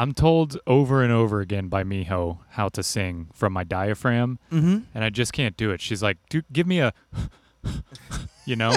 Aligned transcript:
I'm 0.00 0.12
told 0.14 0.58
over 0.66 1.02
and 1.02 1.12
over 1.12 1.40
again 1.40 1.68
by 1.68 1.84
Miho 1.84 2.38
how 2.50 2.68
to 2.70 2.82
sing 2.82 3.28
from 3.34 3.52
my 3.52 3.64
diaphragm, 3.64 4.38
Mm-hmm. 4.50 4.78
and 4.94 5.04
I 5.04 5.10
just 5.10 5.32
can't 5.32 5.56
do 5.56 5.70
it. 5.72 5.80
She's 5.80 6.02
like, 6.02 6.16
"Dude, 6.30 6.46
give 6.52 6.66
me 6.66 6.78
a," 6.80 6.92
you 8.46 8.56
know, 8.56 8.72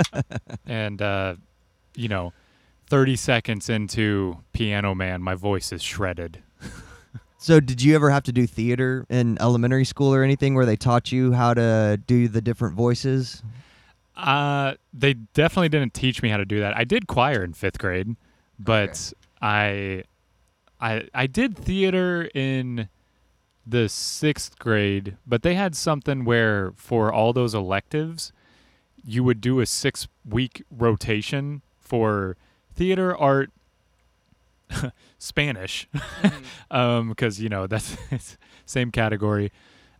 and 0.66 1.02
uh, 1.02 1.34
you 1.96 2.08
know, 2.08 2.32
30 2.88 3.16
seconds 3.16 3.68
into 3.68 4.38
Piano 4.52 4.94
Man, 4.94 5.22
my 5.22 5.34
voice 5.34 5.72
is 5.72 5.82
shredded. 5.82 6.42
So, 7.38 7.60
did 7.60 7.82
you 7.82 7.94
ever 7.94 8.10
have 8.10 8.22
to 8.22 8.32
do 8.32 8.46
theater 8.46 9.04
in 9.10 9.36
elementary 9.40 9.84
school 9.84 10.14
or 10.14 10.22
anything 10.22 10.54
where 10.54 10.64
they 10.64 10.76
taught 10.76 11.12
you 11.12 11.32
how 11.32 11.52
to 11.54 12.00
do 12.06 12.28
the 12.28 12.40
different 12.40 12.74
voices? 12.74 13.42
Uh, 14.16 14.74
they 14.94 15.14
definitely 15.14 15.68
didn't 15.68 15.92
teach 15.92 16.22
me 16.22 16.28
how 16.30 16.36
to 16.38 16.44
do 16.46 16.60
that. 16.60 16.76
I 16.76 16.84
did 16.84 17.06
choir 17.08 17.42
in 17.44 17.52
fifth 17.52 17.78
grade, 17.78 18.16
but 18.58 19.12
I, 19.42 20.04
I, 20.84 21.08
I 21.14 21.26
did 21.26 21.56
theater 21.56 22.28
in 22.34 22.88
the 23.66 23.88
sixth 23.88 24.58
grade. 24.58 25.16
But 25.26 25.42
they 25.42 25.54
had 25.54 25.74
something 25.74 26.24
where 26.24 26.72
for 26.76 27.12
all 27.12 27.32
those 27.32 27.54
electives, 27.54 28.32
you 29.02 29.24
would 29.24 29.40
do 29.40 29.60
a 29.60 29.66
six 29.66 30.08
week 30.28 30.62
rotation 30.70 31.62
for 31.80 32.36
theater, 32.74 33.16
art, 33.16 33.50
Spanish, 35.18 35.88
um, 36.70 37.08
because 37.10 37.40
you 37.40 37.48
know 37.48 37.66
that's 37.66 37.96
it's 38.10 38.36
same 38.66 38.90
category. 38.90 39.52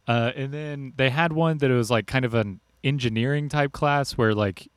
Uh, 0.07 0.33
and 0.37 0.53
then 0.53 0.93
they 0.97 1.09
had 1.09 1.33
one 1.33 1.59
that 1.59 1.71
it 1.71 1.75
was 1.75 1.91
like 1.91 2.07
kind 2.07 2.27
of 2.27 2.35
an 2.35 2.61
engineering 2.83 3.49
type 3.49 3.73
class 3.73 4.13
where 4.13 4.35
like 4.35 4.69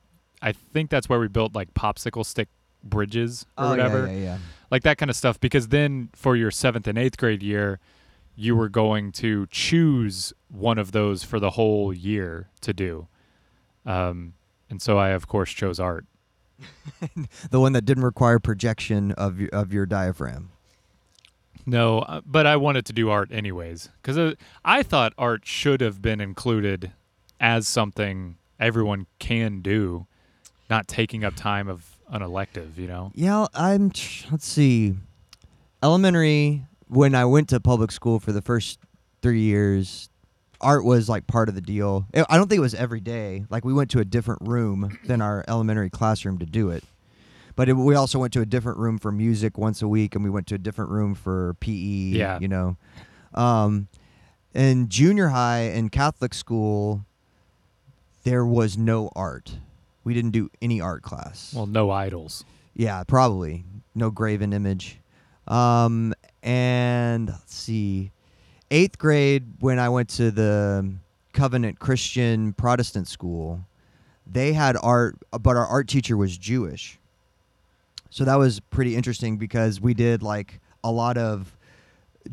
I 0.41 0.53
think 0.53 0.89
that's 0.89 1.09
where 1.09 1.19
we 1.19 1.27
built 1.27 1.53
like 1.53 1.73
popsicle 1.73 2.25
stick 2.25 2.47
bridges 2.83 3.45
or 3.57 3.69
whatever, 3.69 4.07
Oh, 4.07 4.11
Yeah, 4.11 4.17
yeah, 4.17 4.23
yeah. 4.23 4.37
Like 4.71 4.83
that 4.83 4.97
kind 4.97 5.09
of 5.09 5.15
stuff. 5.15 5.39
Because 5.39 5.69
then 5.69 6.09
for 6.13 6.35
your 6.35 6.51
seventh 6.51 6.87
and 6.87 6.97
eighth 6.97 7.17
grade 7.17 7.43
year, 7.43 7.79
you 8.35 8.55
were 8.55 8.69
going 8.69 9.11
to 9.11 9.47
choose 9.47 10.31
one 10.49 10.77
of 10.77 10.91
those 10.91 11.23
for 11.23 11.39
the 11.39 11.51
whole 11.51 11.93
year 11.93 12.49
to 12.61 12.73
do. 12.73 13.07
Um, 13.85 14.33
and 14.69 14.81
so 14.81 14.97
I 14.97 15.09
of 15.09 15.27
course 15.27 15.51
chose 15.51 15.79
art. 15.79 16.05
The 17.51 17.59
one 17.59 17.73
that 17.73 17.85
didn't 17.85 18.03
require 18.03 18.39
projection 18.39 19.11
of 19.13 19.39
your, 19.39 19.49
of 19.49 19.71
your 19.71 19.85
diaphragm. 19.85 20.49
No, 21.65 21.99
uh, 21.99 22.21
but 22.25 22.47
I 22.47 22.55
wanted 22.55 22.85
to 22.87 22.93
do 22.93 23.09
art 23.09 23.31
anyways 23.31 23.89
because 24.01 24.17
uh, 24.17 24.35
I 24.63 24.83
thought 24.83 25.13
art 25.17 25.45
should 25.45 25.81
have 25.81 26.01
been 26.01 26.21
included 26.21 26.91
as 27.39 27.67
something 27.67 28.37
everyone 28.59 29.07
can 29.19 29.61
do, 29.61 30.07
not 30.69 30.87
taking 30.87 31.23
up 31.23 31.35
time 31.35 31.67
of 31.67 31.96
an 32.09 32.21
elective. 32.21 32.77
You 32.79 32.87
know. 32.87 33.11
Yeah, 33.15 33.47
I'm. 33.53 33.91
Let's 34.31 34.47
see. 34.47 34.95
Elementary, 35.83 36.65
when 36.87 37.13
I 37.13 37.25
went 37.25 37.49
to 37.49 37.59
public 37.59 37.91
school 37.91 38.19
for 38.19 38.31
the 38.31 38.41
first 38.41 38.79
three 39.21 39.41
years, 39.41 40.09
art 40.61 40.83
was 40.83 41.07
like 41.07 41.27
part 41.27 41.49
of 41.49 41.55
the 41.55 41.61
deal. 41.61 42.07
I 42.13 42.37
don't 42.37 42.47
think 42.47 42.57
it 42.57 42.61
was 42.61 42.73
every 42.73 42.99
day. 42.99 43.45
Like 43.49 43.63
we 43.63 43.73
went 43.73 43.91
to 43.91 43.99
a 43.99 44.05
different 44.05 44.41
room 44.43 44.97
than 45.05 45.21
our 45.21 45.43
elementary 45.47 45.89
classroom 45.89 46.39
to 46.39 46.45
do 46.45 46.69
it. 46.69 46.83
But 47.55 47.69
it, 47.69 47.73
we 47.73 47.95
also 47.95 48.19
went 48.19 48.33
to 48.33 48.41
a 48.41 48.45
different 48.45 48.77
room 48.77 48.99
for 48.99 49.11
music 49.11 49.57
once 49.57 49.81
a 49.81 49.87
week, 49.87 50.13
and 50.13 50.23
we 50.23 50.29
went 50.29 50.47
to 50.47 50.55
a 50.55 50.59
different 50.59 50.91
room 50.91 51.15
for 51.15 51.55
PE. 51.59 51.71
Yeah. 51.71 52.39
you 52.39 52.47
know. 52.47 52.77
Um, 53.33 53.87
in 54.53 54.89
junior 54.89 55.29
high 55.29 55.61
and 55.61 55.91
Catholic 55.91 56.33
school, 56.33 57.05
there 58.23 58.45
was 58.45 58.77
no 58.77 59.09
art. 59.15 59.57
We 60.07 60.13
didn't 60.13 60.31
do 60.31 60.49
any 60.61 60.79
art 60.79 61.03
class. 61.03 61.53
Well, 61.53 61.65
no 61.65 61.91
idols. 61.91 62.45
Yeah, 62.73 63.03
probably 63.03 63.65
no 63.93 64.09
graven 64.09 64.53
image. 64.53 65.01
Um, 65.49 66.13
and 66.41 67.27
let's 67.27 67.53
see, 67.53 68.11
eighth 68.71 68.97
grade 68.97 69.43
when 69.59 69.79
I 69.79 69.89
went 69.89 70.07
to 70.11 70.31
the 70.31 70.93
Covenant 71.33 71.79
Christian 71.79 72.53
Protestant 72.53 73.09
school, 73.09 73.65
they 74.25 74.53
had 74.53 74.77
art, 74.81 75.17
but 75.41 75.57
our 75.57 75.65
art 75.65 75.89
teacher 75.89 76.15
was 76.15 76.37
Jewish. 76.37 76.97
So 78.09 78.23
that 78.23 78.35
was 78.35 78.61
pretty 78.61 78.95
interesting 78.95 79.35
because 79.35 79.81
we 79.81 79.93
did 79.93 80.23
like 80.23 80.61
a 80.85 80.91
lot 80.91 81.17
of 81.17 81.57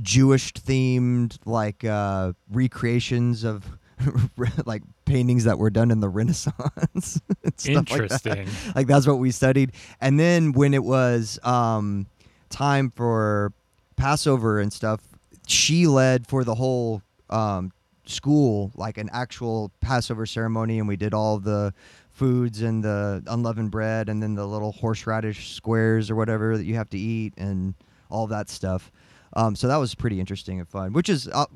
Jewish 0.00 0.53
themed 0.53 1.38
like 1.44 1.82
uh, 1.82 2.34
recreations 2.53 3.43
of 3.43 3.65
like 4.65 4.84
paintings 5.04 5.44
that 5.44 5.59
were 5.59 5.70
done 5.70 5.91
in 5.91 6.00
the 6.00 6.09
Renaissance. 6.20 6.54
stuff 6.97 7.22
like 7.42 7.56
that 7.56 7.69
Interesting. 7.69 8.48
like 8.75 8.87
that's 8.87 9.06
what 9.06 9.19
we 9.19 9.31
studied 9.31 9.72
and 10.00 10.19
then 10.19 10.53
when 10.53 10.75
it 10.75 10.82
was 10.84 11.38
um 11.44 12.06
time 12.50 12.91
for 12.94 13.53
passover 13.97 14.60
and 14.60 14.72
stuff 14.72 15.00
she 15.47 15.87
led 15.87 16.26
for 16.26 16.42
the 16.44 16.54
whole 16.54 17.03
um 17.31 17.70
school 18.06 18.70
like 18.75 18.98
an 18.98 19.09
actual 19.12 19.70
passover 19.81 20.26
ceremony 20.26 20.78
and 20.78 20.87
we 20.88 20.97
did 20.97 21.15
all 21.15 21.38
the 21.38 21.72
foods 22.12 22.60
and 22.62 22.84
the 22.84 23.22
unleavened 23.26 23.71
bread 23.71 24.09
and 24.09 24.22
then 24.22 24.34
the 24.34 24.47
little 24.47 24.72
horseradish 24.72 25.53
squares 25.54 26.10
or 26.10 26.15
whatever 26.15 26.56
that 26.56 26.65
you 26.65 26.75
have 26.75 26.88
to 26.91 26.98
eat 26.98 27.32
and 27.36 27.75
all 28.10 28.26
that 28.26 28.48
stuff 28.48 28.91
um 29.34 29.56
so 29.56 29.66
that 29.69 29.76
was 29.76 29.94
pretty 29.94 30.21
interesting 30.21 30.60
and 30.60 30.69
fun 30.69 30.92
which 30.92 31.09
is 31.09 31.28
uh, 31.28 31.47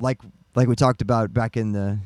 like 0.00 0.20
like 0.54 0.68
we 0.68 0.74
talked 0.76 1.02
about 1.02 1.32
back 1.34 1.56
in 1.56 1.72
the 1.72 1.98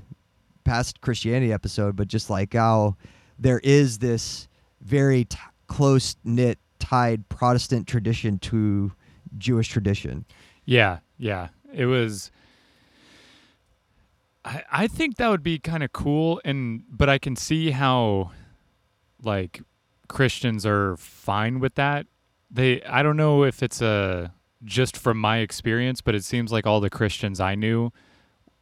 past 0.64 1.00
Christianity 1.00 1.52
episode, 1.52 1.96
but 1.96 2.08
just 2.08 2.30
like 2.30 2.54
how 2.54 2.96
there 3.38 3.60
is 3.64 3.98
this 3.98 4.48
very 4.80 5.24
t- 5.24 5.38
close 5.66 6.16
knit, 6.24 6.58
tied 6.78 7.28
Protestant 7.28 7.86
tradition 7.86 8.38
to 8.40 8.92
Jewish 9.38 9.68
tradition. 9.68 10.24
Yeah, 10.64 10.98
yeah. 11.18 11.48
It 11.72 11.86
was. 11.86 12.30
I 14.44 14.62
I 14.70 14.86
think 14.86 15.16
that 15.16 15.28
would 15.28 15.42
be 15.42 15.58
kind 15.58 15.82
of 15.82 15.92
cool, 15.92 16.40
and 16.44 16.82
but 16.90 17.08
I 17.08 17.18
can 17.18 17.36
see 17.36 17.70
how, 17.70 18.32
like, 19.22 19.62
Christians 20.08 20.66
are 20.66 20.96
fine 20.96 21.60
with 21.60 21.74
that. 21.76 22.06
They 22.50 22.82
I 22.82 23.02
don't 23.02 23.16
know 23.16 23.44
if 23.44 23.62
it's 23.62 23.80
a 23.80 24.32
just 24.64 24.96
from 24.96 25.18
my 25.18 25.38
experience, 25.38 26.00
but 26.00 26.14
it 26.14 26.24
seems 26.24 26.52
like 26.52 26.66
all 26.66 26.80
the 26.80 26.90
Christians 26.90 27.40
I 27.40 27.54
knew 27.54 27.92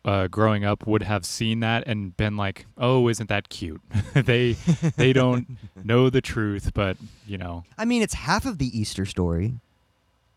uh, 0.08 0.26
growing 0.28 0.64
up 0.64 0.86
would 0.86 1.02
have 1.02 1.24
seen 1.26 1.60
that 1.60 1.80
and 1.86 2.16
been 2.16 2.36
like, 2.36 2.66
"Oh, 2.78 3.08
isn't 3.08 3.28
that 3.28 3.48
cute?" 3.48 3.80
they 4.14 4.52
they 4.96 5.12
don't 5.12 5.44
know 5.84 6.08
the 6.10 6.20
truth, 6.22 6.72
but 6.74 6.96
you 7.26 7.36
know, 7.38 7.64
I 7.76 7.84
mean, 7.84 8.00
it's 8.02 8.14
half 8.14 8.46
of 8.46 8.56
the 8.58 8.70
Easter 8.80 9.04
story. 9.06 9.54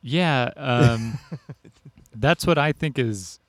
yeah, 0.01 0.49
um, 0.57 1.17
that's 2.15 2.45
what 2.45 2.57
I 2.57 2.71
think 2.73 2.97
is 2.99 3.39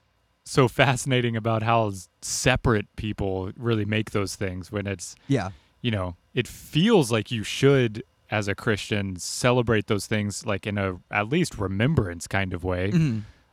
so 0.45 0.69
fascinating 0.69 1.37
about 1.37 1.63
how 1.63 1.93
separate 2.21 2.87
people 2.97 3.51
really 3.57 3.85
make 3.85 4.11
those 4.11 4.35
things 4.37 4.71
when 4.73 4.87
it's, 4.87 5.15
Yeah. 5.29 5.51
you 5.81 5.91
know, 5.91 6.17
it 6.35 6.47
feels 6.49 7.11
like 7.13 7.31
you 7.31 7.43
should 7.45 8.03
as 8.31 8.49
a 8.49 8.55
Christian 8.55 9.17
celebrate 9.17 9.87
those 9.87 10.07
things 10.07 10.45
like 10.47 10.67
in 10.67 10.79
a 10.79 10.97
at 11.11 11.29
least 11.29 11.59
remembrance 11.59 12.27
kind 12.27 12.53
of 12.55 12.65
way. 12.65 12.93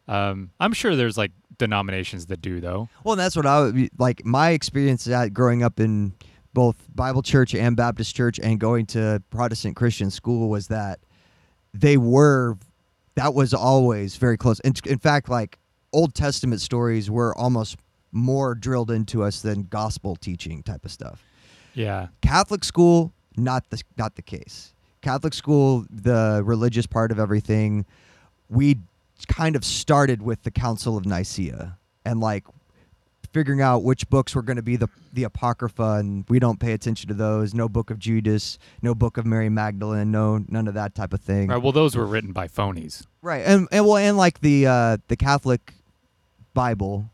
Um, 0.09 0.50
I'm 0.59 0.74
sure 0.74 0.96
there's 0.96 1.18
like 1.18 1.31
denominations 1.58 2.25
that 2.25 2.42
do 2.42 2.59
though. 2.59 2.90
Well, 3.03 3.16
that's 3.16 3.36
what 3.36 3.46
I 3.46 3.62
would 3.62 3.75
be, 3.75 3.90
like. 3.97 4.25
My 4.25 4.50
experience 4.50 5.08
at 5.08 5.34
growing 5.34 5.62
up 5.62 5.80
in 5.80 6.14
both 6.53 6.75
Bible 6.96 7.22
church 7.22 7.53
and 7.53 7.78
Baptist 7.78 8.16
church 8.16 8.40
and 8.42 8.59
going 8.59 8.88
to 8.88 9.22
Protestant 9.30 9.75
Christian 9.75 10.09
school 10.09 10.50
was 10.50 10.68
that 10.70 11.00
they 11.74 11.96
were, 11.96 12.58
that 13.14 13.36
was 13.36 13.53
always 13.53 14.16
very 14.16 14.36
close. 14.36 14.59
In, 14.62 14.74
in 14.86 14.97
fact, 14.97 15.30
like 15.30 15.59
Old 15.94 16.16
Testament 16.16 16.59
stories 16.62 17.12
were 17.12 17.38
almost 17.38 17.78
more 18.12 18.56
drilled 18.56 18.90
into 18.90 19.22
us 19.22 19.44
than 19.44 19.68
gospel 19.70 20.16
teaching 20.16 20.64
type 20.64 20.84
of 20.86 20.91
stuff. 20.91 21.24
Yeah. 21.76 22.08
Catholic 22.22 22.64
school, 22.64 23.14
not 23.38 23.70
the 23.70 23.80
not 23.96 24.16
the 24.16 24.24
case. 24.24 24.74
Catholic 25.02 25.36
school, 25.36 25.86
the 25.91 26.41
religious 26.44 26.88
part 26.88 27.12
of 27.12 27.20
everything, 27.20 27.86
we 28.50 28.78
kind 29.28 29.56
of 29.56 29.64
started 29.66 30.22
with 30.22 30.44
the 30.44 30.52
Council 30.52 30.98
of 30.98 31.06
Nicaea 31.06 31.78
and 32.06 32.20
like 32.20 32.46
figuring 33.32 33.62
out 33.62 33.84
which 33.84 34.10
books 34.10 34.34
were 34.34 34.42
going 34.42 34.56
to 34.56 34.64
be 34.64 34.76
the 34.76 34.88
the 35.14 35.24
apocrypha 35.24 35.98
and 36.00 36.26
we 36.30 36.40
don't 36.40 36.60
pay 36.60 36.74
attention 36.74 37.08
to 37.08 37.14
those 37.14 37.54
no 37.54 37.70
book 37.70 37.92
of 37.92 38.00
judas 38.00 38.58
no 38.82 38.96
book 38.96 39.18
of 39.18 39.26
mary 39.26 39.50
magdalene 39.50 40.10
no 40.10 40.44
none 40.48 40.68
of 40.68 40.74
that 40.74 40.96
type 40.96 41.14
of 41.14 41.22
thing 41.22 41.48
Right. 41.48 41.62
Well, 41.62 41.72
those 41.72 41.96
were 41.96 42.06
written 42.08 42.32
by 42.32 42.48
phonies. 42.48 43.06
Right, 43.22 43.44
and, 43.46 43.68
and 43.72 43.86
well, 43.86 43.98
and 43.98 44.18
like 44.18 44.40
the 44.42 44.66
uh, 44.66 44.98
the 45.10 45.16
Catholic 45.16 45.74
Bible 46.54 47.12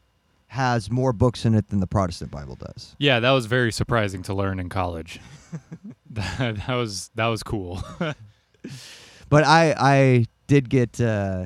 has 0.48 0.90
more 0.90 1.12
books 1.12 1.46
in 1.46 1.54
it 1.54 1.69
than 1.69 1.80
the 1.81 1.88
Protestant 1.88 2.31
Bible 2.31 2.56
does. 2.56 2.96
Yeah, 2.98 3.19
that 3.19 3.31
was 3.31 3.46
very 3.46 3.72
surprising 3.72 4.24
to 4.24 4.34
learn 4.34 4.60
in 4.60 4.69
college. 4.69 5.19
that, 6.12 6.57
that 6.68 6.75
was 6.75 7.10
that 7.16 7.28
was 7.28 7.44
cool. 7.44 7.84
But 9.28 9.44
I 9.44 9.75
I 9.78 10.25
did 10.48 10.69
get 10.69 11.02
uh, 11.02 11.46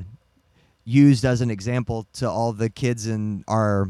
used 0.90 1.24
as 1.24 1.42
an 1.42 1.52
example 1.52 2.08
to 2.14 2.30
all 2.30 2.52
the 2.52 2.70
kids 2.70 3.06
in 3.08 3.44
our 3.48 3.88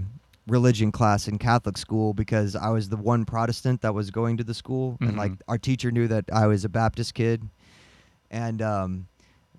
religion 0.48 0.92
class 0.92 1.28
in 1.28 1.38
Catholic 1.38 1.78
school 1.78 2.14
because 2.14 2.56
I 2.56 2.70
was 2.70 2.90
the 2.90 2.98
one 2.98 3.24
Protestant 3.24 3.82
that 3.82 3.94
was 3.94 4.12
going 4.12 4.38
to 4.38 4.44
the 4.44 4.54
school, 4.54 4.98
and 5.00 5.16
like 5.16 5.32
our 5.48 5.58
teacher 5.58 5.92
knew 5.92 6.08
that 6.08 6.26
I 6.34 6.48
was 6.48 6.66
a 6.66 6.70
Baptist 6.70 7.14
kid, 7.14 7.48
and 8.30 8.62
um, 8.62 9.08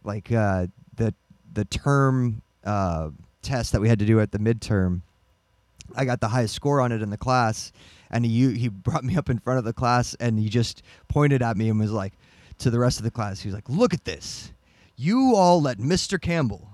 like 0.04 0.30
uh, 0.30 0.66
the 0.96 1.14
the 1.52 1.64
term 1.64 2.42
uh, 2.64 3.10
test 3.42 3.72
that 3.72 3.80
we 3.80 3.88
had 3.88 3.98
to 4.00 4.06
do 4.06 4.20
at 4.20 4.32
the 4.32 4.38
midterm. 4.38 5.00
I 5.96 6.04
got 6.04 6.20
the 6.20 6.28
highest 6.28 6.54
score 6.54 6.80
on 6.80 6.92
it 6.92 7.02
in 7.02 7.10
the 7.10 7.16
class, 7.16 7.72
and 8.10 8.24
he 8.24 8.52
he 8.54 8.68
brought 8.68 9.02
me 9.04 9.16
up 9.16 9.30
in 9.30 9.38
front 9.38 9.58
of 9.58 9.64
the 9.64 9.72
class, 9.72 10.14
and 10.20 10.38
he 10.38 10.48
just 10.48 10.82
pointed 11.08 11.42
at 11.42 11.56
me 11.56 11.70
and 11.70 11.80
was 11.80 11.90
like, 11.90 12.12
to 12.58 12.70
the 12.70 12.78
rest 12.78 12.98
of 12.98 13.04
the 13.04 13.10
class, 13.10 13.40
he 13.40 13.48
was 13.48 13.54
like, 13.54 13.68
"Look 13.68 13.94
at 13.94 14.04
this! 14.04 14.52
You 14.96 15.34
all 15.34 15.62
let 15.62 15.78
Mr. 15.78 16.20
Campbell, 16.20 16.69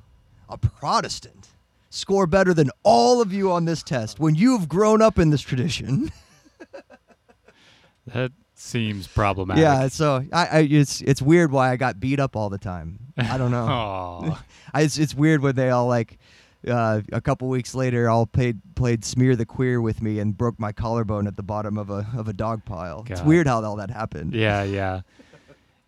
a 0.48 0.56
Protestant, 0.58 1.48
score 1.90 2.26
better 2.26 2.52
than 2.54 2.70
all 2.82 3.20
of 3.20 3.32
you 3.32 3.50
on 3.50 3.64
this 3.64 3.82
test 3.82 4.18
when 4.20 4.34
you've 4.34 4.68
grown 4.68 5.00
up 5.02 5.18
in 5.18 5.30
this 5.30 5.42
tradition." 5.42 6.10
That 8.14 8.32
seems 8.54 9.06
problematic. 9.08 9.62
yeah, 9.62 9.88
so 9.88 10.24
I, 10.32 10.46
I 10.46 10.58
it's 10.60 11.00
it's 11.00 11.20
weird 11.20 11.50
why 11.50 11.70
I 11.72 11.76
got 11.76 11.98
beat 11.98 12.20
up 12.20 12.36
all 12.36 12.48
the 12.48 12.58
time. 12.58 13.00
I 13.18 13.36
don't 13.36 13.50
know. 13.50 14.36
I, 14.74 14.82
it's 14.82 14.98
it's 14.98 15.14
weird 15.14 15.42
when 15.42 15.56
they 15.56 15.70
all 15.70 15.88
like 15.88 16.18
uh, 16.68 17.00
a 17.12 17.20
couple 17.20 17.48
weeks 17.48 17.74
later 17.74 18.08
all 18.08 18.26
played 18.26 18.60
played 18.76 19.04
smear 19.04 19.34
the 19.34 19.44
queer 19.46 19.80
with 19.80 20.02
me 20.02 20.20
and 20.20 20.36
broke 20.36 20.58
my 20.60 20.72
collarbone 20.72 21.26
at 21.26 21.36
the 21.36 21.42
bottom 21.42 21.76
of 21.76 21.90
a 21.90 22.06
of 22.16 22.28
a 22.28 22.32
dog 22.32 22.64
pile. 22.64 23.04
It's 23.08 23.22
weird 23.22 23.46
how 23.46 23.64
all 23.64 23.76
that 23.76 23.90
happened. 23.90 24.34
yeah, 24.34 24.62
yeah. 24.62 25.00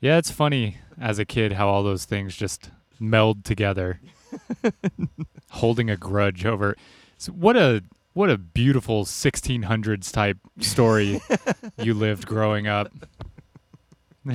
Yeah, 0.00 0.18
it's 0.18 0.30
funny 0.30 0.78
as 1.00 1.18
a 1.18 1.24
kid 1.24 1.52
how 1.52 1.68
all 1.68 1.82
those 1.82 2.04
things 2.04 2.36
just 2.36 2.70
meld 3.00 3.44
together. 3.44 4.00
Holding 5.50 5.90
a 5.90 5.96
grudge 5.96 6.44
over 6.44 6.76
so 7.18 7.32
what 7.32 7.56
a 7.56 7.82
what 8.14 8.30
a 8.30 8.38
beautiful 8.38 9.04
1600s 9.04 10.12
type 10.12 10.38
story 10.60 11.20
you 11.78 11.94
lived 11.94 12.26
growing 12.26 12.66
up. 12.66 12.92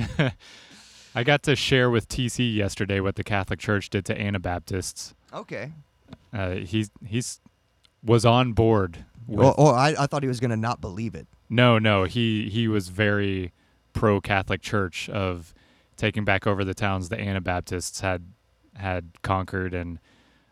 I 1.14 1.22
got 1.22 1.42
to 1.44 1.56
share 1.56 1.90
with 1.90 2.08
TC 2.08 2.54
yesterday 2.54 3.00
what 3.00 3.16
the 3.16 3.24
Catholic 3.24 3.58
Church 3.58 3.90
did 3.90 4.04
to 4.06 4.18
Anabaptists. 4.20 5.14
Okay. 5.32 5.72
Uh, 6.32 6.56
he's 6.56 6.90
he's 7.06 7.40
was 8.02 8.24
on 8.24 8.52
board. 8.52 9.04
With, 9.26 9.38
Well, 9.38 9.54
oh, 9.56 9.68
I, 9.68 9.94
I 9.98 10.06
thought 10.06 10.22
he 10.22 10.28
was 10.28 10.40
gonna 10.40 10.56
not 10.56 10.80
believe 10.80 11.14
it. 11.14 11.26
No, 11.48 11.78
no, 11.78 12.04
he 12.04 12.48
he 12.50 12.68
was 12.68 12.88
very 12.88 13.52
pro 13.92 14.20
Catholic 14.20 14.60
Church 14.60 15.08
of 15.08 15.54
taking 15.96 16.24
back 16.24 16.46
over 16.46 16.64
the 16.64 16.74
towns 16.74 17.08
the 17.08 17.20
Anabaptists 17.20 18.00
had 18.00 18.33
had 18.76 19.10
conquered 19.22 19.74
and 19.74 19.98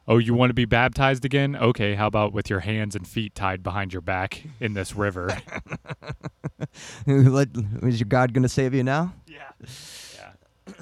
oh, 0.09 0.19
you 0.19 0.35
want 0.35 0.51
to 0.51 0.55
be 0.55 0.65
baptized 0.65 1.25
again? 1.25 1.55
Okay, 1.57 1.95
how 1.95 2.07
about 2.07 2.33
with 2.33 2.51
your 2.51 2.61
hands 2.61 2.95
and 2.97 3.07
feet 3.07 3.35
tied 3.35 3.63
behind 3.63 3.93
your 3.93 4.03
back 4.03 4.43
in 4.61 4.75
this 4.75 4.95
river? 4.97 5.29
Is 7.07 8.01
your 8.01 8.07
God 8.09 8.33
gonna 8.33 8.49
save 8.49 8.75
you 8.75 8.83
now? 8.85 9.15
yeah. 9.27 9.51
Yeah. 10.17 10.73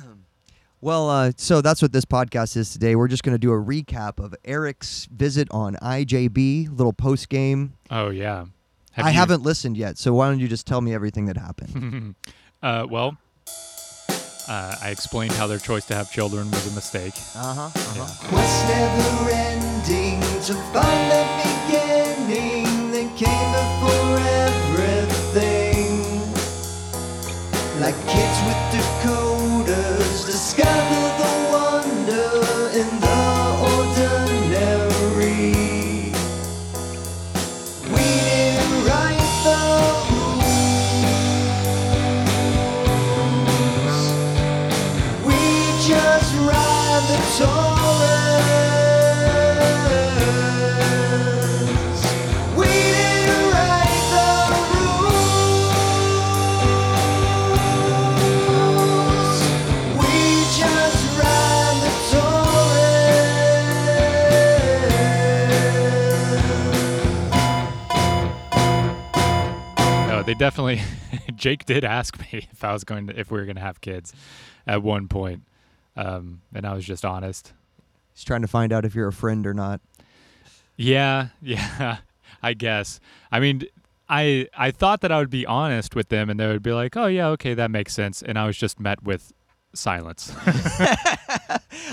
Well, 0.82 1.10
uh, 1.10 1.32
so 1.36 1.60
that's 1.60 1.82
what 1.82 1.92
this 1.92 2.06
podcast 2.06 2.56
is 2.56 2.72
today. 2.72 2.96
We're 2.96 3.08
just 3.08 3.22
going 3.22 3.34
to 3.34 3.38
do 3.38 3.52
a 3.52 3.62
recap 3.62 4.18
of 4.18 4.34
Eric's 4.46 5.06
visit 5.12 5.46
on 5.50 5.74
IJB, 5.82 6.70
little 6.74 6.94
post 6.94 7.28
game. 7.28 7.74
Oh 7.90 8.08
yeah. 8.08 8.46
Have 8.92 9.04
I 9.04 9.10
you- 9.10 9.14
haven't 9.16 9.42
listened 9.42 9.76
yet, 9.76 9.98
so 9.98 10.14
why 10.14 10.30
don't 10.30 10.40
you 10.40 10.48
just 10.48 10.66
tell 10.66 10.80
me 10.80 10.94
everything 10.94 11.26
that 11.26 11.36
happened? 11.36 12.14
uh, 12.62 12.86
well, 12.88 13.18
uh, 14.50 14.74
I 14.82 14.90
explained 14.90 15.32
how 15.32 15.46
their 15.46 15.60
choice 15.60 15.84
to 15.86 15.94
have 15.94 16.10
children 16.10 16.50
was 16.50 16.66
a 16.66 16.74
mistake. 16.74 17.14
Uh 17.36 17.54
huh. 17.54 17.70
Yeah. 17.94 18.02
Was 18.34 18.54
never 18.68 19.30
ending 19.30 20.20
to 20.48 20.54
find 20.74 21.02
the 21.14 21.24
beginning 21.46 22.90
that 22.90 23.08
came 23.16 23.50
before 23.54 24.18
everything. 24.50 25.88
Like 27.80 27.94
kids 28.10 28.38
with 28.46 28.60
decoders 28.74 30.26
discover 30.26 31.00
the 31.22 31.39
definitely. 70.40 70.80
Jake 71.36 71.66
did 71.66 71.84
ask 71.84 72.18
me 72.18 72.48
if 72.50 72.64
I 72.64 72.72
was 72.72 72.82
going 72.82 73.06
to, 73.06 73.20
if 73.20 73.30
we 73.30 73.38
were 73.38 73.44
going 73.44 73.56
to 73.56 73.62
have 73.62 73.80
kids, 73.80 74.12
at 74.66 74.82
one 74.82 75.06
point, 75.06 75.42
um, 75.96 76.40
and 76.54 76.66
I 76.66 76.74
was 76.74 76.84
just 76.84 77.04
honest. 77.04 77.52
He's 78.14 78.24
trying 78.24 78.42
to 78.42 78.48
find 78.48 78.72
out 78.72 78.84
if 78.84 78.94
you're 78.94 79.08
a 79.08 79.12
friend 79.12 79.46
or 79.46 79.54
not. 79.54 79.80
Yeah, 80.76 81.28
yeah, 81.42 81.98
I 82.42 82.54
guess. 82.54 83.00
I 83.30 83.38
mean, 83.38 83.64
I 84.08 84.48
I 84.56 84.70
thought 84.70 85.02
that 85.02 85.12
I 85.12 85.18
would 85.18 85.30
be 85.30 85.46
honest 85.46 85.94
with 85.94 86.08
them, 86.08 86.30
and 86.30 86.40
they 86.40 86.46
would 86.46 86.62
be 86.62 86.72
like, 86.72 86.96
"Oh 86.96 87.06
yeah, 87.06 87.28
okay, 87.28 87.54
that 87.54 87.70
makes 87.70 87.92
sense," 87.92 88.22
and 88.22 88.38
I 88.38 88.46
was 88.46 88.56
just 88.56 88.80
met 88.80 89.02
with 89.02 89.32
silence. 89.74 90.34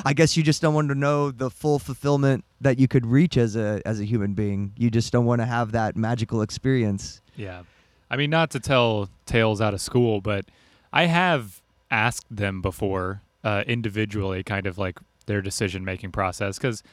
I 0.05 0.13
guess 0.15 0.37
you 0.37 0.43
just 0.43 0.61
don't 0.61 0.73
want 0.73 0.89
to 0.89 0.95
know 0.95 1.31
the 1.31 1.49
full 1.49 1.79
fulfillment 1.79 2.45
that 2.61 2.79
you 2.79 2.87
could 2.87 3.05
reach 3.05 3.35
as 3.37 3.55
a 3.55 3.81
as 3.85 3.99
a 3.99 4.05
human 4.05 4.33
being. 4.33 4.71
You 4.77 4.89
just 4.89 5.11
don't 5.11 5.25
want 5.25 5.41
to 5.41 5.45
have 5.45 5.73
that 5.73 5.97
magical 5.97 6.41
experience. 6.41 7.21
Yeah. 7.35 7.63
I 8.09 8.15
mean, 8.15 8.29
not 8.29 8.51
to 8.51 8.59
tell 8.59 9.09
tales 9.25 9.59
out 9.61 9.73
of 9.73 9.81
school, 9.81 10.21
but 10.21 10.45
I 10.93 11.05
have 11.05 11.61
asked 11.91 12.25
them 12.29 12.61
before 12.61 13.21
uh, 13.43 13.63
individually, 13.67 14.43
kind 14.43 14.65
of 14.65 14.77
like 14.77 14.99
their 15.25 15.41
decision 15.41 15.83
making 15.85 16.11
process, 16.11 16.57
because, 16.57 16.83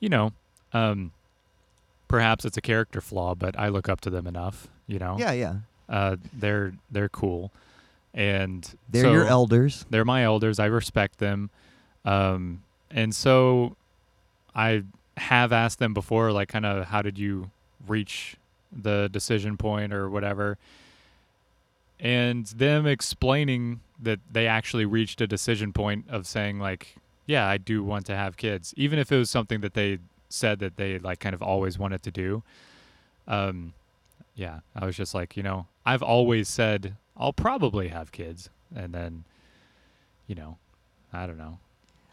you 0.00 0.08
know, 0.08 0.32
um, 0.72 1.12
perhaps 2.08 2.44
it's 2.44 2.56
a 2.56 2.60
character 2.60 3.00
flaw, 3.00 3.34
but 3.34 3.58
I 3.58 3.68
look 3.68 3.88
up 3.88 4.00
to 4.02 4.10
them 4.10 4.26
enough, 4.26 4.68
you 4.86 4.98
know? 4.98 5.16
Yeah, 5.18 5.32
yeah. 5.32 5.54
Uh, 5.88 6.16
they're 6.32 6.72
they're 6.90 7.08
cool, 7.08 7.52
and 8.14 8.74
They're 8.88 9.10
your 9.12 9.26
elders. 9.26 9.86
they're 9.90 10.04
my 10.04 10.24
elders. 10.24 10.58
I 10.58 10.66
respect 10.66 11.18
them. 11.18 11.50
Um, 12.04 12.62
and 12.90 13.14
so 13.14 13.76
I 14.54 14.82
have 15.16 15.52
asked 15.52 15.78
them 15.78 15.94
before, 15.94 16.32
like, 16.32 16.48
kind 16.48 16.66
of, 16.66 16.86
how 16.86 17.02
did 17.02 17.18
you 17.18 17.50
reach 17.86 18.36
the 18.72 19.08
decision 19.10 19.56
point 19.56 19.92
or 19.92 20.08
whatever? 20.08 20.58
And 21.98 22.46
them 22.46 22.86
explaining 22.86 23.80
that 24.02 24.20
they 24.30 24.46
actually 24.46 24.84
reached 24.84 25.20
a 25.20 25.26
decision 25.26 25.72
point 25.72 26.04
of 26.08 26.26
saying, 26.26 26.58
like, 26.58 26.96
yeah, 27.24 27.46
I 27.46 27.56
do 27.56 27.82
want 27.82 28.06
to 28.06 28.16
have 28.16 28.36
kids, 28.36 28.74
even 28.76 28.98
if 28.98 29.10
it 29.10 29.16
was 29.16 29.30
something 29.30 29.60
that 29.62 29.74
they 29.74 29.98
said 30.28 30.58
that 30.58 30.76
they, 30.76 30.98
like, 30.98 31.20
kind 31.20 31.34
of 31.34 31.42
always 31.42 31.78
wanted 31.78 32.02
to 32.02 32.10
do. 32.10 32.42
Um, 33.26 33.72
yeah, 34.34 34.60
I 34.74 34.84
was 34.84 34.96
just 34.96 35.14
like, 35.14 35.36
you 35.36 35.42
know, 35.42 35.66
I've 35.84 36.02
always 36.02 36.48
said 36.48 36.96
I'll 37.16 37.32
probably 37.32 37.88
have 37.88 38.12
kids. 38.12 38.50
And 38.74 38.92
then, 38.92 39.24
you 40.26 40.34
know, 40.34 40.58
I 41.12 41.26
don't 41.26 41.38
know. 41.38 41.58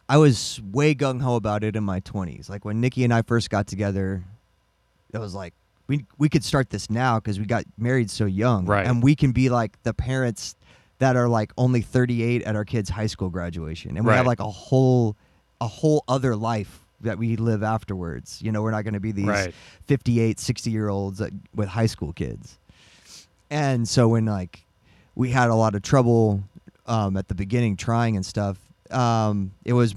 I 0.07 0.17
was 0.17 0.61
way 0.71 0.95
gung 0.95 1.21
ho 1.21 1.35
about 1.35 1.63
it 1.63 1.75
in 1.75 1.83
my 1.83 1.99
20s. 1.99 2.49
Like 2.49 2.65
when 2.65 2.79
Nikki 2.79 3.03
and 3.03 3.13
I 3.13 3.21
first 3.21 3.49
got 3.49 3.67
together, 3.67 4.23
it 5.13 5.17
was 5.17 5.33
like 5.33 5.53
we 5.87 6.05
we 6.17 6.29
could 6.29 6.43
start 6.43 6.69
this 6.69 6.89
now 6.89 7.19
because 7.19 7.39
we 7.39 7.45
got 7.45 7.63
married 7.77 8.09
so 8.09 8.25
young, 8.25 8.65
Right. 8.65 8.85
And 8.85 9.03
we 9.03 9.15
can 9.15 9.31
be 9.31 9.49
like 9.49 9.81
the 9.83 9.93
parents 9.93 10.55
that 10.99 11.15
are 11.15 11.27
like 11.27 11.51
only 11.57 11.81
38 11.81 12.43
at 12.43 12.55
our 12.55 12.65
kids' 12.65 12.89
high 12.89 13.07
school 13.07 13.29
graduation, 13.29 13.97
and 13.97 14.05
we 14.05 14.13
have 14.13 14.25
like 14.25 14.39
a 14.39 14.49
whole 14.49 15.17
a 15.59 15.67
whole 15.67 16.03
other 16.07 16.35
life 16.35 16.79
that 17.01 17.17
we 17.17 17.35
live 17.35 17.63
afterwards. 17.63 18.41
You 18.41 18.51
know, 18.51 18.61
we're 18.61 18.71
not 18.71 18.83
going 18.83 18.93
to 18.93 18.99
be 18.99 19.11
these 19.11 19.25
Right. 19.25 19.53
58, 19.87 20.39
60 20.39 20.71
year 20.71 20.87
olds 20.87 21.19
that, 21.19 21.31
with 21.53 21.67
high 21.69 21.85
school 21.85 22.13
kids. 22.13 22.57
And 23.49 23.87
so 23.87 24.07
when 24.07 24.25
like 24.25 24.65
we 25.15 25.29
had 25.31 25.49
a 25.49 25.55
lot 25.55 25.75
of 25.75 25.81
trouble 25.81 26.43
um, 26.85 27.17
at 27.17 27.27
the 27.27 27.35
beginning 27.35 27.75
trying 27.77 28.15
and 28.15 28.25
stuff, 28.25 28.57
um, 28.89 29.51
it 29.65 29.73
was 29.73 29.95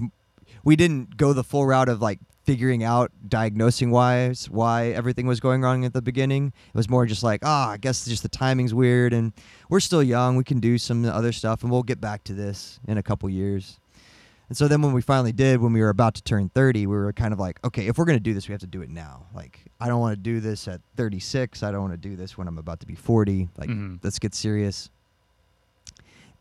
we 0.63 0.75
didn't 0.75 1.15
go 1.17 1.31
the 1.33 1.43
full 1.43 1.65
route 1.65 1.89
of 1.89 2.01
like 2.01 2.19
figuring 2.47 2.81
out 2.81 3.11
diagnosing 3.27 3.91
wise 3.91 4.49
why 4.49 4.85
everything 4.87 5.27
was 5.27 5.41
going 5.41 5.61
wrong 5.61 5.83
at 5.83 5.91
the 5.91 6.01
beginning. 6.01 6.47
It 6.69 6.75
was 6.77 6.89
more 6.89 7.05
just 7.05 7.21
like, 7.21 7.41
ah, 7.43 7.71
I 7.71 7.77
guess 7.77 8.05
just 8.05 8.23
the 8.23 8.29
timing's 8.29 8.73
weird 8.73 9.11
and 9.11 9.33
we're 9.69 9.81
still 9.81 10.01
young. 10.01 10.37
We 10.37 10.45
can 10.45 10.61
do 10.61 10.77
some 10.77 11.03
other 11.03 11.33
stuff 11.33 11.61
and 11.61 11.69
we'll 11.69 11.83
get 11.83 11.99
back 11.99 12.23
to 12.23 12.33
this 12.33 12.79
in 12.87 12.97
a 12.97 13.03
couple 13.03 13.29
years. 13.29 13.79
And 14.47 14.55
so 14.55 14.69
then 14.69 14.81
when 14.81 14.93
we 14.93 15.01
finally 15.01 15.33
did, 15.33 15.59
when 15.59 15.73
we 15.73 15.81
were 15.81 15.89
about 15.89 16.13
to 16.15 16.23
turn 16.23 16.47
30, 16.47 16.87
we 16.87 16.95
were 16.95 17.11
kind 17.11 17.33
of 17.33 17.39
like, 17.39 17.59
okay, 17.65 17.87
if 17.87 17.97
we're 17.97 18.05
going 18.05 18.15
to 18.17 18.23
do 18.23 18.33
this, 18.33 18.47
we 18.47 18.53
have 18.53 18.61
to 18.61 18.65
do 18.67 18.81
it 18.81 18.89
now. 18.89 19.25
Like, 19.35 19.59
I 19.81 19.89
don't 19.89 19.99
want 19.99 20.13
to 20.15 20.21
do 20.21 20.39
this 20.39 20.69
at 20.69 20.79
36. 20.95 21.63
I 21.63 21.71
don't 21.71 21.81
want 21.81 21.91
to 22.01 22.09
do 22.09 22.15
this 22.15 22.37
when 22.37 22.47
I'm 22.47 22.57
about 22.57 22.79
to 22.79 22.87
be 22.87 22.95
40. 22.95 23.49
Like, 23.57 23.67
Mhm. 23.69 23.99
let's 24.03 24.19
get 24.19 24.33
serious. 24.33 24.89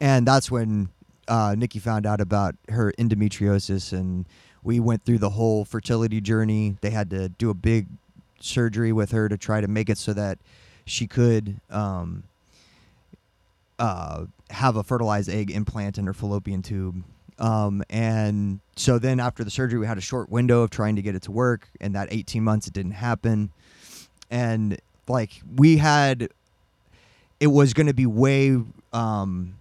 And 0.01 0.25
that's 0.25 0.53
when 0.53 0.91
uh, 1.29 1.57
Nikki 1.59 1.81
found 1.81 2.07
out 2.07 2.21
about 2.21 2.55
her 2.69 2.93
endometriosis, 3.01 3.93
and 3.93 4.25
we 4.67 4.81
went 4.81 5.05
through 5.05 5.19
the 5.19 5.31
whole 5.31 5.65
fertility 5.65 6.21
journey. 6.21 6.77
They 6.81 6.91
had 6.91 7.09
to 7.11 7.29
do 7.29 7.51
a 7.51 7.55
big 7.55 7.87
surgery 8.41 8.93
with 8.93 9.13
her 9.13 9.29
to 9.29 9.39
try 9.39 9.61
to 9.61 9.69
make 9.69 9.89
it 9.89 9.97
so 9.97 10.13
that 10.13 10.39
she 10.85 11.07
could 11.07 11.61
um, 11.71 12.25
uh, 13.79 14.25
have 14.51 14.75
a 14.75 14.83
fertilized 14.83 15.31
egg 15.31 15.53
implant 15.53 15.99
in 15.99 16.07
her 16.07 16.13
fallopian 16.13 16.63
tube. 16.63 17.05
Um, 17.39 17.85
and 17.89 18.59
so 18.75 18.99
then 18.99 19.21
after 19.21 19.45
the 19.45 19.53
surgery, 19.53 19.79
we 19.79 19.87
had 19.87 19.99
a 19.99 20.03
short 20.03 20.31
window 20.31 20.63
of 20.63 20.71
trying 20.71 20.97
to 20.97 21.03
get 21.03 21.15
it 21.15 21.23
to 21.23 21.33
work, 21.33 21.69
and 21.81 21.95
that 21.95 22.09
18 22.11 22.43
months 22.43 22.67
it 22.67 22.73
didn't 22.73 22.93
happen. 22.93 23.51
And 24.33 24.81
like 25.07 25.43
we 25.55 25.77
had, 25.77 26.29
it 27.39 27.47
was 27.47 27.73
going 27.73 27.87
to 27.87 27.95
be 27.95 28.07
way 28.07 28.61
um, 28.93 29.55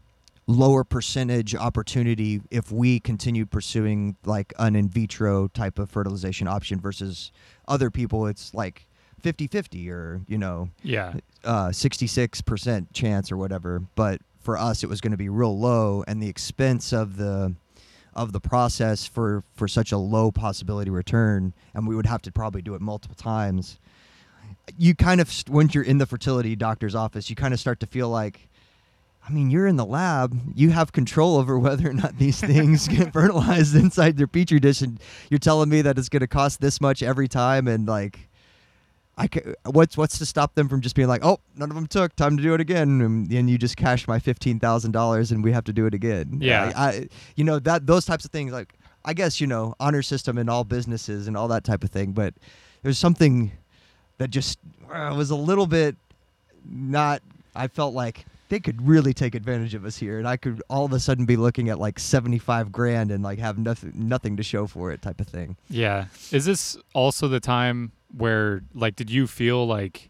lower 0.47 0.83
percentage 0.83 1.55
opportunity 1.55 2.39
if 2.51 2.71
we 2.71 2.99
continued 2.99 3.49
pursuing 3.49 4.15
like 4.25 4.53
an 4.59 4.75
in 4.75 4.87
vitro 4.87 5.47
type 5.47 5.79
of 5.79 5.89
fertilization 5.89 6.47
option 6.47 6.79
versus 6.79 7.31
other 7.67 7.89
people. 7.89 8.27
It's 8.27 8.53
like 8.53 8.85
50 9.21 9.47
50 9.47 9.89
or, 9.89 10.21
you 10.27 10.37
know, 10.37 10.69
Yeah. 10.83 11.13
uh, 11.43 11.69
66% 11.69 12.93
chance 12.93 13.31
or 13.31 13.37
whatever 13.37 13.81
but 13.95 14.21
for 14.39 14.57
us 14.57 14.83
it 14.83 14.87
was 14.89 15.01
going 15.01 15.11
to 15.11 15.17
be 15.17 15.29
real 15.29 15.57
low 15.57 16.03
and 16.07 16.21
the 16.21 16.29
expense 16.29 16.93
of 16.93 17.17
the 17.17 17.55
of 18.13 18.31
the 18.31 18.39
process 18.39 19.05
for 19.07 19.43
for 19.55 19.67
such 19.67 19.91
a 19.91 19.97
low 19.97 20.31
possibility 20.31 20.91
return 20.91 21.53
and 21.73 21.87
we 21.87 21.95
would 21.95 22.05
have 22.05 22.21
to 22.21 22.31
probably 22.31 22.61
do 22.61 22.75
it 22.75 22.81
multiple 22.81 23.15
times 23.15 23.79
you 24.77 24.93
kind 24.95 25.19
of 25.19 25.31
once 25.49 25.73
you're 25.73 25.83
in 25.83 25.97
the 25.97 26.05
fertility 26.05 26.55
doctor's 26.55 26.93
office 26.95 27.29
you 27.29 27.35
kind 27.35 27.53
of 27.53 27.59
start 27.59 27.79
to 27.79 27.87
feel 27.87 28.09
like 28.09 28.47
I 29.27 29.31
mean, 29.31 29.49
you're 29.49 29.65
in 29.65 29.75
the 29.75 29.85
lab. 29.85 30.39
You 30.53 30.69
have 30.69 30.91
control 30.91 31.37
over 31.37 31.57
whether 31.59 31.89
or 31.89 31.93
not 31.93 32.17
these 32.17 32.39
things 32.39 32.87
get 32.87 33.11
fertilized 33.13 33.75
inside 33.75 34.17
their 34.17 34.27
petri 34.27 34.59
dish, 34.59 34.81
and 34.81 34.99
you're 35.29 35.39
telling 35.39 35.69
me 35.69 35.81
that 35.81 35.97
it's 35.97 36.09
going 36.09 36.21
to 36.21 36.27
cost 36.27 36.61
this 36.61 36.79
much 36.79 37.01
every 37.01 37.27
time, 37.27 37.67
and 37.67 37.87
like, 37.87 38.29
I 39.17 39.27
ca- 39.27 39.53
what's 39.65 39.97
what's 39.97 40.17
to 40.19 40.25
stop 40.25 40.55
them 40.55 40.67
from 40.67 40.81
just 40.81 40.95
being 40.95 41.07
like, 41.07 41.23
oh, 41.23 41.39
none 41.55 41.69
of 41.69 41.75
them 41.75 41.87
took, 41.87 42.15
time 42.15 42.37
to 42.37 42.43
do 42.43 42.53
it 42.53 42.61
again, 42.61 43.01
and, 43.01 43.31
and 43.31 43.49
you 43.49 43.57
just 43.57 43.77
cash 43.77 44.07
my 44.07 44.19
fifteen 44.19 44.59
thousand 44.59 44.91
dollars, 44.91 45.31
and 45.31 45.43
we 45.43 45.51
have 45.53 45.63
to 45.65 45.73
do 45.73 45.85
it 45.85 45.93
again. 45.93 46.37
Yeah. 46.41 46.71
I, 46.75 46.87
I, 46.87 47.09
you 47.35 47.43
know 47.43 47.59
that 47.59 47.87
those 47.87 48.05
types 48.05 48.25
of 48.25 48.31
things, 48.31 48.51
like 48.51 48.73
I 49.03 49.13
guess 49.13 49.41
you 49.41 49.47
know 49.47 49.73
honor 49.79 50.01
system 50.01 50.37
in 50.37 50.49
all 50.49 50.63
businesses 50.63 51.27
and 51.27 51.35
all 51.35 51.47
that 51.47 51.63
type 51.63 51.83
of 51.83 51.91
thing, 51.91 52.11
but 52.11 52.33
there's 52.83 52.99
something 52.99 53.51
that 54.17 54.29
just 54.29 54.59
uh, 54.91 55.13
was 55.17 55.31
a 55.31 55.35
little 55.35 55.65
bit 55.65 55.95
not. 56.69 57.21
I 57.55 57.69
felt 57.69 57.93
like 57.93 58.25
they 58.49 58.59
could 58.59 58.87
really 58.87 59.13
take 59.13 59.33
advantage 59.35 59.73
of 59.73 59.85
us 59.85 59.97
here, 59.97 60.19
and 60.19 60.27
I 60.27 60.37
could 60.37 60.61
all 60.69 60.85
of 60.85 60.93
a 60.93 60.99
sudden 60.99 61.25
be 61.25 61.35
looking 61.37 61.69
at 61.69 61.79
like 61.79 61.99
seventy 61.99 62.37
five 62.39 62.71
grand 62.71 63.11
and 63.11 63.23
like 63.23 63.39
have 63.39 63.57
nothing 63.57 63.91
nothing 63.95 64.37
to 64.37 64.43
show 64.43 64.67
for 64.67 64.91
it, 64.91 65.01
type 65.01 65.19
of 65.19 65.27
thing. 65.27 65.57
Yeah. 65.69 66.05
Is 66.31 66.45
this 66.45 66.77
also 66.93 67.27
the 67.27 67.39
time 67.39 67.91
where, 68.15 68.61
like, 68.73 68.95
did 68.95 69.09
you 69.09 69.27
feel 69.27 69.65
like 69.65 70.09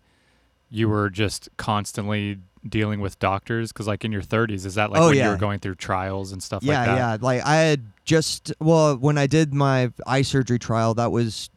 you 0.69 0.89
were 0.89 1.09
just 1.09 1.49
constantly 1.57 2.37
dealing 2.67 2.99
with 2.99 3.17
doctors? 3.19 3.71
Because, 3.71 3.87
like, 3.87 4.03
in 4.03 4.11
your 4.11 4.21
30s, 4.21 4.65
is 4.65 4.75
that 4.75 4.91
like 4.91 5.01
Oh, 5.01 5.07
when 5.09 5.17
you 5.17 5.29
were 5.29 5.37
going 5.37 5.59
through 5.59 5.75
trials 5.75 6.31
and 6.31 6.43
stuff 6.43 6.61
yeah, 6.63 6.77
like 6.79 6.85
that? 6.87 6.97
yeah. 6.97 7.17
Like 7.21 7.45
I 7.45 7.55
had 7.57 7.85
just 8.03 8.51
well, 8.59 8.95
when 8.97 9.17
I 9.17 9.27
did 9.27 9.53
my 9.53 9.91
eye 10.05 10.21
surgery 10.23 10.59
trial, 10.59 10.93
that 10.95 11.11
was 11.11 11.49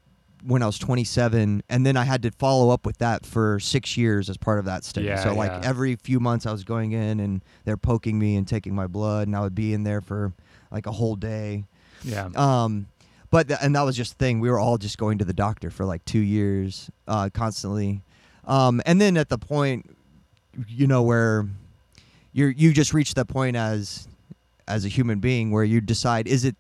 when 0.45 0.63
I 0.63 0.67
was 0.67 0.79
27, 0.79 1.63
and 1.69 1.87
then 1.87 1.97
I 1.97 2.05
had 2.05 2.23
to 2.23 2.31
follow 2.31 2.71
up 2.71 2.87
with 2.87 2.99
that 2.99 3.27
for 3.27 3.59
six 3.61 3.97
years 3.97 4.31
as 4.31 4.37
part 4.37 4.59
of 4.59 4.65
that 4.67 4.85
study. 4.85 5.07
Yeah, 5.07 5.23
so 5.23 5.35
like 5.35 5.51
yeah. 5.51 5.61
every 5.65 5.97
few 5.97 6.21
months, 6.21 6.47
I 6.47 6.53
was 6.53 6.65
going 6.65 6.93
in 6.93 7.21
and 7.21 7.43
they're 7.65 7.77
poking 7.77 8.19
me 8.19 8.37
and 8.37 8.47
taking 8.47 8.75
my 8.75 8.87
blood, 8.87 9.29
and 9.29 9.37
I 9.37 9.41
would 9.41 9.55
be 9.55 9.75
in 9.75 9.83
there 9.83 10.01
for 10.01 10.33
like 10.71 10.87
a 10.87 10.93
whole 10.93 11.17
day. 11.17 11.65
Yeah. 12.03 12.29
Um, 12.35 12.87
but 13.31 13.49
th- 13.49 13.61
and 13.63 13.75
that 13.77 13.83
was 13.83 13.97
just 13.97 14.19
the 14.19 14.25
thing. 14.25 14.41
We 14.41 14.51
were 14.51 14.59
all 14.59 14.79
just 14.79 14.99
going 14.99 15.19
to 15.19 15.25
the 15.25 15.33
doctor 15.33 15.71
for 15.71 15.85
like 15.85 16.05
two 16.05 16.21
years, 16.21 16.91
uh, 17.07 17.29
constantly. 17.33 18.03
Um, 18.47 18.81
and 18.87 19.01
then 19.01 19.17
at 19.17 19.29
the 19.29 19.39
point, 19.39 19.91
you 20.67 20.87
know, 20.87 21.03
where 21.03 21.47
you're 22.33 22.51
you 22.51 22.73
just 22.73 22.95
reach 22.95 23.15
that 23.15 23.27
point 23.27 23.57
as 23.57 24.09
as 24.67 24.85
a 24.85 24.89
human 24.89 25.19
being 25.19 25.51
where 25.51 25.65
you 25.65 25.81
decide 25.81 26.29
is 26.29 26.45
it 26.45 26.57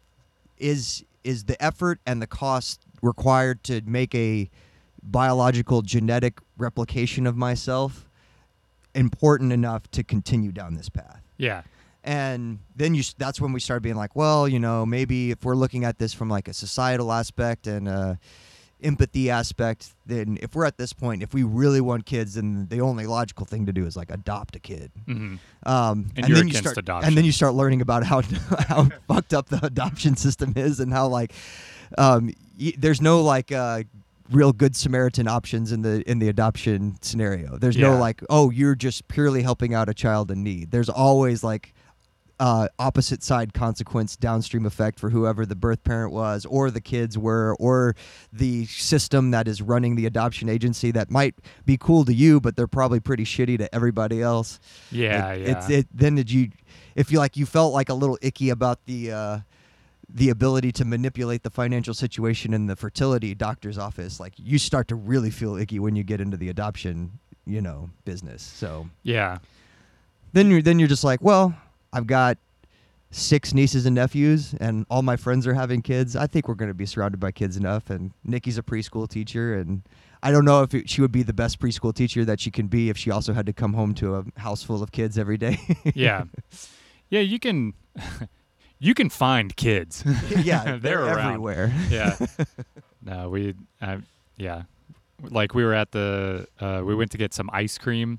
is 0.56 1.04
is 1.24 1.44
the 1.44 1.62
effort 1.62 2.00
and 2.06 2.20
the 2.22 2.26
cost 2.26 2.80
required 3.02 3.62
to 3.64 3.80
make 3.86 4.14
a 4.14 4.50
biological 5.02 5.82
genetic 5.82 6.38
replication 6.56 7.26
of 7.26 7.36
myself 7.36 8.08
important 8.94 9.52
enough 9.52 9.88
to 9.92 10.02
continue 10.02 10.50
down 10.52 10.74
this 10.74 10.88
path 10.88 11.22
Yeah. 11.36 11.62
and 12.02 12.58
then 12.74 12.94
you 12.94 13.02
that's 13.16 13.40
when 13.40 13.52
we 13.52 13.60
started 13.60 13.82
being 13.82 13.96
like 13.96 14.16
well 14.16 14.48
you 14.48 14.58
know 14.58 14.84
maybe 14.84 15.30
if 15.30 15.44
we're 15.44 15.54
looking 15.54 15.84
at 15.84 15.98
this 15.98 16.12
from 16.12 16.28
like 16.28 16.48
a 16.48 16.52
societal 16.54 17.12
aspect 17.12 17.66
and 17.66 17.86
a 17.88 18.18
empathy 18.82 19.28
aspect 19.30 19.90
then 20.06 20.38
if 20.40 20.54
we're 20.54 20.64
at 20.64 20.78
this 20.78 20.92
point 20.92 21.22
if 21.22 21.34
we 21.34 21.42
really 21.42 21.80
want 21.80 22.06
kids 22.06 22.34
then 22.34 22.66
the 22.68 22.80
only 22.80 23.06
logical 23.06 23.44
thing 23.44 23.66
to 23.66 23.72
do 23.72 23.84
is 23.86 23.96
like 23.96 24.10
adopt 24.10 24.56
a 24.56 24.60
kid 24.60 24.90
hmm 25.06 25.36
um, 25.64 26.06
And 26.16 26.28
you're 26.28 26.36
then 26.38 26.46
you 26.48 26.52
against 26.52 26.58
start 26.60 26.78
adoption. 26.78 27.08
and 27.08 27.16
then 27.16 27.24
you 27.24 27.32
start 27.32 27.54
learning 27.54 27.80
about 27.82 28.04
how 28.04 28.22
how 28.68 28.88
fucked 29.08 29.34
up 29.34 29.48
the 29.48 29.64
adoption 29.64 30.16
system 30.16 30.54
is 30.56 30.80
and 30.80 30.92
how 30.92 31.08
like 31.08 31.32
um, 31.96 32.30
y- 32.58 32.72
there's 32.78 33.00
no 33.00 33.22
like 33.22 33.52
uh, 33.52 33.82
real 34.30 34.52
good 34.52 34.76
Samaritan 34.76 35.28
options 35.28 35.72
in 35.72 35.82
the 35.82 36.02
in 36.10 36.18
the 36.18 36.28
adoption 36.28 36.96
scenario. 37.00 37.56
There's 37.58 37.76
Yeah. 37.76 37.90
no 37.92 37.98
like 37.98 38.22
oh 38.30 38.50
you're 38.50 38.74
just 38.74 39.08
purely 39.08 39.42
helping 39.42 39.74
out 39.74 39.88
a 39.88 39.94
child 39.94 40.30
in 40.30 40.42
need. 40.42 40.70
There's 40.70 40.88
always 40.88 41.42
like 41.44 41.74
uh, 42.40 42.68
opposite 42.78 43.20
side 43.24 43.52
consequence 43.52 44.16
downstream 44.16 44.64
effect 44.64 45.00
for 45.00 45.10
whoever 45.10 45.44
the 45.44 45.56
birth 45.56 45.82
parent 45.82 46.12
was 46.12 46.46
or 46.46 46.70
the 46.70 46.80
kids 46.80 47.18
were 47.18 47.56
or 47.58 47.96
the 48.32 48.64
system 48.66 49.32
that 49.32 49.48
is 49.48 49.60
running 49.60 49.96
the 49.96 50.06
adoption 50.06 50.48
agency 50.48 50.92
that 50.92 51.10
might 51.10 51.34
be 51.66 51.76
cool 51.76 52.04
to 52.04 52.14
you 52.14 52.40
but 52.40 52.54
they're 52.54 52.68
probably 52.68 53.00
pretty 53.00 53.24
shitty 53.24 53.58
to 53.58 53.74
everybody 53.74 54.22
else 54.22 54.60
Yeah. 54.92 55.32
it, 55.32 55.40
yeah. 55.48 55.58
It's 55.58 55.68
it. 55.68 55.88
Then 55.92 56.14
did 56.14 56.30
you, 56.30 56.50
if 56.94 57.10
you 57.10 57.18
like, 57.18 57.36
you 57.36 57.44
felt 57.44 57.72
like 57.74 57.88
a 57.88 57.94
little 57.94 58.16
icky 58.22 58.50
about 58.50 58.86
the 58.86 59.10
uh, 59.10 59.38
the 60.08 60.30
ability 60.30 60.72
to 60.72 60.84
manipulate 60.84 61.42
the 61.42 61.50
financial 61.50 61.92
situation 61.92 62.54
in 62.54 62.66
the 62.66 62.76
fertility 62.76 63.34
doctor's 63.34 63.76
office. 63.76 64.18
Like 64.18 64.32
you 64.36 64.58
start 64.58 64.88
to 64.88 64.94
really 64.94 65.30
feel 65.30 65.56
icky 65.56 65.78
when 65.78 65.96
you 65.96 66.02
get 66.02 66.20
into 66.20 66.36
the 66.36 66.48
adoption, 66.48 67.18
you 67.46 67.60
know, 67.60 67.90
business. 68.04 68.42
So 68.42 68.88
yeah. 69.02 69.38
then 70.32 70.50
you're 70.50 70.62
then 70.62 70.78
you're 70.78 70.88
just 70.88 71.04
like, 71.04 71.22
well, 71.22 71.54
I've 71.92 72.06
got 72.06 72.38
six 73.10 73.54
nieces 73.54 73.86
and 73.86 73.94
nephews, 73.94 74.54
and 74.60 74.86
all 74.90 75.02
my 75.02 75.16
friends 75.16 75.46
are 75.46 75.54
having 75.54 75.82
kids. 75.82 76.16
I 76.16 76.26
think 76.26 76.48
we're 76.48 76.54
going 76.54 76.70
to 76.70 76.74
be 76.74 76.86
surrounded 76.86 77.18
by 77.20 77.32
kids 77.32 77.56
enough. 77.56 77.90
And 77.90 78.12
Nikki's 78.24 78.58
a 78.58 78.62
preschool 78.62 79.08
teacher, 79.08 79.54
and 79.54 79.82
I 80.22 80.30
don't 80.30 80.44
know 80.44 80.62
if 80.62 80.74
it, 80.74 80.88
she 80.88 81.00
would 81.00 81.12
be 81.12 81.22
the 81.22 81.32
best 81.32 81.60
preschool 81.60 81.94
teacher 81.94 82.24
that 82.24 82.40
she 82.40 82.50
can 82.50 82.66
be 82.66 82.88
if 82.90 82.96
she 82.96 83.10
also 83.10 83.32
had 83.32 83.46
to 83.46 83.52
come 83.52 83.74
home 83.74 83.94
to 83.96 84.16
a 84.16 84.24
house 84.40 84.62
full 84.62 84.82
of 84.82 84.92
kids 84.92 85.18
every 85.18 85.36
day. 85.36 85.58
Yeah. 85.94 86.24
yeah. 87.10 87.20
You 87.20 87.38
can. 87.38 87.74
You 88.78 88.94
can 88.94 89.08
find 89.10 89.54
kids. 89.56 90.04
yeah, 90.42 90.62
They're 90.80 91.04
they're, 91.04 91.18
everywhere. 91.18 91.72
yeah. 91.90 92.16
No, 93.00 93.28
we, 93.30 93.54
uh, 93.80 93.98
yeah, 94.36 94.62
like 95.22 95.54
we 95.54 95.64
were 95.64 95.72
at 95.72 95.92
the, 95.92 96.46
uh, 96.60 96.82
we 96.84 96.94
went 96.96 97.10
to 97.12 97.16
get 97.18 97.32
some 97.32 97.48
ice 97.52 97.78
cream. 97.78 98.18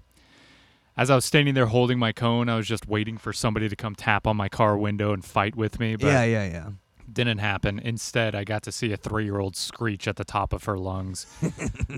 As 0.98 1.10
I 1.10 1.16
was 1.16 1.26
standing 1.26 1.54
there 1.54 1.68
holding 1.68 2.00
my 2.00 2.12
cone, 2.14 2.50
I 2.50 2.56
was 2.56 2.66
just 2.68 2.88
waiting 2.88 3.18
for 3.18 3.32
somebody 3.34 3.70
to 3.70 3.76
come 3.76 3.94
tap 3.94 4.26
on 4.26 4.36
my 4.38 4.48
car 4.50 4.78
window 4.78 5.14
and 5.14 5.24
fight 5.24 5.56
with 5.56 5.80
me, 5.80 5.96
but 5.98 6.08
Yeah, 6.08 6.24
yeah, 6.24 6.46
yeah. 6.50 6.70
didn't 7.12 7.38
happen. 7.40 7.78
Instead, 7.80 8.34
I 8.36 8.44
got 8.46 8.64
to 8.64 8.72
see 8.72 8.92
a 8.94 8.98
three-year-old 8.98 9.56
screech 9.58 10.08
at 10.08 10.16
the 10.16 10.24
top 10.26 10.54
of 10.54 10.64
her 10.64 10.78
lungs 10.78 11.28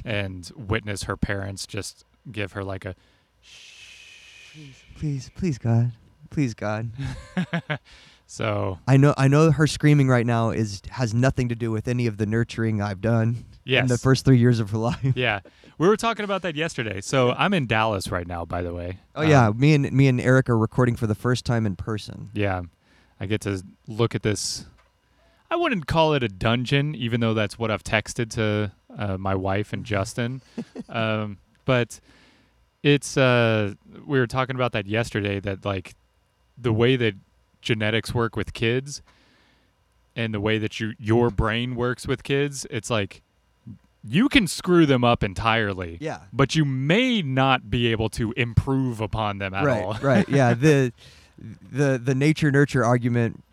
and 0.04 0.52
witness 0.56 1.04
her 1.04 1.16
parents 1.16 1.66
just 1.68 2.04
give 2.32 2.52
her 2.54 2.64
like 2.64 2.84
a, 2.84 2.96
shh 3.42 4.56
Please, 4.98 5.32
please, 5.36 5.58
God, 5.60 5.92
please, 6.30 6.54
God. 6.56 6.90
So 8.32 8.80
I 8.88 8.96
know, 8.96 9.14
I 9.18 9.28
know, 9.28 9.52
her 9.52 9.68
screaming 9.68 10.08
right 10.08 10.26
now 10.26 10.52
is 10.52 10.82
has 10.90 11.14
nothing 11.14 11.50
to 11.50 11.56
do 11.56 11.70
with 11.70 11.90
any 11.90 12.08
of 12.08 12.16
the 12.16 12.26
nurturing 12.26 12.82
I've 12.82 13.02
done 13.02 13.44
yes. 13.66 13.82
in 13.82 13.88
the 13.88 13.98
first 13.98 14.24
three 14.24 14.38
years 14.38 14.62
of 14.62 14.70
her 14.70 14.78
life. 14.90 15.14
yeah, 15.16 15.42
we 15.78 15.86
were 15.86 15.98
talking 15.98 16.24
about 16.24 16.42
that 16.44 16.56
yesterday. 16.56 17.02
So 17.02 17.32
I'm 17.32 17.54
in 17.54 17.68
Dallas 17.68 18.10
right 18.10 18.26
now, 18.26 18.46
by 18.46 18.62
the 18.62 18.74
way. 18.74 19.00
Oh 19.16 19.22
yeah, 19.22 19.50
Um, 19.50 19.60
me 19.60 19.74
and 19.74 19.92
me 19.92 20.08
and 20.08 20.22
Eric 20.22 20.50
are 20.50 20.58
recording 20.58 20.96
for 20.96 21.08
the 21.08 21.16
first 21.16 21.44
time 21.44 21.66
in 21.66 21.76
person. 21.76 22.30
Yeah, 22.34 22.62
I 23.20 23.26
get 23.26 23.42
to 23.42 23.62
look 23.86 24.16
at 24.16 24.24
this. 24.24 24.66
I 25.50 25.58
wouldn't 25.58 25.86
call 25.86 26.14
it 26.14 26.24
a 26.24 26.30
dungeon, 26.30 26.96
even 26.96 27.20
though 27.20 27.34
that's 27.34 27.60
what 27.60 27.70
I've 27.70 27.84
texted 27.84 28.30
to 28.32 28.72
uh, 28.98 29.18
my 29.18 29.36
wife 29.36 29.74
and 29.74 29.84
Justin. 29.84 30.42
um, 30.90 31.38
but 31.66 32.00
it's 32.82 33.18
uh, 33.18 33.74
we 34.06 34.20
were 34.20 34.28
talking 34.28 34.56
about 34.56 34.72
that 34.72 34.88
yesterday. 34.88 35.42
That 35.42 35.66
like 35.66 35.96
the 36.58 36.72
way 36.72 36.96
that 36.96 37.16
genetics 37.62 38.14
work 38.14 38.36
with 38.36 38.54
kids, 38.54 39.02
and 40.16 40.34
the 40.34 40.42
way 40.42 40.58
that 40.58 40.80
you 40.80 40.94
your 41.00 41.30
brain 41.30 41.76
works 41.76 42.08
with 42.08 42.24
kids, 42.24 42.66
it's 42.70 42.90
like 42.90 43.22
you 44.04 44.30
can 44.30 44.48
screw 44.48 44.86
them 44.86 45.04
up 45.04 45.24
entirely. 45.24 45.98
Yeah. 46.02 46.22
But 46.34 46.56
you 46.56 46.66
may 46.66 47.22
not 47.22 47.70
be 47.70 47.88
able 47.88 48.10
to 48.10 48.32
improve 48.34 49.00
upon 49.00 49.38
them 49.38 49.54
at 49.54 49.64
right, 49.64 49.84
all. 49.84 49.98
right. 50.02 50.28
Yeah. 50.30 50.54
The 50.54 50.92
the 51.72 52.00
the 52.04 52.16
nature 52.16 52.52
nurture 52.52 52.84
argument 52.84 53.44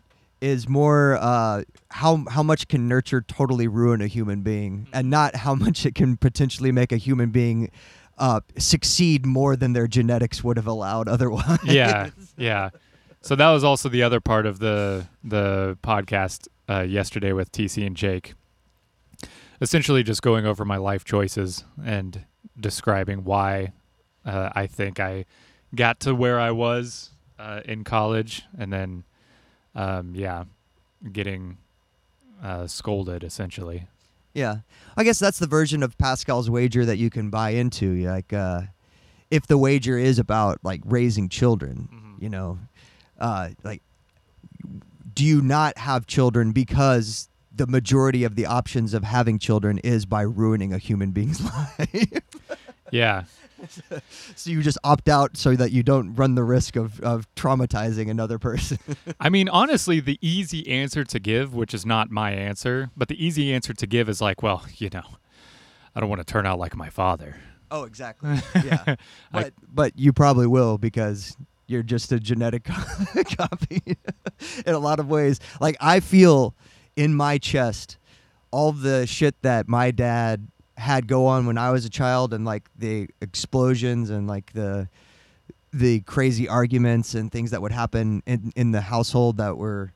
is 0.41 0.69
more 0.69 1.17
uh, 1.19 1.63
how 1.89 2.23
how 2.29 2.43
much 2.43 2.67
can 2.67 2.87
nurture 2.87 3.21
totally 3.21 3.67
ruin 3.67 4.01
a 4.01 4.07
human 4.07 4.41
being, 4.41 4.87
and 4.93 5.09
not 5.09 5.35
how 5.35 5.53
much 5.55 5.85
it 5.85 5.95
can 5.95 6.17
potentially 6.17 6.71
make 6.71 6.91
a 6.91 6.97
human 6.97 7.29
being 7.29 7.71
uh, 8.17 8.41
succeed 8.57 9.25
more 9.25 9.55
than 9.55 9.73
their 9.73 9.87
genetics 9.87 10.43
would 10.43 10.57
have 10.57 10.67
allowed 10.67 11.07
otherwise. 11.07 11.59
yeah, 11.63 12.09
yeah. 12.37 12.69
So 13.21 13.35
that 13.35 13.49
was 13.49 13.63
also 13.63 13.89
the 13.89 14.03
other 14.03 14.19
part 14.19 14.45
of 14.45 14.59
the 14.59 15.07
the 15.23 15.77
podcast 15.83 16.47
uh, 16.69 16.81
yesterday 16.81 17.33
with 17.33 17.51
TC 17.51 17.85
and 17.85 17.95
Jake. 17.95 18.33
Essentially, 19.61 20.03
just 20.03 20.21
going 20.21 20.45
over 20.45 20.63
my 20.63 20.77
life 20.77 21.03
choices 21.03 21.65
and 21.83 22.25
describing 22.59 23.25
why 23.25 23.73
uh, 24.25 24.49
I 24.55 24.67
think 24.67 24.99
I 24.99 25.25
got 25.75 25.99
to 26.01 26.15
where 26.15 26.39
I 26.39 26.51
was 26.51 27.11
uh, 27.37 27.61
in 27.65 27.83
college, 27.83 28.43
and 28.57 28.71
then, 28.71 29.03
um, 29.75 30.13
yeah, 30.15 30.45
getting 31.11 31.57
uh, 32.41 32.67
scolded 32.67 33.23
essentially. 33.23 33.87
Yeah. 34.33 34.57
I 34.95 35.03
guess 35.03 35.19
that's 35.19 35.39
the 35.39 35.47
version 35.47 35.83
of 35.83 35.97
Pascal's 35.97 36.49
wager 36.49 36.85
that 36.85 36.97
you 36.97 37.09
can 37.09 37.29
buy 37.29 37.49
into. 37.51 37.95
Like, 38.07 38.31
uh, 38.31 38.61
if 39.31 39.45
the 39.47 39.57
wager 39.57 39.97
is 39.97 40.19
about 40.19 40.59
like 40.63 40.81
raising 40.85 41.27
children, 41.27 41.89
Mhm. 41.91 42.21
you 42.23 42.29
know, 42.29 42.59
uh, 43.19 43.49
like, 43.63 43.81
do 45.13 45.25
you 45.25 45.41
not 45.41 45.77
have 45.77 46.07
children 46.07 46.51
because 46.51 47.29
the 47.53 47.67
majority 47.67 48.23
of 48.23 48.35
the 48.35 48.45
options 48.45 48.93
of 48.93 49.03
having 49.03 49.39
children 49.39 49.79
is 49.79 50.05
by 50.05 50.21
ruining 50.21 50.73
a 50.73 50.77
human 50.77 51.11
being's 51.11 51.41
life? 51.79 52.21
Yeah, 52.91 53.25
so 54.35 54.49
you 54.49 54.61
just 54.61 54.77
opt 54.83 55.09
out 55.09 55.37
so 55.37 55.55
that 55.55 55.71
you 55.71 55.83
don't 55.83 56.15
run 56.15 56.35
the 56.35 56.43
risk 56.43 56.75
of, 56.75 56.99
of 57.01 57.27
traumatizing 57.35 58.09
another 58.09 58.39
person. 58.39 58.79
I 59.19 59.29
mean, 59.29 59.49
honestly, 59.49 59.99
the 59.99 60.17
easy 60.21 60.67
answer 60.67 61.03
to 61.03 61.19
give, 61.19 61.53
which 61.53 61.73
is 61.73 61.85
not 61.85 62.09
my 62.09 62.31
answer, 62.31 62.91
but 62.95 63.07
the 63.07 63.23
easy 63.23 63.53
answer 63.53 63.73
to 63.73 63.87
give 63.87 64.09
is 64.09 64.21
like, 64.21 64.41
well, 64.41 64.65
you 64.77 64.89
know, 64.93 65.03
I 65.95 65.99
don't 65.99 66.09
want 66.09 66.25
to 66.25 66.31
turn 66.31 66.45
out 66.45 66.59
like 66.59 66.75
my 66.75 66.89
father. 66.89 67.37
Oh, 67.71 67.83
exactly. 67.83 68.39
Yeah, 68.63 68.95
but 69.31 69.53
but 69.71 69.97
you 69.97 70.11
probably 70.11 70.47
will 70.47 70.79
because 70.79 71.37
you're 71.69 71.83
just 71.83 72.11
a 72.11 72.19
genetic 72.19 72.63
copy 73.37 73.81
in 74.65 74.73
a 74.73 74.79
lot 74.79 74.99
of 74.99 75.07
ways. 75.07 75.39
Like 75.61 75.77
I 75.79 75.99
feel 75.99 76.55
in 76.95 77.13
my 77.13 77.37
chest 77.37 77.97
all 78.51 78.71
the 78.71 79.05
shit 79.05 79.35
that 79.43 79.67
my 79.67 79.91
dad 79.91 80.47
had 80.77 81.07
go 81.07 81.25
on 81.27 81.45
when 81.45 81.57
I 81.57 81.71
was 81.71 81.85
a 81.85 81.89
child, 81.89 82.33
and 82.33 82.45
like 82.45 82.69
the 82.77 83.07
explosions 83.21 84.09
and 84.09 84.27
like 84.27 84.53
the 84.53 84.89
the 85.71 85.99
crazy 86.01 86.47
arguments 86.47 87.13
and 87.13 87.31
things 87.31 87.51
that 87.51 87.61
would 87.61 87.71
happen 87.71 88.23
in 88.25 88.51
in 88.55 88.71
the 88.71 88.81
household 88.81 89.37
that 89.37 89.55
were 89.57 89.93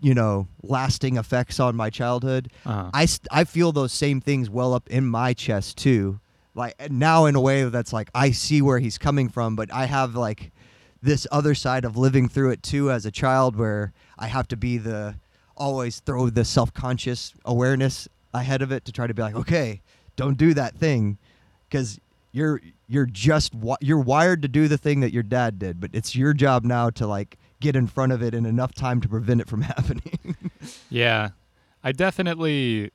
you 0.00 0.14
know 0.14 0.46
lasting 0.62 1.16
effects 1.16 1.58
on 1.60 1.74
my 1.74 1.90
childhood 1.90 2.50
Uh-huh. 2.66 2.90
I, 2.92 3.06
st- 3.06 3.28
I 3.30 3.44
feel 3.44 3.72
those 3.72 3.92
same 3.92 4.20
things 4.20 4.50
well 4.50 4.74
up 4.74 4.88
in 4.88 5.06
my 5.06 5.34
chest 5.34 5.78
too. 5.78 6.20
Like 6.54 6.90
now 6.90 7.26
in 7.26 7.34
a 7.36 7.40
way 7.40 7.64
that's 7.64 7.92
like 7.92 8.10
I 8.14 8.30
see 8.32 8.60
where 8.62 8.78
he's 8.80 8.98
coming 8.98 9.28
from, 9.28 9.56
but 9.56 9.72
I 9.72 9.86
have 9.86 10.14
like 10.16 10.52
this 11.02 11.26
other 11.30 11.54
side 11.54 11.84
of 11.84 11.96
living 11.96 12.28
through 12.28 12.50
it 12.50 12.62
too 12.62 12.90
as 12.90 13.06
a 13.06 13.10
child 13.10 13.56
where 13.56 13.92
I 14.18 14.26
have 14.26 14.48
to 14.48 14.56
be 14.56 14.78
the 14.78 15.16
always 15.56 16.00
throw 16.00 16.30
the 16.30 16.44
self-conscious 16.44 17.34
awareness 17.44 18.08
ahead 18.32 18.62
of 18.62 18.70
it 18.70 18.84
to 18.84 18.92
try 18.92 19.06
to 19.06 19.14
be 19.14 19.22
like, 19.22 19.34
okay, 19.34 19.80
don't 20.16 20.36
do 20.36 20.54
that 20.54 20.74
thing 20.76 21.18
cuz 21.70 21.98
you're 22.32 22.60
you're 22.86 23.06
just 23.06 23.54
you're 23.80 23.98
wired 23.98 24.42
to 24.42 24.48
do 24.48 24.68
the 24.68 24.78
thing 24.78 25.00
that 25.00 25.12
your 25.12 25.22
dad 25.22 25.58
did, 25.58 25.80
but 25.80 25.90
it's 25.92 26.14
your 26.14 26.32
job 26.32 26.64
now 26.64 26.90
to 26.90 27.06
like 27.06 27.38
get 27.60 27.76
in 27.76 27.86
front 27.86 28.12
of 28.12 28.22
it 28.22 28.34
in 28.34 28.46
enough 28.46 28.74
time 28.74 29.00
to 29.00 29.08
prevent 29.08 29.40
it 29.40 29.48
from 29.48 29.62
happening. 29.72 30.36
Yeah, 30.90 31.30
I 31.82 31.92
definitely, 31.92 32.90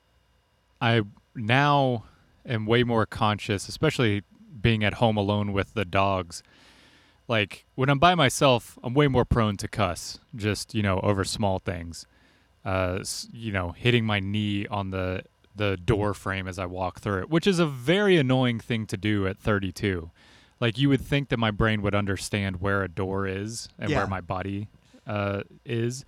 I 0.80 1.02
now 1.34 2.04
am 2.46 2.66
way 2.66 2.84
more 2.84 3.06
conscious, 3.06 3.68
especially 3.68 4.22
being 4.60 4.84
at 4.84 4.94
home 4.94 5.16
alone 5.16 5.52
with 5.52 5.74
the 5.74 5.84
dogs. 5.84 6.42
Like 7.28 7.64
when 7.74 7.88
I'm 7.88 7.98
by 7.98 8.14
myself, 8.14 8.78
I'm 8.82 8.94
way 8.94 9.08
more 9.08 9.24
prone 9.24 9.56
to 9.58 9.68
cuss, 9.68 10.18
just 10.36 10.74
you 10.74 10.82
know, 10.82 11.00
over 11.00 11.24
small 11.24 11.58
things. 11.58 12.06
Uh, 12.64 13.02
you 13.32 13.52
know, 13.52 13.70
hitting 13.72 14.04
my 14.04 14.20
knee 14.20 14.66
on 14.66 14.90
the 14.90 15.22
the 15.56 15.76
door 15.76 16.14
frame 16.14 16.48
as 16.48 16.58
I 16.58 16.66
walk 16.66 17.00
through 17.00 17.20
it, 17.20 17.30
which 17.30 17.46
is 17.46 17.58
a 17.60 17.66
very 17.66 18.16
annoying 18.16 18.58
thing 18.58 18.86
to 18.86 18.96
do 18.96 19.26
at 19.26 19.38
32. 19.38 20.10
Like 20.60 20.78
you 20.78 20.88
would 20.88 21.00
think 21.00 21.28
that 21.28 21.36
my 21.38 21.50
brain 21.52 21.80
would 21.82 21.94
understand 21.94 22.60
where 22.60 22.82
a 22.82 22.88
door 22.88 23.26
is 23.26 23.68
and 23.78 23.88
Yeah. 23.90 23.98
where 23.98 24.06
my 24.08 24.20
body 24.20 24.68
uh, 25.06 25.42
is, 25.64 26.04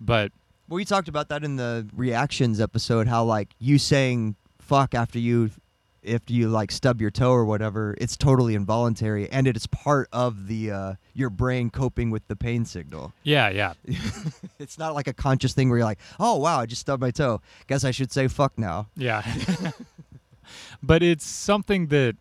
but 0.00 0.32
Well, 0.68 0.76
we 0.76 0.84
talked 0.84 1.08
about 1.08 1.28
that 1.28 1.44
in 1.44 1.56
the 1.56 1.86
reactions 1.94 2.60
episode. 2.60 3.06
How 3.08 3.24
like 3.24 3.54
you 3.58 3.78
saying 3.78 4.36
"fuck" 4.58 4.94
after 4.94 5.18
you, 5.18 5.50
if 6.06 6.30
you 6.30 6.48
like 6.48 6.70
stub 6.70 7.00
your 7.00 7.10
toe 7.10 7.32
or 7.32 7.44
whatever, 7.44 7.94
it's 8.00 8.16
totally 8.16 8.54
involuntary, 8.54 9.28
and 9.30 9.46
it 9.46 9.56
is 9.56 9.66
part 9.66 10.08
of 10.12 10.46
the 10.46 10.70
uh, 10.70 10.94
your 11.14 11.28
brain 11.30 11.68
coping 11.70 12.10
with 12.10 12.26
the 12.28 12.36
pain 12.36 12.64
signal. 12.64 13.12
yeah, 13.24 13.48
yeah, 13.48 13.72
It's 14.58 14.78
not 14.78 14.94
like 14.94 15.08
a 15.08 15.12
conscious 15.12 15.52
thing 15.52 15.68
where 15.68 15.78
you're 15.78 15.86
like, 15.86 15.98
"Oh 16.20 16.36
wow, 16.36 16.60
I 16.60 16.66
just 16.66 16.80
stubbed 16.80 17.00
my 17.00 17.10
toe. 17.10 17.40
Guess 17.66 17.84
I 17.84 17.90
should 17.90 18.12
say 18.12 18.28
fuck 18.28 18.58
now." 18.58 18.88
Yeah. 18.96 19.22
but 20.82 21.02
it's 21.02 21.26
something 21.26 21.88
that 21.88 22.16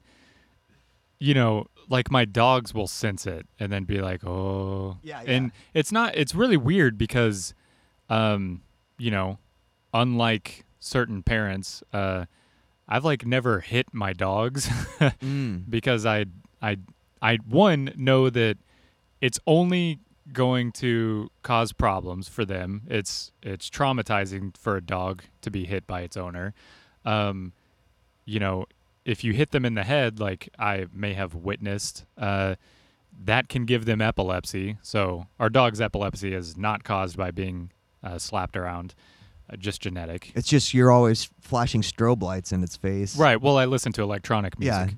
you 1.19 1.33
know, 1.33 1.67
like 1.87 2.11
my 2.11 2.25
dogs 2.25 2.73
will 2.73 2.87
sense 2.87 3.25
it 3.25 3.45
and 3.59 3.71
then 3.71 3.83
be 3.85 4.01
like, 4.01 4.25
"Oh." 4.25 4.97
Yeah, 5.03 5.21
And 5.25 5.51
it's 5.73 5.91
not 5.91 6.15
it's 6.15 6.35
really 6.35 6.57
weird 6.57 6.97
because 6.97 7.53
um, 8.09 8.61
you 8.97 9.11
know, 9.11 9.37
unlike 9.93 10.65
certain 10.79 11.23
parents, 11.23 11.83
uh 11.93 12.25
I've 12.87 13.05
like 13.05 13.25
never 13.25 13.59
hit 13.61 13.87
my 13.93 14.13
dogs 14.13 14.67
Mm. 14.99 15.63
because 15.69 16.05
I 16.05 16.25
I 16.61 16.77
I 17.21 17.37
one 17.47 17.91
know 17.95 18.29
that 18.29 18.57
it's 19.21 19.39
only 19.47 19.99
going 20.33 20.71
to 20.73 21.29
cause 21.43 21.71
problems 21.71 22.27
for 22.27 22.45
them. 22.45 22.81
It's 22.87 23.31
it's 23.43 23.69
traumatizing 23.69 24.55
for 24.57 24.75
a 24.77 24.81
dog 24.81 25.23
to 25.41 25.51
be 25.51 25.65
hit 25.65 25.85
by 25.87 26.01
its 26.01 26.17
owner. 26.17 26.53
Um, 27.05 27.53
you 28.25 28.39
know, 28.39 28.65
if 29.05 29.23
you 29.23 29.33
hit 29.33 29.51
them 29.51 29.65
in 29.65 29.75
the 29.75 29.83
head, 29.83 30.19
like 30.19 30.49
I 30.57 30.87
may 30.91 31.13
have 31.13 31.35
witnessed, 31.35 32.05
uh, 32.17 32.55
that 33.23 33.49
can 33.49 33.65
give 33.65 33.85
them 33.85 34.01
epilepsy. 34.01 34.77
So 34.81 35.27
our 35.39 35.49
dog's 35.49 35.79
epilepsy 35.79 36.33
is 36.33 36.57
not 36.57 36.83
caused 36.83 37.15
by 37.17 37.29
being 37.31 37.71
uh, 38.03 38.17
slapped 38.17 38.57
around, 38.57 38.95
uh, 39.51 39.55
just 39.57 39.81
genetic. 39.81 40.31
It's 40.35 40.47
just 40.47 40.73
you're 40.73 40.91
always 40.91 41.29
flashing 41.41 41.81
strobe 41.81 42.21
lights 42.21 42.51
in 42.51 42.63
its 42.63 42.75
face. 42.75 43.15
Right. 43.17 43.39
Well, 43.41 43.57
I 43.57 43.65
listen 43.65 43.91
to 43.93 44.01
electronic 44.03 44.53
Yeah. 44.59 44.79
music. 44.85 44.97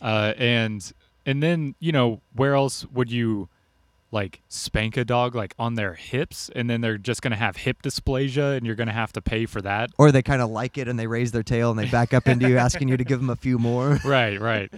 Uh, 0.00 0.32
and 0.38 0.92
and 1.26 1.42
then 1.42 1.74
you 1.80 1.92
know 1.92 2.20
where 2.34 2.54
else 2.54 2.86
would 2.86 3.10
you 3.10 3.48
like 4.12 4.40
spank 4.48 4.96
a 4.96 5.04
dog 5.04 5.34
like 5.36 5.54
on 5.58 5.74
their 5.74 5.94
hips, 5.94 6.50
and 6.56 6.68
then 6.68 6.80
they're 6.80 6.98
just 6.98 7.22
gonna 7.22 7.36
have 7.36 7.56
hip 7.56 7.82
dysplasia, 7.82 8.56
and 8.56 8.66
you're 8.66 8.74
gonna 8.74 8.92
have 8.92 9.12
to 9.12 9.20
pay 9.20 9.46
for 9.46 9.60
that. 9.62 9.90
Or 9.98 10.10
they 10.10 10.22
kind 10.22 10.42
of 10.42 10.50
like 10.50 10.78
it 10.78 10.88
and 10.88 10.98
they 10.98 11.06
raise 11.06 11.30
their 11.32 11.42
tail 11.44 11.70
and 11.70 11.78
they 11.78 11.86
back 11.86 12.12
up 12.14 12.26
into 12.26 12.48
you, 12.48 12.56
asking 12.66 12.88
you 12.88 12.96
to 12.96 13.04
give 13.04 13.20
them 13.20 13.30
a 13.30 13.36
few 13.36 13.58
more. 13.58 14.00
right. 14.04 14.40
Right. 14.40 14.72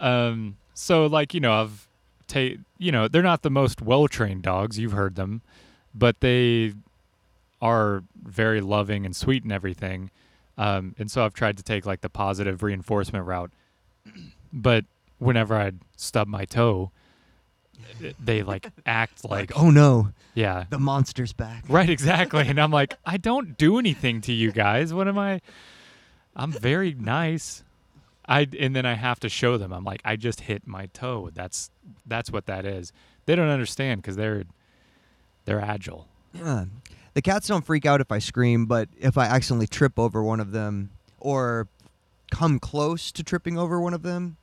um. 0.00 0.56
So 0.74 1.06
like 1.06 1.32
you 1.34 1.40
know 1.40 1.52
I've 1.52 1.88
ta- 2.26 2.56
you 2.78 2.90
know 2.92 3.06
they're 3.08 3.22
not 3.22 3.42
the 3.42 3.50
most 3.50 3.80
well 3.80 4.08
trained 4.08 4.42
dogs. 4.42 4.78
You've 4.78 4.92
heard 4.92 5.14
them, 5.14 5.40
but 5.94 6.20
they 6.20 6.74
are 7.64 8.04
very 8.22 8.60
loving 8.60 9.06
and 9.06 9.16
sweet 9.16 9.42
and 9.42 9.50
everything. 9.50 10.10
Um, 10.58 10.94
and 10.98 11.10
so 11.10 11.24
I've 11.24 11.32
tried 11.32 11.56
to 11.56 11.62
take 11.62 11.86
like 11.86 12.02
the 12.02 12.10
positive 12.10 12.62
reinforcement 12.62 13.26
route. 13.26 13.50
But 14.56 14.84
whenever 15.18 15.56
I'd 15.56 15.80
stub 15.96 16.28
my 16.28 16.44
toe, 16.44 16.92
they 18.20 18.44
like 18.44 18.70
act 18.86 19.28
like, 19.28 19.50
oh 19.58 19.68
no, 19.68 20.10
yeah, 20.32 20.66
the 20.70 20.78
monster's 20.78 21.32
back. 21.32 21.64
right, 21.68 21.90
exactly. 21.90 22.46
And 22.46 22.60
I'm 22.60 22.70
like, 22.70 22.96
I 23.04 23.16
don't 23.16 23.58
do 23.58 23.80
anything 23.80 24.20
to 24.20 24.32
you 24.32 24.52
guys. 24.52 24.94
What 24.94 25.08
am 25.08 25.18
I? 25.18 25.40
I'm 26.36 26.52
very 26.52 26.94
nice. 26.94 27.64
I 28.28 28.46
and 28.60 28.76
then 28.76 28.86
I 28.86 28.94
have 28.94 29.18
to 29.20 29.28
show 29.28 29.58
them. 29.58 29.72
I'm 29.72 29.82
like, 29.82 30.02
I 30.04 30.14
just 30.14 30.42
hit 30.42 30.68
my 30.68 30.86
toe. 30.86 31.30
That's 31.34 31.70
that's 32.06 32.30
what 32.30 32.46
that 32.46 32.64
is. 32.64 32.92
They 33.26 33.34
don't 33.34 33.48
understand 33.48 34.02
because 34.02 34.14
they're 34.14 34.44
they're 35.46 35.60
agile. 35.60 36.06
Yeah. 36.32 36.66
The 37.14 37.22
cats 37.22 37.46
don't 37.46 37.64
freak 37.64 37.86
out 37.86 38.00
if 38.00 38.10
I 38.10 38.18
scream, 38.18 38.66
but 38.66 38.88
if 38.98 39.16
I 39.16 39.26
accidentally 39.26 39.68
trip 39.68 39.98
over 39.98 40.22
one 40.22 40.40
of 40.40 40.52
them 40.52 40.90
or 41.20 41.68
come 42.30 42.58
close 42.58 43.12
to 43.12 43.22
tripping 43.22 43.56
over 43.56 43.80
one 43.80 43.94
of 43.94 44.02
them, 44.02 44.36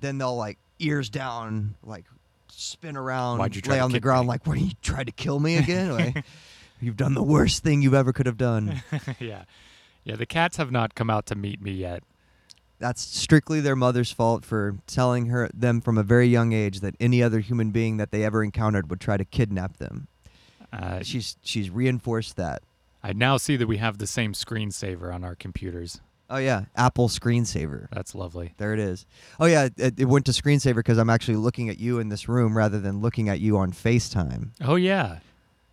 then 0.00 0.18
they'll 0.18 0.36
like 0.36 0.58
ears 0.78 1.10
down, 1.10 1.74
like 1.82 2.06
spin 2.48 2.96
around, 2.96 3.38
Why'd 3.38 3.54
you 3.56 3.62
try 3.62 3.74
lay 3.74 3.80
on 3.80 3.92
the 3.92 4.00
ground, 4.00 4.26
me? 4.26 4.28
like, 4.28 4.46
"What? 4.46 4.58
You 4.58 4.70
tried 4.82 5.06
to 5.06 5.12
kill 5.12 5.38
me 5.38 5.56
again? 5.56 5.92
like, 5.92 6.24
you've 6.80 6.96
done 6.96 7.14
the 7.14 7.22
worst 7.22 7.62
thing 7.62 7.82
you 7.82 7.94
ever 7.94 8.12
could 8.12 8.26
have 8.26 8.38
done." 8.38 8.82
yeah, 9.20 9.44
yeah. 10.04 10.16
The 10.16 10.26
cats 10.26 10.56
have 10.56 10.70
not 10.70 10.94
come 10.94 11.10
out 11.10 11.26
to 11.26 11.34
meet 11.34 11.60
me 11.60 11.72
yet. 11.72 12.02
That's 12.78 13.02
strictly 13.02 13.60
their 13.60 13.76
mother's 13.76 14.12
fault 14.12 14.44
for 14.44 14.76
telling 14.86 15.26
her 15.26 15.48
them 15.54 15.80
from 15.80 15.96
a 15.96 16.02
very 16.02 16.26
young 16.26 16.52
age 16.52 16.80
that 16.80 16.94
any 16.98 17.22
other 17.22 17.40
human 17.40 17.70
being 17.70 17.98
that 17.98 18.10
they 18.10 18.24
ever 18.24 18.42
encountered 18.42 18.90
would 18.90 19.00
try 19.00 19.16
to 19.16 19.24
kidnap 19.24 19.76
them. 19.76 20.08
Uh, 20.74 21.02
She's 21.02 21.36
she's 21.42 21.70
reinforced 21.70 22.36
that. 22.36 22.62
I 23.02 23.12
now 23.12 23.36
see 23.36 23.56
that 23.56 23.66
we 23.66 23.76
have 23.76 23.98
the 23.98 24.06
same 24.06 24.32
screensaver 24.32 25.14
on 25.14 25.24
our 25.24 25.34
computers. 25.34 26.00
Oh 26.30 26.38
yeah, 26.38 26.64
Apple 26.74 27.08
screensaver. 27.08 27.86
That's 27.92 28.14
lovely. 28.14 28.54
There 28.56 28.72
it 28.72 28.80
is. 28.80 29.04
Oh 29.38 29.44
yeah, 29.44 29.68
it, 29.76 30.00
it 30.00 30.06
went 30.06 30.24
to 30.26 30.32
screensaver 30.32 30.76
because 30.76 30.96
I'm 30.98 31.10
actually 31.10 31.36
looking 31.36 31.68
at 31.68 31.78
you 31.78 31.98
in 31.98 32.08
this 32.08 32.28
room 32.28 32.56
rather 32.56 32.80
than 32.80 33.00
looking 33.02 33.28
at 33.28 33.40
you 33.40 33.58
on 33.58 33.72
FaceTime. 33.72 34.48
Oh 34.62 34.76
yeah. 34.76 35.18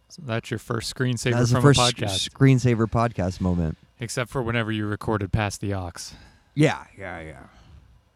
So 0.10 0.22
that's 0.26 0.52
your 0.52 0.60
first 0.60 0.94
screensaver 0.94 1.32
That's 1.32 1.52
from 1.54 1.62
the 1.62 1.74
first 1.74 1.80
a 1.80 1.86
sc- 1.88 1.96
podcast, 1.96 2.30
screensaver 2.30 2.86
podcast 2.92 3.40
moment. 3.40 3.78
except 4.02 4.30
for 4.30 4.44
whenever 4.44 4.70
you 4.72 4.86
recorded 4.86 5.32
past 5.32 5.62
the 5.62 5.72
ox. 5.72 6.14
Yeah, 6.54 6.84
yeah, 6.98 7.22
yeah, 7.22 7.44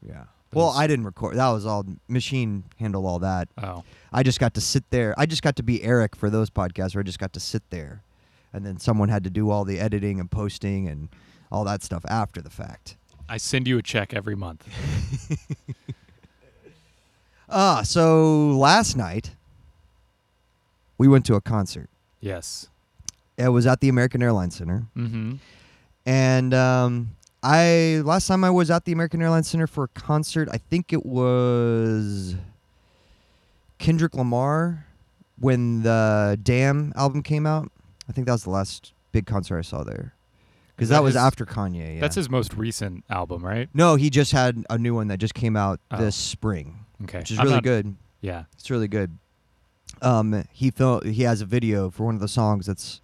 yeah. 0.05 0.23
Well, 0.55 0.69
I 0.69 0.87
didn't 0.87 1.05
record. 1.05 1.35
That 1.35 1.49
was 1.49 1.65
all 1.65 1.85
machine 2.07 2.63
handle 2.79 3.05
all 3.05 3.19
that. 3.19 3.47
Oh, 3.61 3.83
I 4.11 4.23
just 4.23 4.39
got 4.39 4.53
to 4.55 4.61
sit 4.61 4.83
there. 4.89 5.13
I 5.17 5.25
just 5.25 5.43
got 5.43 5.55
to 5.57 5.63
be 5.63 5.83
Eric 5.83 6.15
for 6.15 6.29
those 6.29 6.49
podcasts 6.49 6.95
where 6.95 7.01
I 7.01 7.03
just 7.03 7.19
got 7.19 7.33
to 7.33 7.39
sit 7.39 7.63
there, 7.69 8.01
and 8.53 8.65
then 8.65 8.79
someone 8.79 9.09
had 9.09 9.23
to 9.25 9.29
do 9.29 9.49
all 9.49 9.65
the 9.65 9.79
editing 9.79 10.19
and 10.19 10.31
posting 10.31 10.87
and 10.87 11.09
all 11.51 11.63
that 11.65 11.83
stuff 11.83 12.05
after 12.07 12.41
the 12.41 12.49
fact. 12.49 12.95
I 13.27 13.37
send 13.37 13.67
you 13.67 13.77
a 13.77 13.81
check 13.81 14.13
every 14.13 14.35
month. 14.35 14.67
Ah, 17.49 17.81
so 17.83 18.47
last 18.49 18.95
night 18.97 19.35
we 20.97 21.07
went 21.07 21.25
to 21.27 21.35
a 21.35 21.41
concert. 21.41 21.89
Yes. 22.19 22.69
It 23.37 23.49
was 23.49 23.67
at 23.67 23.81
the 23.81 23.89
American 23.89 24.23
Airlines 24.23 24.55
Center. 24.55 24.85
Mm-hmm. 24.97 25.35
And 26.05 26.53
um, 26.53 27.15
I 27.47 28.01
last 28.03 28.25
time 28.27 28.43
I 28.43 28.49
was 28.49 28.71
at 28.71 28.85
the 28.85 28.91
American 28.91 29.21
Airlines 29.21 29.47
Center 29.47 29.67
for 29.67 29.83
a 29.83 29.87
concert, 29.89 30.49
I 30.51 30.57
think 30.57 30.91
it 30.91 31.05
was 31.05 32.35
Kendrick 33.77 34.15
Lamar 34.15 34.87
when 35.39 35.83
the 35.83 36.39
Damn 36.41 36.91
album 36.95 37.21
came 37.21 37.45
out. 37.45 37.71
I 38.09 38.13
think 38.13 38.25
that 38.25 38.33
was 38.33 38.43
the 38.45 38.49
last 38.49 38.93
big 39.11 39.27
concert 39.27 39.59
I 39.59 39.61
saw 39.61 39.83
there. 39.83 40.13
Because 40.75 40.89
that, 40.89 40.95
that 40.95 41.03
was 41.03 41.13
his- 41.13 41.21
after 41.21 41.45
Kanye. 41.45 41.95
Yeah. 41.95 42.01
That's 42.01 42.15
his 42.15 42.29
most 42.29 42.53
recent 42.55 43.03
album, 43.09 43.45
right? 43.45 43.69
No, 43.73 43.95
he 43.95 44.09
just 44.09 44.31
had 44.31 44.65
a 44.69 44.77
new 44.77 44.95
one 44.95 45.07
that 45.09 45.19
just 45.19 45.33
came 45.35 45.55
out 45.55 45.79
Oh. 45.91 45.97
this 45.97 46.15
spring, 46.15 46.79
Okay. 47.03 47.19
which 47.19 47.31
is 47.31 47.37
I'm 47.39 47.45
really 47.45 47.55
not- 47.57 47.63
good. 47.63 47.95
Yeah. 48.21 48.45
It's 48.53 48.69
really 48.71 48.87
good. 48.87 49.17
Um, 50.01 50.43
he 50.51 50.71
fil- 50.71 51.01
he 51.01 51.23
has 51.23 51.41
a 51.41 51.45
video 51.45 51.89
for 51.91 52.05
one 52.05 52.15
of 52.15 52.21
the 52.21 52.27
songs 52.27 52.65
that's 52.65 53.01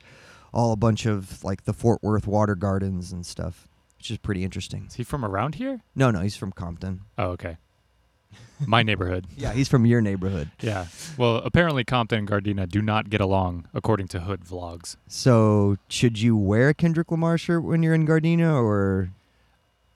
all 0.52 0.74
a 0.74 0.76
bunch 0.76 1.06
of 1.06 1.44
like 1.44 1.64
the 1.66 1.74
Fort 1.74 2.02
Worth 2.04 2.26
water 2.28 2.56
gardens 2.56 3.12
and 3.14 3.26
stuff, 3.26 3.68
which 4.02 4.10
is 4.10 4.18
pretty 4.18 4.44
interesting. 4.44 4.86
Is 4.88 4.96
he 4.96 5.04
from 5.04 5.24
around 5.24 5.54
here? 5.56 5.82
No, 5.96 6.10
no, 6.10 6.22
he's 6.22 6.36
from 6.36 6.52
Compton. 6.52 7.02
Oh, 7.20 7.28
okay. 7.38 7.58
My 8.66 8.82
neighborhood. 8.82 9.28
Yeah, 9.38 9.54
he's 9.54 9.68
from 9.68 9.86
your 9.86 10.02
neighborhood. 10.02 10.50
Yeah. 10.60 10.88
Well, 11.18 11.36
apparently 11.38 11.84
Compton 11.84 12.18
and 12.20 12.28
Gardena 12.28 12.68
do 12.68 12.82
not 12.82 13.12
get 13.12 13.22
along, 13.22 13.68
according 13.76 14.08
to 14.10 14.22
Hood 14.22 14.42
Vlogs. 14.44 14.96
So, 15.08 15.78
should 15.88 16.20
you 16.20 16.36
wear 16.36 16.70
a 16.70 16.74
Kendrick 16.74 17.12
Lamar 17.12 17.38
shirt 17.38 17.64
when 17.64 17.84
you're 17.84 17.94
in 17.94 18.08
Gardena, 18.08 18.56
or 18.60 19.12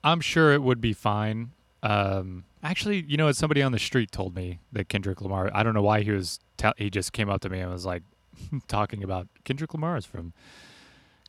I'm 0.03 0.21
sure 0.21 0.53
it 0.53 0.61
would 0.61 0.79
be 0.81 0.93
fine. 0.93 1.49
Um, 1.81 2.43
actually, 2.61 3.05
you 3.07 3.17
know, 3.17 3.31
somebody 3.31 3.63
on 3.63 3.71
the 3.71 3.79
street 3.79 4.11
told 4.11 4.35
me 4.35 4.59
that 4.71 4.87
Kendrick 4.87 5.19
Lamar. 5.19 5.49
I 5.51 5.63
don't 5.63 5.73
know 5.73 5.81
why 5.81 6.01
he 6.03 6.11
was. 6.11 6.39
Te- 6.57 6.73
he 6.77 6.91
just 6.91 7.11
came 7.11 7.27
up 7.29 7.41
to 7.41 7.49
me 7.49 7.59
and 7.59 7.71
was 7.71 7.87
like 7.87 8.03
talking 8.67 9.03
about 9.03 9.27
Kendrick 9.45 9.73
Lamar 9.73 9.97
is 9.97 10.05
from 10.05 10.33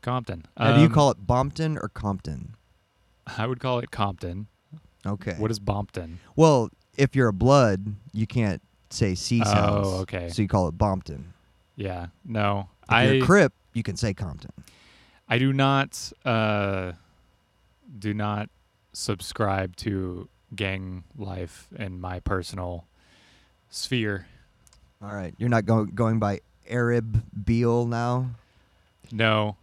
Compton. 0.03 0.45
now, 0.59 0.75
do 0.75 0.81
you 0.81 0.87
Um, 0.89 0.93
call 0.93 1.11
it 1.11 1.27
Bompton 1.27 1.77
or 1.83 1.89
Compton? 1.89 2.55
I 3.27 3.47
would 3.47 3.61
call 3.61 3.79
it 3.81 3.91
Compton. 3.91 4.47
Okay. 5.05 5.35
What 5.39 5.51
is 5.51 5.61
Bompton? 5.61 6.17
well, 6.35 6.71
if 6.97 7.15
you're 7.15 7.29
a 7.29 7.33
blood, 7.33 7.95
you 8.13 8.27
can't 8.27 8.63
say 8.91 9.15
C 9.15 9.45
sounds. 9.45 9.87
Oh, 9.87 10.01
okay. 10.01 10.31
So 10.31 10.43
you 10.43 10.49
call 10.49 10.67
it 10.69 10.79
Bompton. 10.79 11.25
Yeah. 11.77 12.07
No, 12.25 12.69
If 12.85 12.91
I 12.91 13.05
you're 13.05 13.23
a 13.23 13.27
Crip, 13.27 13.53
you 13.75 13.83
can 13.83 13.97
say 13.97 14.15
Compton. 14.15 14.53
I 15.29 15.39
do 15.39 15.53
not 15.53 16.13
uh, 16.25 16.93
do 17.99 18.15
not 18.15 18.49
subscribe 18.93 19.77
to 19.77 20.29
gang 20.55 21.05
life 21.19 21.69
in 21.77 22.01
my 22.01 22.21
personal 22.21 22.87
sphere. 23.69 24.27
All 25.03 25.13
right, 25.15 25.35
you're 25.37 25.51
not 25.51 25.67
going 25.67 25.87
going 25.89 26.19
by 26.19 26.41
Arab 26.69 27.23
Beal 27.45 27.87
now. 27.87 28.31
No. 29.13 29.57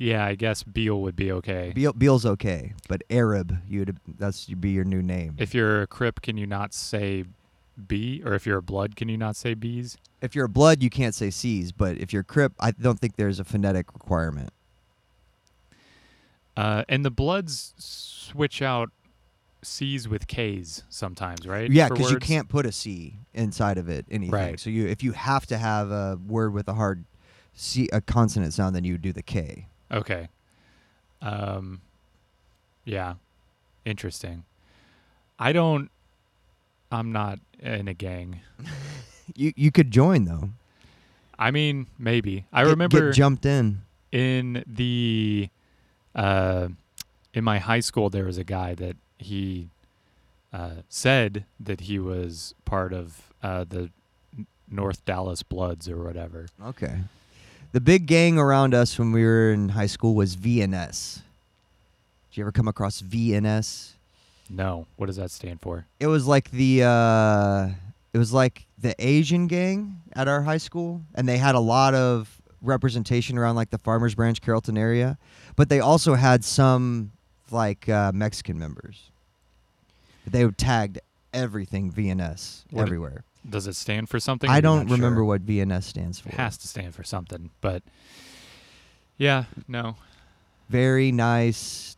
Yeah, 0.00 0.24
I 0.24 0.34
guess 0.34 0.62
Beal 0.62 1.02
would 1.02 1.14
be 1.14 1.30
okay. 1.30 1.72
Beal, 1.74 1.92
Beal's 1.92 2.24
okay, 2.24 2.72
but 2.88 3.02
Arab, 3.10 3.58
you'd 3.68 3.98
that's 4.18 4.48
you'd 4.48 4.60
be 4.60 4.70
your 4.70 4.84
new 4.84 5.02
name. 5.02 5.34
If 5.36 5.52
you're 5.52 5.82
a 5.82 5.86
Crip, 5.86 6.22
can 6.22 6.38
you 6.38 6.46
not 6.46 6.72
say 6.72 7.26
B? 7.86 8.22
Or 8.24 8.32
if 8.32 8.46
you're 8.46 8.56
a 8.56 8.62
Blood, 8.62 8.96
can 8.96 9.10
you 9.10 9.18
not 9.18 9.36
say 9.36 9.52
B's? 9.52 9.98
If 10.22 10.34
you're 10.34 10.46
a 10.46 10.50
blood, 10.50 10.82
you 10.82 10.88
can't 10.88 11.14
say 11.14 11.28
C's, 11.28 11.70
but 11.70 11.98
if 11.98 12.14
you're 12.14 12.22
a 12.22 12.24
Crip, 12.24 12.52
I 12.58 12.70
don't 12.70 12.98
think 12.98 13.16
there's 13.16 13.38
a 13.38 13.44
phonetic 13.44 13.92
requirement. 13.92 14.50
Uh, 16.56 16.84
and 16.88 17.04
the 17.04 17.10
Bloods 17.10 17.74
switch 17.76 18.62
out 18.62 18.90
C's 19.62 20.08
with 20.08 20.26
K's 20.26 20.82
sometimes, 20.88 21.46
right? 21.46 21.70
Yeah, 21.70 21.90
because 21.90 22.10
you 22.10 22.18
can't 22.18 22.48
put 22.48 22.64
a 22.64 22.72
C 22.72 23.18
inside 23.34 23.76
of 23.76 23.90
it. 23.90 24.06
Anything. 24.10 24.30
Right. 24.30 24.58
So 24.58 24.70
you, 24.70 24.86
if 24.86 25.02
you 25.02 25.12
have 25.12 25.44
to 25.46 25.58
have 25.58 25.90
a 25.90 26.18
word 26.26 26.54
with 26.54 26.68
a 26.68 26.74
hard 26.74 27.04
C, 27.52 27.88
a 27.92 28.00
consonant 28.00 28.54
sound, 28.54 28.74
then 28.74 28.84
you 28.84 28.94
would 28.94 29.02
do 29.02 29.12
the 29.12 29.22
K. 29.22 29.66
Okay. 29.90 30.28
Um 31.22 31.80
yeah. 32.84 33.14
Interesting. 33.84 34.44
I 35.38 35.52
don't 35.52 35.90
I'm 36.92 37.12
not 37.12 37.38
in 37.60 37.88
a 37.88 37.94
gang. 37.94 38.40
You 39.36 39.52
you 39.54 39.70
could 39.70 39.92
join 39.92 40.24
though. 40.24 40.50
I 41.38 41.52
mean, 41.52 41.86
maybe. 42.00 42.46
I 42.52 42.64
Get- 42.64 42.70
remember 42.70 43.00
get 43.10 43.14
jumped 43.14 43.46
in. 43.46 43.82
in 44.10 44.64
the 44.66 45.48
uh 46.16 46.66
in 47.32 47.44
my 47.44 47.58
high 47.60 47.78
school 47.78 48.10
there 48.10 48.24
was 48.24 48.38
a 48.38 48.44
guy 48.44 48.74
that 48.74 48.96
he 49.18 49.68
uh 50.52 50.82
said 50.88 51.44
that 51.60 51.82
he 51.82 52.00
was 52.00 52.54
part 52.64 52.92
of 52.92 53.32
uh 53.40 53.64
the 53.68 53.90
North 54.68 55.04
Dallas 55.04 55.44
Bloods 55.44 55.88
or 55.88 56.02
whatever. 56.02 56.46
Okay. 56.66 56.98
The 57.72 57.80
big 57.80 58.06
gang 58.06 58.38
around 58.38 58.74
us 58.74 58.98
when 58.98 59.12
we 59.12 59.24
were 59.24 59.52
in 59.52 59.70
high 59.70 59.86
school 59.86 60.14
was 60.14 60.36
VNS. 60.36 61.16
Did 62.30 62.36
you 62.36 62.42
ever 62.44 62.52
come 62.52 62.66
across 62.68 63.00
VNS? 63.00 63.92
No, 64.48 64.86
what 64.96 65.06
does 65.06 65.16
that 65.16 65.30
stand 65.30 65.60
for? 65.60 65.86
It 66.00 66.08
was 66.08 66.26
like 66.26 66.50
the 66.50 66.82
uh, 66.84 67.68
it 68.12 68.18
was 68.18 68.32
like 68.32 68.66
the 68.78 68.94
Asian 68.98 69.46
gang 69.46 70.00
at 70.14 70.26
our 70.26 70.42
high 70.42 70.56
school, 70.58 71.02
and 71.14 71.28
they 71.28 71.38
had 71.38 71.54
a 71.54 71.60
lot 71.60 71.94
of 71.94 72.40
representation 72.60 73.38
around 73.38 73.54
like 73.54 73.70
the 73.70 73.78
Farmers 73.78 74.16
Branch, 74.16 74.40
Carrollton 74.40 74.76
area, 74.76 75.16
but 75.54 75.68
they 75.68 75.78
also 75.78 76.14
had 76.14 76.44
some 76.44 77.12
like 77.52 77.88
uh, 77.88 78.10
Mexican 78.12 78.58
members. 78.58 79.10
They 80.26 80.44
would 80.44 80.58
tagged 80.58 80.98
everything 81.32 81.92
VNS 81.92 82.64
What- 82.70 82.82
everywhere. 82.82 83.22
Does 83.48 83.66
it 83.66 83.74
stand 83.76 84.08
for 84.08 84.20
something? 84.20 84.50
I 84.50 84.60
don't 84.60 84.86
remember 84.90 85.18
sure? 85.20 85.24
what 85.24 85.46
VNS 85.46 85.82
stands 85.84 86.20
for. 86.20 86.28
It 86.28 86.34
has 86.36 86.56
to 86.58 86.68
stand 86.68 86.94
for 86.94 87.02
something, 87.04 87.50
but 87.60 87.82
yeah, 89.16 89.44
no 89.66 89.96
Very 90.68 91.10
nice, 91.12 91.96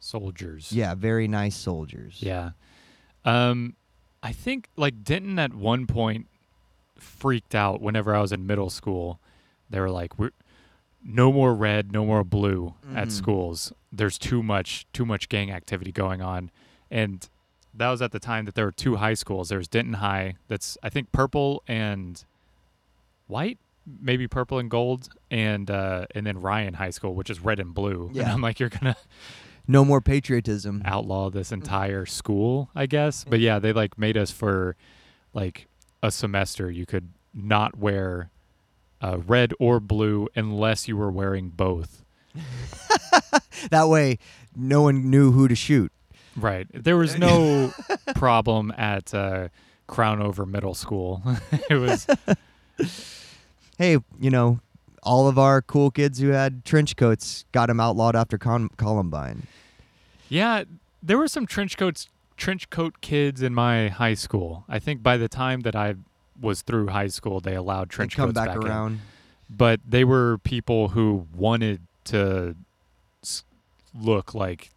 soldiers. 0.00 0.72
yeah, 0.72 0.94
very 0.94 1.28
nice 1.28 1.56
soldiers. 1.56 2.18
yeah. 2.20 2.50
Um, 3.24 3.74
I 4.22 4.32
think 4.32 4.68
like 4.76 5.02
Denton 5.02 5.38
at 5.38 5.54
one 5.54 5.86
point 5.86 6.26
freaked 6.98 7.54
out 7.54 7.80
whenever 7.80 8.14
I 8.14 8.20
was 8.20 8.32
in 8.32 8.46
middle 8.46 8.70
school. 8.70 9.18
They 9.70 9.80
were 9.80 9.90
like, 9.90 10.18
"We're 10.18 10.30
no 11.02 11.32
more 11.32 11.54
red, 11.54 11.90
no 11.92 12.04
more 12.06 12.22
blue 12.24 12.74
at 12.94 13.08
Mhm. 13.08 13.12
schools. 13.12 13.72
There's 13.92 14.18
too 14.18 14.42
much, 14.42 14.86
too 14.92 15.04
much 15.04 15.28
gang 15.28 15.50
activity 15.50 15.90
going 15.92 16.22
on," 16.22 16.50
and 16.90 17.28
that 17.76 17.90
was 17.90 18.00
at 18.02 18.12
the 18.12 18.18
time 18.20 18.44
that 18.44 18.54
there 18.54 18.64
were 18.64 18.72
two 18.72 18.96
high 18.96 19.14
schools. 19.14 19.48
There 19.48 19.58
was 19.58 19.68
Denton 19.68 19.94
High, 19.94 20.36
that's 20.48 20.78
I 20.82 20.88
think 20.88 21.10
purple 21.12 21.62
and 21.66 22.22
white, 23.26 23.58
maybe 24.00 24.26
purple 24.28 24.58
and 24.58 24.70
gold, 24.70 25.08
and 25.30 25.70
uh, 25.70 26.06
and 26.14 26.26
then 26.26 26.40
Ryan 26.40 26.74
High 26.74 26.90
School, 26.90 27.14
which 27.14 27.30
is 27.30 27.40
red 27.40 27.58
and 27.60 27.74
blue. 27.74 28.06
And 28.08 28.16
Yeah. 28.16 28.32
I'm 28.32 28.40
like, 28.40 28.60
you're 28.60 28.68
gonna 28.70 28.96
No 29.66 29.82
more 29.84 30.00
patriotism. 30.02 30.82
outlaw 30.84 31.30
this 31.30 31.50
entire 31.50 32.04
school, 32.04 32.68
I 32.74 32.84
guess. 32.86 33.24
But 33.24 33.40
yeah, 33.40 33.58
they 33.58 33.72
like 33.72 33.98
made 33.98 34.16
us 34.16 34.30
for 34.30 34.76
like 35.32 35.68
a 36.02 36.10
semester. 36.10 36.70
You 36.70 36.84
could 36.84 37.08
not 37.32 37.76
wear 37.78 38.30
uh, 39.00 39.18
red 39.26 39.52
or 39.58 39.80
blue 39.80 40.28
unless 40.36 40.86
you 40.86 40.96
were 40.98 41.10
wearing 41.10 41.48
both. 41.48 42.02
That 43.70 43.88
way, 43.88 44.18
no 44.54 44.82
one 44.82 45.08
knew 45.10 45.32
who 45.32 45.48
to 45.48 45.54
shoot. 45.54 45.90
Right. 46.36 46.66
There 46.72 46.96
was 46.96 47.16
no 47.18 47.72
problem 48.14 48.72
at 48.76 49.14
uh, 49.14 49.48
Crownover 49.88 50.46
Middle 50.46 50.74
School. 50.74 51.22
it 51.70 51.76
was 51.76 52.06
hey, 53.78 53.98
you 54.20 54.30
know, 54.30 54.60
all 55.02 55.28
of 55.28 55.38
our 55.38 55.62
cool 55.62 55.90
kids 55.90 56.18
who 56.18 56.28
had 56.28 56.64
trench 56.64 56.96
coats 56.96 57.44
got 57.52 57.66
them 57.66 57.78
outlawed 57.80 58.16
after 58.16 58.38
Con- 58.38 58.70
Columbine. 58.76 59.46
yeah. 60.28 60.64
there 61.02 61.18
were 61.18 61.28
some 61.28 61.46
trench 61.46 61.76
coats 61.76 62.08
trench 62.36 62.68
coat 62.70 63.00
kids 63.00 63.42
in 63.42 63.54
my 63.54 63.88
high 63.88 64.14
school. 64.14 64.64
I 64.68 64.78
think 64.78 65.02
by 65.02 65.16
the 65.16 65.28
time 65.28 65.60
that 65.60 65.76
I 65.76 65.94
was 66.40 66.62
through 66.62 66.88
high 66.88 67.06
school, 67.06 67.40
they 67.40 67.54
allowed 67.54 67.90
trench 67.90 68.16
come 68.16 68.28
coats 68.32 68.34
back 68.34 68.56
in. 68.56 68.66
around. 68.66 69.00
But 69.48 69.80
they 69.86 70.02
were 70.04 70.38
people 70.38 70.88
who 70.88 71.28
wanted 71.36 71.82
to 72.06 72.56
look 73.94 74.34
like 74.34 74.70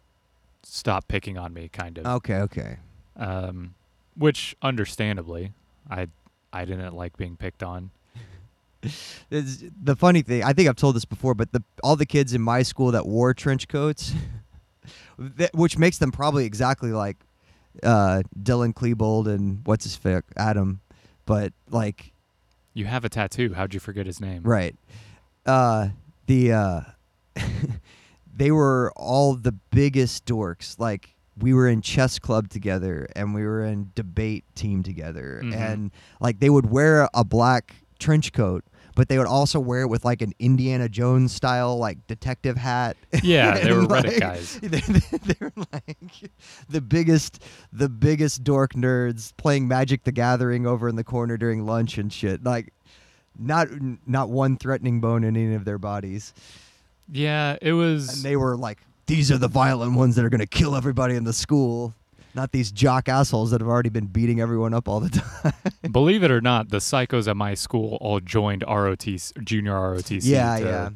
stop 0.68 1.08
picking 1.08 1.38
on 1.38 1.52
me, 1.54 1.68
kind 1.72 1.98
of. 1.98 2.06
Okay, 2.06 2.36
okay. 2.36 2.76
Um, 3.16 3.74
which 4.16 4.56
understandably, 4.62 5.52
I 5.90 6.08
I 6.52 6.64
didn't 6.64 6.94
like 6.94 7.16
being 7.16 7.36
picked 7.36 7.62
on. 7.62 7.90
It's, 9.30 9.64
the 9.82 9.96
funny 9.96 10.22
thing, 10.22 10.44
I 10.44 10.52
think 10.52 10.68
I've 10.68 10.76
told 10.76 10.94
this 10.94 11.04
before, 11.04 11.34
but 11.34 11.50
the 11.52 11.62
all 11.82 11.96
the 11.96 12.06
kids 12.06 12.32
in 12.32 12.40
my 12.40 12.62
school 12.62 12.92
that 12.92 13.06
wore 13.06 13.34
trench 13.34 13.66
coats, 13.66 14.12
that, 15.18 15.52
which 15.52 15.76
makes 15.76 15.98
them 15.98 16.12
probably 16.12 16.44
exactly 16.46 16.92
like 16.92 17.16
uh, 17.82 18.22
Dylan 18.40 18.72
Klebold 18.72 19.26
and 19.26 19.62
what's 19.64 19.82
his 19.84 19.98
fic, 19.98 20.22
Adam, 20.36 20.80
but 21.26 21.52
like 21.70 22.12
You 22.72 22.86
have 22.86 23.04
a 23.04 23.08
tattoo. 23.08 23.52
How'd 23.54 23.74
you 23.74 23.80
forget 23.80 24.06
his 24.06 24.20
name? 24.20 24.42
right, 24.44 24.76
uh, 25.44 25.88
the 26.26 26.52
uh, 26.52 26.80
they 28.38 28.50
were 28.50 28.92
all 28.96 29.34
the 29.34 29.52
biggest 29.52 30.24
dorks. 30.24 30.78
Like 30.78 31.14
we 31.38 31.52
were 31.54 31.68
in 31.68 31.82
chess 31.82 32.18
club 32.18 32.48
together 32.48 33.06
and 33.14 33.34
we 33.34 33.42
were 33.44 33.64
in 33.64 33.90
debate 33.94 34.44
team 34.54 34.82
together, 34.82 35.40
Mhm. 35.44 35.54
and 35.54 35.90
like 36.20 36.40
they 36.40 36.50
would 36.50 36.70
wear 36.70 37.08
a 37.14 37.24
black 37.24 37.74
trench 37.98 38.32
coat. 38.32 38.64
But 38.96 39.08
they 39.08 39.16
would 39.18 39.28
also 39.28 39.60
wear 39.60 39.82
it 39.82 39.86
with 39.86 40.04
like 40.04 40.22
an 40.22 40.32
Indiana 40.40 40.88
Jones 40.88 41.32
style, 41.32 41.78
like 41.78 42.04
detective 42.08 42.56
hat. 42.56 42.96
Yeah, 43.22 43.56
they 43.62 43.72
were 43.72 43.82
Reddit 43.82 44.04
like, 44.06 44.18
guys. 44.20 44.58
They're, 44.60 45.20
they're 45.38 45.52
like 45.72 46.30
the 46.68 46.80
biggest, 46.80 47.40
the 47.72 47.88
biggest 47.88 48.42
dork 48.42 48.72
nerds 48.74 49.32
playing 49.36 49.68
Magic 49.68 50.02
the 50.02 50.10
Gathering 50.10 50.66
over 50.66 50.88
in 50.88 50.96
the 50.96 51.04
corner 51.04 51.36
during 51.36 51.64
lunch 51.64 51.96
and 51.96 52.12
shit. 52.12 52.42
Like, 52.42 52.72
not 53.38 53.68
not 54.04 54.30
one 54.30 54.56
threatening 54.56 55.00
bone 55.00 55.22
in 55.22 55.36
any 55.36 55.54
of 55.54 55.64
their 55.64 55.78
bodies. 55.78 56.34
Yeah, 57.10 57.56
it 57.62 57.72
was. 57.72 58.14
And 58.16 58.22
they 58.24 58.36
were 58.36 58.56
like, 58.56 58.78
these 59.06 59.30
are 59.32 59.38
the 59.38 59.48
violent 59.48 59.94
ones 59.94 60.16
that 60.16 60.24
are 60.24 60.28
gonna 60.28 60.46
kill 60.46 60.74
everybody 60.76 61.14
in 61.14 61.24
the 61.24 61.32
school. 61.32 61.94
Not 62.34 62.52
these 62.52 62.70
jock 62.70 63.08
assholes 63.08 63.50
that 63.50 63.60
have 63.60 63.68
already 63.68 63.88
been 63.88 64.06
beating 64.06 64.40
everyone 64.40 64.74
up 64.74 64.86
all 64.86 65.00
the 65.00 65.08
time. 65.42 65.52
Believe 65.90 66.22
it 66.22 66.30
or 66.30 66.40
not, 66.40 66.68
the 66.68 66.76
psychos 66.76 67.26
at 67.26 67.36
my 67.36 67.54
school 67.54 67.96
all 68.00 68.20
joined 68.20 68.62
ROTC, 68.62 69.42
junior 69.44 69.72
ROTC. 69.72 70.20
yeah, 70.24 70.58
to- 70.58 70.64
yeah. 70.64 70.88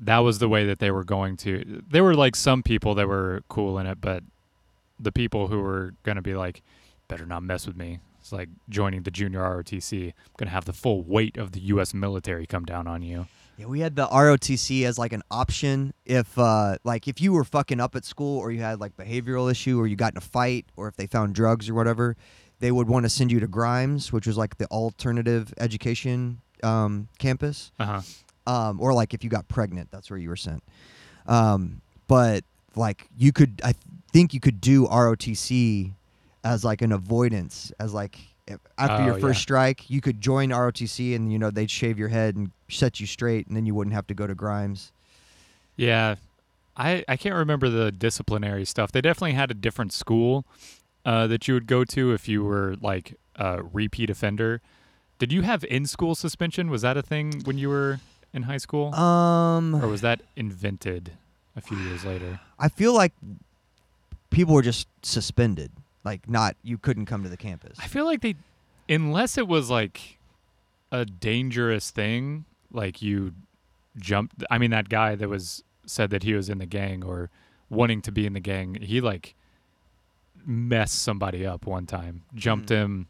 That 0.00 0.18
was 0.18 0.38
the 0.38 0.48
way 0.48 0.64
that 0.66 0.78
they 0.78 0.90
were 0.90 1.04
going 1.04 1.36
to. 1.38 1.82
There 1.90 2.02
were 2.04 2.14
like 2.14 2.34
some 2.36 2.62
people 2.62 2.94
that 2.94 3.08
were 3.08 3.42
cool 3.48 3.78
in 3.78 3.86
it, 3.86 4.00
but 4.00 4.22
the 4.98 5.10
people 5.12 5.48
who 5.48 5.60
were 5.60 5.92
going 6.04 6.16
to 6.16 6.22
be 6.22 6.34
like, 6.34 6.62
better 7.08 7.26
not 7.26 7.42
mess 7.42 7.66
with 7.66 7.76
me. 7.76 7.98
It's 8.20 8.30
like 8.32 8.48
joining 8.68 9.02
the 9.02 9.10
junior 9.10 9.40
ROTC. 9.40 10.06
I'm 10.06 10.12
going 10.36 10.46
to 10.46 10.52
have 10.54 10.66
the 10.66 10.72
full 10.72 11.02
weight 11.02 11.36
of 11.36 11.50
the 11.52 11.60
U.S. 11.60 11.92
military 11.94 12.46
come 12.46 12.64
down 12.64 12.86
on 12.86 13.02
you. 13.02 13.26
Yeah, 13.58 13.66
we 13.66 13.80
had 13.80 13.96
the 13.96 14.06
ROTC 14.06 14.84
as 14.84 14.98
like 14.98 15.12
an 15.12 15.22
option 15.32 15.92
if 16.06 16.38
uh 16.38 16.76
like 16.84 17.08
if 17.08 17.20
you 17.20 17.32
were 17.32 17.42
fucking 17.42 17.80
up 17.80 17.96
at 17.96 18.04
school 18.04 18.38
or 18.38 18.52
you 18.52 18.60
had 18.60 18.80
like 18.80 18.96
behavioral 18.96 19.50
issue 19.50 19.80
or 19.80 19.88
you 19.88 19.96
got 19.96 20.12
in 20.12 20.18
a 20.18 20.22
fight 20.22 20.64
or 20.76 20.86
if 20.86 20.96
they 20.96 21.08
found 21.08 21.34
drugs 21.34 21.68
or 21.68 21.74
whatever, 21.74 22.16
they 22.60 22.70
would 22.70 22.88
want 22.88 23.04
to 23.04 23.10
send 23.10 23.32
you 23.32 23.40
to 23.40 23.48
Grimes, 23.48 24.12
which 24.12 24.28
was 24.28 24.38
like 24.38 24.58
the 24.58 24.66
alternative 24.66 25.52
education 25.58 26.40
um, 26.62 27.08
campus. 27.18 27.72
Uh 27.80 28.00
huh. 28.00 28.00
Um, 28.46 28.80
or 28.80 28.94
like 28.94 29.12
if 29.12 29.24
you 29.24 29.30
got 29.30 29.46
pregnant, 29.48 29.90
that's 29.90 30.08
where 30.08 30.18
you 30.18 30.28
were 30.28 30.36
sent. 30.36 30.62
Um, 31.26 31.82
but 32.06 32.44
like 32.76 33.08
you 33.18 33.32
could, 33.32 33.60
I 33.64 33.74
think 34.12 34.32
you 34.32 34.40
could 34.40 34.60
do 34.60 34.86
ROTC 34.86 35.92
as 36.44 36.64
like 36.64 36.80
an 36.80 36.92
avoidance, 36.92 37.72
as 37.78 37.92
like 37.92 38.18
after 38.76 39.02
Oh, 39.02 39.06
your 39.06 39.14
first 39.18 39.38
yeah. 39.40 39.42
strike, 39.42 39.90
you 39.90 40.00
could 40.00 40.20
join 40.20 40.50
ROTC 40.50 41.14
and 41.16 41.32
you 41.32 41.38
know 41.38 41.50
they'd 41.50 41.70
shave 41.70 41.98
your 41.98 42.08
head 42.08 42.36
and 42.36 42.50
set 42.68 43.00
you 43.00 43.06
straight, 43.06 43.46
and 43.46 43.56
then 43.56 43.66
you 43.66 43.74
wouldn't 43.74 43.94
have 43.94 44.06
to 44.08 44.14
go 44.14 44.26
to 44.26 44.34
Grimes. 44.34 44.92
Yeah, 45.76 46.16
I 46.76 47.04
I 47.08 47.16
can't 47.16 47.34
remember 47.34 47.68
the 47.68 47.90
disciplinary 47.92 48.64
stuff. 48.64 48.92
They 48.92 49.00
definitely 49.00 49.32
had 49.32 49.50
a 49.50 49.54
different 49.54 49.92
school 49.92 50.44
uh, 51.04 51.26
that 51.28 51.46
you 51.48 51.54
would 51.54 51.66
go 51.66 51.84
to 51.84 52.12
if 52.12 52.28
you 52.28 52.42
were 52.44 52.76
like 52.80 53.14
a 53.36 53.62
repeat 53.62 54.10
offender. 54.10 54.60
Did 55.18 55.32
you 55.32 55.42
have 55.42 55.64
in 55.64 55.86
school 55.86 56.14
suspension? 56.14 56.70
Was 56.70 56.82
that 56.82 56.96
a 56.96 57.02
thing 57.02 57.42
when 57.44 57.58
you 57.58 57.68
were 57.68 58.00
in 58.32 58.42
high 58.44 58.58
school, 58.58 58.94
Um, 58.94 59.74
or 59.74 59.88
was 59.88 60.00
that 60.02 60.20
invented 60.36 61.12
a 61.56 61.60
few 61.60 61.76
years 61.78 62.04
later? 62.04 62.40
I 62.58 62.68
feel 62.68 62.92
like 62.94 63.12
people 64.30 64.54
were 64.54 64.62
just 64.62 64.86
suspended, 65.02 65.72
like 66.04 66.28
not 66.28 66.56
you 66.62 66.78
couldn't 66.78 67.06
come 67.06 67.22
to 67.22 67.28
the 67.28 67.36
campus. 67.36 67.78
I 67.80 67.86
feel 67.86 68.04
like 68.04 68.20
they, 68.20 68.34
unless 68.88 69.36
it 69.38 69.46
was 69.48 69.68
like 69.70 70.18
a 70.92 71.04
dangerous 71.04 71.90
thing, 71.90 72.44
like 72.72 73.02
you 73.02 73.34
jumped. 73.96 74.42
I 74.50 74.58
mean, 74.58 74.70
that 74.70 74.88
guy 74.88 75.14
that 75.16 75.28
was 75.28 75.62
said 75.86 76.10
that 76.10 76.22
he 76.22 76.34
was 76.34 76.48
in 76.48 76.58
the 76.58 76.66
gang 76.66 77.04
or 77.04 77.30
wanting 77.70 78.00
to 78.02 78.12
be 78.12 78.26
in 78.26 78.32
the 78.32 78.40
gang, 78.40 78.76
he 78.80 79.00
like 79.00 79.34
messed 80.46 81.02
somebody 81.02 81.44
up 81.46 81.66
one 81.66 81.86
time. 81.86 82.22
Jumped 82.34 82.68
Mm. 82.68 82.76
him 82.76 83.08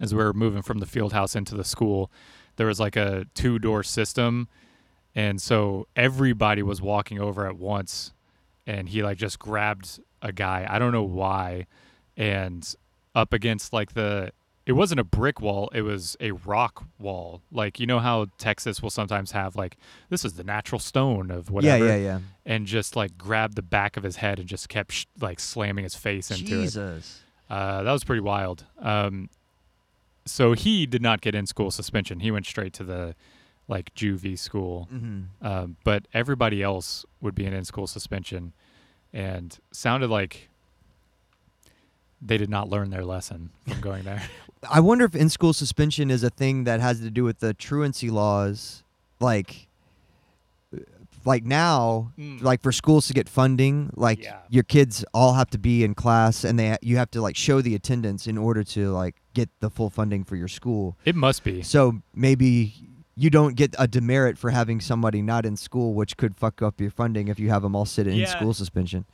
as 0.00 0.14
we 0.14 0.22
were 0.22 0.32
moving 0.32 0.62
from 0.62 0.78
the 0.78 0.86
field 0.86 1.12
house 1.12 1.34
into 1.34 1.54
the 1.54 1.64
school. 1.64 2.10
There 2.56 2.66
was 2.66 2.80
like 2.80 2.96
a 2.96 3.26
two 3.34 3.58
door 3.58 3.82
system, 3.82 4.48
and 5.14 5.40
so 5.40 5.86
everybody 5.96 6.62
was 6.62 6.82
walking 6.82 7.20
over 7.20 7.46
at 7.46 7.56
once, 7.56 8.12
and 8.66 8.88
he 8.88 9.02
like 9.02 9.16
just 9.18 9.38
grabbed 9.38 10.00
a 10.20 10.32
guy. 10.32 10.66
I 10.68 10.78
don't 10.78 10.92
know 10.92 11.02
why, 11.04 11.66
and 12.18 12.74
up 13.14 13.32
against 13.32 13.72
like 13.72 13.94
the 13.94 14.30
it 14.66 14.72
wasn't 14.72 15.00
a 15.00 15.04
brick 15.04 15.40
wall 15.40 15.70
it 15.72 15.80
was 15.80 16.14
a 16.20 16.32
rock 16.32 16.84
wall 16.98 17.40
like 17.50 17.80
you 17.80 17.86
know 17.86 17.98
how 18.00 18.26
texas 18.36 18.82
will 18.82 18.90
sometimes 18.90 19.30
have 19.30 19.56
like 19.56 19.78
this 20.10 20.24
is 20.26 20.34
the 20.34 20.44
natural 20.44 20.78
stone 20.78 21.30
of 21.30 21.50
whatever 21.50 21.86
Yeah, 21.86 21.94
yeah, 21.94 22.02
yeah. 22.02 22.18
and 22.44 22.66
just 22.66 22.94
like 22.96 23.16
grabbed 23.16 23.54
the 23.56 23.62
back 23.62 23.96
of 23.96 24.02
his 24.02 24.16
head 24.16 24.38
and 24.38 24.46
just 24.46 24.68
kept 24.68 24.92
sh- 24.92 25.06
like 25.20 25.40
slamming 25.40 25.84
his 25.84 25.94
face 25.94 26.30
into 26.30 26.44
it 26.60 26.64
Jesus. 26.64 27.22
uh, 27.48 27.82
that 27.84 27.92
was 27.92 28.04
pretty 28.04 28.20
wild 28.20 28.64
um, 28.80 29.30
so 30.26 30.52
he 30.52 30.84
did 30.84 31.00
not 31.00 31.22
get 31.22 31.34
in 31.34 31.46
school 31.46 31.70
suspension 31.70 32.20
he 32.20 32.30
went 32.30 32.44
straight 32.44 32.74
to 32.74 32.84
the 32.84 33.14
like 33.68 33.94
juvie 33.94 34.38
school 34.38 34.86
Mm-hmm. 34.92 35.46
um, 35.46 35.76
but 35.84 36.06
everybody 36.12 36.62
else 36.62 37.06
would 37.20 37.34
be 37.34 37.46
in 37.46 37.52
in 37.54 37.64
school 37.64 37.86
suspension 37.86 38.52
and 39.12 39.58
sounded 39.72 40.10
like 40.10 40.47
they 42.20 42.36
did 42.38 42.50
not 42.50 42.68
learn 42.68 42.90
their 42.90 43.04
lesson 43.04 43.50
from 43.66 43.80
going 43.80 44.02
there 44.04 44.22
I 44.68 44.80
wonder 44.80 45.04
if 45.04 45.14
in 45.14 45.28
school 45.28 45.52
suspension 45.52 46.10
is 46.10 46.24
a 46.24 46.30
thing 46.30 46.64
that 46.64 46.80
has 46.80 46.98
to 47.00 47.10
do 47.10 47.22
with 47.22 47.38
the 47.38 47.54
truancy 47.54 48.10
laws, 48.10 48.82
like, 49.20 49.68
like 51.24 51.44
now, 51.44 52.12
Mm. 52.18 52.42
like 52.42 52.60
for 52.62 52.72
schools 52.72 53.06
to 53.08 53.12
get 53.14 53.28
funding, 53.28 53.90
like 53.94 54.22
Yeah. 54.22 54.38
your 54.48 54.64
kids 54.64 55.04
all 55.14 55.34
have 55.34 55.50
to 55.50 55.58
be 55.58 55.84
in 55.84 55.94
class 55.94 56.44
and 56.44 56.58
they 56.58 56.76
you 56.82 56.96
have 56.96 57.10
to 57.12 57.20
like 57.20 57.36
show 57.36 57.60
the 57.60 57.74
attendance 57.74 58.26
in 58.26 58.36
order 58.38 58.64
to 58.64 58.90
like 58.90 59.16
get 59.34 59.48
the 59.60 59.70
full 59.70 59.90
funding 59.90 60.24
for 60.24 60.36
your 60.36 60.48
school. 60.48 60.96
it 61.04 61.14
must 61.14 61.44
be 61.44 61.62
So 61.62 62.02
maybe 62.14 62.74
you 63.14 63.30
don't 63.30 63.54
get 63.56 63.74
a 63.78 63.86
demerit 63.86 64.38
for 64.38 64.50
having 64.50 64.80
somebody 64.80 65.22
not 65.22 65.44
in 65.44 65.56
school, 65.56 65.92
which 65.94 66.16
could 66.16 66.36
fuck 66.36 66.62
up 66.62 66.80
your 66.80 66.90
funding 66.90 67.28
if 67.28 67.38
you 67.38 67.48
have 67.50 67.62
them 67.62 67.76
all 67.76 67.84
sit 67.86 68.06
in 68.06 68.14
Yeah. 68.16 68.26
school 68.26 68.54
suspension. 68.54 69.04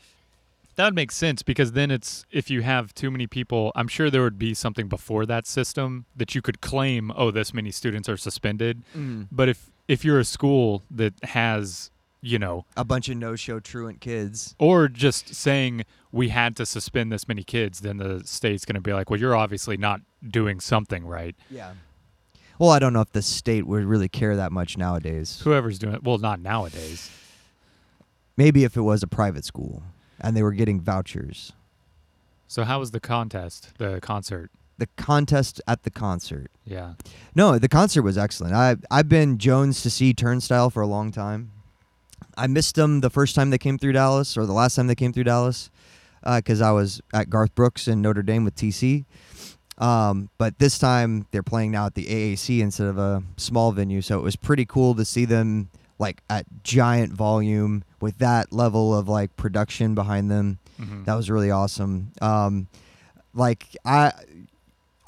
That 0.77 0.85
would 0.85 0.95
make 0.95 1.11
sense 1.13 1.43
because 1.43 1.73
then 1.73 1.91
it's 1.91 2.25
if 2.31 2.51
you 2.51 2.63
have 2.63 2.95
too 2.95 3.11
many 3.11 3.27
people 3.27 3.73
i'm 3.75 3.89
sure 3.89 4.11
there 4.11 4.23
would 4.23 4.39
be 4.39 4.55
something 4.55 4.89
before 4.89 5.25
that 5.27 5.47
system 5.47 6.05
that 6.17 6.35
you 6.35 6.43
could 6.43 6.61
claim 6.61 7.13
oh 7.17 7.31
this 7.31 7.53
many 7.55 7.71
students 7.71 8.09
are 8.09 8.17
suspended 8.17 8.83
mm. 8.97 9.27
but 9.31 9.49
if 9.49 9.71
if 9.89 10.05
you're 10.05 10.19
a 10.21 10.25
school 10.25 10.83
that 10.91 11.13
has 11.25 11.91
you 12.23 12.39
know 12.39 12.65
A 12.77 12.85
bunch 12.85 13.11
of 13.11 13.19
no-show 13.19 13.61
truant 13.61 14.01
kids. 14.01 14.55
or 14.59 14.89
just 14.89 15.35
saying 15.35 15.85
we 16.11 16.31
had 16.31 16.57
to 16.57 16.65
suspend 16.65 17.13
this 17.13 17.29
many 17.29 17.43
kids 17.45 17.81
then 17.81 17.99
the 17.99 18.23
state's 18.25 18.65
going 18.65 18.75
to 18.77 18.81
be 18.81 18.93
like 18.95 19.11
well 19.11 19.21
you're 19.21 19.37
obviously 19.37 19.77
not 19.77 20.01
doing 20.27 20.59
something 20.61 21.05
right 21.07 21.37
Yeah. 21.51 21.73
Well, 22.57 22.71
I 22.71 22.79
don't 22.79 22.93
know 22.93 23.01
if 23.01 23.11
the 23.11 23.21
state 23.21 23.67
would 23.67 23.85
really 23.85 24.09
care 24.09 24.37
that 24.37 24.53
much 24.53 24.79
nowadays. 24.79 25.41
whoever's 25.43 25.79
doing 25.79 25.95
it 25.95 26.03
well 26.05 26.19
not 26.19 26.41
nowadays 26.41 27.11
Maybe 28.37 28.65
if 28.65 28.77
it 28.77 28.81
was 28.81 29.03
a 29.03 29.07
private 29.07 29.45
school 29.45 29.83
and 30.21 30.37
they 30.37 30.43
were 30.43 30.53
getting 30.53 30.81
vouchers. 30.81 31.53
so 32.47 32.65
how 32.65 32.79
was 32.79 32.91
the 32.91 33.01
contest 33.01 33.73
the 33.79 34.01
concert 34.01 34.51
The 34.79 34.89
contest 34.97 35.61
at 35.67 35.83
the 35.85 35.91
concert. 35.91 36.51
yeah 36.65 36.95
No, 37.35 37.59
the 37.59 37.69
concert 37.69 38.03
was 38.03 38.17
excellent. 38.19 38.55
I 38.55 38.77
I've 38.91 39.09
been 39.09 39.39
Jones 39.39 39.83
to 39.83 39.91
see 39.91 40.13
Turnstile 40.15 40.71
for 40.71 40.83
a 40.83 40.87
long 40.87 41.13
time. 41.13 41.51
I 42.37 42.47
missed 42.49 42.75
them 42.75 43.01
the 43.01 43.11
first 43.11 43.35
time 43.37 43.51
they 43.51 43.59
came 43.59 43.79
through 43.79 43.93
Dallas, 43.93 44.37
or 44.37 44.45
the 44.47 44.53
last 44.53 44.75
time 44.75 44.89
they 44.89 44.97
came 44.97 45.13
through 45.13 45.25
Dallas, 45.25 45.71
because 46.25 46.61
I 46.61 46.73
was 46.73 47.01
at 47.13 47.31
Garth 47.31 47.55
Brooks 47.55 47.87
in 47.87 48.03
Notre 48.03 48.23
Dame 48.25 48.45
with 48.45 48.57
TC. 48.57 49.05
Um, 49.79 50.31
but 50.39 50.59
this 50.59 50.79
time 50.79 51.27
they're 51.31 51.43
playing 51.45 51.71
now 51.73 51.87
at 51.87 51.95
the 51.95 52.07
AAC 52.07 52.61
instead 52.61 52.87
of 52.89 52.99
a 52.99 53.23
small 53.37 53.71
venue, 53.73 54.03
so 54.03 54.19
it 54.19 54.23
was 54.23 54.35
pretty 54.37 54.65
cool 54.65 54.95
to 54.97 55.05
see 55.05 55.25
them 55.25 55.69
like 56.01 56.23
at 56.29 56.45
giant 56.65 57.13
volume 57.13 57.85
with 58.05 58.19
that 58.19 58.53
level 58.53 58.97
of 58.97 59.09
like 59.09 59.35
production 59.37 59.95
behind 59.97 60.31
them. 60.31 60.59
Mhm. 60.81 61.05
That 61.07 61.15
was 61.15 61.29
really 61.31 61.51
awesome. 61.51 62.13
Um, 62.23 62.69
like 63.35 63.77
I, 63.85 64.13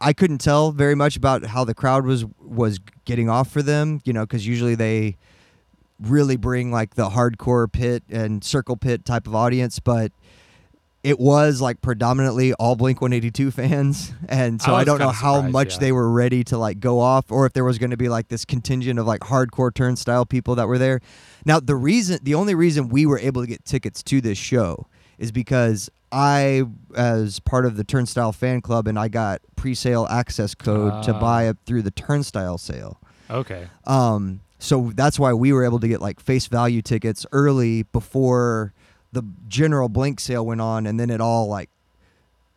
I 0.01 0.13
couldn't 0.13 0.39
tell 0.39 0.73
very 0.73 0.95
much 0.97 1.17
about 1.17 1.45
how 1.45 1.65
the 1.65 1.75
crowd 1.75 2.05
was 2.05 2.25
was 2.41 2.81
getting 3.05 3.29
off 3.29 3.49
for 3.51 3.63
them. 3.63 4.01
You 4.05 4.13
know, 4.13 4.25
because 4.27 4.47
usually 4.47 4.75
they 4.75 5.17
really 6.01 6.37
bring 6.37 6.71
like 6.73 6.95
the 6.95 7.11
hardcore 7.11 7.71
pit 7.71 8.03
and 8.11 8.43
circle 8.45 8.77
pit 8.77 9.05
type 9.05 9.27
of 9.27 9.35
audience, 9.35 9.79
but 9.79 10.13
it 11.07 11.21
was 11.21 11.61
like 11.61 11.81
predominantly 11.83 12.53
all 12.55 12.75
Blink 12.75 13.01
182 13.01 13.53
fans, 13.53 14.13
and 14.29 14.61
so 14.61 14.75
I 14.75 14.81
I, 14.81 14.85
don't 14.85 14.99
know 14.99 15.11
how 15.11 15.41
much 15.41 15.75
yeah. 15.75 15.79
they 15.79 15.93
were 15.93 16.11
ready 16.11 16.43
to 16.43 16.59
like 16.59 16.81
go 16.81 16.99
off, 16.99 17.31
or 17.31 17.47
if 17.47 17.53
there 17.53 17.63
was 17.63 17.79
going 17.79 17.93
to 17.93 17.97
be 17.97 18.09
like 18.09 18.27
this 18.27 18.45
contingent 18.45 18.99
of 18.99 19.07
like 19.07 19.21
hardcore 19.21 19.73
turnstile 19.73 20.27
people 20.27 20.57
that 20.57 20.67
were 20.67 20.79
there. 20.79 21.01
Now 21.45 21.61
the 21.61 21.77
reason, 21.77 22.19
the 22.25 22.35
only 22.35 22.57
reason 22.57 22.89
we 22.89 23.07
were 23.07 23.21
able 23.21 23.41
to 23.41 23.47
get 23.47 23.65
tickets 23.65 24.03
to 24.03 24.21
this 24.21 24.37
show 24.37 24.89
is 25.17 25.31
because 25.31 25.89
I, 26.11 26.65
as 26.97 27.39
part 27.39 27.67
of 27.67 27.77
the 27.77 27.85
Turnstile 27.85 28.33
fan 28.33 28.61
club, 28.61 28.89
and 28.89 28.99
I 28.99 29.07
got 29.07 29.43
pre-sale 29.55 30.09
access 30.11 30.57
code 30.57 31.05
to 31.05 31.15
Ah. 31.15 31.21
buy 31.21 31.45
it 31.47 31.57
through 31.67 31.83
the 31.83 31.93
Turnstile 31.93 32.59
sale. 32.59 32.99
Okay. 33.31 33.69
Um, 33.87 34.41
so 34.59 34.91
that's 34.97 35.21
why 35.21 35.33
we 35.35 35.53
were 35.53 35.65
able 35.65 35.79
to 35.79 35.87
get 35.87 36.01
like 36.01 36.19
face 36.19 36.49
value 36.49 36.83
tickets 36.83 37.25
early 37.31 37.85
before 37.85 38.73
the 39.13 39.23
general 39.49 39.89
Blink 39.89 40.21
sale 40.21 40.45
went 40.45 40.61
on, 40.61 40.87
and 40.87 40.99
then 41.01 41.11
it 41.11 41.21
all 41.21 41.47
like 41.49 41.71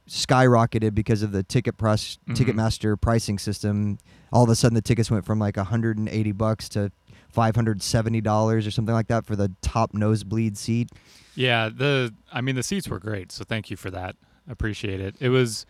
skyrocketed 0.08 0.96
because 0.96 1.22
of 1.22 1.32
the 1.32 1.44
ticket 1.44 1.78
price, 1.78 2.18
Mhm. 2.28 2.36
Ticketmaster 2.36 3.00
pricing 3.00 3.38
system. 3.38 4.00
All 4.32 4.44
of 4.44 4.50
a 4.50 4.56
sudden, 4.56 4.74
the 4.76 4.82
tickets 4.82 5.12
went 5.12 5.26
from 5.26 5.40
like 5.40 5.58
180 5.58 6.32
bucks 6.32 6.68
to 6.70 6.92
570 7.30 8.22
dollars 8.22 8.66
or 8.66 8.72
something 8.72 8.94
like 8.96 9.08
that 9.08 9.26
for 9.26 9.36
the 9.36 9.52
top 9.62 9.94
nosebleed 9.94 10.58
seat. 10.58 10.90
Yeah, 11.36 11.70
the 11.70 12.14
I 12.34 12.42
mean 12.42 12.56
the 12.56 12.64
seats 12.64 12.88
were 12.90 13.00
great, 13.00 13.32
so 13.32 13.44
thank 13.44 13.70
you 13.70 13.78
for 13.78 13.92
that. 13.92 14.16
Appreciate 14.50 15.00
it. 15.00 15.16
It 15.20 15.30
was 15.30 15.66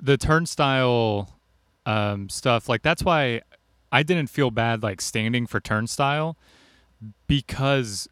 the 0.00 0.16
turnstile 0.18 1.36
um, 1.86 2.28
stuff. 2.28 2.68
Like 2.68 2.82
that's 2.82 3.02
why 3.04 3.42
I 3.92 4.02
didn't 4.02 4.28
feel 4.30 4.50
bad 4.50 4.82
like 4.82 5.00
standing 5.00 5.46
for 5.46 5.60
turnstile 5.60 6.36
because 7.26 8.08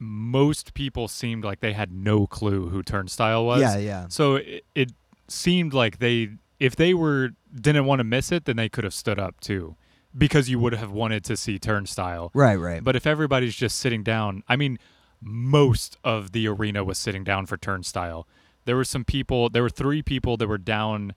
most 0.00 0.74
people 0.74 1.06
seemed 1.06 1.44
like 1.44 1.60
they 1.60 1.74
had 1.74 1.92
no 1.92 2.26
clue 2.26 2.70
who 2.70 2.82
turnstile 2.82 3.44
was. 3.44 3.60
Yeah, 3.60 3.76
yeah. 3.76 4.06
So 4.08 4.36
it, 4.36 4.64
it 4.74 4.92
seemed 5.28 5.74
like 5.74 5.98
they 5.98 6.30
if 6.58 6.74
they 6.74 6.94
were 6.94 7.30
didn't 7.54 7.84
want 7.84 8.00
to 8.00 8.04
miss 8.04 8.32
it, 8.32 8.46
then 8.46 8.56
they 8.56 8.68
could 8.68 8.84
have 8.84 8.94
stood 8.94 9.18
up 9.18 9.40
too. 9.40 9.76
Because 10.16 10.50
you 10.50 10.58
would 10.58 10.72
have 10.72 10.90
wanted 10.90 11.22
to 11.26 11.36
see 11.36 11.58
turnstile. 11.60 12.32
Right, 12.34 12.56
right. 12.56 12.82
But 12.82 12.96
if 12.96 13.06
everybody's 13.06 13.54
just 13.54 13.78
sitting 13.78 14.02
down, 14.02 14.42
I 14.48 14.56
mean, 14.56 14.78
most 15.20 15.96
of 16.02 16.32
the 16.32 16.48
arena 16.48 16.82
was 16.82 16.98
sitting 16.98 17.22
down 17.22 17.46
for 17.46 17.56
turnstile. 17.56 18.26
There 18.64 18.74
were 18.74 18.84
some 18.84 19.04
people, 19.04 19.50
there 19.50 19.62
were 19.62 19.70
three 19.70 20.02
people 20.02 20.36
that 20.38 20.48
were 20.48 20.58
down, 20.58 21.14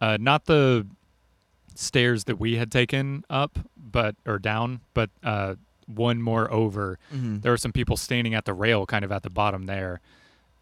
uh, 0.00 0.16
not 0.18 0.46
the 0.46 0.86
stairs 1.74 2.24
that 2.24 2.40
we 2.40 2.56
had 2.56 2.72
taken 2.72 3.24
up, 3.28 3.58
but, 3.76 4.16
or 4.24 4.38
down, 4.38 4.80
but 4.94 5.10
uh, 5.22 5.56
one 5.86 6.20
more 6.22 6.50
over. 6.52 6.98
Mhm. 7.14 7.42
There 7.42 7.52
were 7.52 7.56
some 7.58 7.72
people 7.72 7.96
standing 7.96 8.34
at 8.34 8.44
the 8.44 8.54
rail 8.54 8.86
kind 8.86 9.04
of 9.04 9.12
at 9.12 9.22
the 9.22 9.30
bottom 9.30 9.64
there. 9.66 10.00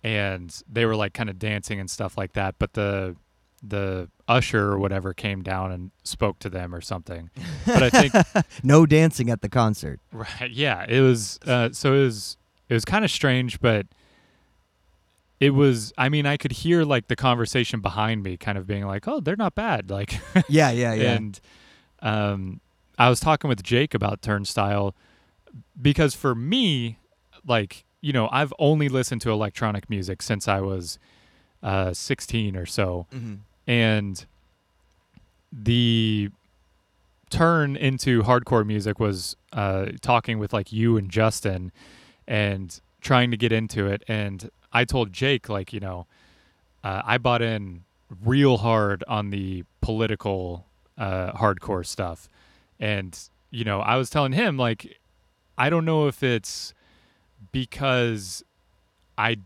And 0.05 0.53
they 0.71 0.85
were 0.85 0.97
like 0.97 1.13
kind 1.15 1.31
of 1.31 1.39
dancing 1.39 1.79
and 1.79 1.89
stuff 1.91 2.19
like 2.19 2.33
that. 2.33 2.57
But 2.59 2.73
the, 2.73 3.15
the 3.63 4.09
usher 4.27 4.73
or 4.73 4.79
whatever 4.79 5.15
came 5.15 5.43
down 5.43 5.71
and 5.71 5.91
spoke 6.03 6.41
to 6.41 6.51
them 6.51 6.75
or 6.75 6.81
something. 6.81 7.31
But 7.65 7.83
I 7.85 7.91
think 7.91 8.13
no 8.65 8.85
dancing 8.87 9.31
at 9.31 9.43
the 9.43 9.49
concert. 9.49 10.01
Right. 10.13 10.51
Yeah. 10.51 10.85
It 10.89 11.01
was. 11.01 11.39
Uh, 11.47 11.71
so 11.73 11.95
it 11.95 12.01
was. 12.01 12.37
It 12.69 12.75
was 12.75 12.85
kind 12.85 13.05
of 13.05 13.11
strange, 13.11 13.61
but 13.61 13.87
it 15.41 15.51
was. 15.51 15.93
I 15.99 16.09
mean, 16.09 16.27
I 16.27 16.37
could 16.37 16.53
hear 16.53 16.85
like 16.85 17.09
the 17.09 17.17
conversation 17.17 17.81
behind 17.81 18.23
me, 18.23 18.37
kind 18.37 18.57
of 18.57 18.67
being 18.67 18.87
like, 18.87 19.07
"Oh, 19.09 19.21
they're 19.21 19.37
not 19.37 19.55
bad." 19.55 19.91
Like, 19.91 20.19
Yeah, 20.49 20.71
yeah, 20.71 20.95
yeah. 20.95 21.13
and 21.13 21.41
um, 22.01 22.61
I 22.99 23.09
was 23.09 23.21
talking 23.21 23.49
with 23.49 23.63
Jake 23.63 23.95
about 23.95 24.23
Turnstile 24.23 24.95
because 25.81 26.15
for 26.15 26.35
me, 26.35 26.99
like, 27.47 27.85
you 28.01 28.12
know, 28.12 28.29
I've 28.33 28.53
only 28.59 28.88
listened 28.88 29.21
to 29.23 29.31
electronic 29.31 29.88
music 29.91 30.23
since 30.23 30.49
I 30.49 30.61
was 30.61 30.99
uh, 31.62 31.93
16 31.95 32.57
or 32.57 32.67
so, 32.67 33.07
Mhm. 33.12 33.38
and 33.67 34.25
the 35.53 36.31
turn 37.31 37.77
into 37.77 38.23
hardcore 38.23 38.67
music 38.67 38.99
was 38.99 39.37
uh, 39.53 39.87
talking 40.01 40.38
with 40.38 40.53
like 40.53 40.73
you 40.73 40.97
and 40.97 41.11
Justin 41.11 41.73
and 42.27 42.81
trying 43.01 43.31
to 43.31 43.37
get 43.37 43.53
into 43.53 43.87
it. 43.87 44.03
And 44.09 44.51
I 44.73 44.85
told 44.85 45.12
Jake, 45.12 45.49
like, 45.49 45.73
you 45.73 45.81
know, 45.81 46.07
uh, 46.85 47.03
I 47.05 47.19
bought 47.19 47.43
in 47.43 47.85
real 48.25 48.59
hard 48.59 49.03
on 49.09 49.31
the 49.31 49.65
political 49.81 50.67
uh, 50.99 51.33
hardcore 51.33 51.87
stuff. 51.87 52.29
And, 52.79 53.19
you 53.51 53.65
know, 53.65 53.81
I 53.81 53.97
was 53.97 54.11
telling 54.11 54.33
him, 54.33 54.57
like, 54.57 54.99
I 55.57 55.71
don't 55.71 55.85
know 55.85 56.07
if 56.09 56.23
it's 56.23 56.75
because 57.53 58.43
I 59.19 59.37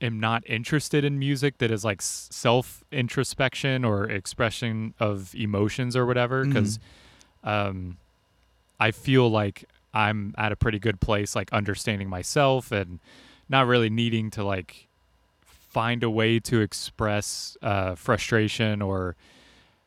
am 0.00 0.18
not 0.18 0.42
interested 0.48 1.04
in 1.04 1.18
music 1.18 1.58
that 1.58 1.70
is 1.70 1.84
like 1.84 2.02
self 2.02 2.82
introspection 2.90 3.84
or 3.84 4.04
expression 4.10 4.94
of 4.98 5.34
emotions 5.34 5.96
or 5.96 6.06
whatever 6.06 6.44
because 6.44 6.78
um, 7.44 7.98
I 8.80 8.90
feel 8.90 9.30
like 9.30 9.64
I'm 9.94 10.34
at 10.38 10.52
a 10.52 10.56
pretty 10.56 10.78
good 10.78 11.00
place, 11.00 11.36
like 11.36 11.52
understanding 11.52 12.08
myself 12.08 12.72
and 12.72 12.98
not 13.48 13.66
really 13.66 13.90
needing 13.90 14.30
to 14.30 14.44
like 14.44 14.88
find 15.44 16.02
a 16.02 16.10
way 16.10 16.38
to 16.40 16.60
express 16.60 17.56
uh, 17.62 17.94
frustration 17.94 18.82
or 18.82 19.16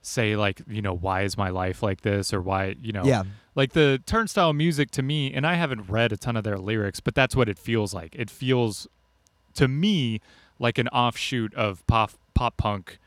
say 0.05 0.35
like 0.35 0.61
you 0.67 0.81
know 0.81 0.93
why 0.95 1.21
is 1.23 1.37
my 1.37 1.49
life 1.49 1.81
like 1.83 2.01
this 2.01 2.33
or 2.33 2.41
why 2.41 2.75
you 2.81 2.91
know 2.91 3.03
Yeah. 3.03 3.23
like 3.55 3.73
the 3.73 4.01
turnstile 4.05 4.53
music 4.53 4.91
to 4.91 5.01
me 5.01 5.33
and 5.33 5.45
i 5.47 5.55
haven't 5.55 5.89
read 5.89 6.11
a 6.11 6.17
ton 6.17 6.35
of 6.37 6.43
their 6.43 6.57
lyrics 6.57 6.99
but 6.99 7.15
that's 7.15 7.35
what 7.35 7.49
it 7.49 7.57
feels 7.57 7.93
like 7.93 8.15
it 8.15 8.29
feels 8.29 8.87
to 9.55 9.67
me 9.67 10.21
like 10.59 10.77
an 10.77 10.87
offshoot 10.89 11.53
of 11.55 11.85
pop 11.87 12.11
pop 12.33 12.57
punk 12.57 12.99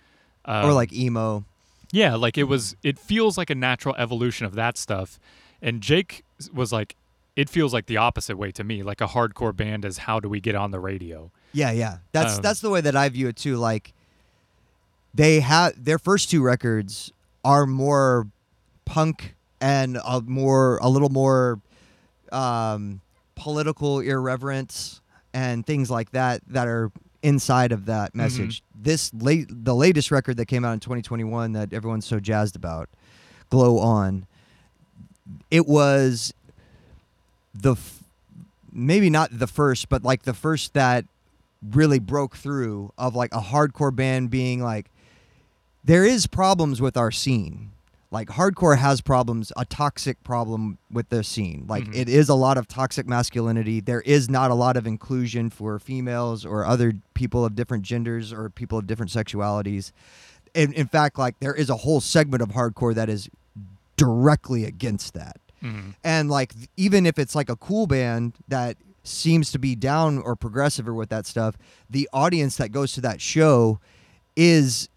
um, 0.44 0.66
or 0.68 0.72
like 0.72 0.92
emo. 0.92 1.44
yeah 1.92 2.14
like 2.14 2.36
it 2.38 2.44
was 2.44 2.76
it 2.82 2.98
feels 2.98 3.38
like 3.38 3.50
a 3.50 3.54
natural 3.54 3.94
evolution 3.96 4.46
of 4.46 4.54
that 4.54 4.76
stuff 4.76 5.18
and 5.62 5.80
jake 5.80 6.24
was 6.52 6.72
like 6.72 6.96
it 7.36 7.48
feels 7.48 7.72
like 7.72 7.86
the 7.86 7.96
opposite 7.96 8.36
way 8.36 8.50
to 8.50 8.64
me 8.64 8.82
like 8.82 9.00
a 9.00 9.06
hardcore 9.06 9.54
band 9.54 9.84
is 9.84 9.98
how 9.98 10.18
do 10.18 10.28
we 10.28 10.40
get 10.40 10.54
on 10.56 10.70
the 10.72 10.80
radio 10.80 11.30
Yeah, 11.52 11.70
yeah. 11.70 11.98
That's 12.12 12.36
Um, 12.36 12.42
that's 12.42 12.60
the 12.60 12.68
way 12.70 12.80
that 12.80 12.94
I 12.96 13.08
view 13.08 13.28
it 13.28 13.36
too. 13.36 13.56
Like 13.56 13.92
they 15.18 15.40
have 15.40 15.84
their 15.84 15.98
first 15.98 16.30
two 16.30 16.40
records 16.40 17.12
are 17.44 17.66
more 17.66 18.28
punk 18.84 19.34
and 19.60 19.96
a 19.96 20.20
more 20.20 20.78
a 20.78 20.88
little 20.88 21.08
more 21.08 21.60
um, 22.30 23.00
political 23.34 23.98
irreverence 23.98 25.00
and 25.34 25.66
things 25.66 25.90
like 25.90 26.12
that 26.12 26.40
that 26.46 26.68
are 26.68 26.92
inside 27.22 27.72
of 27.72 27.86
that 27.86 28.14
message. 28.14 28.62
This 28.80 29.12
late 29.12 29.48
the 29.50 29.74
latest 29.74 30.12
record 30.12 30.36
that 30.36 30.46
came 30.46 30.64
out 30.64 30.72
in 30.72 30.78
2021 30.80 31.50
that 31.52 31.72
everyone's 31.72 32.06
so 32.06 32.20
jazzed 32.20 32.54
about, 32.54 32.88
Glow 33.50 33.78
On. 33.78 34.24
It 35.50 35.66
was 35.66 36.32
the 37.52 37.72
f- 37.72 38.04
maybe 38.72 39.10
not 39.10 39.36
the 39.36 39.48
first, 39.48 39.88
but 39.88 40.04
like 40.04 40.22
the 40.22 40.32
first 40.32 40.74
that 40.74 41.06
really 41.72 41.98
broke 41.98 42.36
through 42.36 42.92
of 42.96 43.16
like 43.16 43.34
a 43.34 43.40
hardcore 43.40 43.94
band 43.94 44.30
being 44.30 44.62
like 44.62 44.88
there 45.84 46.04
is 46.04 46.26
problems 46.26 46.80
with 46.80 46.96
our 46.96 47.10
scene. 47.10 47.70
Like 48.10 48.28
hardcore 48.30 48.78
has 48.78 49.00
problems 49.02 49.52
a 49.56 49.64
toxic 49.66 50.22
problem 50.24 50.78
with 50.90 51.10
the 51.10 51.22
scene. 51.22 51.66
Like 51.68 51.84
Mhm. 51.84 51.94
it 51.94 52.08
is 52.08 52.28
a 52.30 52.34
lot 52.34 52.56
of 52.56 52.66
toxic 52.66 53.06
masculinity. 53.06 53.80
There 53.80 54.00
is 54.00 54.30
not 54.30 54.50
a 54.50 54.54
lot 54.54 54.76
of 54.78 54.86
inclusion 54.86 55.50
for 55.50 55.78
females 55.78 56.44
or 56.46 56.64
other 56.64 56.94
people 57.12 57.44
of 57.44 57.54
different 57.54 57.82
genders 57.84 58.32
or 58.32 58.48
people 58.48 58.78
of 58.78 58.86
different 58.86 59.12
sexualities. 59.12 59.92
In, 60.54 60.72
in 60.72 60.86
fact 60.88 61.18
like 61.18 61.38
there 61.40 61.54
is 61.54 61.68
a 61.68 61.76
whole 61.76 62.00
segment 62.00 62.42
of 62.42 62.50
hardcore 62.50 62.94
that 62.94 63.10
is 63.10 63.28
directly 63.96 64.64
against 64.64 65.14
that. 65.14 65.36
Mhm. 65.62 65.94
and 66.04 66.30
like 66.30 66.54
even 66.76 67.04
if 67.04 67.18
it's 67.18 67.34
like 67.34 67.50
a 67.50 67.56
cool 67.56 67.88
band 67.88 68.32
that 68.46 68.76
seems 69.02 69.50
to 69.50 69.58
be 69.58 69.74
down 69.74 70.18
or 70.18 70.36
progressive 70.36 70.86
or 70.88 70.94
with 70.94 71.08
that 71.08 71.26
stuff 71.26 71.56
the 71.90 72.08
audience 72.12 72.56
that 72.58 72.70
goes 72.70 72.92
to 72.92 73.00
that 73.00 73.20
show 73.20 73.80
is 74.36 74.88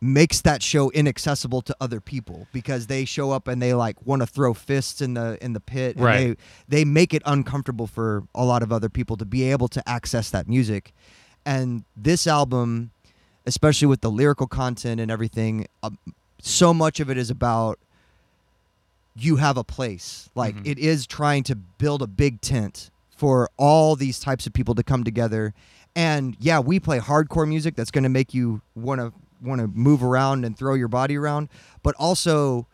makes 0.00 0.40
that 0.42 0.62
show 0.62 0.90
inaccessible 0.90 1.62
to 1.62 1.74
other 1.80 2.00
people 2.00 2.46
because 2.52 2.88
they 2.88 3.04
show 3.04 3.30
up 3.30 3.48
and 3.48 3.62
they 3.62 3.72
like 3.72 4.04
want 4.06 4.20
to 4.20 4.26
throw 4.26 4.52
fists 4.52 5.00
in 5.00 5.14
the 5.14 5.42
in 5.42 5.52
the 5.54 5.60
pit 5.60 5.96
and 5.96 6.04
Right. 6.04 6.38
they 6.68 6.80
they 6.80 6.84
make 6.84 7.14
it 7.14 7.22
uncomfortable 7.24 7.86
for 7.86 8.24
a 8.34 8.44
lot 8.44 8.62
of 8.62 8.70
other 8.72 8.88
people 8.90 9.16
to 9.16 9.24
be 9.24 9.44
able 9.50 9.68
to 9.68 9.88
access 9.88 10.30
that 10.30 10.46
music 10.48 10.92
and 11.46 11.84
this 11.96 12.26
album 12.26 12.90
especially 13.46 13.86
with 13.86 14.00
the 14.02 14.10
lyrical 14.10 14.46
content 14.46 15.00
and 15.00 15.10
everything 15.10 15.66
um, 15.82 15.96
so 16.40 16.74
much 16.74 17.00
of 17.00 17.08
it 17.08 17.16
is 17.16 17.30
about 17.30 17.78
you 19.16 19.36
have 19.36 19.56
a 19.56 19.64
place 19.64 20.28
like 20.34 20.56
Mhm. 20.56 20.66
it 20.66 20.78
is 20.78 21.06
trying 21.06 21.44
to 21.44 21.54
build 21.54 22.02
a 22.02 22.06
big 22.06 22.40
tent 22.40 22.90
for 23.16 23.48
all 23.56 23.94
these 23.96 24.18
types 24.18 24.46
of 24.46 24.52
people 24.52 24.74
to 24.74 24.82
come 24.82 25.04
together. 25.04 25.54
And 25.94 26.36
yeah, 26.40 26.58
we 26.58 26.80
play 26.80 26.98
hardcore 26.98 27.46
music 27.48 27.76
that's 27.76 27.92
going 27.92 28.02
to 28.02 28.08
make 28.10 28.34
you 28.34 28.60
want 28.74 29.00
to 29.00 29.12
want 29.44 29.60
to 29.60 29.66
move 29.68 30.02
around 30.02 30.44
and 30.44 30.56
throw 30.56 30.74
your 30.74 30.88
body 30.88 31.16
around, 31.16 31.48
but 31.82 31.94
also 31.98 32.66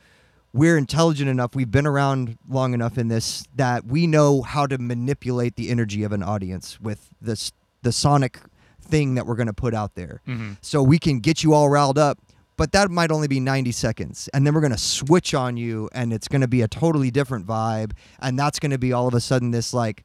we're 0.52 0.76
intelligent 0.76 1.28
enough, 1.30 1.54
we've 1.54 1.70
been 1.70 1.86
around 1.86 2.36
long 2.48 2.74
enough 2.74 2.98
in 2.98 3.08
this 3.08 3.44
that 3.54 3.84
we 3.86 4.06
know 4.06 4.42
how 4.42 4.66
to 4.66 4.78
manipulate 4.78 5.56
the 5.56 5.68
energy 5.70 6.02
of 6.02 6.12
an 6.12 6.22
audience 6.22 6.80
with 6.80 7.10
this 7.20 7.52
the 7.82 7.92
sonic 7.92 8.38
thing 8.82 9.14
that 9.14 9.26
we're 9.26 9.36
going 9.36 9.46
to 9.46 9.52
put 9.52 9.72
out 9.74 9.94
there. 9.94 10.20
Mhm. 10.26 10.56
So 10.60 10.82
we 10.82 10.98
can 10.98 11.20
get 11.20 11.42
you 11.44 11.54
all 11.54 11.68
riled 11.70 11.96
up, 11.96 12.18
but 12.56 12.72
that 12.72 12.90
might 12.90 13.10
only 13.12 13.28
be 13.28 13.38
90 13.40 13.70
seconds. 13.72 14.28
And 14.34 14.44
then 14.44 14.52
we're 14.52 14.60
going 14.60 14.72
to 14.72 14.76
switch 14.78 15.32
on 15.32 15.56
you 15.56 15.88
and 15.92 16.12
it's 16.12 16.26
going 16.28 16.40
to 16.42 16.48
be 16.48 16.60
a 16.62 16.68
totally 16.68 17.10
different 17.10 17.46
vibe 17.46 17.92
and 18.18 18.36
that's 18.38 18.58
going 18.58 18.72
to 18.72 18.78
be 18.78 18.92
all 18.92 19.06
of 19.06 19.14
a 19.14 19.20
sudden 19.20 19.52
this 19.52 19.72
like 19.72 20.04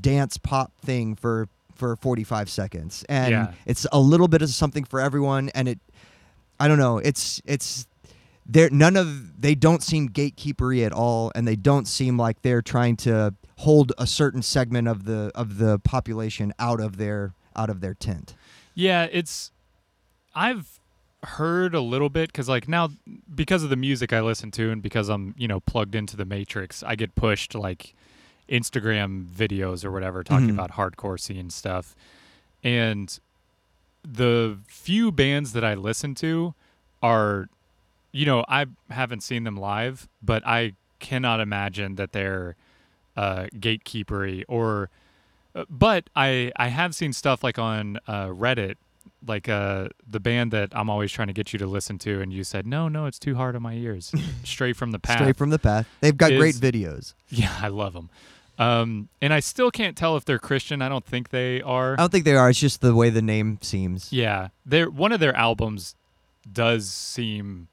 dance 0.00 0.36
pop 0.38 0.72
thing 0.84 1.14
for 1.14 1.48
for 1.74 1.96
45 1.96 2.48
seconds. 2.48 3.04
And 3.08 3.30
Yeah. 3.32 3.52
it's 3.66 3.86
a 3.92 3.98
little 4.00 4.28
bit 4.28 4.40
of 4.40 4.50
something 4.50 4.84
for 4.84 5.00
everyone 5.00 5.48
and 5.54 5.68
it 5.68 5.80
I 6.60 6.68
don't 6.68 6.78
know, 6.78 6.98
it's 6.98 7.40
it's 7.44 7.86
they're 8.46 8.70
none 8.70 8.96
of 8.96 9.40
they 9.40 9.54
don't 9.54 9.82
seem 9.82 10.08
gatekeepery 10.08 10.84
at 10.84 10.92
all 10.92 11.30
and 11.34 11.46
they 11.46 11.56
don't 11.56 11.86
seem 11.86 12.16
like 12.16 12.42
they're 12.42 12.62
trying 12.62 12.96
to 12.98 13.34
hold 13.58 13.92
a 13.98 14.06
certain 14.06 14.42
segment 14.42 14.88
of 14.88 15.04
the 15.04 15.30
of 15.34 15.58
the 15.58 15.78
population 15.80 16.52
out 16.58 16.80
of 16.80 16.96
their 16.96 17.34
out 17.56 17.70
of 17.70 17.80
their 17.80 17.94
tent. 17.94 18.34
Yeah, 18.74 19.06
it's 19.10 19.52
I've 20.34 20.78
heard 21.24 21.72
a 21.74 21.80
little 21.80 22.08
bit 22.08 22.32
because 22.32 22.48
like 22.48 22.66
now 22.68 22.88
because 23.32 23.62
of 23.62 23.70
the 23.70 23.76
music 23.76 24.12
I 24.12 24.20
listen 24.20 24.50
to 24.52 24.70
and 24.72 24.82
because 24.82 25.08
I'm 25.08 25.34
you 25.38 25.46
know 25.46 25.60
plugged 25.60 25.94
into 25.94 26.16
the 26.16 26.24
Matrix, 26.24 26.82
I 26.82 26.94
get 26.96 27.14
pushed 27.14 27.54
like 27.54 27.94
Instagram 28.48 29.24
videos 29.26 29.84
or 29.84 29.90
whatever 29.92 30.22
talking 30.24 30.48
Mhm. 30.48 30.54
about 30.54 30.72
hardcore 30.72 31.18
scene 31.18 31.48
stuff, 31.50 31.94
and 32.64 33.18
the 34.04 34.58
few 34.66 35.12
bands 35.12 35.52
that 35.52 35.64
I 35.64 35.74
listen 35.74 36.14
to 36.16 36.54
are, 37.02 37.48
you 38.12 38.26
know, 38.26 38.44
I 38.48 38.66
haven't 38.90 39.22
seen 39.22 39.44
them 39.44 39.56
live, 39.56 40.08
but 40.22 40.46
I 40.46 40.74
cannot 40.98 41.40
imagine 41.40 41.96
that 41.96 42.12
they're 42.12 42.56
uh, 43.16 43.46
gatekeepery 43.54 44.44
or. 44.48 44.90
Uh, 45.54 45.66
but 45.68 46.08
I 46.16 46.50
I 46.56 46.68
have 46.68 46.94
seen 46.94 47.12
stuff 47.12 47.44
like 47.44 47.58
on 47.58 47.98
uh, 48.06 48.28
Reddit, 48.28 48.76
like 49.26 49.48
uh, 49.48 49.88
the 50.08 50.20
band 50.20 50.50
that 50.52 50.70
I'm 50.72 50.88
always 50.88 51.12
trying 51.12 51.28
to 51.28 51.34
get 51.34 51.52
you 51.52 51.58
to 51.58 51.66
listen 51.66 51.98
to, 51.98 52.20
and 52.22 52.32
you 52.32 52.42
said 52.42 52.66
no, 52.66 52.88
no, 52.88 53.04
it's 53.06 53.18
too 53.18 53.34
hard 53.34 53.54
on 53.54 53.62
my 53.62 53.74
ears. 53.74 54.14
Straight 54.44 54.76
from 54.76 54.92
the 54.92 54.98
path. 54.98 55.18
Straight 55.18 55.36
from 55.36 55.50
the 55.50 55.58
path. 55.58 55.86
They've 56.00 56.16
got 56.16 56.30
great 56.30 56.54
videos. 56.54 57.12
yeah, 57.28 57.54
I 57.60 57.68
love 57.68 57.92
them. 57.92 58.08
Um, 58.58 59.08
and 59.20 59.32
I 59.32 59.40
still 59.40 59.70
can't 59.70 59.96
tell 59.96 60.16
if 60.16 60.24
they're 60.24 60.38
Christian. 60.38 60.82
I 60.82 60.88
don't 60.88 61.04
think 61.04 61.30
they 61.30 61.62
are. 61.62 61.94
I 61.94 61.96
don't 61.96 62.12
think 62.12 62.24
they 62.24 62.36
are. 62.36 62.50
It's 62.50 62.60
just 62.60 62.80
the 62.80 62.94
way 62.94 63.10
the 63.10 63.22
name 63.22 63.58
seems. 63.62 64.12
Yeah, 64.12 64.48
they're 64.66 64.90
one 64.90 65.12
of 65.12 65.20
their 65.20 65.34
albums 65.34 65.94
does 66.50 66.88
seem 66.90 67.68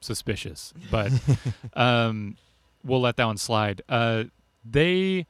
suspicious, 0.00 0.72
but 0.90 1.12
um, 1.74 2.36
we'll 2.84 3.00
let 3.00 3.16
that 3.16 3.26
one 3.26 3.36
slide. 3.36 3.82
Uh, 3.88 4.24
they 4.68 5.26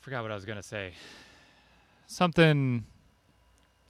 forgot 0.00 0.22
what 0.22 0.30
I 0.30 0.34
was 0.34 0.44
gonna 0.44 0.62
say. 0.62 0.92
Something. 2.06 2.84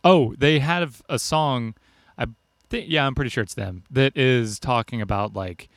Oh, 0.02 0.34
they 0.38 0.58
have 0.58 1.02
a 1.08 1.18
song. 1.18 1.74
I 2.18 2.26
think 2.68 2.86
yeah, 2.88 3.06
I'm 3.06 3.14
pretty 3.14 3.30
sure 3.30 3.42
it's 3.42 3.54
them 3.54 3.84
that 3.90 4.16
is 4.16 4.58
talking 4.58 5.00
about 5.00 5.34
like, 5.34 5.68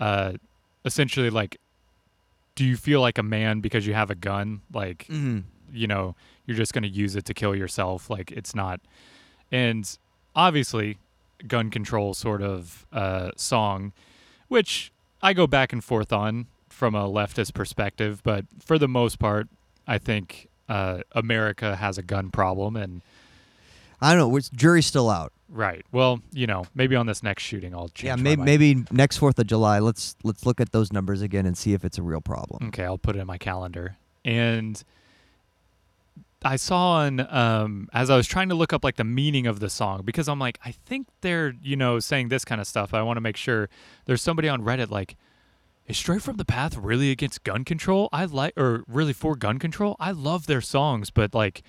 uh, 0.00 0.34
essentially 0.84 1.30
like, 1.30 1.56
do 2.56 2.64
you 2.64 2.76
feel 2.76 3.00
like 3.00 3.16
a 3.18 3.22
man 3.22 3.60
because 3.60 3.86
you 3.86 3.94
have 3.94 4.10
a 4.10 4.14
gun? 4.16 4.62
Like, 4.72 5.06
Mm-hmm. 5.08 5.40
you 5.72 5.86
know 5.86 6.16
you're 6.46 6.56
just 6.56 6.72
going 6.72 6.82
to 6.82 6.88
use 6.88 7.14
it 7.16 7.24
to 7.26 7.34
kill 7.34 7.54
yourself 7.56 8.08
like 8.10 8.30
it's 8.32 8.54
not 8.54 8.80
and 9.52 9.98
obviously 10.34 10.96
gun 11.48 11.70
control 11.70 12.14
sort 12.14 12.40
of 12.40 12.86
uh, 12.92 13.30
song 13.36 13.92
which 14.48 14.92
i 15.22 15.32
go 15.32 15.46
back 15.48 15.72
and 15.72 15.82
forth 15.82 16.12
on 16.12 16.46
from 16.68 16.94
a 16.94 17.02
leftist 17.08 17.52
perspective 17.52 18.20
but 18.22 18.44
for 18.64 18.78
the 18.78 18.86
most 18.86 19.18
part 19.18 19.48
i 19.88 19.98
think 19.98 20.48
uh, 20.68 21.00
america 21.12 21.74
has 21.76 21.98
a 21.98 22.02
gun 22.02 22.30
problem 22.30 22.76
and 22.76 23.02
I 24.00 24.10
don't 24.10 24.18
know. 24.18 24.28
Which 24.28 24.52
jury's 24.52 24.84
still 24.84 25.08
out. 25.08 25.32
Right 25.48 25.84
well 25.92 26.20
you 26.32 26.46
know 26.46 26.64
maybe 26.74 26.96
on 26.96 27.06
this 27.06 27.22
next 27.22 27.42
shooting 27.42 27.72
i'll 27.72 27.88
change 27.88 28.06
yeah, 28.08 28.16
maybe, 28.16 28.42
maybe 28.42 28.84
next 28.90 29.18
Fourth 29.18 29.38
of 29.38 29.46
July. 29.46 29.78
Let's 29.78 30.16
let's 30.22 30.46
look 30.46 30.60
at 30.60 30.72
those 30.72 30.92
numbers 30.92 31.22
again 31.22 31.46
and 31.46 31.56
see 31.56 31.72
if 31.72 31.84
it's 31.84 31.98
a 31.98 32.02
real 32.02 32.20
problem. 32.20 32.68
Okay, 32.68 32.84
I'll 32.84 32.98
put 32.98 33.16
it 33.16 33.20
in 33.20 33.26
my 33.26 33.38
calendar. 33.38 33.96
And 34.24 34.82
I 36.44 36.56
saw 36.56 36.98
on 36.98 37.20
um, 37.20 37.88
as 37.92 38.10
I 38.10 38.16
was 38.16 38.26
trying 38.26 38.48
to 38.50 38.54
look 38.54 38.72
up 38.72 38.84
like 38.84 38.96
the 38.96 39.04
meaning 39.04 39.46
of 39.46 39.60
the 39.60 39.70
song 39.70 40.02
because 40.04 40.28
I'm 40.28 40.38
like, 40.38 40.58
I 40.64 40.72
think 40.72 41.08
they're 41.20 41.54
you 41.62 41.76
know 41.76 41.98
saying 41.98 42.28
this 42.28 42.44
kind 42.44 42.60
of 42.60 42.66
stuff. 42.66 42.94
I 42.94 43.02
want 43.02 43.16
to 43.16 43.20
make 43.20 43.36
sure 43.36 43.68
there's 44.04 44.22
somebody 44.22 44.48
on 44.48 44.62
Reddit 44.62 44.90
like, 44.90 45.16
is 45.86 45.96
Straight 45.96 46.22
from 46.22 46.36
the 46.36 46.44
Path 46.44 46.76
really 46.76 47.10
against 47.10 47.44
gun 47.44 47.64
control? 47.64 48.08
I 48.12 48.24
like 48.26 48.54
or 48.56 48.84
really 48.86 49.12
for 49.12 49.34
gun 49.36 49.58
control? 49.58 49.96
I 49.98 50.12
love 50.12 50.46
their 50.46 50.60
songs, 50.60 51.10
but 51.10 51.34
like, 51.34 51.62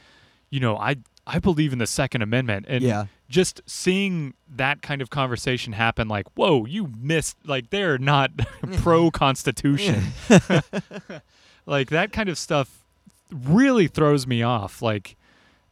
you 0.49 0.59
know, 0.59 0.77
I 0.77 0.97
I 1.29 1.39
believe 1.39 1.73
in 1.73 1.79
the 1.79 1.85
Second 1.87 2.21
Amendment 2.21 2.65
and 2.69 2.81
Yeah. 2.83 3.05
just 3.29 3.61
seeing 3.65 4.33
that 4.55 4.81
kind 4.81 5.01
of 5.01 5.09
conversation 5.09 5.73
happen 5.73 6.07
like 6.07 6.25
whoa 6.35 6.65
you 6.65 6.89
missed 6.99 7.35
like 7.45 7.69
they're 7.69 7.97
not 7.97 8.31
pro 8.77 9.11
constitution 9.11 10.03
like 11.65 11.89
that 11.89 12.11
kind 12.11 12.29
of 12.29 12.37
stuff 12.37 12.83
really 13.31 13.87
throws 13.87 14.25
me 14.25 14.41
off 14.41 14.81
like 14.81 15.15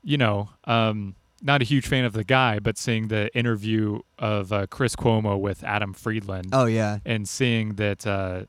you 0.04 0.18
know 0.18 0.50
um 0.66 1.16
not 1.42 1.62
a 1.62 1.66
huge 1.66 1.88
fan 1.88 2.04
of 2.04 2.14
the 2.14 2.24
guy 2.24 2.60
but 2.60 2.78
seeing 2.78 3.08
the 3.08 3.34
interview 3.38 4.00
of 4.20 4.52
uh, 4.52 4.68
chris 4.68 4.96
cuomo 4.96 5.40
with 5.40 5.64
adam 5.64 5.94
friedland 5.94 6.50
Oh 6.52 6.66
yeah. 6.66 7.00
and 7.06 7.28
seeing 7.30 7.76
that 7.76 8.06
uh 8.06 8.44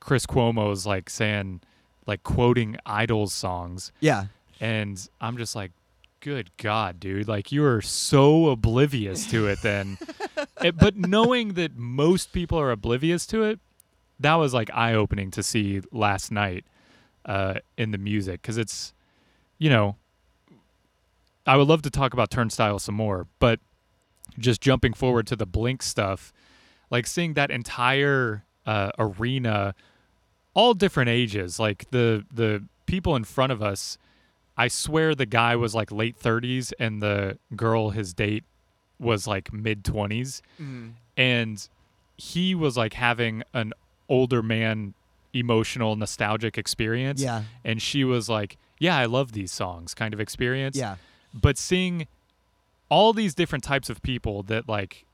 chris 0.00 0.26
Cuomo 0.26 0.72
is 0.72 0.84
like 0.84 1.08
saying 1.08 1.60
like 2.06 2.22
quoting 2.24 2.76
IDLES 2.84 3.30
songs 3.30 3.92
Yeah. 4.00 4.24
and 4.60 4.98
I'm 5.20 5.36
just 5.36 5.54
like, 5.54 5.70
good 6.22 6.50
God, 6.56 6.98
dude. 7.00 7.28
Like, 7.28 7.52
you 7.52 7.64
are 7.64 7.82
so 7.82 8.48
oblivious 8.48 9.26
to 9.30 9.46
it 9.48 9.60
then. 9.62 9.98
It- 10.62 10.78
but 10.78 10.96
knowing 10.96 11.54
that 11.54 11.76
most 11.76 12.32
people 12.32 12.58
are 12.58 12.70
oblivious 12.70 13.26
to 13.26 13.42
it, 13.42 13.58
that 14.20 14.34
was 14.36 14.54
like 14.54 14.70
eye 14.72 14.94
opening 14.94 15.30
to 15.32 15.42
see 15.42 15.80
last 15.90 16.30
night 16.30 16.64
uh, 17.26 17.54
in 17.76 17.90
the 17.90 17.98
music. 17.98 18.40
Because 18.42 18.56
it's, 18.58 18.94
you 19.58 19.68
know, 19.68 19.96
I 21.46 21.56
would 21.56 21.66
love 21.66 21.82
to 21.82 21.90
talk 21.90 22.12
about 22.12 22.30
Turnstile 22.30 22.78
some 22.78 22.94
more, 22.94 23.26
but 23.40 23.58
just 24.38 24.60
jumping 24.60 24.92
forward 24.92 25.26
to 25.26 25.36
the 25.36 25.46
Blink 25.46 25.82
stuff, 25.82 26.32
like 26.90 27.06
seeing 27.08 27.34
that 27.34 27.50
entire 27.50 28.44
uh, 28.64 28.92
arena, 28.98 29.74
all 30.54 30.74
different 30.74 31.10
ages, 31.10 31.58
like 31.58 31.90
the 31.90 32.24
the 32.32 32.62
people 32.86 33.16
in 33.16 33.24
front 33.24 33.50
of 33.52 33.60
us. 33.62 33.98
I 34.56 34.68
swear 34.68 35.14
the 35.14 35.26
guy 35.26 35.56
was 35.56 35.74
like 35.74 35.90
late 35.90 36.18
30s 36.18 36.72
and 36.78 37.02
the 37.02 37.38
girl 37.56 37.90
his 37.90 38.12
date 38.12 38.44
was 38.98 39.26
like 39.26 39.52
mid 39.52 39.82
20s 39.82 40.40
mm-hmm. 40.60 40.90
and 41.16 41.68
he 42.16 42.54
was 42.54 42.76
like 42.76 42.92
having 42.92 43.42
an 43.52 43.72
older 44.08 44.42
man 44.42 44.94
emotional 45.32 45.96
nostalgic 45.96 46.58
experience. 46.58 47.22
Yeah. 47.22 47.44
and 47.64 47.80
she 47.80 48.04
was 48.04 48.28
like 48.28 48.58
yeah 48.78 48.96
I 48.96 49.06
love 49.06 49.32
these 49.32 49.52
songs 49.52 49.94
kind 49.94 50.12
of 50.12 50.20
experience. 50.20 50.76
Yeah. 50.76 50.96
but 51.34 51.56
seeing 51.56 52.06
all 52.88 53.14
these 53.14 53.34
different 53.34 53.64
types 53.64 53.88
of 53.88 54.02
people 54.02 54.42
that 54.44 54.68
like 54.68 55.06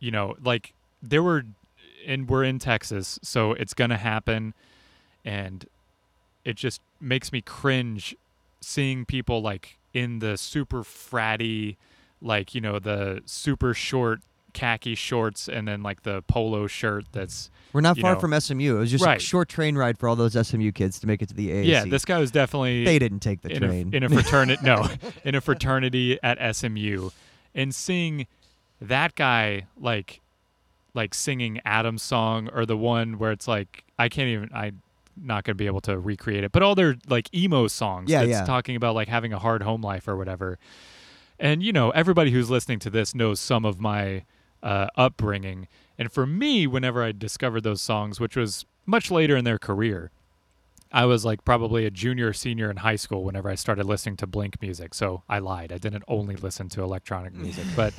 you 0.00 0.10
know 0.10 0.34
like 0.42 0.72
there 1.02 1.22
were 1.22 1.44
and 2.06 2.28
we're 2.28 2.44
in 2.44 2.58
Texas 2.58 3.18
so 3.22 3.52
it's 3.52 3.74
going 3.74 3.90
to 3.90 3.96
happen. 3.96 4.54
And 5.24 5.66
it 6.44 6.56
just 6.56 6.80
makes 7.00 7.32
me 7.32 7.42
cringe 7.42 8.16
seeing 8.60 9.04
people 9.04 9.40
like 9.42 9.78
in 9.94 10.18
the 10.18 10.36
super 10.36 10.82
fratty 10.82 11.76
like 12.20 12.54
you 12.54 12.60
know 12.60 12.78
the 12.78 13.22
super 13.26 13.72
short 13.74 14.20
khaki 14.54 14.94
shorts 14.94 15.48
and 15.48 15.68
then 15.68 15.82
like 15.82 16.02
the 16.02 16.22
polo 16.22 16.66
shirt 16.66 17.04
that's 17.12 17.50
We're 17.72 17.80
not 17.82 17.98
far 17.98 18.14
know. 18.14 18.20
from 18.20 18.38
SMU. 18.40 18.76
It 18.76 18.78
was 18.80 18.90
just 18.90 19.04
Right. 19.04 19.18
a 19.18 19.20
short 19.20 19.48
train 19.48 19.76
ride 19.76 19.98
for 19.98 20.08
all 20.08 20.16
those 20.16 20.34
SMU 20.34 20.72
kids 20.72 20.98
to 21.00 21.06
make 21.06 21.22
it 21.22 21.28
to 21.28 21.34
the 21.34 21.50
AAC. 21.50 21.66
yeah 21.66 21.84
this 21.84 22.04
guy 22.04 22.18
was 22.18 22.30
definitely 22.30 22.84
they 22.84 22.98
didn't 22.98 23.20
take 23.20 23.42
the 23.42 23.50
in 23.50 23.62
train. 23.62 23.90
A, 23.92 23.96
in 23.98 24.02
a 24.04 24.08
fraternity, 24.08 24.60
no, 24.64 24.88
in 25.24 25.34
a 25.34 25.40
fraternity 25.40 26.18
at 26.22 26.56
SMU, 26.56 27.10
and 27.54 27.74
seeing 27.74 28.26
that 28.80 29.14
guy 29.14 29.66
like, 29.78 30.20
like 30.94 31.14
singing 31.14 31.60
Adam's 31.64 32.02
song 32.02 32.48
or 32.52 32.64
the 32.66 32.76
one 32.76 33.18
where 33.18 33.30
it's 33.32 33.46
like 33.46 33.84
I 33.98 34.08
can't 34.08 34.28
even 34.28 34.50
I. 34.52 34.72
Not 35.22 35.44
gonna 35.44 35.54
be 35.54 35.66
able 35.66 35.80
to 35.82 35.98
recreate 35.98 36.44
it, 36.44 36.52
but 36.52 36.62
all 36.62 36.74
their 36.74 36.96
like 37.08 37.34
emo 37.34 37.68
songs. 37.68 38.10
Yeah, 38.10 38.20
that's 38.20 38.30
yeah. 38.30 38.44
Talking 38.44 38.76
about 38.76 38.94
like 38.94 39.08
having 39.08 39.32
a 39.32 39.38
hard 39.38 39.62
home 39.62 39.82
life 39.82 40.08
or 40.08 40.16
whatever, 40.16 40.58
and 41.38 41.62
you 41.62 41.72
know 41.72 41.90
everybody 41.90 42.30
who's 42.30 42.50
listening 42.50 42.78
to 42.80 42.90
this 42.90 43.14
knows 43.14 43.40
some 43.40 43.64
of 43.64 43.80
my 43.80 44.24
uh, 44.62 44.88
upbringing. 44.96 45.68
And 45.98 46.12
for 46.12 46.26
me, 46.26 46.66
whenever 46.66 47.02
I 47.02 47.12
discovered 47.12 47.62
those 47.62 47.82
songs, 47.82 48.20
which 48.20 48.36
was 48.36 48.64
much 48.86 49.10
later 49.10 49.36
in 49.36 49.44
their 49.44 49.58
career, 49.58 50.10
I 50.90 51.04
was 51.04 51.24
like 51.24 51.44
probably 51.44 51.84
a 51.84 51.90
junior 51.90 52.28
or 52.28 52.32
senior 52.32 52.70
in 52.70 52.78
high 52.78 52.96
school 52.96 53.24
whenever 53.24 53.50
I 53.50 53.56
started 53.56 53.84
listening 53.84 54.16
to 54.18 54.26
Blink 54.26 54.60
music. 54.62 54.94
So 54.94 55.22
I 55.28 55.38
lied. 55.38 55.72
I 55.72 55.78
didn't 55.78 56.04
only 56.08 56.36
listen 56.36 56.68
to 56.70 56.82
electronic 56.82 57.34
music, 57.34 57.64
but 57.76 57.92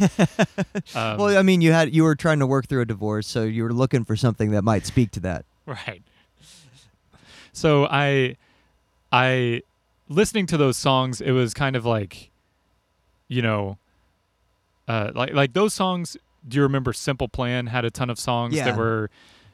um, 0.95 1.17
well, 1.17 1.37
I 1.37 1.41
mean, 1.43 1.61
you 1.61 1.71
had 1.71 1.93
you 1.93 2.03
were 2.03 2.15
trying 2.15 2.39
to 2.39 2.47
work 2.47 2.67
through 2.67 2.81
a 2.81 2.85
divorce, 2.85 3.27
so 3.27 3.43
you 3.43 3.63
were 3.63 3.73
looking 3.73 4.05
for 4.05 4.15
something 4.15 4.51
that 4.51 4.63
might 4.63 4.85
speak 4.85 5.11
to 5.11 5.19
that. 5.21 5.45
right. 5.65 6.01
So 7.59 7.85
I 7.89 8.35
I 9.11 9.61
listening 10.07 10.45
to 10.47 10.57
those 10.57 10.77
songs, 10.77 11.19
it 11.21 11.31
was 11.31 11.53
kind 11.53 11.75
of 11.75 11.85
like 11.85 12.31
you 13.27 13.41
know 13.41 13.77
uh 14.87 15.11
like 15.13 15.33
like 15.33 15.53
those 15.53 15.73
songs, 15.73 16.15
do 16.47 16.55
you 16.57 16.63
remember 16.63 16.93
Simple 16.93 17.27
Plan 17.27 17.67
had 17.67 17.83
a 17.85 17.91
ton 17.91 18.09
of 18.09 18.17
songs 18.19 18.53
Yeah. 18.55 18.65
that 18.65 18.77
were 18.77 19.09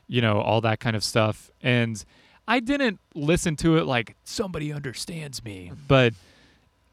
you 0.07 0.21
know, 0.21 0.39
all 0.39 0.61
that 0.61 0.79
kind 0.79 0.95
of 0.95 1.03
stuff. 1.03 1.49
And 1.63 2.05
I 2.47 2.59
didn't 2.59 2.99
listen 3.15 3.55
to 3.55 3.77
it 3.77 3.85
like 3.87 4.15
somebody 4.23 4.71
understands 4.71 5.43
me, 5.43 5.71
but 5.87 6.13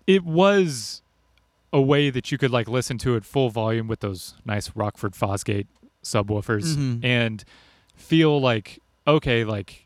it 0.06 0.24
was 0.24 1.02
a 1.74 1.80
way 1.82 2.08
that 2.08 2.32
you 2.32 2.38
could 2.38 2.50
like 2.50 2.68
listen 2.68 2.96
to 2.98 3.14
it 3.16 3.26
full 3.26 3.50
volume 3.50 3.86
with 3.86 4.00
those 4.00 4.34
nice 4.46 4.74
Rockford 4.74 5.12
Fosgate 5.12 5.66
subwoofers 6.02 6.74
Mhm. 6.74 7.04
and 7.04 7.44
feel 7.94 8.40
like 8.40 8.78
okay, 9.06 9.44
like 9.44 9.81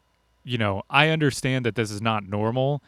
you 0.46 0.58
know, 0.58 0.82
I 0.88 1.08
understand 1.08 1.66
that 1.66 1.74
this 1.74 1.90
is 1.90 2.00
not 2.00 2.26
normal 2.26 2.82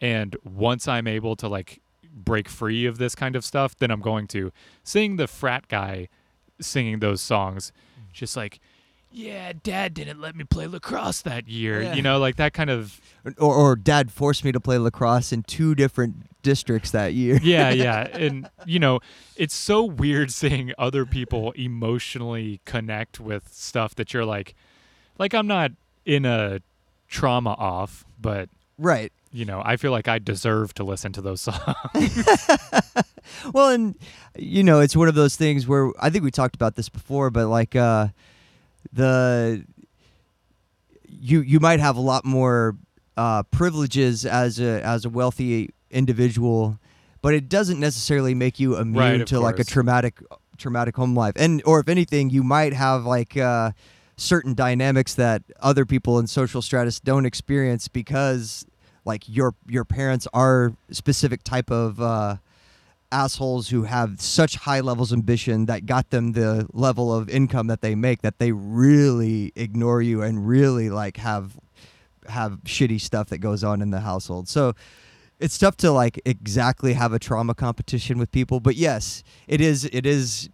and 0.00 0.34
once 0.44 0.88
I'm 0.88 1.06
able 1.06 1.36
to 1.36 1.48
like 1.48 1.80
break 2.12 2.48
free 2.48 2.86
of 2.86 2.98
this 2.98 3.14
kind 3.14 3.36
of 3.36 3.44
stuff, 3.44 3.76
then 3.76 3.90
I'm 3.90 4.00
going 4.00 4.26
to 4.28 4.50
seeing 4.82 5.16
the 5.16 5.28
frat 5.28 5.68
guy 5.68 6.08
singing 6.60 7.00
those 7.00 7.20
songs 7.20 7.72
mm. 7.98 8.12
just 8.12 8.36
like 8.36 8.60
yeah, 9.14 9.52
dad 9.62 9.92
didn't 9.92 10.22
let 10.22 10.34
me 10.34 10.44
play 10.44 10.66
lacrosse 10.66 11.20
that 11.22 11.46
year. 11.46 11.82
Yeah. 11.82 11.94
You 11.94 12.00
know, 12.00 12.18
like 12.18 12.36
that 12.36 12.54
kind 12.54 12.70
of 12.70 12.98
Or, 13.38 13.54
or 13.54 13.76
dad 13.76 14.10
forced 14.10 14.42
me 14.42 14.52
to 14.52 14.60
play 14.60 14.78
lacrosse 14.78 15.32
in 15.32 15.42
two 15.42 15.74
different 15.74 16.26
districts 16.42 16.90
that 16.92 17.12
year. 17.12 17.38
yeah, 17.42 17.70
yeah. 17.72 18.08
And, 18.12 18.48
you 18.64 18.78
know, 18.78 19.00
it's 19.36 19.54
so 19.54 19.84
weird 19.84 20.30
seeing 20.30 20.72
other 20.78 21.04
people 21.04 21.52
emotionally 21.52 22.62
connect 22.64 23.20
with 23.20 23.52
stuff 23.52 23.94
that 23.96 24.14
you're 24.14 24.24
like, 24.24 24.54
like, 25.18 25.34
I'm 25.34 25.46
not 25.46 25.72
in 26.06 26.24
a 26.24 26.60
trauma 27.12 27.52
off, 27.58 28.04
but, 28.20 28.48
right. 28.78 29.12
you 29.32 29.44
know, 29.44 29.62
I 29.64 29.76
feel 29.76 29.92
like 29.92 30.08
I 30.08 30.18
deserve 30.18 30.74
to 30.74 30.84
listen 30.84 31.12
to 31.12 31.20
those 31.22 31.40
songs. 31.48 32.26
Well, 33.52 33.68
and 33.70 33.94
you 34.36 34.62
know, 34.62 34.80
it's 34.80 34.96
one 34.96 35.08
of 35.08 35.14
those 35.14 35.36
things 35.36 35.66
where 35.66 35.90
I 36.00 36.10
think 36.10 36.24
we 36.24 36.30
talked 36.30 36.54
about 36.54 36.74
this 36.74 36.88
before, 36.88 37.30
but 37.30 37.46
like 37.46 37.74
uh 37.76 38.08
the 38.92 39.64
you 41.08 41.40
you 41.40 41.60
might 41.60 41.80
have 41.80 41.96
a 41.96 42.00
lot 42.00 42.24
more 42.24 42.76
uh 43.16 43.42
privileges 43.44 44.26
as 44.26 44.60
a 44.60 44.84
as 44.84 45.04
a 45.04 45.08
wealthy 45.08 45.70
individual, 45.90 46.78
but 47.20 47.34
it 47.34 47.48
doesn't 47.48 47.80
necessarily 47.80 48.34
make 48.34 48.58
you 48.60 48.76
immune 48.76 49.20
Right, 49.20 49.26
to 49.28 49.40
like 49.40 49.58
a 49.58 49.64
traumatic 49.64 50.20
traumatic 50.58 50.96
home 50.96 51.14
life. 51.14 51.34
And 51.36 51.62
or 51.64 51.80
if 51.80 51.88
anything, 51.88 52.30
you 52.30 52.42
might 52.42 52.72
have 52.74 53.04
like 53.06 53.36
uh 53.36 53.70
certain 54.22 54.54
dynamics 54.54 55.14
that 55.14 55.42
other 55.60 55.84
people 55.84 56.18
in 56.18 56.26
social 56.26 56.62
stratus 56.62 57.00
don't 57.00 57.26
experience 57.26 57.88
because 57.88 58.64
like 59.04 59.24
your 59.26 59.54
your 59.66 59.84
parents 59.84 60.28
are 60.32 60.72
specific 60.90 61.42
type 61.42 61.70
of 61.70 62.00
uh 62.00 62.36
assholes 63.10 63.68
who 63.68 63.82
have 63.82 64.20
such 64.20 64.56
high 64.56 64.80
levels 64.80 65.12
of 65.12 65.18
ambition 65.18 65.66
that 65.66 65.84
got 65.84 66.08
them 66.10 66.32
the 66.32 66.66
level 66.72 67.14
of 67.14 67.28
income 67.28 67.66
that 67.66 67.82
they 67.82 67.94
make 67.94 68.22
that 68.22 68.38
they 68.38 68.52
really 68.52 69.52
ignore 69.54 70.00
you 70.00 70.22
and 70.22 70.48
really 70.48 70.88
like 70.88 71.18
have 71.18 71.52
have 72.28 72.52
shitty 72.64 73.00
stuff 73.00 73.28
that 73.28 73.38
goes 73.38 73.62
on 73.64 73.82
in 73.82 73.90
the 73.90 74.00
household. 74.00 74.48
So 74.48 74.74
it's 75.40 75.58
tough 75.58 75.76
to 75.78 75.90
like 75.90 76.20
exactly 76.24 76.94
have 76.94 77.12
a 77.12 77.18
trauma 77.18 77.54
competition 77.54 78.18
with 78.18 78.30
people, 78.32 78.60
but 78.60 78.76
yes, 78.76 79.22
it 79.46 79.60
is 79.60 79.84
it 79.92 80.06
is 80.06 80.48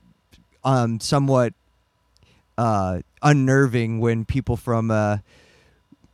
um 0.64 0.98
somewhat 0.98 1.54
uh 2.56 3.00
unnerving 3.22 4.00
when 4.00 4.24
people 4.24 4.56
from 4.56 4.90
uh 4.90 5.18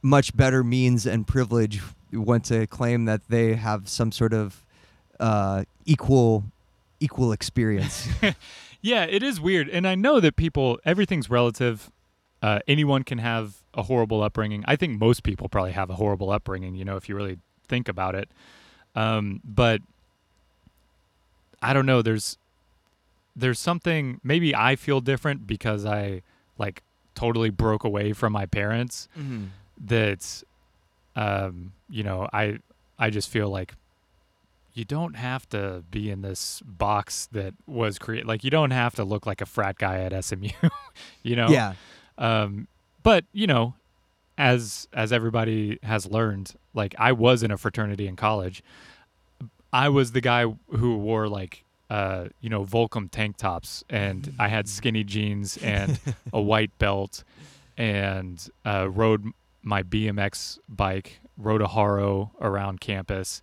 much 0.02 0.36
better 0.36 0.62
means 0.62 1.06
and 1.06 1.26
privilege 1.26 1.80
want 2.12 2.44
to 2.44 2.66
claim 2.66 3.06
that 3.06 3.22
they 3.28 3.54
have 3.54 3.88
some 3.88 4.12
sort 4.12 4.32
of 4.32 4.64
uh, 5.18 5.64
equal 5.86 6.44
equal 7.00 7.32
experience. 7.32 8.08
yeah, 8.82 9.04
it 9.04 9.22
is 9.22 9.40
weird. 9.40 9.68
And 9.68 9.86
I 9.86 9.94
know 9.94 10.20
that 10.20 10.36
people, 10.36 10.78
everything's 10.84 11.28
relative. 11.28 11.90
Uh, 12.40 12.60
anyone 12.68 13.02
can 13.02 13.18
have 13.18 13.54
a 13.74 13.82
horrible 13.82 14.22
upbringing. 14.22 14.64
I 14.66 14.76
think 14.76 14.98
most 14.98 15.22
people 15.22 15.48
probably 15.48 15.72
have 15.72 15.90
a 15.90 15.94
horrible 15.94 16.30
upbringing, 16.30 16.74
you 16.74 16.84
know, 16.84 16.96
if 16.96 17.08
you 17.08 17.16
really 17.16 17.38
think 17.68 17.88
about 17.88 18.14
it. 18.14 18.28
Um, 18.94 19.40
but 19.44 19.80
I 21.60 21.72
don't 21.72 21.86
know. 21.86 22.00
There's 22.02 22.38
there's 23.34 23.58
something 23.58 24.20
maybe 24.22 24.54
I 24.54 24.76
feel 24.76 25.00
different 25.00 25.46
because 25.46 25.84
I 25.84 26.22
like 26.58 26.82
totally 27.14 27.50
broke 27.50 27.84
away 27.84 28.12
from 28.12 28.32
my 28.32 28.46
parents. 28.46 29.08
That 29.86 30.42
um, 31.16 31.72
you 31.88 32.02
know, 32.02 32.28
I 32.32 32.58
I 32.98 33.10
just 33.10 33.28
feel 33.28 33.48
like 33.48 33.74
you 34.72 34.84
don't 34.84 35.14
have 35.14 35.48
to 35.50 35.84
be 35.90 36.10
in 36.10 36.22
this 36.22 36.60
box 36.64 37.28
that 37.32 37.54
was 37.66 37.98
created. 37.98 38.26
Like 38.26 38.42
you 38.44 38.50
don't 38.50 38.72
have 38.72 38.94
to 38.96 39.04
look 39.04 39.24
like 39.26 39.40
a 39.40 39.46
frat 39.46 39.78
guy 39.78 40.00
at 40.00 40.24
SMU, 40.24 40.48
you 41.22 41.36
know. 41.36 41.48
Yeah, 41.48 41.74
Um, 42.18 42.66
but 43.02 43.24
you 43.32 43.46
know, 43.46 43.74
as 44.38 44.88
as 44.92 45.12
everybody 45.12 45.78
has 45.82 46.06
learned, 46.06 46.54
like 46.72 46.94
I 46.98 47.12
was 47.12 47.42
in 47.42 47.50
a 47.50 47.56
fraternity 47.56 48.06
in 48.06 48.16
college. 48.16 48.62
I 49.72 49.88
was 49.88 50.12
the 50.12 50.20
guy 50.20 50.44
who 50.70 50.98
wore 50.98 51.28
like 51.28 51.63
uh, 51.90 52.26
you 52.40 52.48
know, 52.48 52.64
Volcom 52.64 53.10
tank 53.10 53.36
tops 53.36 53.84
and 53.88 54.34
I 54.38 54.48
had 54.48 54.68
skinny 54.78 55.04
jeans 55.04 55.56
and 55.58 55.98
a 56.32 56.40
white 56.40 56.76
belt 56.78 57.24
and 57.76 58.46
uh, 58.64 58.88
rode 58.90 59.26
my 59.62 59.82
BMX 59.82 60.58
bike, 60.68 61.20
rode 61.36 61.62
a 61.62 61.66
Haro 61.66 62.32
around 62.40 62.80
campus. 62.80 63.42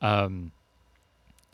Um, 0.00 0.52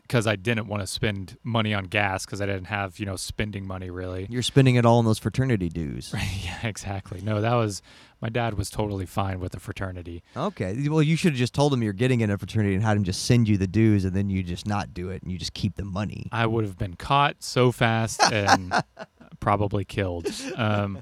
because 0.07 0.27
I 0.27 0.35
didn't 0.35 0.67
want 0.67 0.81
to 0.81 0.87
spend 0.87 1.37
money 1.43 1.73
on 1.73 1.85
gas 1.85 2.25
because 2.25 2.39
I 2.39 2.45
didn't 2.45 2.65
have, 2.65 2.99
you 2.99 3.05
know, 3.07 3.15
spending 3.15 3.65
money 3.65 3.89
really. 3.89 4.27
you're 4.29 4.43
spending 4.43 4.75
it 4.75 4.85
all 4.85 4.99
on 4.99 5.05
those 5.05 5.17
fraternity 5.17 5.69
dues. 5.69 6.13
yeah, 6.43 6.59
exactly. 6.63 7.21
No, 7.21 7.41
that 7.41 7.55
was 7.55 7.81
my 8.21 8.29
dad 8.29 8.53
was 8.55 8.69
totally 8.69 9.05
fine 9.05 9.39
with 9.39 9.51
the 9.51 9.59
fraternity. 9.59 10.23
Okay, 10.37 10.87
well, 10.89 11.01
you 11.01 11.15
should 11.15 11.33
have 11.33 11.39
just 11.39 11.53
told 11.53 11.73
him 11.73 11.81
you're 11.81 11.93
getting 11.93 12.21
in 12.21 12.29
a 12.29 12.37
fraternity 12.37 12.75
and 12.75 12.83
had 12.83 12.97
him 12.97 13.03
just 13.03 13.25
send 13.25 13.47
you 13.49 13.57
the 13.57 13.67
dues, 13.67 14.05
and 14.05 14.15
then 14.15 14.29
you 14.29 14.43
just 14.43 14.67
not 14.67 14.93
do 14.93 15.09
it 15.09 15.23
and 15.23 15.31
you 15.31 15.37
just 15.37 15.53
keep 15.53 15.75
the 15.75 15.85
money. 15.85 16.27
I 16.31 16.45
would 16.45 16.65
have 16.65 16.77
been 16.77 16.95
caught 16.95 17.43
so 17.43 17.71
fast 17.71 18.21
and 18.23 18.73
probably 19.39 19.85
killed. 19.85 20.27
Um, 20.55 21.01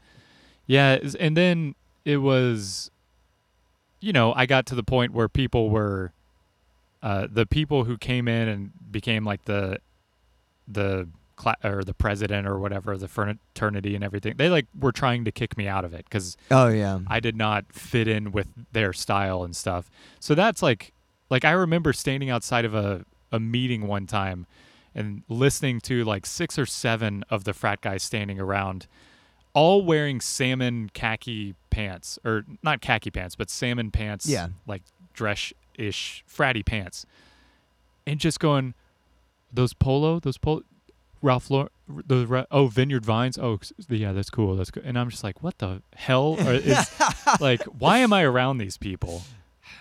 yeah, 0.65 0.99
and 1.19 1.35
then 1.35 1.75
it 2.05 2.17
was, 2.17 2.89
you 3.99 4.13
know, 4.13 4.33
I 4.33 4.45
got 4.45 4.65
to 4.67 4.75
the 4.75 4.83
point 4.83 5.13
where 5.13 5.27
people 5.27 5.69
were, 5.69 6.13
uh, 7.03 7.27
the 7.29 7.45
people 7.45 7.83
who 7.83 7.97
came 7.97 8.27
in 8.27 8.47
and 8.47 8.71
became 8.91 9.23
like 9.25 9.43
the, 9.45 9.77
the 10.67 11.07
cla- 11.35 11.57
or 11.63 11.83
the 11.83 11.93
president 11.93 12.47
or 12.47 12.57
whatever 12.59 12.97
the 12.97 13.07
fraternity 13.07 13.93
and 13.95 14.03
everything. 14.03 14.35
They 14.37 14.49
like 14.49 14.67
were 14.79 14.91
trying 14.93 15.25
to 15.25 15.31
kick 15.31 15.57
me 15.57 15.67
out 15.67 15.83
of 15.85 15.93
it 15.93 16.05
because 16.05 16.37
Oh 16.49 16.69
yeah, 16.69 16.99
I 17.07 17.19
did 17.19 17.35
not 17.35 17.65
fit 17.73 18.07
in 18.07 18.31
with 18.31 18.47
their 18.71 18.93
style 18.93 19.43
and 19.43 19.55
stuff. 19.55 19.89
So 20.19 20.33
that's 20.35 20.61
like 20.63 20.93
like 21.29 21.43
I 21.45 21.51
remember 21.51 21.93
standing 21.93 22.29
outside 22.29 22.63
of 22.65 22.73
a, 22.73 23.05
a 23.31 23.39
meeting 23.39 23.87
one 23.87 24.07
time 24.07 24.45
and 24.95 25.23
listening 25.27 25.81
to 25.81 26.03
like 26.05 26.25
six 26.25 26.57
or 26.57 26.65
seven 26.65 27.23
of 27.29 27.43
the 27.43 27.53
frat 27.53 27.81
guys 27.81 28.03
standing 28.03 28.39
around 28.39 28.87
all 29.53 29.83
wearing 29.83 30.19
salmon 30.21 30.89
khaki 30.93 31.53
pants 31.69 32.17
or 32.23 32.45
not 32.63 32.79
khaki 32.81 33.09
pants 33.11 33.35
but 33.35 33.49
salmon 33.49 33.91
pants 33.91 34.25
Yeah. 34.27 34.47
like 34.67 34.83
dress 35.13 35.51
ish 35.77 36.23
fratty 36.29 36.65
pants 36.65 37.05
and 38.05 38.19
just 38.19 38.39
going 38.39 38.73
those 39.51 39.73
polo 39.73 40.19
those 40.19 40.37
polo 40.37 40.63
Ralph 41.21 41.49
Lauren, 41.49 41.69
the 41.87 42.45
oh 42.51 42.67
Vineyard 42.67 43.05
Vines, 43.05 43.37
oh 43.37 43.57
yeah, 43.87 44.11
that's 44.11 44.29
cool, 44.29 44.57
that's 44.57 44.71
good. 44.71 44.83
And 44.83 44.99
I'm 44.99 45.09
just 45.09 45.23
like, 45.23 45.41
what 45.41 45.57
the 45.57 45.81
hell? 45.95 46.35
Is, 46.37 46.91
like, 47.39 47.63
why 47.63 47.99
am 47.99 48.11
I 48.11 48.23
around 48.23 48.57
these 48.57 48.77
people? 48.77 49.21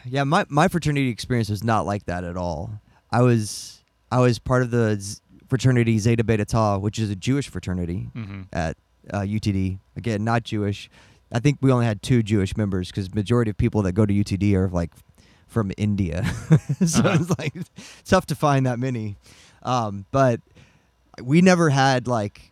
yeah. 0.06 0.22
My 0.22 0.46
my 0.48 0.68
fraternity 0.68 1.08
experience 1.08 1.50
was 1.50 1.64
not 1.64 1.84
like 1.84 2.06
that 2.06 2.22
at 2.22 2.36
all. 2.36 2.70
I 3.10 3.22
was 3.22 3.82
I 4.12 4.20
was 4.20 4.38
part 4.38 4.62
of 4.62 4.70
the 4.70 4.96
Z- 5.00 5.20
fraternity 5.48 5.98
Zeta 5.98 6.22
Beta 6.22 6.44
Tau, 6.44 6.78
which 6.78 7.00
is 7.00 7.10
a 7.10 7.16
Jewish 7.16 7.48
fraternity 7.48 8.08
hmm 8.14 8.42
at 8.52 8.76
uh, 9.12 9.20
UTD. 9.22 9.80
Again, 9.96 10.22
not 10.22 10.44
Jewish. 10.44 10.88
I 11.32 11.40
think 11.40 11.58
we 11.60 11.72
only 11.72 11.86
had 11.86 12.02
two 12.02 12.22
Jewish 12.22 12.56
members 12.56 12.86
because 12.88 13.12
majority 13.12 13.50
of 13.50 13.56
people 13.56 13.82
that 13.82 13.94
go 13.94 14.06
to 14.06 14.14
UTD 14.14 14.54
are 14.54 14.68
like 14.68 14.92
from 15.52 15.70
India, 15.76 16.24
so 16.84 17.00
Uh-huh. 17.00 17.18
it's 17.20 17.38
like 17.38 17.54
tough 18.04 18.26
to 18.26 18.34
find 18.34 18.66
that 18.66 18.78
many. 18.78 19.16
Um, 19.62 20.06
but 20.10 20.40
we 21.22 21.40
never 21.42 21.70
had 21.70 22.06
like 22.08 22.50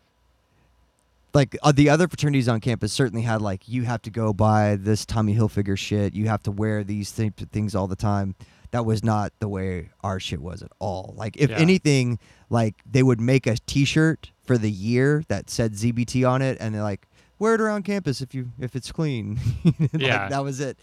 like 1.32 1.56
uh, 1.62 1.72
the 1.72 1.88
other 1.88 2.08
fraternities 2.08 2.48
on 2.48 2.60
campus 2.60 2.92
certainly 2.92 3.22
had 3.22 3.40
like 3.40 3.68
you 3.68 3.84
have 3.84 4.02
to 4.02 4.10
go 4.10 4.32
buy 4.32 4.76
this 4.76 5.06
Tommy 5.06 5.34
Hilfiger 5.34 5.78
shit. 5.78 6.14
You 6.14 6.26
have 6.28 6.42
to 6.44 6.50
wear 6.50 6.82
these 6.84 7.12
th- 7.12 7.32
things 7.52 7.74
all 7.74 7.86
the 7.86 7.96
time. 7.96 8.34
That 8.72 8.84
was 8.84 9.02
not 9.02 9.32
the 9.40 9.48
way 9.48 9.90
our 10.04 10.20
shit 10.20 10.40
was 10.40 10.62
at 10.62 10.70
all. 10.78 11.14
Like 11.16 11.36
if 11.36 11.50
Yeah. 11.50 11.56
anything, 11.58 12.18
like 12.50 12.74
they 12.90 13.02
would 13.02 13.20
make 13.20 13.46
a 13.46 13.56
T-shirt 13.66 14.30
for 14.44 14.58
the 14.58 14.70
year 14.70 15.24
that 15.28 15.50
said 15.50 15.74
ZBT 15.74 16.28
on 16.28 16.42
it, 16.42 16.56
and 16.60 16.74
they're 16.74 16.82
like, 16.82 17.06
wear 17.38 17.54
it 17.54 17.60
around 17.60 17.84
campus 17.84 18.20
if 18.20 18.34
you 18.34 18.50
if 18.60 18.74
it's 18.76 18.90
clean. 18.92 19.38
Like, 19.80 19.90
Yeah. 20.02 20.28
that 20.28 20.42
was 20.44 20.60
it. 20.60 20.78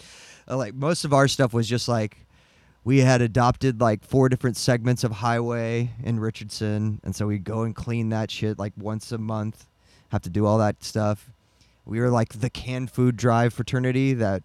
Uh, 0.50 0.58
like 0.58 0.74
most 0.74 1.06
of 1.06 1.14
our 1.14 1.28
stuff 1.28 1.54
was 1.54 1.68
just 1.68 1.88
like 1.88 2.18
we 2.84 3.00
had 3.00 3.22
adopted 3.22 3.82
like 3.82 4.04
four 4.04 4.30
different 4.30 4.56
segments 4.56 5.04
of 5.04 5.12
highway 5.12 5.92
in 6.04 6.20
Richardson, 6.20 7.02
and 7.04 7.16
so 7.16 7.28
we'd 7.28 7.44
go 7.44 7.64
and 7.64 7.76
clean 7.76 8.10
that 8.10 8.32
shit 8.32 8.58
like 8.58 8.74
once 8.78 9.12
a 9.12 9.18
month. 9.18 9.66
Have 10.10 10.22
to 10.22 10.30
do 10.30 10.46
all 10.46 10.58
that 10.60 10.84
stuff. 10.84 11.30
We 11.86 12.00
were 12.00 12.10
like 12.10 12.40
the 12.40 12.50
canned 12.50 12.92
food 12.92 13.18
drive 13.18 13.54
fraternity 13.54 14.14
that 14.14 14.44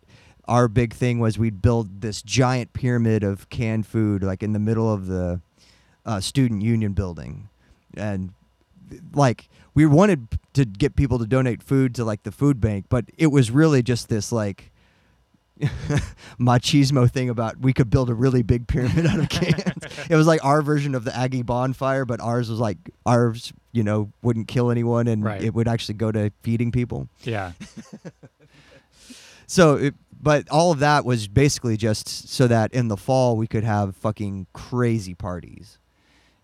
our 0.48 0.66
big 0.66 0.92
thing 0.92 1.20
was 1.20 1.38
we'd 1.38 1.62
build 1.62 2.00
this 2.00 2.20
giant 2.20 2.72
pyramid 2.72 3.22
of 3.22 3.48
canned 3.48 3.86
food 3.86 4.24
like 4.24 4.42
in 4.42 4.52
the 4.52 4.58
middle 4.58 4.92
of 4.92 5.06
the 5.06 5.40
uh, 6.04 6.18
student 6.18 6.62
union 6.62 6.94
building, 6.94 7.48
and 7.96 8.32
like 9.14 9.48
we 9.72 9.86
wanted 9.86 10.26
to 10.54 10.64
get 10.64 10.96
people 10.96 11.20
to 11.20 11.26
donate 11.26 11.62
food 11.62 11.94
to 11.94 12.04
like 12.04 12.24
the 12.24 12.32
food 12.32 12.60
bank, 12.60 12.86
but 12.88 13.04
it 13.16 13.28
was 13.28 13.52
really 13.52 13.84
just 13.84 14.08
this 14.08 14.32
like 14.32 14.71
machismo 16.38 17.10
thing 17.10 17.28
about 17.30 17.58
we 17.60 17.72
could 17.72 17.90
build 17.90 18.10
a 18.10 18.14
really 18.14 18.42
big 18.42 18.66
pyramid 18.66 19.06
out 19.06 19.18
of 19.18 19.28
cans. 19.28 19.84
it 20.10 20.16
was 20.16 20.26
like 20.26 20.44
our 20.44 20.62
version 20.62 20.94
of 20.94 21.04
the 21.04 21.16
Aggie 21.16 21.42
bonfire, 21.42 22.04
but 22.04 22.20
ours 22.20 22.50
was 22.50 22.58
like 22.58 22.78
ours, 23.06 23.52
you 23.72 23.82
know, 23.82 24.10
wouldn't 24.22 24.48
kill 24.48 24.70
anyone 24.70 25.06
and 25.08 25.24
Right. 25.24 25.42
it 25.42 25.54
would 25.54 25.68
actually 25.68 25.94
go 25.94 26.10
to 26.12 26.30
feeding 26.42 26.70
people. 26.72 27.08
Yeah. 27.22 27.52
So, 29.46 29.76
it, 29.76 29.94
but 30.18 30.48
all 30.50 30.72
of 30.72 30.78
that 30.78 31.04
was 31.04 31.28
basically 31.28 31.76
just 31.76 32.08
so 32.30 32.46
that 32.46 32.72
in 32.72 32.88
the 32.88 32.96
fall 32.96 33.36
we 33.36 33.46
could 33.46 33.64
have 33.64 33.94
fucking 33.96 34.46
crazy 34.54 35.12
parties. 35.14 35.78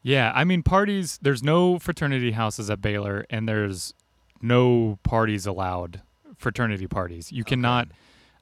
Yeah, 0.02 0.30
I 0.34 0.44
mean 0.44 0.62
parties. 0.62 1.18
There's 1.22 1.42
no 1.42 1.78
fraternity 1.78 2.32
houses 2.32 2.68
at 2.68 2.82
Baylor, 2.82 3.24
and 3.30 3.48
there's 3.48 3.94
no 4.42 4.98
parties 5.04 5.46
allowed. 5.46 6.02
Fraternity 6.36 6.86
parties. 6.86 7.32
You 7.32 7.44
cannot. 7.44 7.88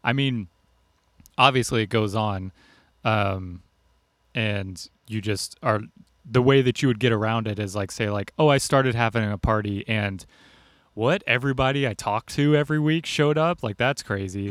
I 0.03 0.13
mean, 0.13 0.49
obviously 1.39 1.83
it 1.83 1.89
goes 1.89 2.15
on, 2.15 2.53
um, 3.05 3.63
and 4.35 4.89
you 5.09 5.21
just 5.21 5.57
are. 5.63 5.81
The 6.29 6.43
way 6.43 6.61
that 6.61 6.83
you 6.83 6.89
would 6.89 6.99
get 6.99 7.13
around 7.13 7.47
it 7.47 7.61
is 7.61 7.77
like 7.77 7.93
say 7.93 8.11
like, 8.11 8.33
oh, 8.37 8.49
I 8.49 8.59
started 8.59 8.95
having 8.97 9.31
a 9.31 9.39
party, 9.39 9.85
and 9.87 10.25
what 10.95 11.23
everybody 11.27 11.87
I 11.87 11.93
talked 11.95 12.31
to 12.37 12.57
every 12.57 12.79
week 12.79 13.05
showed 13.07 13.37
up. 13.39 13.63
Like 13.63 13.77
that's 13.77 14.03
crazy. 14.03 14.49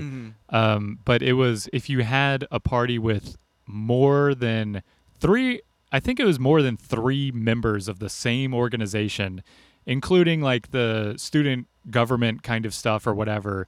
Um, 0.49 0.99
but 1.03 1.21
it 1.21 1.33
was 1.33 1.67
if 1.73 1.89
you 1.89 2.03
had 2.03 2.47
a 2.51 2.59
party 2.59 2.99
with 2.99 3.35
more 3.65 4.35
than 4.35 4.83
three, 5.19 5.61
I 5.91 5.99
think 5.99 6.19
it 6.19 6.25
was 6.25 6.39
more 6.39 6.61
than 6.61 6.77
three 6.77 7.31
members 7.31 7.87
of 7.87 7.97
the 7.99 8.09
same 8.09 8.53
organization, 8.53 9.41
including 9.87 10.41
like 10.41 10.71
the 10.71 11.15
student 11.17 11.67
government 11.89 12.43
kind 12.43 12.65
of 12.65 12.73
stuff 12.75 13.07
or 13.07 13.13
whatever, 13.13 13.67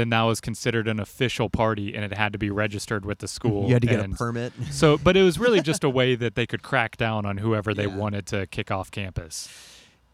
then 0.00 0.08
that 0.10 0.22
was 0.22 0.40
considered 0.40 0.88
an 0.88 0.98
official 0.98 1.48
party 1.48 1.94
and 1.94 2.04
it 2.04 2.12
had 2.16 2.32
to 2.32 2.38
be 2.38 2.50
registered 2.50 3.04
with 3.04 3.18
the 3.18 3.28
school. 3.28 3.66
You 3.68 3.74
had 3.74 3.82
to 3.82 3.88
get 3.88 4.00
and 4.00 4.14
a 4.14 4.16
permit. 4.16 4.52
So, 4.70 4.98
but 4.98 5.16
it 5.16 5.22
was 5.22 5.38
really 5.38 5.60
just 5.72 5.84
a 5.84 5.90
way 5.90 6.14
that 6.16 6.34
they 6.34 6.46
could 6.46 6.62
crack 6.62 6.96
down 6.96 7.24
on 7.26 7.36
whoever 7.38 7.72
they 7.74 7.86
Yeah. 7.86 7.96
wanted 7.96 8.26
to 8.28 8.46
kick 8.48 8.70
off 8.72 8.90
campus. 8.90 9.48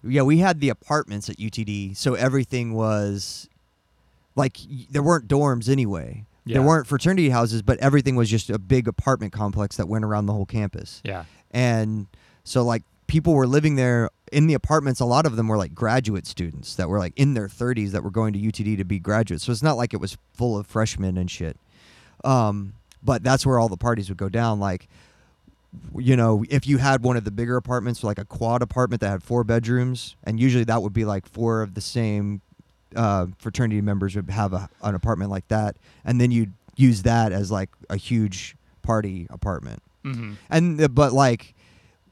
Yeah, 0.02 0.22
we 0.22 0.38
had 0.38 0.60
the 0.60 0.68
apartments 0.68 1.30
at 1.30 1.36
UTD, 1.38 1.96
so 1.96 2.14
everything 2.14 2.74
was 2.74 3.48
like 4.34 4.58
there 4.90 5.02
weren't 5.02 5.26
dorms 5.28 5.68
anyway. 5.68 6.24
Yeah. 6.44 6.58
There 6.58 6.62
weren't 6.62 6.86
fraternity 6.86 7.30
houses, 7.30 7.62
but 7.62 7.78
everything 7.78 8.14
was 8.14 8.30
just 8.30 8.50
a 8.50 8.58
big 8.58 8.86
apartment 8.86 9.32
complex 9.32 9.76
that 9.78 9.88
went 9.88 10.04
around 10.04 10.26
the 10.26 10.32
whole 10.32 10.46
campus. 10.46 11.00
Yeah. 11.04 11.24
And 11.50 12.06
so 12.44 12.62
like 12.62 12.82
people 13.06 13.34
were 13.34 13.46
living 13.46 13.76
there 13.76 14.10
in 14.32 14.46
the 14.46 14.54
apartments. 14.54 15.00
A 15.00 15.04
lot 15.04 15.26
of 15.26 15.36
them 15.36 15.48
were 15.48 15.56
like 15.56 15.74
graduate 15.74 16.26
students 16.26 16.74
that 16.76 16.88
were 16.88 16.98
like 16.98 17.12
in 17.16 17.34
their 17.34 17.48
30s 17.48 17.90
that 17.90 18.02
were 18.02 18.10
going 18.10 18.32
to 18.32 18.38
UTD 18.38 18.76
to 18.78 18.84
be 18.84 18.98
graduates. 18.98 19.44
So 19.44 19.52
it's 19.52 19.62
not 19.62 19.76
like 19.76 19.94
it 19.94 20.00
was 20.00 20.16
full 20.34 20.58
of 20.58 20.66
freshmen 20.66 21.16
and 21.16 21.30
shit. 21.30 21.56
Um, 22.24 22.74
but 23.02 23.22
that's 23.22 23.46
where 23.46 23.58
all 23.58 23.68
the 23.68 23.76
parties 23.76 24.08
would 24.08 24.18
go 24.18 24.28
down. 24.28 24.58
Like, 24.58 24.88
you 25.96 26.16
know, 26.16 26.44
if 26.48 26.66
you 26.66 26.78
had 26.78 27.02
one 27.02 27.16
of 27.16 27.24
the 27.24 27.30
bigger 27.30 27.56
apartments, 27.56 28.02
like 28.02 28.18
a 28.18 28.24
quad 28.24 28.62
apartment 28.62 29.00
that 29.02 29.10
had 29.10 29.22
four 29.22 29.44
bedrooms, 29.44 30.16
and 30.24 30.40
usually 30.40 30.64
that 30.64 30.82
would 30.82 30.92
be 30.92 31.04
like 31.04 31.26
four 31.26 31.62
of 31.62 31.74
the 31.74 31.80
same 31.80 32.40
uh, 32.96 33.26
fraternity 33.38 33.80
members 33.80 34.16
would 34.16 34.30
have 34.30 34.52
a, 34.52 34.68
an 34.82 34.94
apartment 34.94 35.30
like 35.30 35.46
that, 35.48 35.76
and 36.04 36.20
then 36.20 36.30
you'd 36.30 36.52
use 36.76 37.02
that 37.02 37.32
as 37.32 37.50
like 37.50 37.70
a 37.90 37.96
huge 37.96 38.56
party 38.82 39.26
apartment 39.30 39.82
hmm 40.04 40.34
and 40.50 40.80
uh, 40.80 40.86
but 40.86 41.12
like 41.12 41.54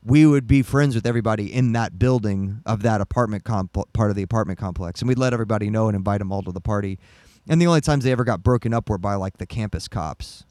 we 0.04 0.26
would 0.26 0.46
be 0.46 0.62
friends 0.62 0.94
with 0.94 1.06
everybody 1.06 1.52
in 1.52 1.72
that 1.72 1.98
building 1.98 2.60
of 2.66 2.82
that 2.82 3.00
apartment 3.00 3.44
comp- 3.44 3.92
part 3.92 4.10
of 4.10 4.16
the 4.16 4.22
apartment 4.22 4.58
complex 4.58 5.00
and 5.00 5.08
we'd 5.08 5.18
let 5.18 5.32
everybody 5.32 5.70
know 5.70 5.88
and 5.88 5.96
invite 5.96 6.18
them 6.18 6.30
all 6.32 6.42
to 6.42 6.52
the 6.52 6.60
party 6.60 6.98
and 7.48 7.60
the 7.60 7.66
only 7.66 7.80
times 7.80 8.04
they 8.04 8.12
ever 8.12 8.24
got 8.24 8.42
broken 8.42 8.72
up 8.74 8.88
were 8.88 8.98
by 8.98 9.14
like 9.14 9.38
the 9.38 9.46
campus 9.46 9.88
cops 9.88 10.44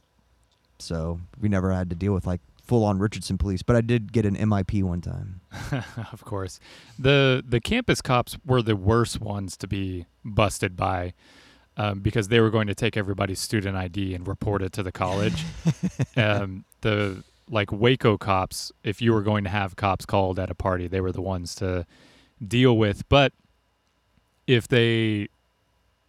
so 0.79 1.19
we 1.39 1.49
never 1.49 1.71
had 1.71 1.89
to 1.89 1.95
deal 1.95 2.13
with 2.13 2.25
like 2.25 2.41
full 2.63 2.83
on 2.83 2.97
richardson 2.97 3.37
police 3.37 3.61
but 3.61 3.75
i 3.75 3.81
did 3.81 4.11
get 4.11 4.25
an 4.25 4.37
mip 4.49 4.73
one 4.73 5.01
time 5.01 5.41
of 6.11 6.23
course. 6.25 6.59
The 6.97 7.43
the 7.47 7.59
campus 7.59 8.01
cops 8.01 8.37
were 8.45 8.61
the 8.61 8.75
worst 8.75 9.21
ones 9.21 9.57
to 9.57 9.67
be 9.67 10.05
busted 10.23 10.75
by 10.75 11.13
um, 11.77 11.99
because 11.99 12.27
they 12.27 12.39
were 12.39 12.49
going 12.49 12.67
to 12.67 12.75
take 12.75 12.97
everybody's 12.97 13.39
student 13.39 13.75
ID 13.75 14.13
and 14.13 14.27
report 14.27 14.61
it 14.61 14.73
to 14.73 14.83
the 14.83 14.91
college. 14.91 15.43
um, 16.17 16.65
the 16.81 17.23
like 17.49 17.71
Waco 17.71 18.17
cops, 18.17 18.71
if 18.83 19.01
you 19.01 19.13
were 19.13 19.21
going 19.21 19.43
to 19.43 19.49
have 19.49 19.75
cops 19.75 20.05
called 20.05 20.39
at 20.39 20.49
a 20.49 20.55
party, 20.55 20.87
they 20.87 21.01
were 21.01 21.11
the 21.11 21.21
ones 21.21 21.55
to 21.55 21.85
deal 22.45 22.77
with. 22.77 23.07
But 23.09 23.33
if 24.47 24.67
they, 24.67 25.27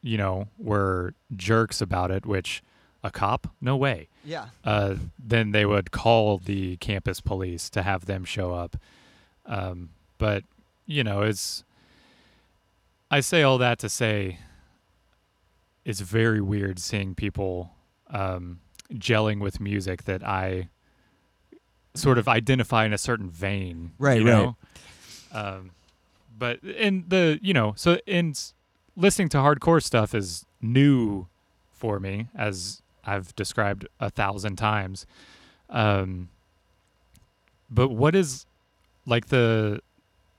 you 0.02 0.16
know, 0.16 0.48
were 0.58 1.14
jerks 1.36 1.80
about 1.80 2.10
it, 2.10 2.26
which 2.26 2.62
a 3.02 3.10
cop, 3.10 3.48
no 3.60 3.76
way 3.76 4.08
yeah 4.24 4.46
uh, 4.64 4.94
then 5.18 5.52
they 5.52 5.66
would 5.66 5.90
call 5.90 6.38
the 6.38 6.76
campus 6.78 7.20
police 7.20 7.68
to 7.70 7.82
have 7.82 8.06
them 8.06 8.24
show 8.24 8.52
up. 8.52 8.76
Um, 9.46 9.90
but 10.18 10.44
you 10.86 11.04
know, 11.04 11.22
it's 11.22 11.64
I 13.10 13.20
say 13.20 13.42
all 13.42 13.58
that 13.58 13.78
to 13.80 13.88
say 13.88 14.38
it's 15.84 16.00
very 16.00 16.40
weird 16.40 16.78
seeing 16.78 17.14
people 17.14 17.72
um, 18.08 18.60
gelling 18.94 19.40
with 19.40 19.60
music 19.60 20.04
that 20.04 20.26
I 20.26 20.68
sort 21.94 22.18
of 22.18 22.28
identify 22.28 22.84
in 22.84 22.92
a 22.92 22.98
certain 22.98 23.30
vein, 23.30 23.92
Right, 23.98 24.20
you 24.20 24.26
right. 24.26 24.32
know? 24.32 24.56
Um, 25.32 25.70
but 26.36 26.62
in 26.62 27.04
the 27.08 27.38
you 27.42 27.54
know, 27.54 27.74
so 27.76 27.98
in 28.06 28.34
listening 28.96 29.28
to 29.30 29.38
hardcore 29.38 29.82
stuff 29.82 30.14
is 30.14 30.44
new 30.60 31.26
for 31.72 32.00
me 32.00 32.28
as 32.34 32.82
I've 33.04 33.34
described 33.36 33.86
a 34.00 34.10
thousand 34.10 34.56
times. 34.56 35.06
Um, 35.70 36.28
but 37.70 37.88
what 37.88 38.14
is 38.14 38.46
like 39.06 39.26
the 39.26 39.80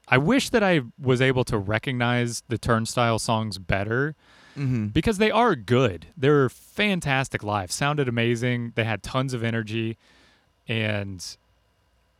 I 0.08 0.18
wish 0.18 0.50
that 0.50 0.64
I 0.64 0.82
was 1.02 1.22
able 1.22 1.44
to 1.46 1.58
recognize 1.58 2.44
the 2.48 2.58
Turnstile 2.58 3.20
songs 3.20 3.58
better 3.58 4.16
mm-hmm. 4.58 4.88
because 4.88 5.18
they 5.18 5.32
are 5.32 5.56
good. 5.56 6.08
They're 6.16 6.50
fantastic 6.50 7.44
live. 7.44 7.72
Sounded 7.72 8.08
amazing. 8.08 8.74
They 8.76 8.84
had 8.84 9.02
tons 9.02 9.34
of 9.34 9.44
energy 9.44 9.98
and 10.68 11.38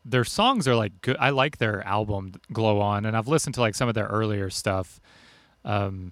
their 0.06 0.24
songs 0.24 0.68
are 0.68 0.76
like 0.76 1.02
good. 1.02 1.18
I 1.20 1.32
like 1.32 1.58
their 1.58 1.82
album 1.86 2.34
Glow 2.54 2.80
On 2.80 3.06
and 3.06 3.18
I've 3.18 3.28
listened 3.28 3.56
to 3.56 3.62
like 3.62 3.74
some 3.76 3.90
of 3.90 3.96
their 3.96 4.06
earlier 4.08 4.50
stuff. 4.50 5.00
Um 5.64 6.12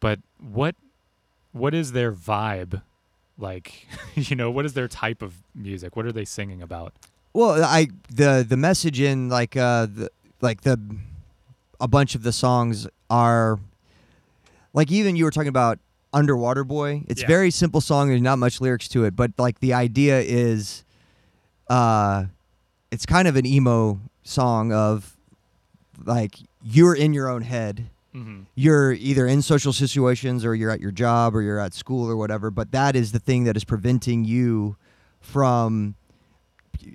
but 0.00 0.20
what 0.38 0.74
what 1.52 1.72
is 1.74 1.92
their 1.92 2.12
vibe 2.12 2.82
like? 3.38 3.86
you 4.14 4.36
know, 4.36 4.50
what 4.50 4.64
is 4.66 4.74
their 4.74 4.88
type 4.88 5.22
of 5.22 5.34
music? 5.54 5.96
What 5.96 6.04
are 6.06 6.12
they 6.12 6.24
singing 6.26 6.60
about? 6.62 6.92
Well, 7.32 7.64
I 7.64 7.88
the 8.10 8.44
the 8.46 8.56
message 8.56 9.00
in 9.00 9.28
like 9.28 9.56
uh 9.56 9.86
the, 9.86 10.10
like 10.40 10.60
the 10.62 10.78
a 11.80 11.88
bunch 11.88 12.14
of 12.14 12.22
the 12.22 12.32
songs 12.32 12.86
are 13.10 13.58
like 14.74 14.90
even 14.90 15.16
you 15.16 15.24
were 15.24 15.30
talking 15.30 15.48
about 15.48 15.78
Underwater 16.12 16.64
Boy. 16.64 17.04
It's 17.08 17.22
Yeah. 17.22 17.26
very 17.28 17.50
simple 17.50 17.80
song. 17.80 18.08
There's 18.08 18.20
not 18.22 18.38
much 18.38 18.60
lyrics 18.60 18.88
to 18.88 19.04
it, 19.04 19.16
but 19.16 19.32
like 19.38 19.60
the 19.60 19.72
idea 19.74 20.20
is, 20.20 20.84
uh, 21.68 22.26
it's 22.90 23.04
kind 23.06 23.26
of 23.28 23.36
an 23.36 23.44
emo 23.46 24.00
song 24.22 24.72
of 24.72 25.16
like 26.04 26.36
you're 26.62 26.94
in 26.94 27.12
your 27.12 27.28
own 27.28 27.42
head 27.42 27.86
Mm-hmm. 28.14 28.44
you're 28.54 28.92
either 28.94 29.26
in 29.26 29.42
social 29.42 29.74
situations 29.74 30.42
or 30.42 30.54
you're 30.54 30.70
at 30.70 30.80
your 30.80 30.90
job 30.90 31.36
or 31.36 31.42
you're 31.42 31.58
at 31.60 31.74
school 31.74 32.08
or 32.08 32.16
whatever 32.16 32.50
but 32.50 32.72
that 32.72 32.96
is 32.96 33.12
the 33.12 33.18
thing 33.18 33.44
that 33.44 33.58
is 33.58 33.64
preventing 33.64 34.24
you 34.24 34.76
from 35.20 35.96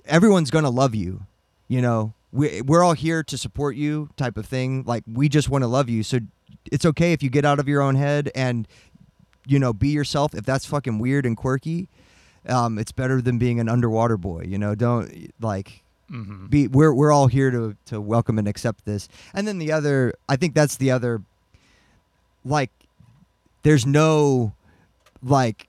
everyone's 0.05 0.49
going 0.49 0.63
to 0.63 0.69
love 0.71 0.95
you 0.95 1.21
you 1.67 1.79
know 1.79 2.13
we 2.31 2.61
we're 2.63 2.83
all 2.83 2.93
here 2.93 3.21
to 3.23 3.37
support 3.37 3.75
you 3.75 4.09
type 4.15 4.37
of 4.37 4.45
thing. 4.45 4.83
Like 4.87 5.03
we 5.05 5.27
just 5.27 5.49
want 5.49 5.63
to 5.63 5.67
love 5.67 5.89
you. 5.89 6.01
So 6.01 6.19
it's 6.71 6.85
okay 6.85 7.11
if 7.11 7.21
you 7.21 7.29
get 7.29 7.43
out 7.43 7.59
of 7.59 7.67
your 7.67 7.81
own 7.81 7.95
head 7.95 8.31
and 8.33 8.65
you 9.45 9.59
know 9.59 9.73
be 9.73 9.89
yourself. 9.89 10.33
If 10.33 10.45
that's 10.45 10.65
fucking 10.65 10.97
weird 10.99 11.25
and 11.25 11.35
quirky, 11.35 11.89
um, 12.47 12.77
it's 12.77 12.91
better 12.91 13.21
than 13.21 13.37
being 13.37 13.59
an 13.59 13.69
underwater 13.69 14.17
boy. 14.17 14.43
You 14.47 14.57
know, 14.57 14.75
don't 14.75 15.31
like 15.39 15.83
hmm 16.09 16.47
be 16.47 16.67
we're 16.67 16.93
we're 16.93 17.11
all 17.11 17.27
here 17.27 17.51
to 17.51 17.75
to 17.85 18.01
welcome 18.01 18.37
and 18.37 18.47
accept 18.47 18.85
this. 18.85 19.07
And 19.33 19.47
then 19.47 19.59
the 19.59 19.71
other, 19.71 20.13
I 20.27 20.35
think 20.35 20.53
that's 20.53 20.77
the 20.77 20.91
other 20.91 21.21
like 22.43 22.71
there's 23.63 23.85
no 23.85 24.53
like 25.23 25.67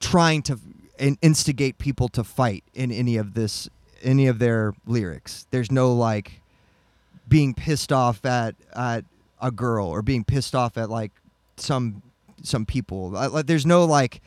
trying 0.00 0.42
to 0.42 0.58
in- 0.98 1.18
instigate 1.22 1.78
people 1.78 2.08
to 2.08 2.24
fight 2.24 2.64
in 2.74 2.90
any 2.90 3.16
of 3.16 3.34
this 3.34 3.68
any 4.02 4.26
of 4.26 4.38
their 4.38 4.74
lyrics. 4.86 5.46
There's 5.50 5.70
no 5.70 5.92
like 5.92 6.40
being 7.28 7.54
pissed 7.54 7.92
off 7.92 8.24
at 8.24 8.54
at 8.74 9.04
a 9.40 9.50
girl 9.50 9.86
or 9.86 10.02
being 10.02 10.24
pissed 10.24 10.54
off 10.54 10.76
at 10.76 10.90
like 10.90 11.12
some 11.56 12.02
some 12.42 12.66
people. 12.66 13.10
Like 13.10 13.46
there's 13.46 13.66
no 13.66 13.84
like 13.84 14.20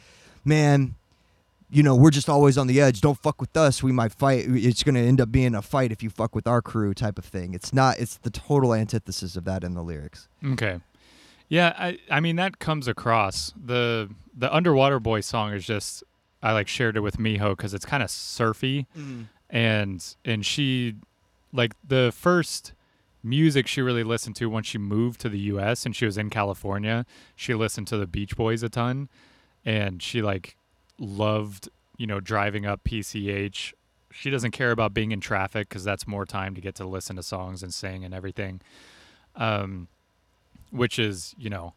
man 0.47 0.95
you 1.69 1.83
know, 1.83 1.95
we're 1.95 2.11
just 2.11 2.29
always 2.29 2.57
on 2.57 2.67
the 2.67 2.79
edge. 2.79 3.01
Don't 3.01 3.17
fuck 3.17 3.41
with 3.41 3.55
us. 3.57 3.83
We 3.83 3.91
might 3.91 4.13
fight. 4.13 4.45
It's 4.47 4.83
going 4.83 4.95
to 4.95 5.01
end 5.01 5.19
up 5.19 5.31
being 5.31 5.53
a 5.53 5.61
fight 5.61 5.91
if 5.91 6.01
you 6.01 6.09
fuck 6.09 6.33
with 6.33 6.47
our 6.47 6.61
crew 6.61 6.93
type 6.93 7.17
of 7.17 7.25
thing. 7.25 7.53
It's 7.53 7.73
not, 7.73 7.99
it's 7.99 8.15
the 8.17 8.29
total 8.29 8.73
antithesis 8.73 9.35
of 9.35 9.43
that 9.45 9.63
in 9.63 9.73
the 9.73 9.83
lyrics. 9.83 10.29
Okay. 10.45 10.79
Yeah, 11.49 11.73
I 11.77 11.97
I 12.09 12.19
mean 12.19 12.35
that 12.35 12.59
comes 12.59 12.89
across. 12.89 13.53
The 13.55 14.09
the 14.35 14.53
Underwater 14.53 14.99
Boy 14.99 15.21
song 15.21 15.53
is 15.53 15.65
just 15.65 16.03
I 16.43 16.51
like 16.51 16.67
shared 16.67 16.97
it 16.97 16.99
with 16.99 17.17
Miho 17.17 17.57
cuz 17.57 17.73
it's 17.73 17.85
kind 17.85 18.03
of 18.03 18.09
surfy 18.09 18.85
mm-hmm. 18.97 19.23
and 19.49 20.15
and 20.25 20.45
she 20.45 20.95
like 21.53 21.73
the 21.87 22.11
first 22.13 22.73
music 23.23 23.65
she 23.65 23.81
really 23.81 24.03
listened 24.03 24.35
to 24.35 24.49
once 24.49 24.67
she 24.67 24.77
moved 24.77 25.21
to 25.21 25.29
the 25.29 25.39
US 25.39 25.85
and 25.85 25.95
she 25.95 26.05
was 26.05 26.17
in 26.17 26.29
California, 26.29 27.05
she 27.33 27.53
listened 27.53 27.87
to 27.87 27.97
the 27.97 28.07
Beach 28.07 28.35
Boys 28.35 28.61
a 28.61 28.67
ton 28.67 29.07
and 29.67 30.01
she 30.01 30.21
like 30.21 30.55
loved, 30.97 31.67
you 31.97 32.07
know, 32.07 32.19
driving 32.21 32.65
up 32.65 32.83
PCH. 32.85 33.73
She 34.11 34.29
doesn't 34.29 34.51
care 34.51 34.71
about 34.71 34.93
being 34.93 35.11
in 35.11 35.19
traffic 35.19 35.67
cuz 35.69 35.83
that's 35.83 36.07
more 36.07 36.25
time 36.25 36.55
to 36.55 36.61
get 36.61 36.73
to 36.75 36.85
listen 36.87 37.17
to 37.17 37.23
songs 37.23 37.61
and 37.61 37.73
sing 37.73 38.05
and 38.05 38.13
everything. 38.13 38.61
Um 39.35 39.89
which 40.71 40.97
is, 40.99 41.35
you 41.37 41.49
know, 41.49 41.73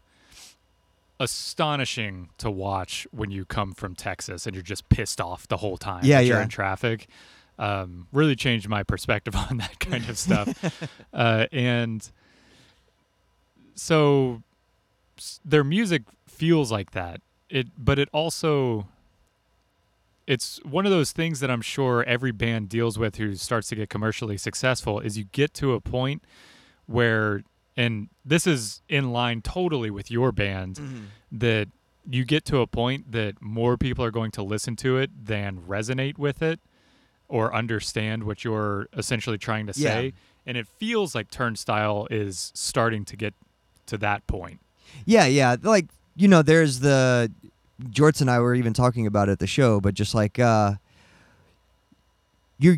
astonishing 1.19 2.29
to 2.37 2.49
watch 2.49 3.05
when 3.11 3.29
you 3.31 3.45
come 3.45 3.73
from 3.73 3.95
Texas 3.95 4.45
and 4.45 4.55
you're 4.55 4.63
just 4.63 4.87
pissed 4.89 5.21
off 5.21 5.47
the 5.47 5.57
whole 5.57 5.77
time 5.77 6.03
Yeah, 6.03 6.17
that 6.17 6.25
you're 6.25 6.37
yeah. 6.37 6.43
in 6.43 6.49
traffic. 6.49 7.07
Um, 7.59 8.07
really 8.11 8.35
changed 8.35 8.67
my 8.67 8.83
perspective 8.83 9.35
on 9.49 9.57
that 9.57 9.79
kind 9.79 10.09
of 10.09 10.17
stuff. 10.17 10.49
uh, 11.13 11.45
and 11.51 12.09
so 13.75 14.41
their 15.45 15.63
music 15.63 16.03
feels 16.27 16.71
like 16.71 16.91
that. 16.91 17.21
It, 17.51 17.67
but 17.77 17.99
it 17.99 18.07
also, 18.13 18.87
it's 20.25 20.59
one 20.63 20.85
of 20.85 20.91
those 20.91 21.11
things 21.11 21.41
that 21.41 21.51
I'm 21.51 21.61
sure 21.61 22.03
every 22.05 22.31
band 22.31 22.69
deals 22.69 22.97
with 22.97 23.17
who 23.17 23.35
starts 23.35 23.67
to 23.69 23.75
get 23.75 23.89
commercially 23.89 24.37
successful 24.37 24.99
is 25.01 25.17
you 25.17 25.25
get 25.25 25.53
to 25.55 25.73
a 25.73 25.81
point 25.81 26.23
where, 26.85 27.43
and 27.75 28.07
this 28.23 28.47
is 28.47 28.81
in 28.87 29.11
line 29.11 29.41
totally 29.41 29.91
with 29.91 30.09
your 30.09 30.31
band, 30.31 30.75
mm-hmm. 30.77 31.03
that 31.31 31.67
you 32.09 32.23
get 32.23 32.45
to 32.45 32.59
a 32.59 32.67
point 32.67 33.11
that 33.11 33.41
more 33.41 33.77
people 33.77 34.03
are 34.03 34.11
going 34.11 34.31
to 34.31 34.41
listen 34.41 34.75
to 34.77 34.97
it 34.97 35.09
than 35.25 35.59
resonate 35.59 36.17
with 36.17 36.41
it 36.41 36.59
or 37.27 37.53
understand 37.53 38.23
what 38.23 38.43
you're 38.43 38.87
essentially 38.97 39.37
trying 39.37 39.67
to 39.67 39.73
Yeah. 39.79 39.89
say. 39.89 40.13
And 40.45 40.57
it 40.57 40.67
feels 40.67 41.13
like 41.13 41.29
Turnstile 41.29 42.07
is 42.09 42.51
starting 42.55 43.05
to 43.05 43.15
get 43.15 43.33
to 43.85 43.97
that 43.99 44.25
point. 44.25 44.59
Yeah, 45.05 45.25
yeah. 45.25 45.57
Like, 45.61 45.87
you 46.15 46.27
know, 46.27 46.41
there's 46.41 46.79
the, 46.79 47.31
Jorts 47.83 48.21
and 48.21 48.29
I 48.29 48.39
were 48.39 48.53
even 48.55 48.73
talking 48.73 49.07
about 49.07 49.29
it 49.29 49.33
at 49.33 49.39
the 49.39 49.47
show, 49.47 49.79
but 49.81 49.93
just 49.93 50.13
like, 50.13 50.37
uh, 50.39 50.73
you're, 52.59 52.77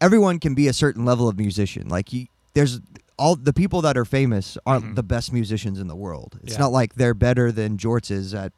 everyone 0.00 0.38
can 0.38 0.54
be 0.54 0.68
a 0.68 0.72
certain 0.72 1.04
level 1.04 1.28
of 1.28 1.36
musician. 1.38 1.88
Like, 1.88 2.12
you, 2.12 2.26
there's 2.54 2.80
all 3.18 3.36
the 3.36 3.52
people 3.52 3.80
that 3.82 3.96
are 3.96 4.04
famous 4.04 4.58
aren't 4.66 4.84
Mhm. 4.84 4.94
the 4.96 5.02
best 5.02 5.32
musicians 5.32 5.78
in 5.80 5.86
the 5.86 5.96
world. 5.96 6.38
It's 6.42 6.52
Yeah. 6.54 6.60
not 6.60 6.72
like 6.72 6.94
they're 6.94 7.14
better 7.14 7.50
than 7.52 7.76
Jorts 7.78 8.10
is 8.10 8.34
at 8.34 8.52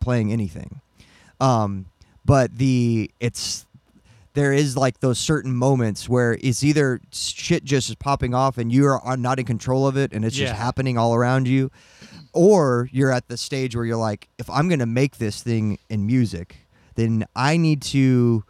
playing 0.00 0.32
anything. 0.32 0.80
Um, 1.40 1.86
but 2.24 2.56
the 2.58 3.10
it's 3.20 3.66
there 4.34 4.52
is 4.52 4.76
like 4.76 5.00
those 5.00 5.18
certain 5.18 5.54
moments 5.54 6.08
where 6.08 6.36
it's 6.40 6.62
either 6.64 7.00
shit 7.12 7.64
just 7.64 7.88
is 7.88 7.94
popping 7.94 8.34
off 8.34 8.58
and 8.58 8.72
you 8.72 8.86
are 8.86 9.16
not 9.16 9.38
in 9.38 9.44
control 9.46 9.86
of 9.86 9.96
it 9.96 10.12
and 10.12 10.24
it's 10.24 10.34
just 10.36 10.52
happening 10.52 10.98
all 10.98 11.14
around 11.14 11.46
you, 11.48 11.70
or 12.32 12.88
you're 12.92 13.12
at 13.12 13.28
the 13.28 13.36
stage 13.36 13.76
where 13.76 13.84
you're 13.84 13.96
like, 13.96 14.28
if 14.38 14.50
I'm 14.50 14.68
gonna 14.68 14.86
make 14.86 15.18
this 15.18 15.40
thing 15.42 15.78
in 15.88 16.04
music, 16.06 16.56
then 16.96 17.24
I 17.36 17.56
need 17.56 17.80
to 17.82 18.44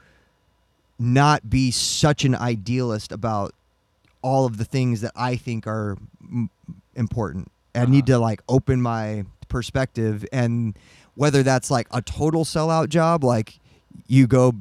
not 0.99 1.49
be 1.51 1.71
such 1.71 2.25
an 2.25 2.35
idealist 2.35 3.13
about 3.13 3.53
all 4.23 4.47
of 4.47 4.57
the 4.57 4.65
things 4.65 5.01
that 5.03 5.13
I 5.15 5.37
think 5.37 5.67
are 5.67 5.97
m- 6.23 6.49
important. 6.95 7.51
I 7.75 7.85
need 7.87 8.09
Uh-huh. 8.09 8.19
to 8.19 8.19
like 8.21 8.43
open 8.49 8.81
my 8.81 9.25
perspective 9.49 10.25
and 10.33 10.75
whether 11.15 11.43
that's 11.43 11.71
like 11.71 11.87
a 11.91 12.01
total 12.01 12.45
sellout 12.45 12.89
job 12.89 13.23
like 13.23 13.59
you 14.07 14.27
go 14.27 14.55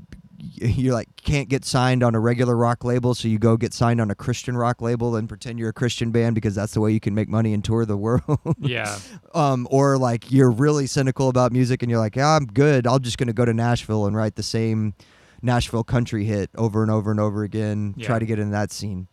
you 0.54 0.94
like 0.94 1.08
can't 1.18 1.48
get 1.50 1.64
signed 1.66 2.04
on 2.04 2.16
a 2.16 2.20
regular 2.20 2.56
rock 2.56 2.84
label 2.84 3.16
so 3.16 3.28
you 3.28 3.40
go 3.40 3.56
get 3.58 3.74
signed 3.74 4.02
on 4.02 4.12
a 4.12 4.16
Christian 4.16 4.58
rock 4.58 4.82
label 4.82 5.16
and 5.16 5.28
pretend 5.30 5.58
you're 5.60 5.70
a 5.70 5.74
Christian 5.74 6.12
band 6.12 6.36
because 6.36 6.54
that's 6.56 6.74
the 6.74 6.82
way 6.82 6.92
you 6.92 7.00
can 7.00 7.16
make 7.16 7.30
money 7.30 7.54
and 7.54 7.64
tour 7.64 7.86
the 7.86 7.98
world 8.06 8.40
Yeah. 8.60 8.98
um, 9.34 9.68
or 9.72 9.98
like 9.98 10.32
you're 10.32 10.52
really 10.52 10.86
cynical 10.88 11.30
about 11.30 11.52
music 11.52 11.82
and 11.82 11.90
you're 11.90 12.00
like, 12.00 12.16
yeah, 12.16 12.36
I'm 12.36 12.46
good. 12.46 12.86
I'm 12.86 13.02
just 13.02 13.18
gonna 13.18 13.34
go 13.34 13.46
to 13.46 13.54
Nashville 13.54 14.06
and 14.06 14.16
write 14.16 14.36
the 14.36 14.44
same 14.44 14.94
Nashville 15.42 15.84
country 15.84 16.26
hit 16.26 16.50
over 16.56 16.82
and 16.82 16.92
over 16.92 17.12
and 17.12 17.20
over 17.20 17.44
again. 17.44 17.94
Yeah. 17.98 18.08
Try 18.08 18.20
to 18.20 18.26
get 18.26 18.40
in 18.40 18.52
that 18.52 18.72
scene. 18.72 19.08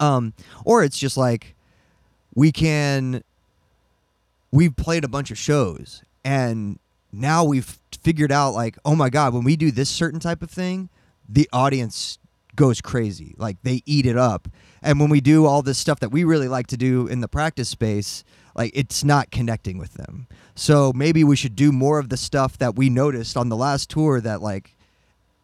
Um, 0.00 0.32
or 0.64 0.82
it's 0.82 0.98
just 0.98 1.16
like 1.16 1.54
we 2.34 2.50
can. 2.52 3.22
We've 4.50 4.74
played 4.76 5.04
a 5.04 5.08
bunch 5.08 5.30
of 5.30 5.38
shows 5.38 6.02
and 6.24 6.78
now 7.12 7.42
we've 7.44 7.78
figured 8.02 8.32
out 8.32 8.54
like, 8.54 8.76
oh 8.84 8.94
my 8.96 9.10
god, 9.10 9.34
when 9.34 9.44
we 9.44 9.56
do 9.56 9.70
this 9.70 9.90
certain 9.90 10.20
type 10.20 10.42
of 10.42 10.50
thing, 10.50 10.88
the 11.28 11.48
audience 11.52 12.18
goes 12.56 12.80
crazy. 12.80 13.34
Like 13.38 13.56
they 13.62 13.82
eat 13.86 14.04
it 14.06 14.16
up. 14.16 14.48
And 14.82 15.00
when 15.00 15.08
we 15.10 15.20
do 15.20 15.46
all 15.46 15.62
this 15.62 15.78
stuff 15.78 16.00
that 16.00 16.10
we 16.10 16.24
really 16.24 16.48
like 16.48 16.66
to 16.68 16.76
do 16.76 17.06
in 17.06 17.20
the 17.20 17.28
practice 17.28 17.68
space, 17.68 18.24
like 18.54 18.72
it's 18.74 19.02
not 19.04 19.30
connecting 19.30 19.78
with 19.78 19.94
them. 19.94 20.26
So 20.54 20.92
maybe 20.94 21.24
we 21.24 21.36
should 21.36 21.56
do 21.56 21.72
more 21.72 21.98
of 21.98 22.08
the 22.10 22.16
stuff 22.16 22.58
that 22.58 22.76
we 22.76 22.90
noticed 22.90 23.36
on 23.36 23.48
the 23.48 23.56
last 23.56 23.88
tour 23.88 24.20
that 24.20 24.42
like 24.42 24.76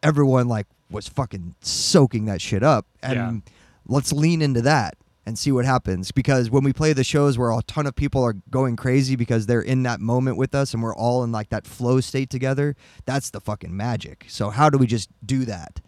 everyone 0.02 0.48
like 0.48 0.66
was 0.90 1.08
fucking 1.08 1.54
soaking 1.60 2.26
that 2.26 2.40
shit 2.40 2.62
up 2.62 2.86
and 3.02 3.14
Yeah. 3.14 3.52
let's 3.86 4.12
lean 4.12 4.42
into 4.42 4.60
that 4.62 4.96
and 5.28 5.38
see 5.38 5.52
what 5.52 5.64
happens. 5.64 6.10
Because 6.10 6.50
when 6.50 6.64
we 6.64 6.72
play 6.72 6.92
the 6.92 7.04
shows 7.04 7.38
where 7.38 7.52
a 7.52 7.62
ton 7.62 7.86
of 7.86 7.94
people 7.94 8.24
are 8.24 8.34
going 8.50 8.74
crazy 8.74 9.14
because 9.14 9.46
they're 9.46 9.60
in 9.60 9.84
that 9.84 10.00
moment 10.00 10.38
with 10.38 10.54
us 10.54 10.74
and 10.74 10.82
we're 10.82 10.96
all 10.96 11.22
in 11.22 11.30
like 11.30 11.50
that 11.50 11.66
flow 11.66 12.00
state 12.00 12.30
together 12.30 12.74
that's 13.04 13.30
the 13.30 13.40
fucking 13.40 13.76
magic. 13.76 14.24
So 14.28 14.50
how 14.50 14.70
do 14.70 14.78
we 14.78 14.86
just 14.86 15.10
do 15.24 15.44
that? 15.44 15.80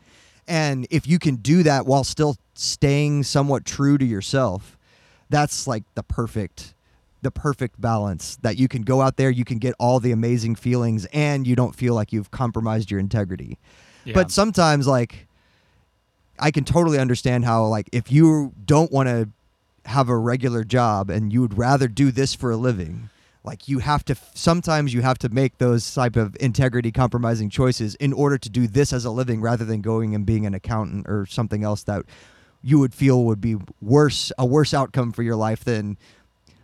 And 0.46 0.86
if 0.90 1.06
you 1.06 1.18
can 1.18 1.36
do 1.36 1.62
that 1.62 1.86
while 1.86 2.04
still 2.04 2.36
staying 2.54 3.22
somewhat 3.24 3.64
true 3.64 3.98
to 3.98 4.04
yourself 4.04 4.76
that's 5.30 5.66
like 5.66 5.84
the 5.94 6.02
perfect 6.02 6.74
the 7.22 7.30
perfect 7.30 7.80
balance 7.80 8.36
that 8.42 8.58
you 8.58 8.66
can 8.66 8.82
go 8.82 9.00
out 9.00 9.16
there 9.16 9.30
you 9.30 9.44
can 9.44 9.58
get 9.58 9.74
all 9.78 10.00
the 10.00 10.12
amazing 10.12 10.54
feelings 10.54 11.06
and 11.12 11.46
you 11.46 11.56
don't 11.56 11.74
feel 11.74 11.94
like 11.94 12.12
you've 12.12 12.30
compromised 12.30 12.90
your 12.90 13.00
integrity. 13.00 13.58
Yeah. 14.04 14.14
but 14.14 14.30
sometimes 14.30 14.86
like 14.86 15.26
I 16.40 16.50
can 16.50 16.64
totally 16.64 16.98
understand 16.98 17.44
how 17.44 17.64
like 17.66 17.88
if 17.92 18.10
you 18.10 18.52
don't 18.64 18.90
want 18.90 19.08
to 19.08 19.28
have 19.86 20.08
a 20.08 20.16
regular 20.16 20.64
job 20.64 21.10
and 21.10 21.32
you 21.32 21.40
would 21.40 21.56
rather 21.56 21.88
do 21.88 22.10
this 22.10 22.34
for 22.34 22.50
a 22.50 22.56
living, 22.56 23.10
like 23.44 23.68
you 23.68 23.78
have 23.78 24.04
to 24.06 24.16
sometimes 24.34 24.92
you 24.92 25.02
have 25.02 25.18
to 25.18 25.28
make 25.28 25.58
those 25.58 25.94
type 25.94 26.16
of 26.16 26.36
integrity 26.40 26.92
compromising 26.92 27.50
choices 27.50 27.94
in 27.96 28.12
order 28.12 28.38
to 28.38 28.48
do 28.48 28.66
this 28.66 28.92
as 28.92 29.04
a 29.04 29.10
living 29.10 29.40
rather 29.40 29.64
than 29.64 29.80
going 29.80 30.14
and 30.14 30.26
being 30.26 30.46
an 30.46 30.54
accountant 30.54 31.06
or 31.08 31.26
something 31.26 31.64
else 31.64 31.82
that 31.84 32.04
you 32.62 32.78
would 32.78 32.94
feel 32.94 33.24
would 33.24 33.40
be 33.40 33.56
worse 33.80 34.32
a 34.38 34.44
worse 34.44 34.74
outcome 34.74 35.12
for 35.12 35.22
your 35.22 35.36
life 35.36 35.64
than 35.64 35.96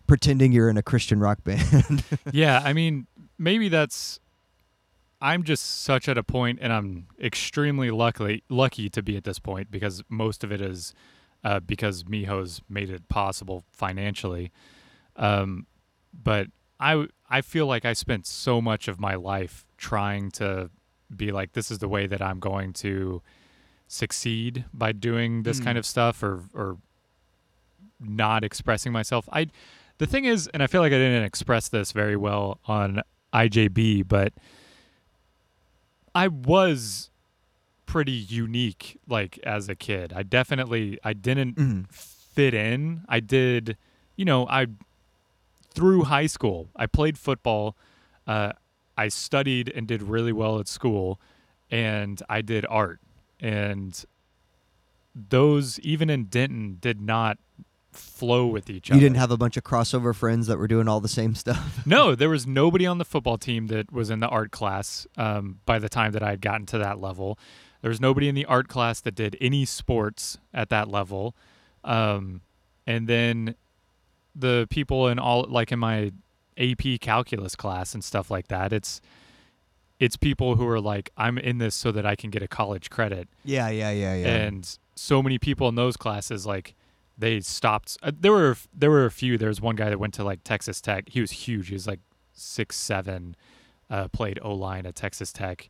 pretending 0.07 0.53
you're 0.53 0.68
in 0.68 0.77
a 0.77 0.83
Christian 0.83 1.20
rock 1.20 1.43
band. 1.45 2.05
yeah, 2.33 2.62
I 2.64 2.72
mean, 2.72 3.07
maybe 3.39 3.68
that's. 3.68 4.20
I'm 5.31 5.43
just 5.43 5.83
such 5.83 6.09
at 6.09 6.16
a 6.18 6.22
point, 6.22 6.59
and 6.62 6.72
I'm 6.72 7.07
extremely 7.20 7.91
lucky 7.91 8.43
lucky 8.49 8.89
to 8.91 9.03
be 9.03 9.16
at 9.16 9.24
this 9.24 9.39
point 9.39 9.70
because 9.70 10.03
most 10.09 10.45
of 10.45 10.53
it 10.53 10.61
is 10.61 10.95
uh, 11.45 11.61
because 11.61 12.05
Miho's 12.05 12.61
made 12.68 12.91
it 12.91 13.09
possible 13.09 13.64
financially. 13.72 14.53
Um, 15.16 15.66
but 16.12 16.47
I 16.79 17.07
I 17.29 17.41
feel 17.43 17.66
like 17.66 17.85
I 17.85 17.93
spent 17.93 18.27
so 18.27 18.61
much 18.61 18.89
of 18.89 19.01
my 19.01 19.14
life 19.14 19.64
trying 19.77 20.31
to 20.33 20.70
be 21.14 21.33
like 21.33 21.53
this 21.53 21.70
is 21.70 21.79
the 21.79 21.89
way 21.89 22.07
that 22.07 22.20
I'm 22.22 22.41
going 22.41 22.72
to 22.85 23.22
succeed 23.89 24.64
by 24.74 24.93
doing 24.93 25.43
this 25.45 25.61
Mm. 25.61 25.64
kind 25.64 25.79
of 25.79 25.87
stuff 25.87 26.22
or 26.22 26.43
or 26.55 26.79
not 28.01 28.45
expressing 28.45 28.93
myself. 28.93 29.29
I 29.33 29.47
the 29.99 30.07
thing 30.07 30.24
is, 30.27 30.49
and 30.49 30.62
I 30.62 30.66
feel 30.66 30.83
like 30.83 30.93
I 30.93 30.99
didn't 30.99 31.24
express 31.24 31.68
this 31.68 31.93
very 31.93 32.16
well 32.16 32.59
on 32.66 33.01
IJB, 33.33 34.07
but 34.07 34.33
I 36.17 36.29
was 36.29 37.11
pretty 37.85 38.11
unique 38.12 38.99
like 39.07 39.39
as 39.45 39.69
a 39.69 39.75
kid. 39.75 40.12
I 40.17 40.23
definitely 40.23 40.99
I 41.05 41.12
didn't 41.12 41.57
Mhm. 41.57 41.93
fit 41.93 42.55
in. 42.55 43.03
I 43.07 43.21
did, 43.21 43.77
you 44.17 44.25
know, 44.25 44.49
I 44.49 44.67
through 45.75 46.05
high 46.05 46.27
school, 46.27 46.71
I 46.75 46.87
played 46.87 47.19
football. 47.19 47.77
Uh, 48.27 48.53
I 48.97 49.09
studied 49.09 49.69
and 49.69 49.87
did 49.87 50.03
really 50.03 50.33
well 50.33 50.59
at 50.59 50.69
school, 50.69 51.21
and 51.71 52.23
I 52.31 52.41
did 52.41 52.64
art. 52.71 52.99
And 53.39 54.03
those, 55.14 55.79
even 55.81 56.09
in 56.09 56.25
Denton, 56.25 56.79
did 56.81 56.99
not 56.99 57.37
flow 57.97 58.47
with 58.47 58.70
each 58.70 58.90
other. 58.90 58.97
You 58.97 59.05
didn't 59.05 59.16
have 59.16 59.30
a 59.30 59.36
bunch 59.36 59.57
of 59.57 59.64
crossover 59.64 60.14
friends 60.14 60.47
that 60.47 60.59
were 60.59 60.68
doing 60.68 60.88
all 60.88 61.01
the 61.01 61.09
same 61.09 61.34
stuff. 61.34 61.80
no, 61.86 62.14
there 62.14 62.28
was 62.28 62.47
nobody 62.47 62.86
on 62.86 62.99
the 62.99 63.05
football 63.05 63.38
team 63.38 63.66
that 63.68 63.92
was 63.92 64.11
in 64.11 64.20
the 64.20 64.28
art 64.28 64.51
class 64.51 65.07
um, 65.16 65.61
by 65.66 65.78
the 65.78 65.88
time 65.88 66.12
that 66.12 66.22
I 66.22 66.30
had 66.30 66.40
gotten 66.40 66.66
to 66.66 66.78
that 66.78 67.01
level. 67.01 67.38
There 67.82 67.88
was 67.88 68.01
nobody 68.01 68.28
in 68.28 68.34
the 68.34 68.44
art 68.47 68.68
class 68.68 69.01
that 69.03 69.14
did 69.14 69.36
any 69.40 69.64
sports 69.64 70.38
at 70.53 70.70
that 70.70 70.88
level. 70.88 71.34
Um, 71.84 72.40
and 72.86 73.07
then 73.07 73.55
the 74.34 74.66
people 74.70 75.09
in 75.09 75.18
all, 75.18 75.47
like 75.49 75.72
in 75.72 75.78
my 75.78 76.12
AP 76.59 77.01
calculus 77.01 77.55
class 77.55 77.94
and 77.94 78.03
stuff 78.03 78.30
like 78.30 78.49
that, 78.49 78.72
it's 78.72 79.01
it's 79.99 80.16
people 80.16 80.57
who 80.57 80.66
are 80.68 80.80
like, 80.80 81.11
I'm 81.16 81.38
in 81.38 81.59
this 81.59 81.74
so 81.74 81.90
that 81.92 82.05
I 82.05 82.16
can 82.16 82.30
get 82.30 82.42
a 82.42 82.49
college 82.49 82.90
credit 82.90 83.28
yeah, 83.44 83.70
yeah, 83.70 83.90
yeah, 83.90 84.14
yeah. 84.14 84.26
and 84.26 84.78
so 84.94 85.22
many 85.22 85.38
people 85.38 85.68
in 85.68 85.74
those 85.74 85.97
classes 85.97 86.47
like 86.47 86.74
they 87.19 87.41
stopped 87.41 87.97
uh, 88.03 88.11
there 88.19 88.33
were 88.33 88.57
there 88.75 88.91
were 88.91 89.05
a 89.07 89.11
few 89.11 89.39
there 89.39 89.49
was 89.49 89.61
one 89.61 89.77
guy 89.77 89.89
that 89.91 89.99
went 89.99 90.12
to 90.14 90.23
like 90.25 90.41
texas 90.45 90.81
tech 90.81 91.09
he 91.09 91.21
was 91.21 91.31
huge 91.31 91.69
he 91.69 91.75
was 91.75 91.87
like 91.87 92.01
six 92.33 92.77
seven 92.77 93.35
uh, 93.91 94.09
played 94.09 94.39
o-line 94.43 94.85
at 94.87 94.95
texas 94.95 95.33
tech 95.33 95.69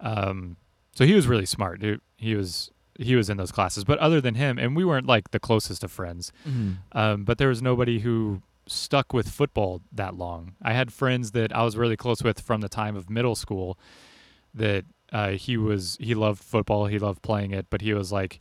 um, 0.00 0.56
so 0.94 1.04
he 1.04 1.14
was 1.14 1.26
really 1.26 1.46
smart 1.46 1.80
dude. 1.80 2.00
he 2.16 2.34
was 2.34 2.70
he 2.98 3.16
was 3.16 3.28
in 3.28 3.36
those 3.36 3.50
classes 3.52 3.82
but 3.84 3.98
other 3.98 4.20
than 4.20 4.34
him 4.36 4.58
and 4.58 4.76
we 4.76 4.84
weren't 4.84 5.06
like 5.06 5.30
the 5.32 5.40
closest 5.40 5.82
of 5.82 5.90
friends 5.90 6.32
Mhm. 6.48 6.76
um, 6.92 7.24
but 7.24 7.38
there 7.38 7.48
was 7.48 7.60
nobody 7.62 8.00
who 8.00 8.42
stuck 8.66 9.12
with 9.12 9.28
football 9.28 9.82
that 9.92 10.14
long. 10.16 10.54
I 10.62 10.72
had 10.72 10.90
friends 10.90 11.32
that 11.32 11.54
I 11.54 11.64
was 11.64 11.76
really 11.76 11.96
close 11.98 12.22
with 12.22 12.40
from 12.40 12.62
the 12.62 12.68
time 12.70 12.96
of 12.96 13.10
middle 13.10 13.34
school. 13.34 13.78
That 14.54 14.86
uh, 15.12 15.32
he 15.32 15.58
was 15.58 15.98
he 16.00 16.14
loved 16.14 16.42
football, 16.42 16.86
he 16.86 16.98
loved 16.98 17.20
playing 17.20 17.50
it, 17.50 17.66
but 17.68 17.82
he 17.82 17.92
was 17.92 18.10
like, 18.10 18.40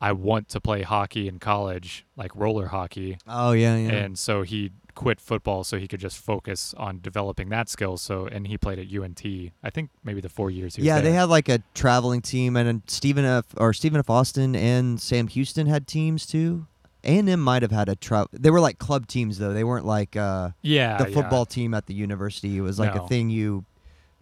I 0.00 0.12
want 0.12 0.48
to 0.50 0.60
play 0.60 0.82
hockey 0.82 1.26
in 1.28 1.38
college, 1.38 2.06
like 2.16 2.34
roller 2.36 2.66
hockey, 2.68 3.18
Oh 3.26 3.52
yeah, 3.52 3.76
yeah. 3.76 3.90
and 3.90 4.18
so 4.18 4.42
he 4.42 4.70
quit 4.94 5.20
football 5.20 5.62
so 5.62 5.78
he 5.78 5.86
could 5.86 6.00
just 6.00 6.18
focus 6.18 6.74
on 6.76 6.98
developing 7.00 7.48
that 7.50 7.68
skill. 7.68 7.96
So 7.96 8.26
and 8.26 8.46
he 8.46 8.58
played 8.58 8.78
at 8.78 8.86
UNT. 8.92 9.24
I 9.62 9.70
think 9.70 9.90
maybe 10.04 10.20
the 10.20 10.28
four 10.28 10.50
years 10.50 10.76
he 10.76 10.82
was 10.82 10.86
yeah, 10.86 11.00
they 11.00 11.12
had 11.12 11.24
like 11.28 11.48
a 11.48 11.62
traveling 11.74 12.20
team, 12.20 12.56
and 12.56 12.82
Stephen 12.86 13.24
F. 13.24 13.44
or 13.56 13.72
Stephen 13.72 13.98
F. 13.98 14.08
Austin 14.10 14.54
and 14.56 15.00
Sam 15.00 15.28
Houston 15.28 15.66
had 15.66 15.86
teams 15.86 16.26
too. 16.26 16.66
A 17.04 17.18
and 17.18 17.28
M 17.28 17.40
might 17.40 17.62
have 17.62 17.70
had 17.70 17.88
a 17.88 17.94
travel. 17.96 18.28
They 18.32 18.50
were 18.50 18.60
like 18.60 18.78
club 18.78 19.06
teams 19.06 19.38
though. 19.38 19.52
They 19.52 19.62
weren't 19.64 19.86
like 19.86 20.16
uh, 20.16 20.50
yeah 20.62 20.96
the 20.98 21.08
yeah. 21.10 21.14
football 21.14 21.46
team 21.46 21.74
at 21.74 21.86
the 21.86 21.94
university. 21.94 22.56
It 22.56 22.60
was 22.60 22.78
like 22.78 22.94
No. 22.94 23.04
a 23.04 23.08
thing 23.08 23.30
you 23.30 23.64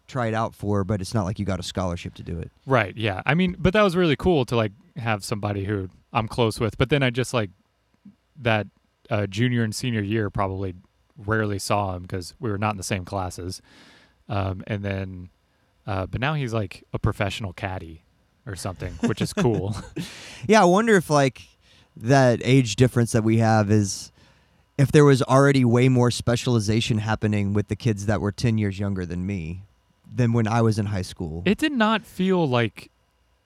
tried 0.07 0.35
out 0.35 0.55
for, 0.55 0.85
but 0.85 1.01
it's 1.01 1.15
not 1.15 1.25
like 1.25 1.39
you 1.39 1.45
got 1.45 1.59
a 1.59 1.63
scholarship 1.65 2.15
to 2.15 2.23
do 2.23 2.39
it. 2.39 2.51
Right. 2.67 2.95
Yeah. 2.97 3.23
I 3.27 3.35
mean, 3.35 3.57
but 3.59 3.73
that 3.73 3.83
was 3.83 3.97
really 3.97 4.15
cool 4.15 4.45
to 4.45 4.57
like 4.57 4.73
have 4.97 5.25
somebody 5.25 5.65
who 5.65 5.89
I'm 6.13 6.29
close 6.29 6.59
with. 6.61 6.79
But 6.79 6.91
then 6.91 7.03
I 7.03 7.11
just 7.11 7.35
like 7.35 7.51
that 8.41 8.67
uh, 9.11 9.27
junior 9.27 9.63
and 9.63 9.75
senior 9.75 10.03
year 10.03 10.31
probably 10.31 10.75
rarely 11.17 11.59
saw 11.59 11.95
him 11.95 12.03
because 12.03 12.35
we 12.41 12.51
were 12.51 12.59
not 12.59 12.73
in 12.73 12.77
the 12.77 12.83
same 12.83 13.05
classes. 13.05 13.63
Um, 14.29 14.63
and 14.67 14.83
then, 14.83 15.31
uh, 15.87 16.07
but 16.07 16.21
now 16.21 16.35
he's 16.35 16.53
like 16.53 16.85
a 16.93 16.99
professional 16.99 17.53
caddy 17.53 18.03
or 18.47 18.57
something, 18.57 18.93
which 19.05 19.21
is 19.21 19.33
cool. 19.33 19.77
Yeah, 20.47 20.63
I 20.63 20.65
wonder 20.65 20.95
if 20.97 21.11
like 21.11 21.43
that 21.97 22.41
age 22.45 22.77
difference 22.77 23.13
that 23.13 23.25
we 23.25 23.39
have 23.39 23.71
is 23.71 24.13
if 24.79 24.93
there 24.93 25.05
was 25.05 25.23
already 25.23 25.65
way 25.65 25.89
more 25.89 26.11
specialization 26.11 26.99
happening 26.99 27.53
with 27.53 27.69
the 27.69 27.75
kids 27.77 28.07
that 28.07 28.21
were 28.21 28.31
10 28.31 28.59
years 28.59 28.79
younger 28.79 29.07
than 29.07 29.27
me 29.27 29.63
than 30.15 30.33
when 30.33 30.47
I 30.47 30.63
was 30.63 30.79
in 30.79 30.87
high 30.87 31.03
school. 31.03 31.43
it 31.47 31.59
did 31.59 31.73
not 31.73 32.05
feel 32.05 32.47
like 32.49 32.91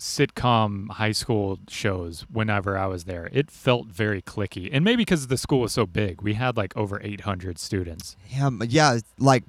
sitcom 0.00 0.90
high 0.92 1.12
school 1.12 1.58
shows 1.68 2.26
whenever 2.32 2.76
I 2.76 2.86
was 2.86 3.04
there. 3.04 3.28
It 3.32 3.50
felt 3.50 3.86
very 3.88 4.22
clicky. 4.22 4.68
And 4.72 4.84
maybe 4.84 5.02
because 5.02 5.26
the 5.28 5.36
school 5.36 5.60
was 5.60 5.72
so 5.72 5.86
big, 5.86 6.22
we 6.22 6.34
had 6.34 6.56
like 6.56 6.76
over 6.76 7.00
800 7.02 7.58
students. 7.58 8.16
yeah, 8.28 8.50
yeah, 8.66 8.98
like 9.18 9.44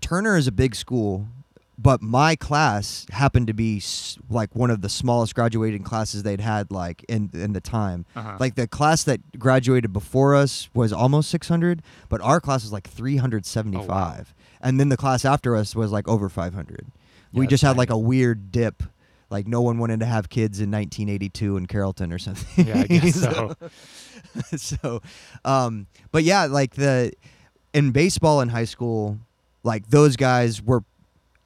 Turner 0.00 0.36
is 0.36 0.46
a 0.46 0.52
big 0.52 0.74
school, 0.76 1.26
but 1.78 2.00
my 2.00 2.36
class 2.36 3.04
happened 3.10 3.48
to 3.48 3.52
be 3.52 3.82
like 4.30 4.54
one 4.54 4.70
of 4.70 4.80
the 4.80 4.88
smallest 4.88 5.34
graduating 5.34 5.82
classes 5.82 6.22
they'd 6.22 6.40
had 6.40 6.70
like 6.70 7.04
in 7.08 7.30
in 7.34 7.52
the 7.52 7.60
time. 7.60 8.06
Uh-huh. 8.14 8.36
Like 8.38 8.54
the 8.54 8.66
class 8.66 9.02
that 9.04 9.38
graduated 9.38 9.92
before 9.92 10.34
us 10.34 10.70
was 10.72 10.92
almost 10.92 11.28
600, 11.30 11.82
but 12.08 12.20
our 12.20 12.40
class 12.40 12.62
was 12.62 12.72
like 12.72 12.88
375. 12.88 14.34
And 14.62 14.80
then 14.80 14.88
the 14.88 14.96
class 14.96 15.24
after 15.24 15.54
us 15.56 15.74
was 15.76 15.92
like 15.92 16.08
over 16.08 16.28
500. 16.28 16.86
we 17.32 17.46
just 17.46 17.62
had 17.62 17.76
like 17.76 17.90
a 17.90 17.98
weird 17.98 18.50
dip. 18.52 18.82
Like 19.30 19.46
no 19.46 19.60
one 19.60 19.78
wanted 19.78 20.00
to 20.00 20.06
have 20.06 20.28
kids 20.28 20.60
in 20.60 20.70
1982 20.70 21.56
in 21.56 21.66
Carrollton 21.66 22.12
or 22.12 22.18
something. 22.18 22.66
yeah, 22.66 22.80
I 22.82 22.86
guess 22.86 23.14
so. 23.20 23.54
so, 24.56 25.02
um, 25.44 25.86
but 26.12 26.22
yeah, 26.24 26.44
like 26.46 26.74
the 26.74 27.12
in 27.72 27.90
baseball 27.90 28.40
in 28.40 28.48
high 28.50 28.64
school, 28.64 29.18
like 29.62 29.88
those 29.88 30.16
guys 30.16 30.62
were 30.62 30.84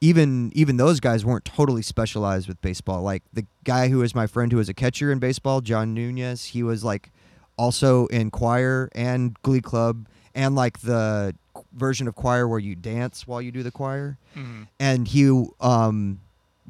even 0.00 0.50
even 0.54 0.76
those 0.76 1.00
guys 1.00 1.24
weren't 1.24 1.44
totally 1.44 1.82
specialized 1.82 2.48
with 2.48 2.60
baseball. 2.60 3.02
Like 3.02 3.22
the 3.32 3.46
guy 3.64 3.88
who 3.88 3.98
was 3.98 4.14
my 4.14 4.26
friend 4.26 4.50
who 4.52 4.58
was 4.58 4.68
a 4.68 4.74
catcher 4.74 5.10
in 5.12 5.18
baseball, 5.18 5.60
John 5.60 5.94
Nunez, 5.94 6.44
he 6.46 6.62
was 6.62 6.82
like 6.84 7.10
also 7.56 8.06
in 8.06 8.30
choir 8.30 8.88
and 8.94 9.40
glee 9.42 9.60
club 9.60 10.06
and 10.34 10.54
like 10.54 10.80
the 10.80 11.34
version 11.74 12.08
of 12.08 12.14
choir 12.14 12.48
where 12.48 12.58
you 12.58 12.74
dance 12.74 13.26
while 13.26 13.42
you 13.42 13.52
do 13.52 13.62
the 13.62 13.70
choir 13.70 14.16
Mhm. 14.36 14.68
and 14.78 15.06
he 15.08 15.46
um, 15.60 16.20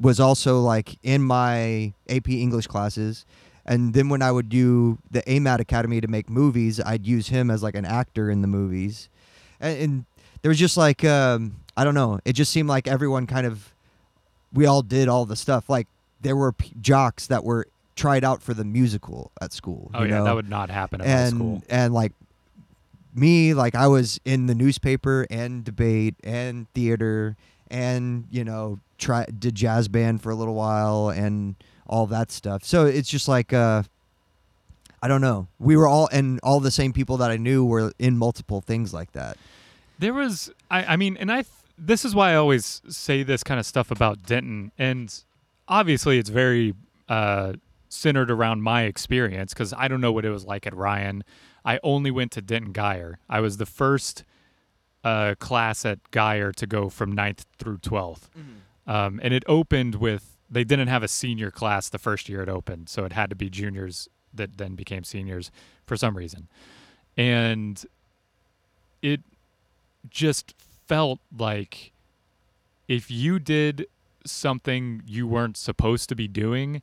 was 0.01 0.19
also 0.19 0.59
like 0.61 0.97
in 1.03 1.21
my 1.21 1.93
AP 2.09 2.29
English 2.29 2.67
classes. 2.67 3.25
And 3.65 3.93
then 3.93 4.09
when 4.09 4.23
I 4.23 4.31
would 4.31 4.49
do 4.49 4.97
the 5.11 5.21
AMAT 5.21 5.59
Academy 5.59 6.01
to 6.01 6.07
make 6.07 6.29
movies, 6.29 6.81
I'd 6.83 7.05
use 7.05 7.27
him 7.27 7.51
as 7.51 7.61
like 7.61 7.75
an 7.75 7.85
actor 7.85 8.29
in 8.31 8.41
the 8.41 8.47
movies. 8.47 9.07
And, 9.59 9.77
and 9.77 10.05
there 10.41 10.49
was 10.49 10.57
just 10.57 10.75
like 10.75 11.05
um, 11.05 11.57
I 11.77 11.83
don't 11.83 11.93
know. 11.93 12.19
It 12.25 12.33
just 12.33 12.51
seemed 12.51 12.67
like 12.67 12.87
everyone 12.87 13.27
kind 13.27 13.45
of 13.45 13.71
we 14.51 14.65
all 14.65 14.81
did 14.81 15.07
all 15.07 15.25
the 15.25 15.35
stuff. 15.35 15.69
Like 15.69 15.87
there 16.21 16.35
were 16.35 16.51
p- 16.51 16.73
jocks 16.81 17.27
that 17.27 17.43
were 17.43 17.67
tried 17.95 18.23
out 18.23 18.41
for 18.41 18.55
the 18.55 18.63
musical 18.65 19.31
at 19.39 19.53
school. 19.53 19.91
Oh 19.93 20.01
you 20.03 20.09
yeah, 20.09 20.17
know? 20.19 20.23
that 20.25 20.35
would 20.35 20.49
not 20.49 20.71
happen 20.71 21.01
at 21.01 21.07
and 21.07 21.35
school. 21.35 21.63
and 21.69 21.93
like 21.93 22.13
me 23.13 23.53
like 23.53 23.75
i 23.75 23.87
was 23.87 24.21
in 24.23 24.47
the 24.47 24.55
newspaper 24.55 25.27
and 25.29 25.65
debate 25.65 26.15
and 26.23 26.71
theater 26.73 27.35
and 27.71 28.25
you 28.29 28.43
know 28.43 28.79
try 28.99 29.25
did 29.39 29.55
jazz 29.55 29.87
band 29.87 30.21
for 30.21 30.29
a 30.31 30.35
little 30.35 30.53
while 30.53 31.09
and 31.09 31.55
all 31.87 32.05
that 32.05 32.31
stuff 32.31 32.63
so 32.63 32.85
it's 32.85 33.09
just 33.09 33.27
like 33.27 33.51
uh 33.53 33.81
i 35.01 35.07
don't 35.07 35.21
know 35.21 35.47
we 35.59 35.75
were 35.75 35.87
all 35.87 36.07
and 36.11 36.39
all 36.43 36.59
the 36.59 36.69
same 36.71 36.93
people 36.93 37.17
that 37.17 37.31
i 37.31 37.37
knew 37.37 37.65
were 37.65 37.91
in 37.97 38.17
multiple 38.17 38.61
things 38.61 38.93
like 38.93 39.11
that 39.13 39.37
There 39.99 40.13
was, 40.13 40.49
I, 40.69 40.93
I 40.93 40.95
mean, 40.97 41.15
and 41.17 41.31
I. 41.31 41.41
th- 41.43 41.47
This 41.77 42.03
is 42.05 42.13
why 42.15 42.31
I 42.31 42.35
always 42.35 42.81
say 42.89 43.21
this 43.23 43.43
kind 43.43 43.59
of 43.59 43.65
stuff 43.67 43.91
about 43.91 44.25
Denton, 44.25 44.71
and 44.77 45.07
obviously 45.67 46.17
it's 46.17 46.29
very 46.31 46.73
uh, 47.07 47.53
centered 47.89 48.31
around 48.31 48.63
my 48.63 48.83
experience 48.83 49.53
because 49.53 49.73
I 49.73 49.87
don't 49.87 50.01
know 50.01 50.11
what 50.11 50.25
it 50.25 50.31
was 50.31 50.43
like 50.43 50.65
at 50.65 50.73
Ryan. 50.75 51.23
I 51.63 51.79
only 51.83 52.09
went 52.09 52.31
to 52.31 52.41
Denton 52.41 52.73
Guyer. 52.73 53.15
I 53.29 53.41
was 53.41 53.57
the 53.57 53.67
first 53.67 54.23
uh, 55.03 55.35
class 55.39 55.85
at 55.85 55.99
Guyer 56.11 56.53
to 56.55 56.67
go 56.67 56.89
from 56.89 57.15
9th 57.15 57.45
through 57.57 57.79
12th. 57.79 58.29
Um, 58.87 59.19
and 59.23 59.33
it 59.33 59.43
opened 59.47 59.95
with, 59.95 60.37
they 60.49 60.63
didn't 60.63 60.87
have 60.87 61.03
a 61.03 61.07
senior 61.07 61.51
class 61.51 61.89
the 61.89 61.99
first 61.99 62.29
year 62.29 62.41
it 62.43 62.49
opened. 62.49 62.89
So 62.89 63.05
it 63.05 63.13
had 63.13 63.29
to 63.29 63.35
be 63.35 63.49
juniors 63.49 64.09
that 64.33 64.57
then 64.57 64.75
became 64.75 65.03
seniors 65.03 65.51
for 65.85 65.97
some 65.97 66.15
reason. 66.17 66.47
And 67.17 67.83
it 69.01 69.21
just 70.09 70.53
felt 70.87 71.19
like 71.37 71.91
if 72.87 73.09
you 73.09 73.39
did 73.39 73.87
something 74.25 75.01
you 75.05 75.27
weren't 75.27 75.57
supposed 75.57 76.09
to 76.09 76.15
be 76.15 76.27
doing, 76.27 76.81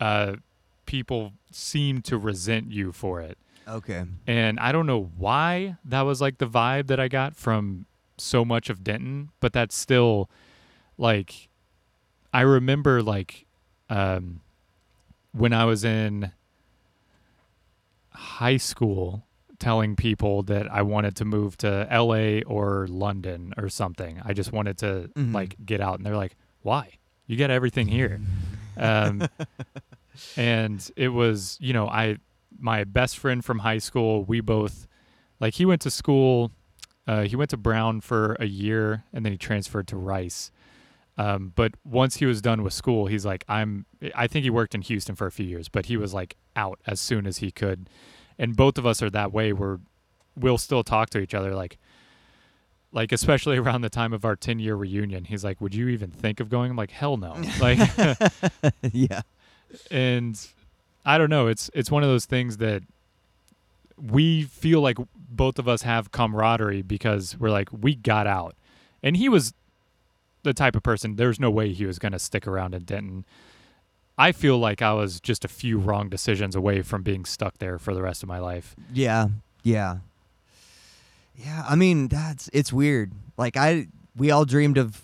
uh, 0.00 0.36
people 0.86 1.32
seemed 1.50 2.04
to 2.06 2.18
resent 2.18 2.70
you 2.72 2.92
for 2.92 3.20
it. 3.20 3.38
Okay 3.68 4.04
And 4.26 4.58
I 4.60 4.72
don't 4.72 4.86
know 4.86 5.10
why 5.16 5.76
that 5.84 6.02
was 6.02 6.20
like 6.20 6.38
the 6.38 6.46
vibe 6.46 6.86
that 6.88 6.98
I 7.00 7.08
got 7.08 7.36
from 7.36 7.86
so 8.16 8.44
much 8.44 8.68
of 8.70 8.82
Denton, 8.82 9.30
but 9.40 9.52
that's 9.52 9.76
still 9.76 10.28
like 10.96 11.48
I 12.32 12.40
remember 12.42 13.02
like 13.02 13.46
um 13.90 14.40
when 15.32 15.52
I 15.52 15.64
was 15.64 15.84
in 15.84 16.32
high 18.12 18.56
school 18.56 19.24
telling 19.58 19.96
people 19.96 20.42
that 20.44 20.70
I 20.70 20.82
wanted 20.82 21.16
to 21.16 21.24
move 21.24 21.56
to 21.58 21.86
LA 21.90 22.40
or 22.46 22.86
London 22.88 23.52
or 23.56 23.68
something. 23.68 24.20
I 24.24 24.32
just 24.32 24.52
wanted 24.52 24.78
to 24.78 25.10
Mhm. 25.16 25.34
like 25.34 25.56
get 25.64 25.80
out 25.80 25.96
and 25.98 26.06
they're 26.06 26.16
like, 26.16 26.36
"Why? 26.62 26.92
You 27.26 27.36
get 27.36 27.50
everything 27.50 27.88
here." 27.88 28.20
um, 28.76 29.28
and 30.36 30.88
it 30.96 31.08
was, 31.08 31.56
you 31.60 31.72
know, 31.72 31.88
I 31.88 32.18
my 32.58 32.84
best 32.84 33.16
friend 33.18 33.44
from 33.44 33.60
high 33.60 33.78
school, 33.78 34.24
we 34.24 34.40
both 34.40 34.86
like 35.40 35.54
he 35.54 35.64
went 35.64 35.80
to 35.82 35.90
school 35.90 36.50
uh, 37.08 37.22
he 37.22 37.34
went 37.34 37.48
to 37.48 37.56
Brown 37.56 38.02
for 38.02 38.36
a 38.38 38.44
year 38.44 39.04
and 39.14 39.24
then 39.24 39.32
he 39.32 39.38
transferred 39.38 39.88
to 39.88 39.96
Rice. 39.96 40.52
Um, 41.16 41.52
but 41.56 41.72
once 41.82 42.16
he 42.16 42.26
was 42.26 42.42
done 42.42 42.62
with 42.62 42.74
school, 42.74 43.06
he's 43.06 43.24
like, 43.24 43.44
I'm, 43.48 43.86
I 44.14 44.26
think 44.26 44.44
he 44.44 44.50
worked 44.50 44.74
in 44.74 44.82
Houston 44.82 45.16
for 45.16 45.26
a 45.26 45.32
few 45.32 45.46
years, 45.46 45.68
but 45.70 45.86
he 45.86 45.96
was 45.96 46.12
like 46.12 46.36
out 46.54 46.78
as 46.86 47.00
soon 47.00 47.26
as 47.26 47.38
he 47.38 47.50
could. 47.50 47.88
And 48.38 48.54
both 48.54 48.76
of 48.76 48.86
us 48.86 49.02
are 49.02 49.10
that 49.10 49.32
way 49.32 49.52
We're 49.52 49.78
we'll 50.36 50.58
still 50.58 50.84
talk 50.84 51.10
to 51.10 51.18
each 51.18 51.34
other. 51.34 51.54
Like, 51.54 51.78
like, 52.92 53.10
especially 53.10 53.56
around 53.58 53.80
the 53.80 53.90
time 53.90 54.12
of 54.12 54.26
our 54.26 54.36
10 54.36 54.58
year 54.58 54.76
reunion, 54.76 55.24
he's 55.24 55.42
like, 55.42 55.62
would 55.62 55.74
you 55.74 55.88
even 55.88 56.10
think 56.10 56.40
of 56.40 56.50
going? 56.50 56.70
I'm 56.70 56.76
like, 56.76 56.90
hell 56.90 57.16
no. 57.16 57.42
Like, 57.58 57.78
yeah. 58.92 59.22
and 59.90 60.38
I 61.08 61.16
don't 61.16 61.30
know. 61.30 61.46
It's, 61.46 61.70
it's 61.72 61.90
one 61.90 62.02
of 62.02 62.10
those 62.10 62.26
things 62.26 62.58
that 62.58 62.82
we 63.96 64.42
feel 64.42 64.82
like 64.82 64.98
both 65.16 65.58
of 65.58 65.66
us 65.66 65.80
have 65.82 66.12
camaraderie 66.12 66.82
because 66.82 67.34
we're 67.38 67.50
like, 67.50 67.70
we 67.72 67.94
got 67.94 68.26
out. 68.26 68.54
And 69.02 69.16
he 69.16 69.30
was 69.30 69.54
the 70.42 70.52
type 70.52 70.76
of 70.76 70.82
person, 70.82 71.16
there's 71.16 71.40
no 71.40 71.50
way 71.50 71.72
he 71.72 71.86
was 71.86 71.98
going 71.98 72.12
to 72.12 72.18
stick 72.18 72.46
around 72.46 72.74
in 72.74 72.84
Denton. 72.84 73.24
I 74.18 74.32
feel 74.32 74.58
like 74.58 74.82
I 74.82 74.92
was 74.92 75.18
just 75.18 75.44
a 75.44 75.48
few 75.48 75.78
wrong 75.78 76.10
decisions 76.10 76.54
away 76.54 76.82
from 76.82 77.02
being 77.02 77.24
stuck 77.24 77.56
there 77.58 77.78
for 77.78 77.94
the 77.94 78.02
rest 78.02 78.22
of 78.22 78.28
my 78.28 78.38
life. 78.38 78.76
Yeah, 78.92 79.28
yeah, 79.62 79.98
yeah. 81.36 81.64
I 81.68 81.74
mean, 81.74 82.08
that's 82.08 82.50
it's 82.52 82.72
weird. 82.72 83.12
Like 83.36 83.56
I, 83.56 83.86
we 84.16 84.30
all 84.30 84.44
dreamed 84.44 84.76
of 84.76 85.00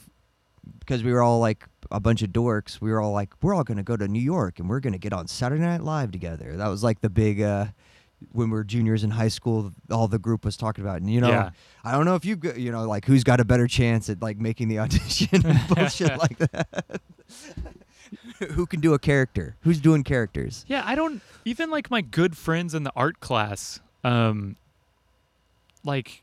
because 0.81 1.03
we 1.03 1.13
were 1.13 1.23
all 1.23 1.39
like 1.39 1.65
a 1.95 2.01
bunch 2.01 2.23
of 2.23 2.31
dorks. 2.31 2.81
We 2.81 2.91
were 2.91 3.01
all 3.01 3.13
like, 3.13 3.33
we're 3.43 3.55
all 3.55 3.65
gonna 3.65 3.83
go 3.83 3.97
to 3.97 4.09
New 4.09 4.21
York 4.21 4.59
and 4.59 4.69
we're 4.69 4.81
gonna 4.81 4.99
get 4.99 5.13
on 5.13 5.27
Saturday 5.29 5.63
Night 5.63 5.83
Live 5.83 6.11
together. 6.11 6.57
That 6.57 6.69
was 6.69 6.83
like 6.83 7.01
the 7.01 7.11
big. 7.11 7.41
uh 7.41 7.67
when 8.33 8.49
we 8.49 8.55
were 8.57 8.65
juniors 8.65 9.05
in 9.05 9.11
high 9.11 9.29
school, 9.29 9.71
all 9.91 10.09
the 10.09 10.19
group 10.19 10.47
was 10.47 10.57
talking 10.57 10.83
about, 10.83 10.99
and 11.03 11.11
you 11.13 11.21
know, 11.21 11.29
Yeah. 11.29 11.51
I 11.85 11.93
don't 11.93 12.07
know 12.07 12.15
if 12.15 12.25
you, 12.25 12.41
you 12.57 12.73
know, 12.73 12.85
like 12.89 13.05
who's 13.05 13.23
got 13.23 13.39
a 13.39 13.45
better 13.45 13.67
chance 13.67 14.09
at 14.09 14.23
like 14.23 14.39
making 14.39 14.69
the 14.69 14.79
audition 14.85 15.45
and 15.47 15.61
bullshit 15.69 16.17
like 16.19 16.39
that. 16.39 17.01
Who 18.53 18.65
can 18.67 18.81
do 18.81 18.95
a 18.95 18.99
character? 18.99 19.57
Who's 19.61 19.79
doing 19.81 20.05
characters? 20.05 20.65
Yeah, 20.69 20.83
I 20.87 20.95
don't 20.95 21.21
even 21.45 21.71
like 21.71 21.91
my 21.91 22.01
good 22.01 22.37
friends 22.37 22.75
in 22.75 22.83
the 22.85 22.93
art 22.97 23.21
class. 23.21 23.81
Um, 24.03 24.57
like, 25.85 26.23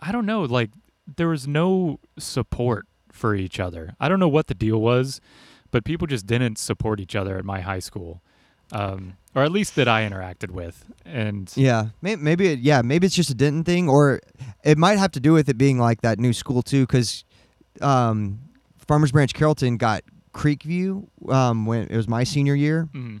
I 0.00 0.10
don't 0.12 0.24
know. 0.26 0.42
Like, 0.42 0.70
there 1.16 1.28
was 1.28 1.46
no 1.46 2.00
support 2.18 2.86
for 3.18 3.34
each 3.34 3.60
other. 3.60 3.94
I 4.00 4.08
don't 4.08 4.20
know 4.20 4.28
what 4.28 4.46
the 4.46 4.54
deal 4.54 4.80
was, 4.80 5.20
but 5.70 5.84
people 5.84 6.06
just 6.06 6.26
didn't 6.26 6.58
support 6.58 7.00
each 7.00 7.14
other 7.14 7.36
at 7.36 7.44
my 7.44 7.60
high 7.60 7.80
school, 7.80 8.22
um, 8.72 9.16
or 9.34 9.42
at 9.42 9.52
least 9.52 9.76
that 9.76 9.88
I 9.88 10.08
interacted 10.08 10.50
with. 10.50 10.86
And 11.04 11.52
Yeah, 11.54 11.88
maybe, 12.00 12.22
maybe 12.22 12.48
it, 12.48 12.58
yeah, 12.60 12.82
maybe 12.82 13.06
it's 13.06 13.16
just 13.16 13.30
a 13.30 13.34
Denton 13.34 13.64
thing, 13.64 13.88
or 13.88 14.20
it 14.64 14.78
might 14.78 14.98
have 14.98 15.12
to 15.12 15.20
do 15.20 15.32
with 15.32 15.48
it 15.48 15.58
being 15.58 15.78
like 15.78 16.00
that 16.02 16.18
new 16.18 16.32
school 16.32 16.62
too, 16.62 16.86
because 16.86 17.24
um, 17.80 18.40
Farmers 18.78 19.12
Branch 19.12 19.32
Carrollton 19.34 19.76
got 19.76 20.02
Creekview 20.32 21.06
um, 21.30 21.66
when 21.66 21.88
it 21.88 21.96
was 21.96 22.08
my 22.08 22.24
senior 22.24 22.54
year, 22.54 22.88
mm, 22.92 23.20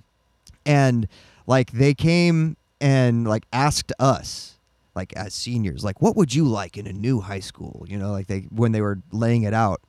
and 0.64 1.08
like 1.46 1.72
they 1.72 1.94
came 1.94 2.56
and 2.80 3.26
like 3.26 3.44
asked 3.52 3.92
us, 3.98 4.58
like 4.94 5.12
as 5.14 5.34
seniors, 5.34 5.84
like 5.84 6.00
what 6.00 6.16
would 6.16 6.34
you 6.34 6.44
like 6.44 6.76
in 6.76 6.86
a 6.86 6.92
new 6.92 7.20
high 7.20 7.40
school? 7.40 7.84
You 7.88 7.98
know, 7.98 8.12
like 8.12 8.26
they 8.26 8.40
when 8.50 8.72
they 8.72 8.80
were 8.80 8.98
laying 9.12 9.42
it 9.42 9.54
out. 9.54 9.80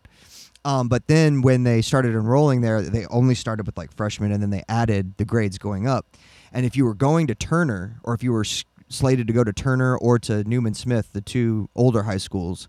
Um, 0.66 0.88
but 0.88 1.08
then 1.08 1.42
when 1.42 1.64
they 1.64 1.82
started 1.82 2.14
enrolling 2.14 2.62
there, 2.62 2.82
they 2.82 3.06
only 3.08 3.36
started 3.36 3.66
with 3.66 3.78
like 3.78 3.96
freshmen, 3.96 4.32
and 4.32 4.42
then 4.42 4.50
they 4.50 4.64
added 4.68 5.16
the 5.18 5.26
grades 5.26 5.58
going 5.58 5.88
up. 5.88 6.06
And 6.52 6.66
if 6.66 6.76
you 6.76 6.86
were 6.86 6.96
going 6.96 7.28
to 7.28 7.36
Turner, 7.36 8.00
or 8.04 8.14
if 8.14 8.24
you 8.24 8.32
were 8.32 8.44
slated 8.44 9.28
to 9.28 9.34
go 9.34 9.44
to 9.44 9.54
Turner 9.54 9.96
or 9.98 10.20
to 10.20 10.44
Newman 10.44 10.74
Smith, 10.74 11.10
the 11.14 11.22
two 11.22 11.70
older 11.76 12.04
high 12.04 12.18
schools, 12.18 12.68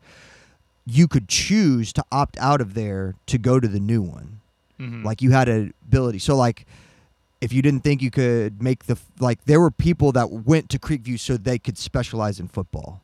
you 0.87 1.09
could 1.09 1.29
choose 1.29 1.93
to 1.93 2.05
opt 2.11 2.37
out 2.39 2.61
of 2.61 2.75
there 2.75 3.15
to 3.27 3.39
go 3.39 3.61
to 3.61 3.69
the 3.69 3.81
new 3.81 4.03
one 4.03 4.41
mhm. 4.79 5.05
like 5.05 5.23
you 5.23 5.31
had 5.31 5.49
an 5.49 5.73
ability 5.87 6.19
so 6.19 6.35
like 6.35 6.67
if 7.41 7.53
you 7.53 7.63
didn't 7.63 7.83
think 7.83 8.03
you 8.03 8.11
could 8.11 8.63
make 8.63 8.85
the 8.85 8.99
like 9.19 9.45
there 9.45 9.61
were 9.61 9.71
people 9.71 10.13
that 10.13 10.31
went 10.31 10.69
to 10.69 10.79
creekview 10.79 11.19
so 11.19 11.37
they 11.37 11.59
could 11.59 11.79
specialize 11.79 12.41
in 12.41 12.49
football 12.49 13.03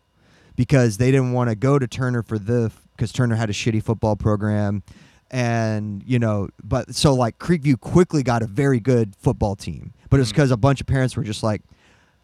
because 0.57 0.97
they 0.97 1.11
didn't 1.11 1.33
want 1.33 1.51
to 1.51 1.55
go 1.57 1.79
to 1.79 1.87
turner 1.87 2.23
for 2.23 2.39
the 2.39 2.73
because 2.97 3.13
turner 3.13 3.37
had 3.37 3.51
a 3.51 3.53
shitty 3.53 3.83
football 3.83 4.17
program. 4.17 4.83
And 5.29 6.05
you 6.07 6.21
know 6.21 6.51
but 6.63 6.95
so 6.95 7.13
like 7.13 7.41
creekview 7.41 7.81
quickly 7.81 8.23
got 8.23 8.43
a 8.43 8.47
very 8.47 8.79
good 8.79 9.15
football 9.17 9.57
team. 9.57 9.93
But 10.09 10.21
it's 10.21 10.31
because 10.31 10.49
mm-hmm. 10.49 10.55
a 10.55 10.59
bunch 10.59 10.81
of 10.81 10.87
parents 10.87 11.17
were 11.17 11.25
just 11.25 11.43
like 11.43 11.63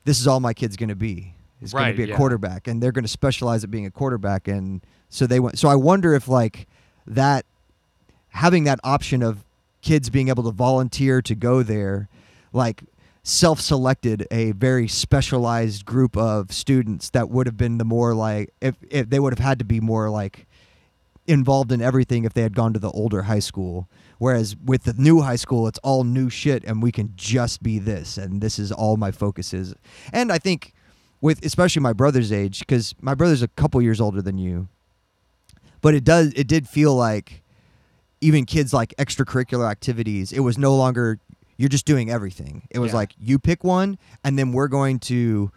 this 0.05 0.20
is 0.20 0.27
all 0.27 0.41
my 0.41 0.55
kid's 0.55 0.77
going 0.77 0.89
to 0.89 0.97
be. 0.97 1.35
Is 1.61 1.73
going 1.73 1.93
to 1.93 1.97
be 1.97 2.05
a 2.05 2.07
yeah. 2.09 2.16
quarterback. 2.16 2.66
And 2.66 2.83
they're 2.83 2.91
going 2.91 3.05
to 3.05 3.09
specialize 3.09 3.62
at 3.62 3.70
being 3.70 3.87
a 3.87 3.91
quarterback. 3.91 4.49
And 4.49 4.83
so 5.12 5.27
they 5.27 5.39
went 5.39 5.59
so 5.59 5.68
i 5.68 5.75
wonder 5.77 6.14
if 6.14 6.27
like 6.27 6.66
that 7.07 7.45
having 8.31 8.64
that 8.64 8.81
option 8.83 9.23
of 9.23 9.45
kids 9.83 10.09
being 10.09 10.29
able 10.29 10.43
to 10.43 10.51
volunteer 10.51 11.20
to 11.20 11.35
go 11.35 11.62
there 11.62 12.09
like 12.53 12.83
self-selected 13.23 14.27
a 14.31 14.53
very 14.53 14.89
specialized 14.89 15.85
group 15.85 16.16
of 16.16 16.51
students 16.51 17.11
that 17.11 17.29
would 17.29 17.47
have 17.47 17.57
been 17.57 17.79
the 17.79 17.85
more 17.85 18.14
like 18.14 18.53
if, 18.61 18.75
if 18.91 19.11
they 19.11 19.20
would 19.20 19.33
have 19.33 19.45
had 19.45 19.59
to 19.59 19.64
be 19.64 19.81
more 19.81 20.09
like 20.09 20.47
involved 21.27 21.70
in 21.70 21.81
everything 21.81 22.25
if 22.25 22.33
they 22.35 22.43
had 22.43 22.55
gone 22.55 22.73
to 22.73 22.79
the 22.81 22.91
older 22.91 23.23
high 23.23 23.39
school. 23.39 23.89
Whereas 24.18 24.57
with 24.57 24.85
the 24.85 24.93
new 24.95 25.20
high 25.20 25.37
school 25.37 25.66
it's 25.68 25.79
all 25.81 26.05
new 26.05 26.29
shit 26.31 26.64
and 26.64 26.83
we 26.83 26.91
can 26.93 27.12
just 27.16 27.62
be 27.62 27.79
this. 27.79 28.18
And 28.18 28.41
this 28.41 28.59
is 28.59 28.73
all 28.73 28.97
my 28.97 29.11
focus 29.11 29.53
is. 29.55 29.75
And 30.12 30.33
i 30.33 30.39
think 30.39 30.73
with 31.20 31.45
especially 31.45 31.81
my 31.83 31.93
brother's 31.93 32.33
age 32.33 32.59
because 32.61 32.95
my 33.01 33.14
brother's 33.14 33.43
a 33.43 33.49
couple 33.49 33.81
years 33.81 34.01
older 34.01 34.20
than 34.20 34.39
you 34.39 34.66
but 35.81 35.95
it 35.95 36.03
does 36.05 36.33
it 36.35 36.49
did 36.49 36.66
feel 36.68 36.95
like 36.97 37.43
even 38.20 38.45
kids 38.45 38.73
like 38.73 38.93
extracurricular 38.99 39.70
activities 39.70 40.33
it 40.33 40.41
was 40.41 40.59
no 40.59 40.75
longer 40.75 41.18
you're 41.59 41.68
just 41.68 41.87
doing 41.87 42.11
everything. 42.11 42.66
It 42.70 42.81
was 42.81 42.91
Yeah. 42.91 42.97
like 42.97 43.12
you 43.20 43.39
pick 43.39 43.62
one 43.62 43.99
and 44.25 44.37
then 44.37 44.53
we're 44.53 44.66
going 44.68 44.99
to 45.01 45.53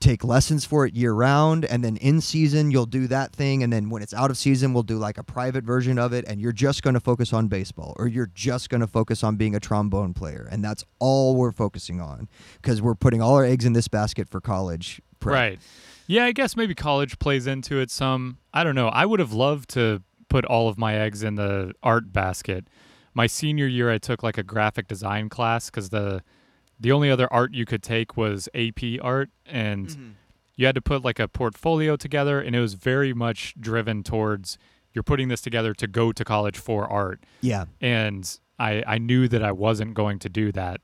take 0.00 0.24
lessons 0.24 0.64
for 0.64 0.86
it 0.86 0.94
year 0.94 1.12
round 1.12 1.64
and 1.66 1.84
then 1.84 1.96
in 1.98 2.22
season 2.22 2.70
you'll 2.70 2.86
do 2.86 3.06
that 3.06 3.32
thing 3.32 3.62
and 3.62 3.70
then 3.70 3.90
when 3.90 4.02
it's 4.02 4.14
out 4.14 4.30
of 4.30 4.38
season 4.38 4.72
we'll 4.72 4.82
do 4.82 4.96
like 4.96 5.18
a 5.18 5.22
private 5.22 5.62
version 5.62 5.98
of 5.98 6.14
it 6.14 6.24
and 6.26 6.40
you're 6.40 6.52
just 6.52 6.82
going 6.82 6.94
to 6.94 7.00
focus 7.00 7.34
on 7.34 7.48
baseball 7.48 7.94
or 7.98 8.08
you're 8.08 8.30
just 8.34 8.70
going 8.70 8.80
to 8.80 8.86
focus 8.86 9.22
on 9.22 9.36
being 9.36 9.54
a 9.54 9.60
trombone 9.60 10.14
player 10.14 10.48
and 10.50 10.64
that's 10.64 10.84
all 11.00 11.36
we're 11.36 11.52
focusing 11.52 12.00
on 12.00 12.28
because 12.62 12.80
we're 12.80 12.94
putting 12.94 13.20
all 13.20 13.34
our 13.34 13.44
eggs 13.44 13.66
in 13.66 13.74
this 13.74 13.88
basket 13.88 14.26
for 14.26 14.40
college 14.40 15.02
prep. 15.20 15.34
Right. 15.34 15.58
Yeah, 16.06 16.24
I 16.24 16.32
guess 16.32 16.56
maybe 16.56 16.74
college 16.74 17.18
plays 17.20 17.46
into 17.46 17.78
it 17.78 17.90
some. 17.90 18.38
I 18.52 18.64
don't 18.64 18.74
know. 18.74 18.88
I 18.88 19.06
would 19.06 19.20
have 19.20 19.32
loved 19.32 19.70
to 19.70 20.02
put 20.28 20.44
all 20.44 20.68
of 20.68 20.76
my 20.76 20.96
eggs 20.96 21.22
in 21.22 21.36
the 21.36 21.72
art 21.82 22.12
basket. 22.12 22.66
My 23.14 23.26
senior 23.26 23.66
year, 23.66 23.90
I 23.90 23.98
took 23.98 24.22
like 24.22 24.36
a 24.36 24.42
graphic 24.42 24.88
design 24.88 25.28
class 25.28 25.70
because 25.70 25.90
the 25.90 26.22
the 26.80 26.90
only 26.92 27.10
other 27.10 27.30
art 27.32 27.52
you 27.52 27.64
could 27.66 27.82
take 27.82 28.16
was 28.16 28.48
AP 28.54 28.80
art, 29.02 29.30
and 29.46 29.86
Mm-hmm. 29.88 30.08
you 30.56 30.66
had 30.66 30.74
to 30.74 30.80
put 30.82 31.04
like 31.04 31.18
a 31.18 31.28
portfolio 31.28 31.94
together, 31.96 32.40
and 32.40 32.56
it 32.56 32.60
was 32.60 32.74
very 32.74 33.12
much 33.12 33.54
driven 33.60 34.02
towards 34.02 34.58
you're 34.92 35.02
putting 35.04 35.28
this 35.28 35.40
together 35.40 35.72
to 35.74 35.86
go 35.86 36.10
to 36.10 36.24
college 36.24 36.58
for 36.58 36.84
art 36.90 37.20
yeah 37.42 37.66
and 37.80 38.38
I 38.58 38.82
I 38.86 38.98
knew 38.98 39.28
that 39.28 39.42
I 39.42 39.52
wasn't 39.52 39.94
going 39.94 40.18
to 40.20 40.28
do 40.28 40.50
that. 40.52 40.80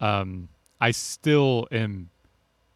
Um, 0.00 0.48
I 0.80 0.90
still 0.90 1.68
am 1.70 2.10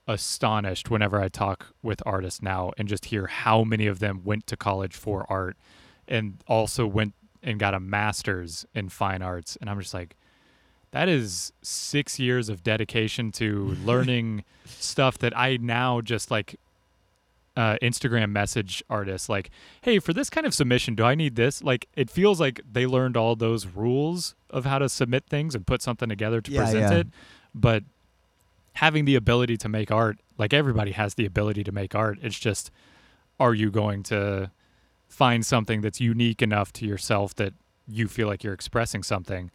astonished 0.07 0.91
whenever 0.91 1.21
I 1.21 1.29
talk 1.29 1.75
with 1.83 2.01
artists 2.07 2.41
now 2.41 2.73
and 2.79 2.89
just 2.89 3.07
hear 3.07 3.27
how 3.27 3.65
many 3.65 3.87
of 3.87 3.99
them 3.99 4.23
went 4.25 4.47
to 4.47 4.57
college 4.57 4.95
for 4.97 5.27
art 5.31 5.57
and 6.07 6.39
also 6.47 6.87
went 6.87 7.15
and 7.43 7.59
got 7.59 7.75
a 7.75 7.81
master's 7.81 8.65
in 8.75 8.89
fine 8.89 9.21
arts 9.21 9.57
and 9.61 9.69
I'm 9.69 9.79
just 9.81 9.93
like 9.95 10.17
that 10.93 11.09
is 11.09 11.53
6 11.63 12.19
years 12.19 12.49
of 12.49 12.63
dedication 12.63 13.31
to 13.33 13.77
learning 13.85 14.45
stuff 14.65 15.19
that 15.19 15.37
I 15.37 15.59
now 15.59 16.01
just 16.01 16.31
like 16.31 16.57
uh, 17.57 17.77
Instagram 17.83 18.31
message 18.31 18.85
artists 18.89 19.29
like, 19.29 19.51
hey, 19.83 19.99
for 19.99 20.13
this 20.13 20.31
kind 20.31 20.47
of 20.47 20.55
submission, 20.55 20.95
do 20.95 21.03
I 21.03 21.17
need 21.17 21.35
this? 21.35 21.61
Like, 21.63 21.89
it 21.97 22.09
feels 22.09 22.39
like 22.41 22.61
they 22.71 22.87
learned 22.87 23.17
all 23.17 23.35
those 23.35 23.67
rules 23.67 24.37
of 24.51 24.65
how 24.65 24.79
to 24.79 24.89
submit 24.89 25.25
things 25.29 25.57
and 25.57 25.67
put 25.67 25.83
something 25.83 26.09
together 26.09 26.41
to 26.41 26.53
Yeah, 26.53 26.61
present 26.63 26.83
yeah. 26.93 26.99
it. 26.99 27.07
But 27.55 27.83
having 28.75 29.07
the 29.07 29.17
ability 29.17 29.57
to 29.57 29.69
make 29.69 29.91
art, 29.91 30.19
like 30.39 30.55
everybody 30.55 30.93
has 30.93 31.15
the 31.15 31.27
ability 31.27 31.65
to 31.65 31.73
make 31.73 31.97
art. 31.97 32.19
It's 32.23 32.39
just, 32.39 32.71
are 33.41 33.55
you 33.55 33.73
going 33.73 34.05
to 34.05 34.53
find 35.09 35.45
something 35.45 35.81
that's 35.81 36.01
unique 36.01 36.43
enough 36.43 36.73
to 36.75 36.87
yourself 36.87 37.35
that 37.35 37.55
you 37.89 38.07
feel 38.07 38.29
like 38.29 38.45
you're 38.45 38.55
expressing 38.55 39.03
something? 39.03 39.51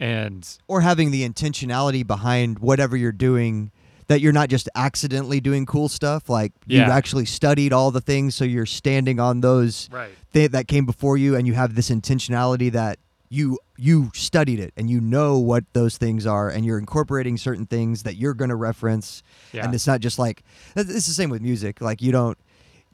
And 0.00 0.58
or 0.68 0.80
having 0.80 1.10
the 1.10 1.28
intentionality 1.28 2.06
behind 2.06 2.58
whatever 2.60 2.96
you're 2.96 3.12
doing 3.12 3.70
that 4.06 4.20
you're 4.20 4.32
not 4.32 4.48
just 4.48 4.68
accidentally 4.74 5.40
doing 5.40 5.66
cool 5.66 5.88
stuff 5.88 6.28
like 6.28 6.52
you 6.66 6.78
Yeah. 6.78 6.90
actually 6.94 7.26
studied 7.26 7.72
all 7.72 7.90
the 7.90 8.00
things 8.00 8.34
so 8.34 8.44
you're 8.44 8.64
standing 8.66 9.20
on 9.20 9.40
those 9.40 9.88
right. 9.90 10.10
th- 10.32 10.50
that 10.52 10.66
came 10.68 10.86
before 10.86 11.16
you 11.16 11.36
and 11.36 11.46
you 11.46 11.54
have 11.54 11.74
this 11.74 11.90
intentionality 11.90 12.70
that 12.72 12.98
you 13.30 13.58
you 13.76 14.10
studied 14.14 14.58
it 14.58 14.72
and 14.76 14.88
you 14.88 15.00
know 15.00 15.38
what 15.38 15.62
those 15.74 15.98
things 15.98 16.26
are 16.26 16.48
and 16.48 16.64
you're 16.64 16.78
incorporating 16.78 17.36
certain 17.36 17.66
things 17.66 18.02
that 18.04 18.16
you're 18.16 18.32
going 18.32 18.48
to 18.48 18.56
reference. 18.56 19.22
Yeah. 19.52 19.64
And 19.66 19.74
it's 19.74 19.86
not 19.86 20.00
just 20.00 20.18
like 20.18 20.42
it's 20.74 20.88
the 21.06 21.12
same 21.12 21.28
with 21.28 21.42
music. 21.42 21.82
Like 21.82 22.00
you 22.00 22.10
don't 22.10 22.38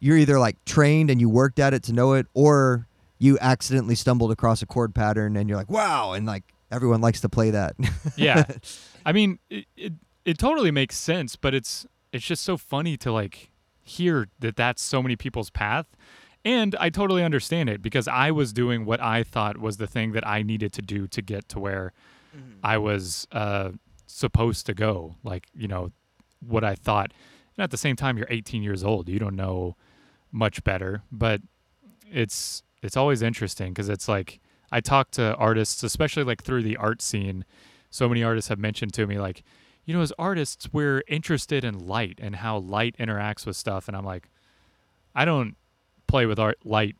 you're 0.00 0.16
either 0.18 0.40
like 0.40 0.57
trained 0.64 1.09
and 1.09 1.20
you 1.20 1.28
worked 1.28 1.61
at 1.61 1.72
it 1.72 1.84
to 1.84 1.92
know 1.92 2.14
it 2.14 2.26
or 2.34 2.88
you 3.20 3.38
accidentally 3.40 3.94
stumbled 3.94 4.32
across 4.32 4.61
a 4.61 4.66
chord 4.66 4.92
pattern 4.94 5.36
and 5.36 5.48
you're 5.48 5.57
like 5.57 5.70
wow 5.70 6.12
and 6.14 6.26
like 6.26 6.42
everyone 6.74 7.00
likes 7.00 7.20
to 7.20 7.28
play 7.28 7.50
that. 7.50 7.76
Yeah. 8.16 8.44
I 9.06 9.12
mean 9.12 9.38
it, 9.50 9.66
it 9.76 9.92
it 10.24 10.38
totally 10.38 10.70
makes 10.70 10.96
sense 10.96 11.36
but 11.36 11.54
it's 11.54 11.86
it's 12.12 12.24
just 12.24 12.42
so 12.42 12.56
funny 12.56 12.96
to 12.98 13.12
like 13.12 13.50
hear 13.82 14.28
that 14.38 14.56
that's 14.56 14.82
so 14.82 15.02
many 15.02 15.16
people's 15.16 15.50
path. 15.50 15.86
And 16.44 16.76
i 16.78 16.90
totally 16.90 17.22
understand 17.22 17.70
it 17.70 17.80
because 17.80 18.06
i 18.06 18.30
was 18.30 18.52
doing 18.52 18.84
what 18.84 19.00
i 19.00 19.22
thought 19.22 19.56
was 19.56 19.78
the 19.78 19.86
thing 19.86 20.12
that 20.12 20.26
i 20.26 20.42
needed 20.42 20.74
to 20.74 20.82
do 20.82 21.06
to 21.08 21.22
get 21.22 21.48
to 21.48 21.58
where 21.58 21.92
i 22.62 22.76
was 22.76 23.26
uh 23.32 23.70
supposed 24.06 24.66
to 24.66 24.74
go 24.74 25.14
like 25.22 25.46
you 25.54 25.68
know 25.68 25.90
what 26.46 26.62
i 26.62 26.74
thought. 26.74 27.12
And 27.56 27.64
at 27.64 27.70
the 27.70 27.78
same 27.78 27.96
time 27.96 28.18
you're 28.18 28.26
18 28.28 28.62
years 28.62 28.82
old. 28.84 29.08
You 29.08 29.18
don't 29.18 29.36
know 29.36 29.76
much 30.32 30.62
better 30.64 31.02
but 31.10 31.40
it's 32.12 32.62
it's 32.82 32.96
always 32.96 33.22
interesting 33.22 33.72
because 33.72 33.88
it's 33.88 34.08
like 34.08 34.40
I 34.74 34.80
talk 34.80 35.12
to 35.12 35.36
artists, 35.36 35.84
especially 35.84 36.24
like 36.24 36.42
through 36.42 36.64
the 36.64 36.76
art 36.76 37.00
scene. 37.00 37.44
So 37.90 38.08
many 38.08 38.24
artists 38.24 38.48
have 38.48 38.58
mentioned 38.58 38.92
to 38.94 39.06
me 39.06 39.20
like, 39.20 39.44
you 39.84 39.94
know, 39.94 40.00
as 40.00 40.12
artists, 40.18 40.68
we're 40.72 41.04
interested 41.06 41.62
in 41.62 41.86
light 41.86 42.18
and 42.20 42.34
how 42.34 42.58
light 42.58 42.96
interacts 42.98 43.46
with 43.46 43.56
stuff, 43.56 43.86
and 43.86 43.96
I'm 43.96 44.04
like, 44.04 44.30
I 45.14 45.24
don't 45.24 45.56
play 46.08 46.26
with 46.26 46.40
art 46.40 46.58
light 46.64 46.96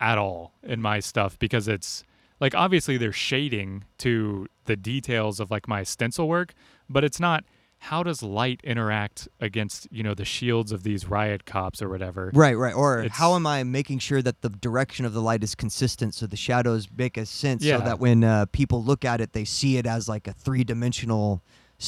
at 0.00 0.16
all 0.16 0.54
in 0.62 0.80
my 0.80 1.00
stuff 1.00 1.38
because 1.38 1.68
it's 1.68 2.02
like 2.40 2.54
obviously 2.54 2.96
there's 2.96 3.16
shading 3.16 3.84
to 3.98 4.46
the 4.64 4.76
details 4.76 5.38
of 5.38 5.50
like 5.50 5.68
my 5.68 5.82
stencil 5.82 6.28
work, 6.28 6.54
but 6.88 7.04
it's 7.04 7.20
not 7.20 7.44
how 7.80 8.02
does 8.02 8.22
light 8.22 8.60
interact 8.64 9.28
against 9.40 9.86
you 9.92 10.02
know 10.02 10.12
the 10.14 10.24
shields 10.24 10.72
of 10.72 10.82
these 10.82 11.06
riot 11.08 11.44
cops 11.46 11.80
or 11.80 11.88
whatever. 11.88 12.30
right 12.34 12.56
right 12.56 12.74
or 12.74 13.00
It's- 13.00 13.16
how 13.18 13.34
am 13.36 13.46
i 13.46 13.62
making 13.62 14.00
sure 14.00 14.20
that 14.22 14.40
the 14.42 14.48
direction 14.48 15.04
of 15.06 15.12
the 15.12 15.22
light 15.22 15.42
is 15.44 15.54
consistent 15.54 16.14
so 16.14 16.26
the 16.26 16.36
shadows 16.36 16.88
make 16.96 17.16
a 17.16 17.24
sense 17.24 17.62
Yeah. 17.64 17.78
so 17.78 17.84
that 17.84 18.00
when 18.00 18.24
uh, 18.24 18.46
people 18.46 18.82
look 18.82 19.04
at 19.04 19.20
it 19.20 19.32
they 19.32 19.44
see 19.44 19.76
it 19.76 19.86
as 19.86 20.08
like 20.08 20.26
a 20.26 20.32
three-dimensional 20.32 21.42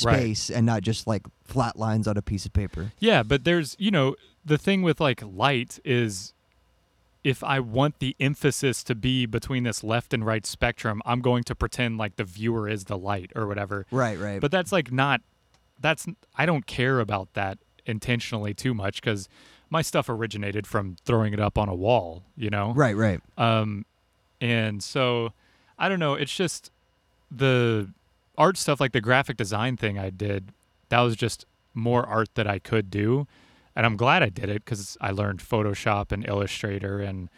Right. 0.05 0.19
space 0.21 0.51
and 0.51 0.65
not 0.65 0.83
just 0.83 1.09
like 1.09 1.27
flat 1.43 1.77
lines 1.77 2.07
on 2.07 2.17
a 2.17 2.23
piece 2.23 2.47
of 2.47 2.53
paper 2.53 2.93
Yeah, 3.01 3.25
but 3.25 3.43
there's, 3.43 3.75
you 3.81 3.91
know, 3.91 4.15
the 4.45 4.57
thing 4.57 4.83
with 4.83 5.01
like 5.01 5.21
light 5.25 5.81
is 5.85 6.33
if 7.25 7.43
I 7.45 7.59
want 7.59 7.99
the 7.99 8.15
emphasis 8.21 8.85
to 8.85 8.95
be 8.95 9.27
between 9.27 9.65
this 9.65 9.83
left 9.83 10.15
and 10.15 10.25
right 10.25 10.47
spectrum, 10.47 11.03
I'm 11.05 11.21
going 11.21 11.43
to 11.43 11.55
pretend 11.57 11.99
like 11.99 12.15
the 12.17 12.25
viewer 12.25 12.69
is 12.69 12.85
the 12.85 12.97
light 12.97 13.33
or 13.35 13.49
whatever. 13.49 13.85
right 13.91 14.17
right 14.19 14.41
But 14.41 14.53
that's 14.53 14.71
like 14.71 14.93
not 14.93 15.23
that's 15.81 16.07
I 16.37 16.47
don't 16.47 16.67
care 16.67 17.01
about 17.01 17.33
that 17.35 17.59
intentionally 17.87 18.55
too 18.55 18.75
much 18.75 19.03
cuz 19.03 19.29
my 19.71 19.83
stuff 19.83 20.09
originated 20.09 20.67
from 20.67 20.97
throwing 21.05 21.33
it 21.33 21.41
up 21.41 21.57
on 21.57 21.69
a 21.69 21.75
wall, 21.75 22.25
you 22.37 22.51
know. 22.51 22.73
right 22.75 22.97
right 22.97 23.21
Um, 23.39 23.87
and 24.41 24.83
so 24.83 25.33
I 25.79 25.89
don't 25.89 26.01
know. 26.01 26.15
It's 26.15 26.35
just 26.35 26.71
the 27.31 27.89
art 28.37 28.57
stuff, 28.57 28.81
like 28.81 28.93
the 28.93 29.01
graphic 29.01 29.37
design 29.37 29.77
thing 29.77 29.99
I 29.99 30.11
did. 30.11 30.53
That 30.89 31.01
was 31.01 31.17
just 31.17 31.47
more 31.73 32.05
art 32.05 32.35
that 32.35 32.47
I 32.47 32.59
could 32.59 32.91
do, 32.91 33.27
and 33.77 33.87
I'm 33.87 33.97
glad 33.97 34.23
I 34.23 34.29
did 34.29 34.49
it 34.49 34.65
because 34.65 34.99
I 35.01 35.11
learned 35.13 35.41
Photoshop 35.41 36.11
and 36.11 36.27
Illustrator 36.27 37.01
and 37.01 37.29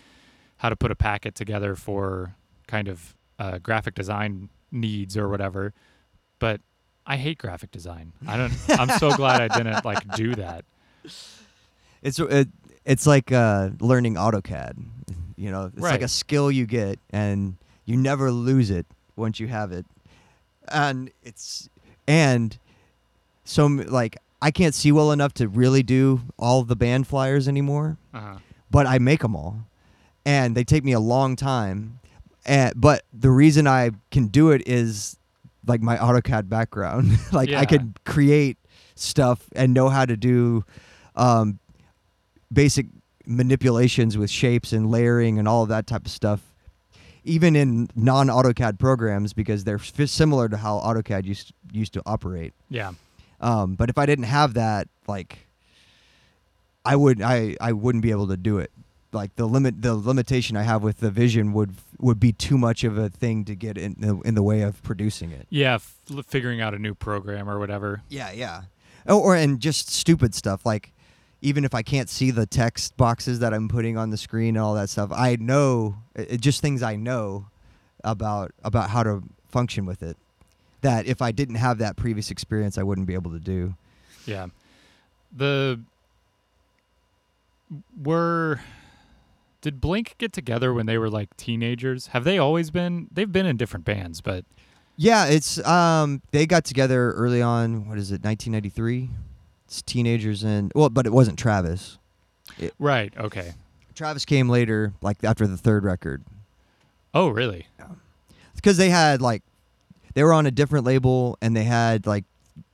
how 0.59 0.71
to 0.71 0.77
put 0.77 0.91
a 0.91 0.95
packet 0.95 1.35
together 1.35 1.75
for 1.75 2.35
kind 2.67 2.89
of 2.89 3.15
uh, 3.39 3.59
graphic 3.59 3.95
design 3.95 4.49
needs 4.71 5.17
or 5.17 5.29
whatever. 5.29 5.75
But 6.39 6.61
I 7.07 7.17
hate 7.17 7.39
graphic 7.39 7.71
design. 7.71 8.13
I 8.27 8.37
don't. 8.37 8.53
I'm 8.71 8.99
so 8.99 9.15
glad 9.17 9.41
I 9.41 9.49
didn't 9.57 9.85
like 9.85 10.07
do 10.17 10.35
that. 10.37 10.65
It's 12.03 12.19
it, 12.19 12.49
it's 12.85 13.07
like 13.07 13.33
uh, 13.33 13.71
learning 13.81 14.15
AutoCAD. 14.15 14.75
You 15.37 15.51
know, 15.51 15.67
it's 15.67 15.81
like 15.83 16.03
a 16.03 16.09
skill 16.09 16.51
you 16.51 16.67
get, 16.67 16.99
and 17.11 17.57
you 17.85 17.97
never 17.97 18.31
lose 18.31 18.71
it 18.71 18.87
once 19.17 19.41
you 19.41 19.49
have 19.49 19.73
it. 19.73 19.85
And 20.69 21.11
it's 21.25 21.69
and 22.07 22.57
so 23.45 23.67
like 23.67 24.17
I 24.41 24.51
can't 24.51 24.75
see 24.75 24.93
well 24.93 25.11
enough 25.13 25.35
to 25.35 25.49
really 25.49 25.83
do 25.83 26.21
all 26.39 26.63
the 26.63 26.77
band 26.77 27.07
flyers 27.09 27.49
anymore, 27.49 27.97
Uh-huh. 28.15 28.39
but 28.71 28.87
I 28.87 28.99
make 28.99 29.21
them 29.21 29.35
all, 29.37 29.59
and 30.25 30.57
they 30.57 30.65
take 30.65 30.85
me 30.85 30.93
a 30.93 31.01
long 31.01 31.35
time. 31.37 31.99
And, 32.45 32.73
but 32.81 33.03
the 33.13 33.31
reason 33.31 33.67
I 33.69 33.91
can 34.11 34.27
do 34.27 34.51
it 34.51 34.63
is 34.67 35.17
like 35.67 35.81
my 35.81 35.97
AutoCAD 35.97 36.49
background. 36.49 37.19
like 37.33 37.51
I 37.51 37.65
could 37.65 37.99
create 38.05 38.59
stuff 38.95 39.49
and 39.55 39.73
know 39.75 39.89
how 39.89 40.05
to 40.05 40.17
do 40.17 40.65
um, 41.17 41.59
basic 42.53 42.87
manipulations 43.27 44.19
with 44.19 44.31
shapes 44.31 44.73
and 44.73 44.91
layering 44.91 45.39
and 45.39 45.47
all 45.47 45.63
of 45.63 45.69
that 45.69 45.87
type 45.87 46.07
of 46.07 46.11
stuff, 46.11 46.41
even 47.25 47.55
in 47.57 47.89
non 47.95 48.29
AutoCAD 48.29 48.79
programs 48.79 49.33
because 49.33 49.65
they're 49.65 49.77
f- 49.77 50.09
similar 50.09 50.49
to 50.49 50.57
how 50.57 50.79
AutoCAD 50.81 51.25
used 51.25 51.53
used 51.73 51.93
to 51.95 52.03
operate. 52.07 52.53
Yeah. 52.69 52.93
Um, 53.41 53.75
but 53.75 53.91
if 53.91 53.99
I 53.99 54.07
didn't 54.07 54.27
have 54.27 54.55
that, 54.55 54.89
like, 55.07 55.47
I 56.85 56.97
would 56.97 57.23
I 57.23 57.57
I 57.61 57.73
wouldn't 57.73 58.03
be 58.03 58.11
able 58.11 58.29
to 58.29 58.37
do 58.37 58.59
it. 58.59 58.71
Like 59.13 59.37
the 59.37 59.47
limit 59.47 59.83
the 59.83 59.95
limitation 59.95 60.57
I 60.57 60.63
have 60.63 60.83
with 60.83 61.01
the 61.01 61.11
vision 61.11 61.53
would 61.53 61.75
would 61.99 62.19
be 62.19 62.33
too 62.33 62.57
much 62.57 62.83
of 62.85 62.97
a 62.97 63.09
thing 63.09 63.45
to 63.45 63.55
get 63.55 63.77
in 63.79 63.97
the, 63.99 64.21
in 64.21 64.35
the 64.35 64.43
way 64.43 64.63
of 64.63 64.83
producing 64.83 65.31
it. 65.31 65.47
Yeah. 65.51 65.75
F- 65.75 65.95
figuring 66.27 66.61
out 66.61 66.75
a 66.75 66.79
new 66.79 66.95
program 66.95 67.49
or 67.49 67.59
whatever. 67.59 68.03
Yeah, 68.09 68.33
yeah. 68.33 68.63
Oh, 69.07 69.21
or 69.21 69.37
and 69.37 69.61
just 69.61 69.91
stupid 69.91 70.35
stuff 70.35 70.65
like 70.65 70.93
even 71.43 71.65
if 71.65 71.75
I 71.75 71.83
can't 71.83 72.09
see 72.09 72.31
the 72.31 72.47
text 72.47 72.97
boxes 72.97 73.41
that 73.41 73.53
I'm 73.53 73.69
putting 73.69 73.99
on 73.99 74.11
the 74.11 74.17
screen 74.17 74.51
and 74.51 74.59
all 74.59 74.75
that 74.75 74.89
stuff, 74.89 75.11
I 75.13 75.37
know 75.37 75.97
it, 76.15 76.41
just 76.41 76.63
things 76.63 76.83
I 76.83 76.97
know 76.97 77.47
about 78.05 78.53
about 78.65 78.91
how 78.91 79.03
to 79.03 79.23
function 79.49 79.85
with 79.85 80.03
it. 80.03 80.17
That 80.81 81.07
if 81.07 81.21
I 81.21 81.33
didn't 81.33 81.57
have 81.57 81.79
that 81.79 81.97
previous 81.97 82.31
experience, 82.31 82.79
I 82.79 82.83
wouldn't 82.83 83.07
be 83.07 83.15
able 83.15 83.33
to 83.33 83.41
do. 83.41 83.75
Yeah. 84.25 84.47
The 85.37 85.81
were 88.03 88.61
did 89.63 89.81
Blink 89.81 90.17
get 90.19 90.33
together 90.35 90.75
when 90.75 90.85
they 90.85 90.99
were 90.99 91.09
like 91.09 91.35
teenagers? 91.39 92.09
Have 92.09 92.25
they 92.25 92.37
always 92.37 92.71
been 92.71 93.09
they've 93.11 93.33
been 93.33 93.47
in 93.47 93.57
different 93.57 93.87
bands, 93.87 94.21
but 94.21 94.45
Yeah, 94.97 95.25
it's 95.27 95.65
um 95.67 96.21
they 96.33 96.45
got 96.47 96.65
together 96.65 97.13
early 97.13 97.41
on. 97.41 97.89
What 97.89 97.97
is 97.97 98.11
it? 98.13 98.23
1993. 98.23 99.09
It's 99.67 99.81
teenagers 99.83 100.43
and 100.43 100.71
well, 100.75 100.91
but 100.91 101.07
it 101.07 101.13
wasn't 101.13 101.39
Travis. 101.39 101.97
right, 102.79 103.13
okay. 103.17 103.53
Travis 103.95 104.25
came 104.25 104.49
later, 104.49 104.93
like 105.01 105.23
after 105.25 105.47
the 105.47 105.57
third 105.57 105.85
record. 105.85 106.23
Oh, 107.15 107.29
really? 107.29 107.67
because 108.55 108.77
they 108.77 108.91
had 108.91 109.21
like 109.23 109.43
they 110.15 110.23
were 110.23 110.33
on 110.33 110.47
a 110.47 110.51
different 110.51 110.85
label 110.85 111.37
and 111.43 111.57
they 111.57 111.65
had 111.65 112.07
like 112.07 112.25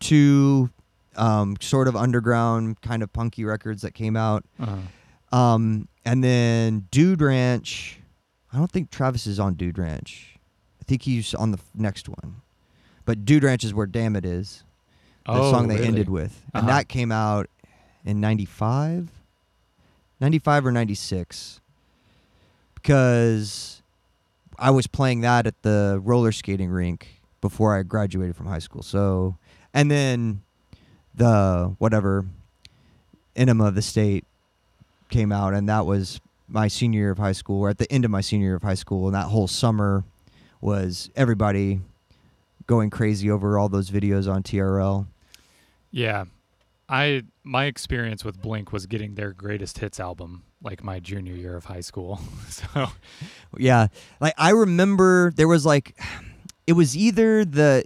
two 0.01 0.69
um, 1.17 1.57
sort 1.61 1.89
of 1.89 1.97
underground 1.97 2.81
kind 2.83 3.03
of 3.03 3.13
punky 3.13 3.45
records 3.45 3.83
that 3.83 3.95
came 3.95 4.17
out 4.17 4.45
Uh-huh. 4.61 4.77
Um, 5.33 5.89
and 6.05 6.23
then 6.25 6.87
dude 6.91 7.21
ranch 7.21 7.99
i 8.53 8.57
don't 8.57 8.71
think 8.71 8.91
travis 8.91 9.27
is 9.27 9.39
on 9.39 9.55
dude 9.55 9.79
ranch. 9.79 10.37
I 10.81 10.85
think 10.85 11.03
he's 11.03 11.35
on 11.35 11.51
the 11.51 11.59
f- 11.59 11.69
next 11.75 12.09
one. 12.09 12.37
But 13.05 13.25
dude 13.27 13.45
ranch 13.45 13.63
is 13.63 13.75
where 13.75 13.87
damn 13.87 14.17
it 14.17 14.25
is 14.25 14.65
the 15.27 15.33
oh, 15.33 15.51
song 15.51 15.69
they 15.69 15.75
really? 15.75 15.89
ended 15.89 16.09
with. 16.09 16.43
And 16.55 16.65
Uh-huh. 16.65 16.77
that 16.79 16.89
came 16.89 17.13
out 17.13 17.49
in 18.07 18.21
95 18.21 19.11
95 20.21 20.67
or 20.67 20.73
96 20.73 21.61
because 22.75 23.83
i 24.59 24.71
was 24.71 24.87
playing 24.87 25.21
that 25.21 25.47
at 25.47 25.63
the 25.63 26.01
roller 26.03 26.33
skating 26.33 26.71
rink 26.71 27.21
before 27.41 27.77
i 27.77 27.83
graduated 27.83 28.35
from 28.35 28.47
high 28.47 28.59
school. 28.59 28.83
So 28.83 29.37
and 29.75 29.91
then 29.91 30.43
the 31.15 31.75
whatever 31.79 32.25
enema 33.37 33.67
of 33.67 33.75
the 33.75 33.83
state 33.83 34.25
came 35.09 35.33
out 35.33 35.55
and 35.55 35.69
that 35.69 35.87
was 35.87 36.21
my 36.49 36.69
senior 36.69 37.01
year 37.01 37.11
of 37.11 37.19
high 37.19 37.33
school 37.33 37.61
or 37.61 37.69
at 37.69 37.79
the 37.79 37.91
end 37.93 38.05
of 38.05 38.11
my 38.11 38.21
senior 38.21 38.47
year 38.47 38.57
of 38.57 38.63
high 38.63 38.75
school 38.75 39.07
and 39.07 39.15
that 39.15 39.27
whole 39.27 39.47
summer 39.47 40.05
was 40.61 41.11
everybody 41.15 41.81
going 42.67 42.91
crazy 42.91 43.31
over 43.31 43.59
all 43.59 43.69
those 43.69 43.91
videos 43.91 44.31
on 44.31 44.43
trl 44.43 45.07
Yeah. 45.91 46.25
I 46.89 47.25
my 47.45 47.67
experience 47.67 48.25
with 48.25 48.41
Blink 48.41 48.73
was 48.73 48.87
getting 48.87 49.15
their 49.15 49.33
greatest 49.33 49.79
hits 49.79 50.01
album 50.01 50.43
like 50.63 50.83
my 50.83 51.01
junior 51.01 51.35
year 51.35 51.55
of 51.55 51.67
high 51.67 51.81
school. 51.83 52.19
so 52.49 52.89
Yeah, 53.59 53.89
like 54.21 54.35
I 54.39 54.51
remember 54.51 55.33
there 55.37 55.49
was 55.49 55.67
like 55.67 56.01
it 56.67 56.73
was 56.73 56.97
either 56.97 57.45
the 57.45 57.85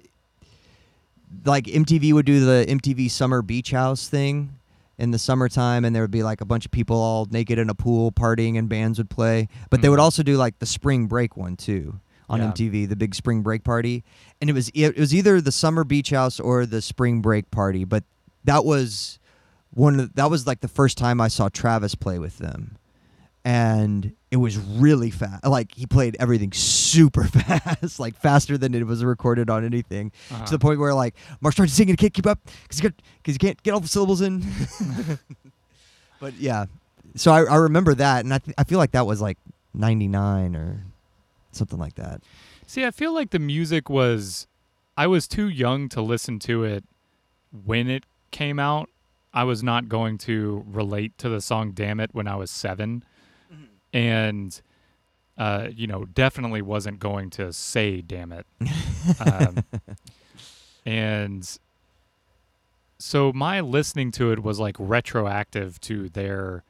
like 1.45 1.65
MTV 1.65 2.13
would 2.13 2.27
do 2.27 2.45
the 2.45 2.65
MTV 2.69 3.11
Summer 3.11 3.43
Beach 3.43 3.71
House 3.73 4.09
thing 4.09 4.55
in 4.99 5.11
the 5.11 5.19
summertime, 5.19 5.85
and 5.85 5.95
there 5.95 6.03
would 6.03 6.11
be 6.11 6.23
like 6.23 6.41
a 6.41 6.45
bunch 6.45 6.65
of 6.65 6.71
people 6.71 6.97
all 6.97 7.27
naked 7.31 7.59
in 7.59 7.69
a 7.71 7.75
pool 7.75 8.13
partying, 8.13 8.59
and 8.59 8.69
bands 8.69 8.99
would 8.99 9.11
play. 9.11 9.49
But 9.71 9.83
they 9.83 9.89
would 9.89 9.99
Mhm. 9.99 10.03
also 10.03 10.23
do 10.23 10.37
like 10.37 10.59
the 10.59 10.67
spring 10.67 11.07
break 11.07 11.37
one 11.37 11.57
too 11.57 12.01
on 12.29 12.41
Yeah. 12.41 12.47
MTV, 12.49 12.87
the 12.87 12.97
big 12.97 13.15
spring 13.15 13.43
break 13.43 13.65
party, 13.65 14.05
and 14.41 14.49
it 14.49 14.53
was 14.53 14.71
it 14.75 14.97
was 14.99 15.15
either 15.15 15.41
the 15.41 15.53
Summer 15.53 15.85
Beach 15.85 16.11
House 16.11 16.39
or 16.41 16.67
the 16.67 16.81
spring 16.83 17.21
break 17.21 17.51
party. 17.51 17.85
But 17.85 18.05
that 18.45 18.65
was 18.65 19.19
one 19.75 19.99
of, 20.01 20.15
that 20.15 20.31
was 20.31 20.47
like 20.47 20.61
the 20.61 20.69
first 20.69 20.99
time 20.99 21.21
I 21.21 21.29
saw 21.29 21.49
Travis 21.49 21.95
play 21.95 22.19
with 22.19 22.39
them, 22.39 22.77
and 23.45 24.13
it 24.31 24.37
was 24.37 24.57
really 24.59 25.11
fast. 25.11 25.45
Like 25.45 25.75
he 25.75 25.87
played 25.87 26.17
everything 26.21 26.53
super 26.53 27.25
fast, 27.29 27.99
like 28.01 28.17
faster 28.17 28.57
than 28.57 28.75
it 28.75 28.87
was 28.87 29.05
recorded 29.05 29.51
on 29.51 29.65
anything 29.65 30.13
Uh-huh. 30.31 30.45
to 30.47 30.53
the 30.53 30.59
point 30.59 30.79
where 30.79 30.95
like 30.95 31.15
Mark 31.41 31.53
started 31.55 31.73
singing, 31.73 31.97
can't 31.97 32.15
keep 32.15 32.27
up 32.27 32.39
because 32.63 32.83
you, 32.83 33.39
can't 33.39 33.63
get 33.63 33.73
all 33.73 33.81
the 33.81 33.89
syllables 33.89 34.21
in. 34.21 34.45
but 36.21 36.35
yeah, 36.35 36.67
so 37.15 37.33
I, 37.33 37.43
I 37.45 37.57
remember 37.57 37.95
that, 37.95 38.25
and 38.25 38.33
I, 38.33 38.39
th- 38.39 38.55
I 38.59 38.65
feel 38.65 38.79
like 38.79 38.93
that 38.93 39.07
was 39.07 39.21
like 39.21 39.39
'99 39.75 40.57
or 40.57 40.85
something 41.53 41.79
like 41.79 41.95
that. 41.97 42.23
See, 42.67 42.85
I 42.85 42.91
feel 42.91 43.13
like 43.13 43.31
the 43.31 43.39
music 43.39 43.91
was 43.91 44.47
I 44.97 45.07
was 45.07 45.27
too 45.27 45.49
young 45.49 45.89
to 45.91 46.01
listen 46.01 46.39
to 46.41 46.65
it 46.65 46.85
when 47.65 47.91
it 47.91 48.05
came 48.31 48.59
out. 48.59 48.89
I 49.35 49.45
was 49.45 49.63
not 49.63 49.89
going 49.89 50.19
to 50.19 50.63
relate 50.71 51.17
to 51.19 51.29
the 51.31 51.41
song 51.41 51.73
Damn 51.73 52.01
It 52.01 52.11
when 52.13 52.29
I 52.29 52.37
was 52.37 52.51
7 52.51 53.03
and 53.93 54.61
uh, 55.39 55.69
you 55.75 55.87
know, 55.87 56.05
definitely 56.05 56.63
wasn't 56.63 56.99
going 56.99 57.31
to 57.31 57.53
say 57.53 58.01
damn 58.01 58.33
it. 58.33 58.47
um, 59.21 59.65
and 60.85 61.59
so 62.99 63.33
my 63.33 63.61
listening 63.61 64.13
to 64.13 64.31
it 64.31 64.43
was 64.43 64.61
like 64.61 64.77
retroactive 64.79 65.81
to 65.83 66.09
their 66.11 66.65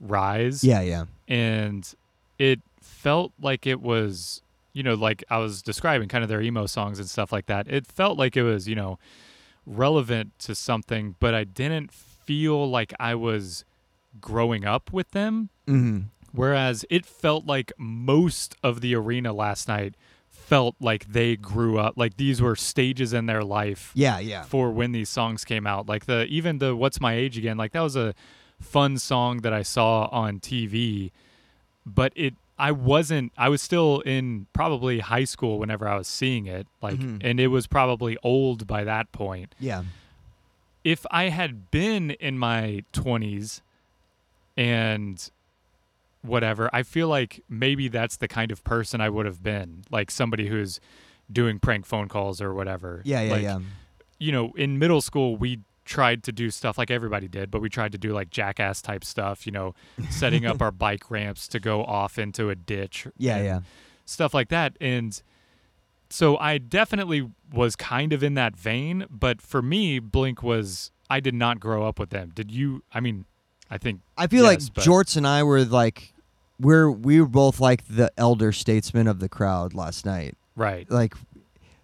rise. 0.00 0.64
Yeah, 0.64 0.80
yeah, 0.80 1.04
and 1.28 1.92
it 2.38 2.60
felt 2.80 3.32
like 3.40 3.66
it 3.66 3.80
was 3.80 4.42
you 4.72 4.82
know 4.82 4.94
like 4.94 5.24
i 5.30 5.38
was 5.38 5.62
describing 5.62 6.06
kind 6.06 6.22
of 6.22 6.28
their 6.28 6.42
emo 6.42 6.66
songs 6.66 6.98
and 6.98 7.08
stuff 7.08 7.32
like 7.32 7.46
that. 7.46 7.68
It 7.68 7.86
felt 7.86 8.18
like 8.18 8.36
it 8.36 8.42
was 8.42 8.66
you 8.66 8.74
know 8.74 8.98
relevant 9.68 10.38
to 10.38 10.54
something 10.54 11.16
but 11.18 11.34
i 11.34 11.42
didn't 11.42 11.90
feel 11.90 12.70
like 12.70 12.94
i 13.00 13.16
was 13.16 13.64
growing 14.20 14.64
up 14.64 14.92
with 14.92 15.10
them. 15.10 15.50
Hmm 15.66 16.02
whereas 16.36 16.84
it 16.90 17.04
felt 17.06 17.46
like 17.46 17.72
most 17.78 18.54
of 18.62 18.80
the 18.80 18.94
arena 18.94 19.32
last 19.32 19.66
night 19.68 19.94
felt 20.30 20.76
like 20.80 21.06
they 21.12 21.34
grew 21.36 21.76
up 21.78 21.94
like 21.96 22.16
these 22.18 22.40
were 22.40 22.54
stages 22.54 23.12
in 23.12 23.26
their 23.26 23.42
life 23.42 23.90
yeah, 23.94 24.20
yeah. 24.20 24.42
for 24.44 24.70
when 24.70 24.92
these 24.92 25.08
songs 25.08 25.44
came 25.44 25.66
out. 25.66 25.88
Like 25.88 26.06
the 26.06 26.24
even 26.26 26.58
the 26.58 26.76
What's 26.76 27.00
My 27.00 27.14
Age 27.14 27.36
Again, 27.36 27.56
like 27.56 27.72
that 27.72 27.80
was 27.80 27.96
a 27.96 28.14
fun 28.60 28.96
song 28.98 29.38
that 29.38 29.52
I 29.52 29.62
saw 29.62 30.06
on 30.12 30.38
TV, 30.38 31.10
but 31.84 32.12
it 32.14 32.34
I 32.58 32.70
wasn't 32.72 33.32
I 33.36 33.48
was 33.48 33.60
still 33.60 34.00
in 34.02 34.46
probably 34.52 35.00
high 35.00 35.24
school 35.24 35.58
whenever 35.58 35.88
I 35.88 35.96
was 35.98 36.06
seeing 36.06 36.46
it. 36.46 36.66
Like 36.80 36.98
Mhm. 36.98 37.20
and 37.24 37.40
it 37.40 37.48
was 37.48 37.66
probably 37.66 38.16
old 38.22 38.66
by 38.68 38.84
that 38.84 39.10
point. 39.10 39.54
Yeah, 39.58 39.82
If 40.84 41.04
I 41.10 41.30
had 41.30 41.70
been 41.72 42.12
in 42.12 42.38
my 42.38 42.84
20s 42.92 43.62
and 44.56 45.28
whatever, 46.26 46.68
I 46.72 46.82
feel 46.82 47.08
like 47.08 47.42
maybe 47.48 47.88
that's 47.88 48.16
the 48.16 48.28
kind 48.28 48.50
of 48.52 48.62
person 48.64 49.00
I 49.00 49.08
would 49.08 49.26
have 49.26 49.42
been. 49.42 49.84
Like 49.90 50.10
somebody 50.10 50.48
who's 50.48 50.80
doing 51.30 51.58
prank 51.58 51.86
phone 51.86 52.08
calls 52.08 52.40
or 52.40 52.54
whatever. 52.54 53.02
yeah, 53.04 53.22
yeah, 53.22 53.32
Like, 53.32 53.42
yeah. 53.42 53.58
you 54.18 54.32
know, 54.32 54.52
in 54.56 54.78
middle 54.78 55.00
school, 55.00 55.36
we 55.36 55.60
tried 55.84 56.22
to 56.24 56.32
do 56.32 56.50
stuff 56.50 56.76
like 56.78 56.90
everybody 56.90 57.28
did, 57.28 57.50
but 57.50 57.60
we 57.60 57.68
tried 57.68 57.92
to 57.92 57.98
do 57.98 58.12
like 58.12 58.28
jackass 58.30 58.82
type 58.82 59.04
stuff, 59.04 59.46
you 59.46 59.52
know, 59.52 59.74
setting 60.10 60.44
up 60.44 60.60
our 60.62 60.72
bike 60.72 61.10
ramps 61.10 61.46
to 61.48 61.60
go 61.60 61.84
off 61.84 62.18
into 62.18 62.50
a 62.50 62.54
ditch. 62.56 63.06
Yeah, 63.16 63.40
yeah. 63.42 63.60
Stuff 64.04 64.34
like 64.34 64.48
that. 64.48 64.76
And 64.80 65.20
so 66.10 66.36
I 66.38 66.58
definitely 66.58 67.30
was 67.52 67.76
kind 67.76 68.12
of 68.12 68.22
in 68.22 68.34
that 68.34 68.56
vein, 68.56 69.06
but 69.10 69.40
for 69.42 69.62
me, 69.62 69.98
Blink 69.98 70.42
was, 70.42 70.90
I 71.10 71.20
did 71.20 71.34
not 71.34 71.58
grow 71.60 71.86
up 71.86 71.98
with 71.98 72.10
them. 72.10 72.30
Did 72.34 72.50
you? 72.50 72.82
I 72.92 73.00
mean, 73.00 73.24
I 73.70 73.78
think, 73.78 74.00
I 74.16 74.26
feel 74.28 74.44
Yes, 74.44 74.70
like 74.76 74.84
Jorts 74.86 75.16
and 75.16 75.26
I 75.26 75.42
were 75.42 75.64
like, 75.64 76.12
we're 76.60 76.90
we 76.90 77.20
were 77.20 77.26
both 77.26 77.60
like 77.60 77.86
the 77.88 78.10
elder 78.16 78.52
statesmen 78.52 79.06
of 79.06 79.20
the 79.20 79.28
crowd 79.28 79.74
last 79.74 80.06
night. 80.06 80.36
right. 80.54 80.90
like 80.90 81.14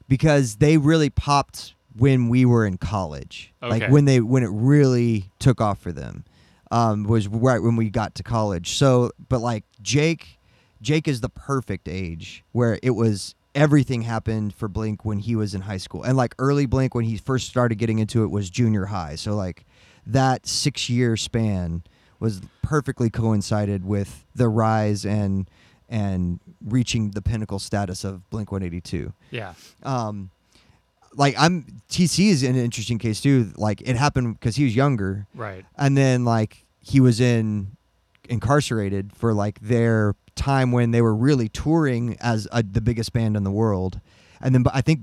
because 0.09 0.57
they 0.57 0.77
really 0.77 1.11
popped 1.11 1.75
when 1.97 2.29
we 2.29 2.45
were 2.45 2.67
in 2.67 2.79
college. 2.79 3.53
Like 3.61 3.89
when 3.89 4.05
they 4.05 4.21
when 4.21 4.43
it 4.43 4.51
really 4.53 5.31
took 5.39 5.61
off 5.61 5.79
for 5.79 5.93
them 5.93 6.25
um 6.71 7.05
was 7.05 7.29
right 7.29 7.63
when 7.63 7.77
we 7.77 7.91
got 7.91 8.15
to 8.17 8.23
college. 8.23 8.77
So 8.77 9.11
but 9.29 9.41
like 9.41 9.65
jake 9.81 10.39
jake 10.81 11.07
is 11.07 11.21
the 11.21 11.29
perfect 11.29 11.89
age 11.89 12.45
where 12.53 12.79
it 12.83 12.91
was 12.91 13.35
everything 13.55 14.03
happened 14.03 14.55
for 14.55 14.69
blink 14.69 15.05
when 15.05 15.19
he 15.19 15.37
was 15.37 15.55
in 15.55 15.63
high 15.63 15.77
school. 15.77 16.03
And 16.03 16.17
like 16.17 16.35
early 16.39 16.67
blink 16.67 16.95
when 16.95 17.05
he 17.05 17.17
first 17.17 17.49
started 17.49 17.77
getting 17.77 17.99
into 17.99 18.25
it 18.25 18.29
was 18.29 18.51
junior 18.51 18.87
high. 18.87 19.15
So 19.17 19.35
like 19.35 19.67
that 20.07 20.47
six 20.47 20.89
year 20.89 21.17
span 21.17 21.83
was 22.23 22.41
perfectly 22.63 23.11
coincided 23.11 23.85
with 23.85 24.25
the 24.35 24.49
rise 24.49 25.05
and 25.05 25.49
and 25.89 26.41
reaching 26.65 27.11
the 27.11 27.21
pinnacle 27.21 27.59
status 27.59 28.03
of 28.05 28.31
Blink 28.31 28.51
182. 28.51 29.13
Yeah. 29.31 29.53
Um, 29.83 30.31
like 31.15 31.35
I'm 31.39 31.83
TC 31.91 32.29
is 32.29 32.43
an 32.43 32.57
interesting 32.57 32.99
case 32.99 33.21
too. 33.21 33.53
Like 33.57 33.83
it 33.83 33.97
happened 33.97 34.39
because 34.41 34.57
he 34.57 34.65
was 34.65 34.75
younger, 34.75 35.27
Right. 35.35 35.67
and 35.77 35.97
then 35.97 36.25
like 36.25 36.65
he 36.81 37.01
was 37.01 37.21
in 37.21 37.77
incarcerated 38.29 39.13
for 39.15 39.35
like 39.35 39.61
their 39.61 40.15
time 40.35 40.73
when 40.73 40.93
they 40.93 41.03
were 41.03 41.15
really 41.15 41.49
touring 41.49 42.17
as 42.21 42.49
a, 42.53 42.63
the 42.63 42.81
biggest 42.81 43.13
band 43.13 43.37
in 43.37 43.45
the 43.45 43.51
world, 43.51 44.01
and 44.41 44.55
then 44.55 44.63
but 44.63 44.75
I 44.75 44.81
think 44.81 45.01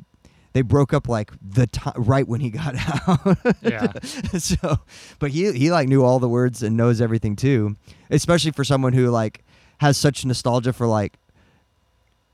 they 0.54 0.62
broke 0.62 0.94
up 0.94 1.08
like 1.08 1.32
the 1.42 1.68
time 1.68 1.94
right 1.98 2.28
when 2.28 2.42
he 2.42 2.50
got 2.50 2.76
out. 3.08 3.38
Yeah. 3.62 3.92
so, 4.38 4.80
but 5.20 5.32
he 5.32 5.52
he 5.54 5.72
like 5.72 5.88
knew 5.88 6.04
all 6.04 6.20
the 6.20 6.30
words 6.30 6.64
and 6.64 6.76
knows 6.76 7.02
everything 7.02 7.36
too, 7.36 7.76
especially 8.10 8.52
for 8.52 8.64
someone 8.64 8.94
who 8.94 9.10
like 9.10 9.44
has 9.80 9.98
such 9.98 10.26
nostalgia 10.26 10.74
for 10.74 10.88
like 10.88 11.18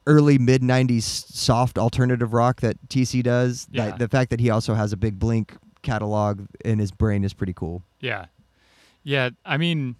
early 0.08 0.38
mid 0.38 0.62
90s 0.62 1.04
soft 1.04 1.78
alternative 1.78 2.34
rock 2.34 2.62
that 2.62 2.78
TC 2.90 3.24
does. 3.24 3.68
Yeah. 3.72 3.86
That 3.88 4.00
the 4.00 4.08
fact 4.08 4.30
that 4.30 4.40
he 4.40 4.50
also 4.50 4.74
has 4.76 4.94
a 4.94 4.98
big 4.98 5.20
Blink 5.20 5.56
catalog 5.82 6.46
in 6.64 6.80
his 6.80 6.92
brain 6.92 7.24
is 7.24 7.34
pretty 7.34 7.54
cool. 7.54 7.84
Yeah. 8.00 8.26
Yeah, 9.04 9.32
I 9.46 9.58
mean 9.58 9.96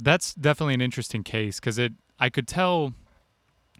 that's 0.00 0.34
definitely 0.34 0.74
an 0.74 0.80
interesting 0.80 1.24
case 1.24 1.60
cuz 1.60 1.78
it 1.78 1.92
I 2.18 2.30
could 2.30 2.48
tell 2.48 2.94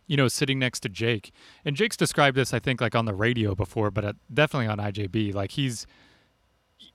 you 0.09 0.17
know 0.17 0.27
sitting 0.27 0.59
next 0.59 0.81
to 0.81 0.89
Jake. 0.89 1.31
And 1.65 1.77
Jake's 1.77 1.97
described 1.97 2.37
this 2.37 2.53
I 2.53 2.59
think 2.59 2.81
like 2.81 2.97
on 2.97 3.05
the 3.05 3.15
radio 3.15 3.55
before, 3.55 3.93
but 3.93 4.05
uh, 4.05 4.13
definitely 4.33 4.67
on 4.67 4.79
IJB. 4.79 5.33
Like 5.33 5.53
he's 5.53 5.87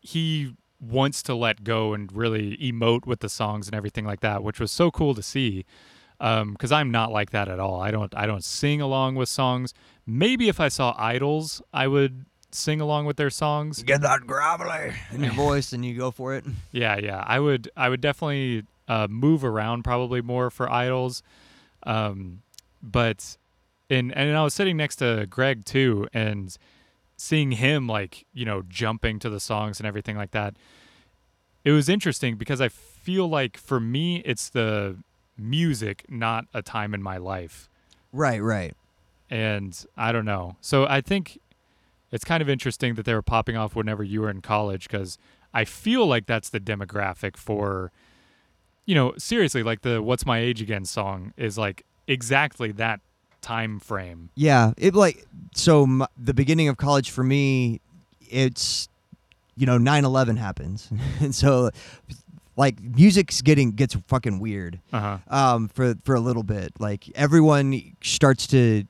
he 0.02 0.54
wants 0.82 1.24
to 1.24 1.34
let 1.34 1.64
go 1.64 1.94
and 1.94 2.12
really 2.12 2.58
emote 2.58 3.06
with 3.06 3.22
the 3.22 3.30
songs 3.30 3.68
and 3.68 3.76
everything 3.76 4.04
like 4.06 4.20
that, 4.20 4.44
which 4.44 4.60
was 4.60 4.72
so 4.72 4.92
cool 4.92 5.16
to 5.16 5.24
see. 5.24 5.66
Um, 6.20 6.56
cuz 6.58 6.72
I'm 6.72 6.92
not 6.92 7.12
like 7.12 7.32
that 7.32 7.48
at 7.48 7.60
all. 7.60 7.82
I 7.82 7.92
don't 7.92 8.14
I 8.16 8.26
don't 8.26 8.44
sing 8.44 8.82
along 8.82 9.16
with 9.16 9.30
songs. 9.30 9.74
Maybe 10.06 10.50
if 10.50 10.60
I 10.60 10.68
saw 10.68 10.94
IDLES, 10.98 11.62
I 11.74 11.88
would 11.88 12.26
sing 12.52 12.80
along 12.80 13.06
with 13.06 13.18
their 13.18 13.32
songs. 13.32 13.82
get 13.84 14.02
that 14.02 14.28
gravelly 14.28 14.94
in 15.12 15.24
your 15.24 15.34
voice 15.34 15.74
and 15.74 15.84
you 15.84 15.96
go 15.96 16.12
for 16.12 16.36
it. 16.36 16.46
Yeah, 16.72 16.98
yeah. 16.98 17.24
I 17.26 17.40
would 17.40 17.70
I 17.76 17.90
would 17.90 18.02
definitely 18.02 18.64
uh, 18.88 19.08
move 19.10 19.44
around 19.44 19.84
probably 19.84 20.22
more 20.22 20.50
for 20.52 20.68
IDLES. 20.68 21.22
Um, 21.84 22.43
but 22.84 23.38
and 23.90 24.16
and 24.16 24.38
I 24.38 24.44
was 24.44 24.54
sitting 24.54 24.78
next 24.78 24.98
to 24.98 25.26
Greg 25.30 25.66
too 25.66 26.08
and 26.14 26.56
seeing 27.16 27.54
him 27.54 27.88
like, 27.88 28.26
you 28.34 28.46
know, 28.46 28.64
jumping 28.68 29.18
to 29.20 29.30
the 29.30 29.40
songs 29.40 29.80
and 29.80 29.88
everything 29.88 30.18
like 30.18 30.32
that. 30.32 30.56
It 31.64 31.72
was 31.72 31.88
interesting 31.88 32.36
because 32.36 32.60
I 32.60 32.68
feel 32.68 33.28
like 33.28 33.58
for 33.58 33.80
me 33.80 34.18
it's 34.26 34.50
the 34.50 34.98
music, 35.38 36.06
not 36.10 36.46
a 36.54 36.62
time 36.62 36.94
in 36.94 37.02
my 37.02 37.18
life. 37.18 37.70
Right, 38.12 38.42
right. 38.42 38.76
And 39.30 39.86
I 39.96 40.12
don't 40.12 40.26
know. 40.26 40.58
So 40.60 40.86
I 40.86 41.02
think 41.02 41.40
it's 42.12 42.26
kind 42.26 42.42
of 42.42 42.50
interesting 42.50 42.96
that 42.96 43.06
they 43.06 43.14
were 43.14 43.22
popping 43.22 43.56
off 43.56 43.76
whenever 43.76 44.04
you 44.04 44.22
were 44.22 44.30
in 44.30 44.42
college 44.42 44.88
because 44.88 45.18
I 45.54 45.66
feel 45.66 46.06
like 46.06 46.26
that's 46.26 46.50
the 46.50 46.60
demographic 46.60 47.38
for, 47.38 47.92
you 48.86 48.96
know, 48.96 49.14
seriously, 49.18 49.64
like 49.64 49.82
the 49.82 50.02
"What's 50.02 50.26
My 50.26 50.40
Age 50.40 50.62
Again" 50.62 50.86
song 50.86 51.34
is 51.38 51.58
like 51.58 51.86
exactly 52.08 52.72
that 52.74 53.00
time 53.42 53.80
frame. 53.80 54.30
Yeah, 54.36 54.74
it 54.78 54.96
like 54.96 55.26
so 55.56 55.84
m- 55.84 56.06
the 56.18 56.34
beginning 56.34 56.68
of 56.70 56.78
college 56.78 57.12
for 57.12 57.24
me 57.24 57.82
it's 58.30 58.88
you 59.56 59.66
know 59.66 59.78
9/11 59.78 60.38
happens. 60.38 60.90
and 61.20 61.34
so 61.36 61.70
like 62.56 62.80
music's 62.82 63.42
getting 63.42 63.72
gets 63.72 63.96
fucking 64.08 64.40
weird. 64.40 64.80
Uh 64.92 65.18
huh. 65.30 65.36
um, 65.56 65.68
for 65.70 65.96
for 66.04 66.16
a 66.16 66.20
little 66.20 66.44
bit. 66.44 66.74
Like 66.80 67.10
everyone 67.16 67.96
starts 68.02 68.48
to 68.48 68.86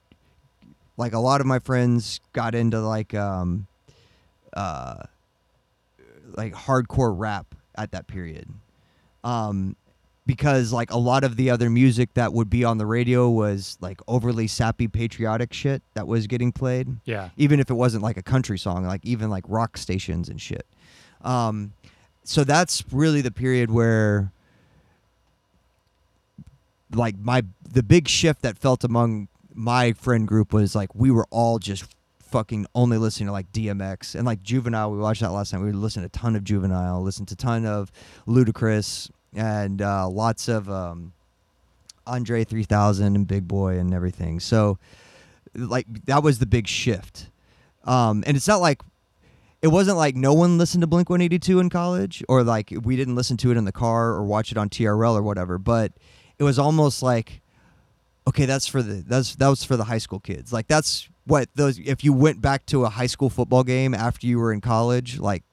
Like 0.97 1.13
a 1.13 1.19
lot 1.19 1.41
of 1.41 1.47
my 1.47 1.59
friends 1.59 2.19
got 2.33 2.53
into 2.55 2.79
like 2.81 3.13
um, 3.13 3.67
uh, 4.53 5.03
like 6.35 6.53
hardcore 6.53 7.13
rap 7.17 7.47
at 7.75 7.91
that 7.91 8.05
period. 8.07 8.47
Um, 9.23 9.75
because 10.25 10.71
like 10.71 10.91
a 10.91 10.97
lot 10.97 11.23
of 11.23 11.35
the 11.35 11.49
other 11.49 11.69
music 11.69 12.13
that 12.13 12.31
would 12.33 12.49
be 12.49 12.63
on 12.63 12.77
the 12.77 12.85
radio 12.85 13.29
was 13.29 13.77
like 13.81 13.99
overly 14.07 14.47
sappy 14.47 14.87
patriotic 14.87 15.51
shit 15.53 15.81
that 15.95 16.07
was 16.07 16.27
getting 16.27 16.51
played 16.51 16.87
Yeah. 17.05 17.29
even 17.35 17.59
if 17.59 17.69
it 17.69 17.73
wasn't 17.73 18.03
like 18.03 18.15
a 18.17 18.23
country 18.23 18.57
song, 18.57 18.85
like 18.85 19.01
even 19.05 19.29
like 19.29 19.43
rock 19.47 19.77
stations 19.77 20.29
and 20.29 20.39
shit. 20.39 20.65
Um, 21.21 21.73
so 22.23 22.43
that's 22.45 22.83
really 22.91 23.19
the 23.21 23.31
period 23.31 23.69
where, 23.71 24.31
like 26.93 27.17
my 27.17 27.43
the 27.67 27.83
big 27.83 28.07
shift 28.07 28.41
that 28.43 28.57
felt 28.57 28.83
among 28.83 29.27
my 29.53 29.93
friend 29.93 30.27
group 30.27 30.53
was 30.53 30.75
like 30.75 30.93
we 30.95 31.11
were 31.11 31.25
all 31.31 31.59
just 31.59 31.85
fucking 32.21 32.65
only 32.73 32.97
listening 32.97 33.27
to 33.27 33.31
like 33.31 33.51
DMX 33.51 34.15
and 34.15 34.25
like 34.25 34.41
Juvenile. 34.43 34.91
We 34.91 34.97
watched 34.99 35.21
that 35.21 35.31
last 35.31 35.53
night. 35.53 35.61
We 35.61 35.71
listened 35.71 36.03
to 36.03 36.07
a 36.07 36.09
ton 36.21 36.35
of 36.35 36.43
Juvenile, 36.43 37.01
listened 37.01 37.27
to 37.29 37.33
a 37.33 37.37
ton 37.37 37.65
of 37.65 37.91
Ludacris, 38.27 39.09
and 39.35 39.81
uh, 39.81 40.07
lots 40.07 40.47
of 40.47 40.69
um, 40.69 41.13
Andre 42.05 42.43
3000 42.43 43.15
and 43.15 43.27
Big 43.27 43.47
Boi 43.47 43.77
and 43.77 43.93
everything. 43.93 44.39
So 44.39 44.77
like 45.55 45.87
that 46.05 46.23
was 46.23 46.39
the 46.39 46.45
big 46.45 46.67
shift. 46.67 47.29
Um, 47.85 48.23
and 48.25 48.37
it's 48.37 48.47
not 48.47 48.61
like 48.61 48.81
it 49.61 49.67
wasn't 49.67 49.97
like 49.97 50.15
no 50.15 50.33
one 50.33 50.57
listened 50.57 50.81
to 50.81 50.87
Blink 50.87 51.09
182 51.09 51.59
in 51.59 51.69
college 51.69 52.23
or 52.27 52.43
like 52.43 52.73
we 52.83 52.95
didn't 52.95 53.15
listen 53.15 53.37
to 53.37 53.51
it 53.51 53.57
in 53.57 53.65
the 53.65 53.71
car 53.71 54.09
or 54.09 54.23
watch 54.23 54.51
it 54.51 54.57
on 54.57 54.69
TRL 54.69 55.15
or 55.15 55.23
whatever, 55.23 55.57
but 55.57 55.91
it 56.37 56.43
was 56.43 56.59
almost 56.59 57.01
like 57.03 57.41
okay, 58.27 58.45
that's 58.45 58.67
for 58.67 58.81
the 58.81 59.03
that's 59.05 59.35
that 59.35 59.47
was 59.47 59.63
for 59.63 59.77
the 59.77 59.83
high 59.83 59.97
school 59.97 60.19
kids. 60.19 60.53
Like 60.53 60.67
that's 60.67 61.09
what 61.25 61.49
those 61.55 61.79
if 61.79 62.03
you 62.03 62.13
went 62.13 62.41
back 62.41 62.65
to 62.67 62.85
a 62.85 62.89
high 62.89 63.07
school 63.07 63.29
football 63.29 63.63
game 63.63 63.93
after 63.93 64.27
you 64.27 64.39
were 64.39 64.53
in 64.53 64.61
college, 64.61 65.19
like 65.19 65.43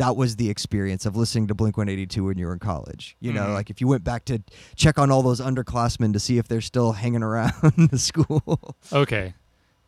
that 0.00 0.16
was 0.16 0.36
the 0.36 0.48
experience 0.48 1.04
of 1.04 1.14
listening 1.14 1.46
to 1.48 1.54
Blink 1.54 1.76
182 1.76 2.24
when 2.24 2.38
you 2.38 2.46
were 2.46 2.54
in 2.54 2.58
college. 2.58 3.16
You 3.20 3.32
know, 3.34 3.48
Mhm. 3.48 3.54
like 3.54 3.68
if 3.70 3.80
you 3.82 3.86
went 3.86 4.02
back 4.02 4.24
to 4.26 4.42
check 4.74 4.98
on 4.98 5.10
all 5.10 5.22
those 5.22 5.40
underclassmen 5.42 6.14
to 6.14 6.18
see 6.18 6.38
if 6.38 6.48
they're 6.48 6.62
still 6.62 6.92
hanging 6.92 7.22
around 7.22 7.52
the 7.90 7.98
school. 7.98 8.74
Okay. 8.92 9.34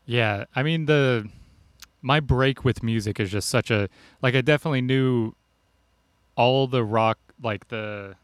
Yeah. 0.04 0.44
I 0.54 0.62
mean 0.62 0.84
the 0.86 1.28
my 2.02 2.20
break 2.20 2.62
with 2.64 2.82
music 2.82 3.18
is 3.20 3.30
just 3.30 3.48
such 3.48 3.70
a 3.70 3.88
like 4.20 4.34
I 4.34 4.40
definitely 4.42 4.82
knew 4.82 5.34
all 6.36 6.66
the 6.66 6.84
rock 6.84 7.18
like 7.42 7.68
the 7.68 8.16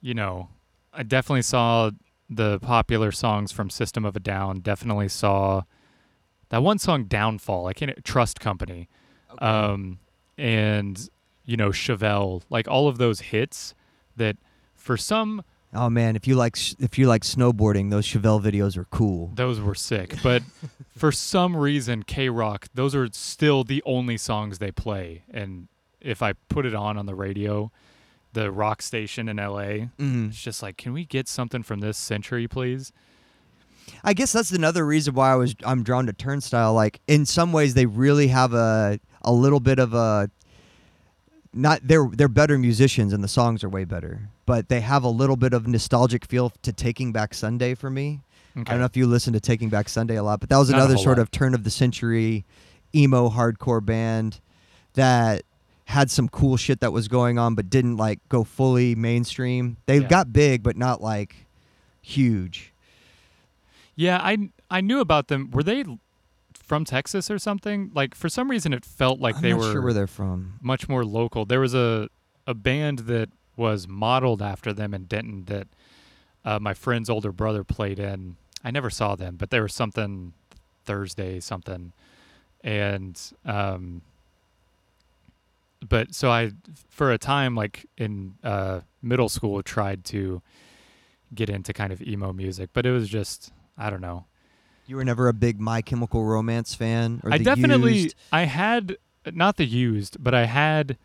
you 0.00 0.14
know, 0.14 0.48
I 0.92 1.02
definitely 1.02 1.42
saw 1.42 1.90
the 2.30 2.58
popular 2.60 3.10
songs 3.12 3.52
from 3.52 3.68
System 3.70 4.04
of 4.04 4.14
a 4.16 4.20
Down, 4.20 4.60
definitely 4.60 5.08
saw 5.08 5.62
that 6.50 6.62
one 6.62 6.78
song 6.78 7.04
Downfall, 7.04 7.66
I 7.66 7.72
can't 7.72 8.04
Trust 8.04 8.38
Company. 8.40 8.88
Um 9.38 9.98
and 10.36 11.08
you 11.44 11.56
know, 11.56 11.70
Chevelle, 11.70 12.42
like 12.50 12.68
all 12.68 12.88
of 12.88 12.98
those 12.98 13.20
hits 13.20 13.74
that 14.16 14.36
for 14.76 14.96
some 14.96 15.42
Oh 15.74 15.90
man, 15.90 16.16
if 16.16 16.26
you 16.26 16.34
like 16.34 16.56
sh- 16.56 16.74
if 16.78 16.98
you 16.98 17.06
like 17.08 17.22
snowboarding, 17.22 17.90
those 17.90 18.06
Chevelle 18.06 18.42
videos 18.42 18.76
are 18.78 18.86
cool. 18.86 19.30
Those 19.34 19.60
were 19.60 19.74
sick. 19.74 20.14
But 20.22 20.42
for 20.96 21.12
some 21.12 21.54
reason, 21.56 22.04
K 22.04 22.30
Rock, 22.30 22.68
those 22.72 22.94
are 22.94 23.08
still 23.12 23.64
the 23.64 23.82
only 23.84 24.16
songs 24.16 24.58
they 24.58 24.70
play. 24.72 25.24
And 25.30 25.68
if 26.00 26.22
I 26.22 26.32
put 26.48 26.64
it 26.64 26.74
on 26.74 26.96
on 26.96 27.04
the 27.04 27.14
radio, 27.14 27.70
the 28.32 28.50
rock 28.50 28.80
station 28.80 29.28
in 29.28 29.36
LA, 29.36 29.88
Mm. 29.98 30.28
it's 30.30 30.40
just 30.40 30.62
like, 30.62 30.78
can 30.78 30.94
we 30.94 31.04
get 31.04 31.28
something 31.28 31.62
from 31.62 31.80
this 31.80 31.98
century, 31.98 32.48
please? 32.48 32.90
I 34.04 34.14
guess 34.14 34.32
that's 34.32 34.52
another 34.52 34.86
reason 34.86 35.12
why 35.14 35.32
I 35.32 35.36
was 35.36 35.54
I'm 35.64 35.82
drawn 35.82 36.06
to 36.06 36.12
Turnstile. 36.14 36.72
Like 36.72 37.00
in 37.06 37.26
some 37.26 37.52
ways, 37.52 37.74
they 37.74 37.84
really 37.86 38.28
have 38.28 38.54
a 38.54 39.00
a 39.28 39.32
little 39.32 39.60
bit 39.60 39.78
of 39.78 39.92
a 39.94 40.30
not 41.52 41.80
they're 41.82 42.08
they're 42.12 42.28
better 42.28 42.56
musicians 42.58 43.12
and 43.12 43.22
the 43.22 43.28
songs 43.28 43.62
are 43.64 43.68
way 43.68 43.84
better, 43.84 44.28
but 44.46 44.68
they 44.68 44.80
have 44.80 45.02
a 45.04 45.08
little 45.08 45.36
bit 45.36 45.52
of 45.52 45.66
nostalgic 45.66 46.24
feel 46.24 46.50
to 46.62 46.72
Taking 46.72 47.12
Back 47.12 47.34
Sunday 47.34 47.74
for 47.74 47.90
me. 47.90 48.20
I 48.56 48.62
don't 48.64 48.78
know 48.80 48.86
if 48.86 48.96
you 48.96 49.06
listen 49.06 49.32
to 49.34 49.40
Taking 49.40 49.68
Back 49.68 49.88
Sunday 49.88 50.16
a 50.16 50.22
lot, 50.22 50.40
but 50.40 50.48
that 50.48 50.56
was 50.58 50.70
Not 50.70 50.78
another 50.78 50.96
sort 50.96 51.18
lot. 51.18 51.22
of 51.22 51.30
turn 51.30 51.54
of 51.54 51.62
the 51.64 51.70
century 51.70 52.44
emo 52.94 53.28
hardcore 53.30 53.84
band 53.84 54.40
that 54.94 55.42
had 55.84 56.10
some 56.10 56.28
cool 56.28 56.56
shit 56.56 56.80
that 56.80 56.92
was 56.92 57.06
going 57.08 57.38
on 57.38 57.54
but 57.54 57.70
didn't 57.70 57.96
like 57.96 58.18
go 58.28 58.44
fully 58.44 58.94
mainstream. 58.94 59.76
They 59.86 59.98
Yeah. 60.00 60.08
got 60.08 60.32
big 60.32 60.62
but 60.62 60.76
not 60.76 61.00
like 61.00 61.46
huge. 62.02 62.72
Yeah, 63.94 64.18
I 64.22 64.50
I 64.70 64.80
knew 64.80 65.00
about 65.00 65.28
them. 65.28 65.50
Were 65.50 65.62
they 65.62 65.84
from 66.68 66.84
Texas 66.84 67.30
or 67.30 67.38
something? 67.38 67.90
Like 67.94 68.14
for 68.14 68.28
some 68.28 68.50
reason, 68.50 68.72
it 68.72 68.84
felt 68.84 69.18
like 69.20 69.36
I'm 69.36 69.42
they 69.42 69.50
not 69.50 69.58
were 69.60 69.72
sure 69.72 69.82
where 69.82 69.92
they're 69.94 70.06
from. 70.06 70.58
much 70.60 70.88
more 70.88 71.04
local. 71.04 71.44
There 71.46 71.60
was 71.60 71.74
a 71.74 72.08
a 72.46 72.54
band 72.54 73.00
that 73.00 73.30
was 73.56 73.88
modeled 73.88 74.40
after 74.40 74.72
them 74.72 74.94
in 74.94 75.04
Denton 75.04 75.44
that 75.46 75.66
uh, 76.44 76.58
my 76.58 76.74
friend's 76.74 77.10
older 77.10 77.32
brother 77.32 77.64
played 77.64 77.98
in. 77.98 78.36
I 78.62 78.70
never 78.70 78.90
saw 78.90 79.16
them, 79.16 79.36
but 79.36 79.50
there 79.50 79.62
was 79.62 79.74
something 79.74 80.32
Thursday 80.84 81.40
something, 81.40 81.92
and 82.62 83.20
um, 83.44 84.02
but 85.86 86.14
so 86.14 86.30
I 86.30 86.52
for 86.88 87.12
a 87.12 87.18
time 87.18 87.54
like 87.54 87.86
in 87.96 88.34
uh, 88.44 88.80
middle 89.02 89.28
school 89.28 89.62
tried 89.62 90.04
to 90.06 90.42
get 91.34 91.50
into 91.50 91.72
kind 91.72 91.92
of 91.92 92.02
emo 92.02 92.32
music, 92.32 92.70
but 92.72 92.86
it 92.86 92.90
was 92.92 93.08
just 93.08 93.52
I 93.76 93.90
don't 93.90 94.00
know. 94.00 94.26
You 94.88 94.96
were 94.96 95.04
never 95.04 95.28
a 95.28 95.34
big 95.34 95.60
My 95.60 95.82
Chemical 95.82 96.24
Romance 96.24 96.74
fan, 96.74 97.20
or 97.22 97.32
I 97.32 97.38
definitely 97.38 97.98
Used? 97.98 98.14
I 98.32 98.42
had 98.44 98.96
not 99.32 99.56
the 99.58 99.66
used, 99.66 100.16
but 100.24 100.34
I 100.34 100.46
had 100.46 100.96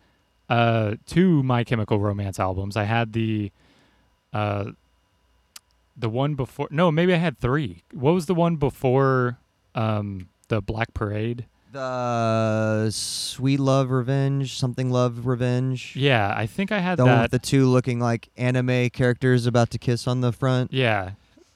uh 0.48 0.96
two 1.06 1.42
My 1.42 1.64
Chemical 1.64 2.00
Romance 2.00 2.40
albums. 2.40 2.76
I 2.76 2.84
had 2.84 3.12
the 3.12 3.52
uh 4.32 4.72
the 5.96 6.08
one 6.08 6.34
before 6.34 6.68
no, 6.70 6.90
maybe 6.90 7.12
I 7.14 7.18
had 7.18 7.38
three. 7.38 7.82
What 7.92 8.12
was 8.12 8.26
the 8.26 8.34
one 8.34 8.56
before 8.56 9.38
um 9.74 10.28
the 10.48 10.60
Black 10.60 10.94
Parade? 10.94 11.44
the 11.74 12.88
Sweet 12.90 13.58
Love 13.58 13.90
Revenge, 13.90 14.56
something 14.56 14.90
Love 14.90 15.26
Revenge. 15.26 15.94
Yeah, 15.96 16.32
I 16.34 16.46
think 16.46 16.70
I 16.70 16.78
had 16.78 16.98
the 16.98 17.04
one 17.04 17.16
that. 17.16 17.22
with 17.22 17.30
the 17.32 17.38
two 17.40 17.66
looking 17.66 17.98
like 17.98 18.28
anime 18.36 18.90
characters 18.90 19.44
about 19.44 19.70
to 19.70 19.78
kiss 19.78 20.06
on 20.06 20.20
the 20.20 20.32
front. 20.32 20.72
yeah. 20.72 21.10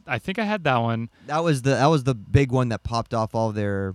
I 0.08 0.18
think 0.18 0.38
I 0.38 0.44
had 0.44 0.64
that 0.64 0.78
one. 0.78 1.10
That 1.26 1.44
was 1.44 1.62
the 1.62 1.70
that 1.70 1.86
was 1.86 2.04
the 2.04 2.14
big 2.14 2.50
one 2.52 2.68
that 2.70 2.82
popped 2.82 3.14
off 3.14 3.34
all 3.34 3.52
their 3.52 3.94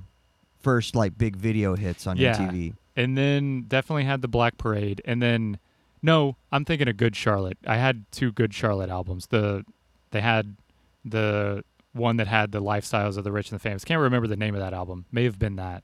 first 0.61 0.95
like 0.95 1.17
big 1.17 1.35
video 1.35 1.75
hits 1.75 2.07
on 2.07 2.17
Yeah. 2.17 2.35
MTV. 2.37 2.75
And 2.95 3.17
then 3.17 3.63
definitely 3.67 4.03
had 4.03 4.21
the 4.21 4.27
Black 4.27 4.57
Parade. 4.57 5.01
And 5.05 5.21
then 5.21 5.57
no, 6.01 6.35
I'm 6.51 6.65
thinking 6.65 6.87
of 6.87 6.97
Good 6.97 7.15
Charlotte. 7.15 7.57
I 7.65 7.77
had 7.77 8.05
two 8.11 8.31
Good 8.31 8.53
Charlotte 8.53 8.89
albums. 8.89 9.27
The 9.27 9.65
they 10.11 10.21
had 10.21 10.55
the 11.03 11.63
one 11.93 12.17
that 12.17 12.27
had 12.27 12.51
the 12.51 12.61
lifestyles 12.61 13.17
of 13.17 13.23
the 13.23 13.31
rich 13.31 13.51
and 13.51 13.59
the 13.59 13.63
famous. 13.63 13.83
Can't 13.83 13.99
remember 14.01 14.27
the 14.27 14.35
name 14.37 14.53
of 14.55 14.61
that 14.61 14.73
album. 14.73 15.05
May 15.11 15.23
have 15.25 15.37
been 15.39 15.55
that. 15.57 15.83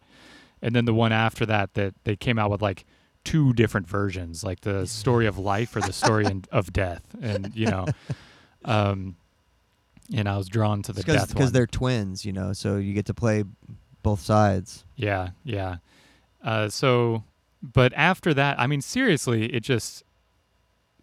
And 0.61 0.75
then 0.75 0.85
the 0.85 0.93
one 0.93 1.11
after 1.11 1.45
that 1.45 1.73
that 1.75 1.93
they 2.03 2.15
came 2.15 2.37
out 2.37 2.51
with 2.51 2.61
like 2.61 2.85
two 3.23 3.53
different 3.53 3.87
versions, 3.87 4.43
like 4.43 4.61
the 4.61 4.85
story 4.85 5.25
of 5.25 5.37
life 5.37 5.75
or 5.75 5.81
the 5.81 5.93
story 5.93 6.25
in, 6.31 6.43
of 6.51 6.71
death. 6.73 7.03
And 7.21 7.51
you 7.55 7.67
know, 7.67 7.85
um, 8.65 9.15
and 10.13 10.27
I 10.27 10.37
was 10.37 10.47
drawn 10.47 10.81
to 10.83 10.93
the 10.93 11.03
death 11.03 11.29
because 11.29 11.51
they're 11.51 11.67
twins, 11.67 12.25
you 12.25 12.33
know, 12.33 12.53
so 12.53 12.77
you 12.77 12.93
get 12.93 13.05
to 13.07 13.13
play 13.13 13.43
both 14.03 14.21
sides. 14.21 14.85
Yeah, 14.95 15.29
yeah. 15.43 15.77
Uh, 16.43 16.69
so, 16.69 17.23
but 17.61 17.93
after 17.95 18.33
that, 18.33 18.59
I 18.59 18.67
mean, 18.67 18.81
seriously, 18.81 19.53
it 19.53 19.61
just 19.61 20.03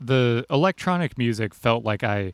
the 0.01 0.45
electronic 0.51 1.17
music 1.17 1.55
felt 1.55 1.85
like 1.85 2.03
I 2.05 2.33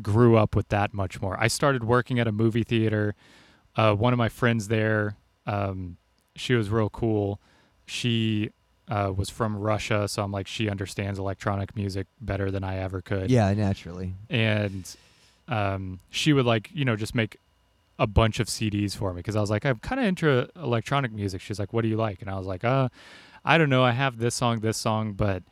grew 0.00 0.36
up 0.36 0.54
with 0.54 0.68
that 0.68 0.94
much 0.94 1.20
more. 1.20 1.36
I 1.40 1.48
started 1.48 1.84
working 1.84 2.18
at 2.18 2.26
a 2.26 2.32
movie 2.32 2.62
theater. 2.64 3.14
Uh, 3.76 3.94
one 3.94 4.12
of 4.12 4.18
my 4.18 4.28
friends 4.28 4.68
there, 4.68 5.16
um, 5.46 5.96
she 6.36 6.54
was 6.54 6.70
real 6.70 6.90
cool. 6.90 7.40
She 7.86 8.50
uh, 8.88 9.12
was 9.16 9.30
from 9.30 9.56
Russia, 9.56 10.08
so 10.08 10.22
I'm 10.22 10.32
like, 10.32 10.46
she 10.46 10.68
understands 10.68 11.18
electronic 11.18 11.76
music 11.76 12.06
better 12.20 12.50
than 12.50 12.64
I 12.64 12.78
ever 12.78 13.00
could 13.00 13.30
Yeah, 13.30 13.52
naturally. 13.54 14.14
and 14.28 14.96
um, 15.50 16.00
she 16.08 16.32
would 16.32 16.46
like 16.46 16.70
you 16.72 16.86
know 16.86 16.96
just 16.96 17.14
make 17.14 17.36
a 17.98 18.06
bunch 18.06 18.40
of 18.40 18.46
CDs 18.46 18.96
for 18.96 19.12
me 19.12 19.18
because 19.18 19.36
I 19.36 19.40
was 19.42 19.50
like 19.50 19.66
I'm 19.66 19.78
kind 19.80 20.00
of 20.00 20.06
into 20.06 20.48
electronic 20.56 21.12
music. 21.12 21.42
She's 21.42 21.58
like, 21.58 21.74
"What 21.74 21.82
do 21.82 21.88
you 21.88 21.96
like?" 21.96 22.22
And 22.22 22.30
I 22.30 22.38
was 22.38 22.46
like, 22.46 22.64
"Uh, 22.64 22.88
I 23.44 23.58
don't 23.58 23.68
know. 23.68 23.84
I 23.84 23.90
have 23.90 24.18
this 24.18 24.34
song, 24.34 24.60
this 24.60 24.78
song, 24.78 25.12
but 25.12 25.42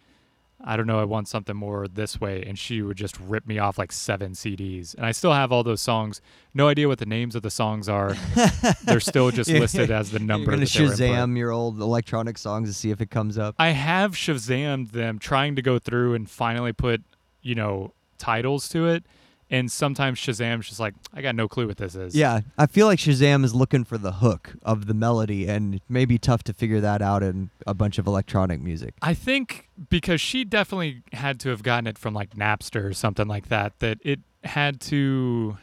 I 0.65 0.77
don't 0.77 0.87
know. 0.87 0.99
I 0.99 1.05
want 1.05 1.29
something 1.29 1.55
more 1.55 1.87
this 1.87 2.19
way." 2.21 2.43
And 2.43 2.59
she 2.59 2.81
would 2.81 2.97
just 2.97 3.21
rip 3.21 3.47
me 3.47 3.59
off 3.59 3.77
like 3.77 3.93
seven 3.93 4.33
CDs, 4.33 4.95
and 4.95 5.05
I 5.05 5.13
still 5.13 5.35
have 5.35 5.53
all 5.53 5.63
those 5.63 5.83
songs. 5.83 6.23
No 6.55 6.69
idea 6.69 6.89
what 6.89 7.01
the 7.01 7.07
names 7.07 7.35
of 7.35 7.43
the 7.43 7.51
songs 7.51 7.87
are. 7.87 8.17
They're 8.85 9.01
still 9.01 9.31
just 9.31 9.51
listed 9.51 9.91
as 9.91 10.11
the 10.11 10.19
number. 10.19 10.53
You're 10.53 10.57
gonna 10.57 10.65
that 10.65 10.73
they 10.73 10.85
were 10.85 10.93
input. 10.93 11.01
Shazam 11.01 11.37
your 11.37 11.51
old 11.51 11.81
electronic 11.81 12.39
songs 12.39 12.71
to 12.71 12.75
see 12.75 12.91
if 12.91 13.03
it 13.03 13.11
comes 13.11 13.37
up. 13.37 13.57
I 13.59 13.71
have 13.71 14.13
Shazammed 14.15 14.93
them, 14.93 15.19
trying 15.19 15.55
to 15.57 15.63
go 15.63 15.79
through 15.79 16.15
and 16.15 16.31
finally 16.31 16.73
put, 16.73 17.03
you 17.43 17.55
know, 17.55 17.93
titles 18.17 18.69
to 18.71 18.89
it, 18.89 19.05
and 19.51 19.71
sometimes 19.73 20.19
Shazam's 20.19 20.69
just 20.69 20.79
like, 20.81 20.95
I 21.15 21.23
got 21.23 21.35
no 21.35 21.49
clue 21.49 21.67
what 21.67 21.79
this 21.79 21.95
is. 21.95 22.15
Yeah, 22.15 22.41
I 22.59 22.67
feel 22.67 22.87
like 22.87 22.99
Shazam 22.99 23.45
is 23.45 23.55
looking 23.55 23.85
for 23.85 23.97
the 23.99 24.13
hook 24.13 24.55
of 24.63 24.87
the 24.87 24.95
melody, 24.95 25.49
and 25.49 25.77
it 25.77 25.83
may 25.89 26.05
be 26.05 26.19
tough 26.19 26.43
to 26.45 26.53
figure 26.53 26.81
that 26.81 27.01
out 27.03 27.23
in 27.23 27.51
a 27.67 27.75
bunch 27.75 27.99
of 27.99 28.07
electronic 28.07 28.61
music. 28.61 28.95
I 29.03 29.15
think 29.15 29.69
because 29.89 30.21
she 30.21 30.45
definitely 30.45 31.03
had 31.13 31.41
to 31.41 31.49
have 31.49 31.63
gotten 31.63 31.87
it 31.87 31.97
from 31.99 32.13
like 32.15 32.35
Napster 32.35 32.85
or 32.85 32.93
something 32.93 33.27
like 33.29 33.49
that. 33.49 33.79
That 33.79 33.99
it 34.03 34.21
had 34.45 34.81
to, 34.83 35.57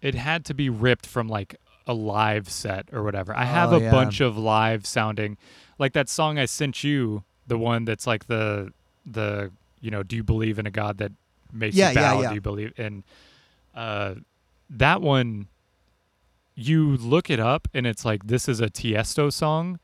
it 0.00 0.14
had 0.14 0.44
to 0.46 0.54
be 0.54 0.68
ripped 0.70 1.06
from 1.06 1.28
like 1.28 1.56
a 1.86 1.92
live 1.94 2.48
set 2.48 2.88
or 2.92 3.02
whatever. 3.02 3.36
I 3.36 3.44
have 3.44 3.72
Oh, 3.72 3.76
a 3.76 3.80
yeah. 3.82 3.90
bunch 3.90 4.20
of 4.20 4.38
live 4.38 4.86
sounding, 4.86 5.36
like 5.78 5.92
that 5.92 6.08
song 6.08 6.38
I 6.38 6.46
sent 6.46 6.82
you, 6.82 7.24
the 7.46 7.58
one 7.58 7.84
that's 7.84 8.06
like 8.06 8.26
the 8.26 8.72
the 9.04 9.52
you 9.80 9.90
know, 9.90 10.02
do 10.02 10.16
you 10.16 10.22
believe 10.24 10.58
in 10.58 10.66
a 10.66 10.70
God 10.70 10.96
that 10.96 11.12
makes 11.54 11.76
Yeah, 11.76 11.90
you 11.90 11.94
bow? 11.94 12.20
yeah. 12.22 12.28
Do 12.28 12.34
you 12.34 12.40
believe 12.40 12.72
And 12.78 13.04
uh, 13.74 14.14
that 14.70 15.00
one? 15.00 15.48
You 16.56 16.96
look 16.96 17.30
it 17.30 17.40
up 17.40 17.66
and 17.74 17.84
it's 17.86 18.04
like 18.04 18.26
this 18.28 18.48
is 18.48 18.60
a 18.60 18.68
Tiesto 18.68 19.32
song. 19.32 19.80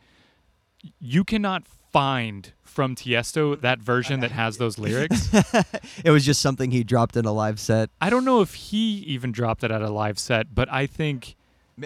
You 1.00 1.24
cannot 1.24 1.66
find 1.66 2.52
from 2.62 2.94
Tiesto 2.94 3.60
that 3.60 3.80
version 3.80 4.20
that 4.20 4.30
has 4.30 4.58
those 4.58 4.78
lyrics. 4.78 5.28
it 6.04 6.10
was 6.12 6.24
just 6.24 6.40
something 6.40 6.70
he 6.70 6.84
dropped 6.84 7.16
in 7.16 7.24
a 7.24 7.32
live 7.32 7.58
set. 7.58 7.90
I 8.00 8.08
don't 8.08 8.24
know 8.24 8.40
if 8.40 8.54
he 8.54 8.98
even 9.00 9.32
dropped 9.32 9.64
it 9.64 9.72
at 9.72 9.82
a 9.82 9.90
live 9.90 10.16
set, 10.18 10.54
but 10.54 10.70
I 10.72 10.86
think 10.86 11.34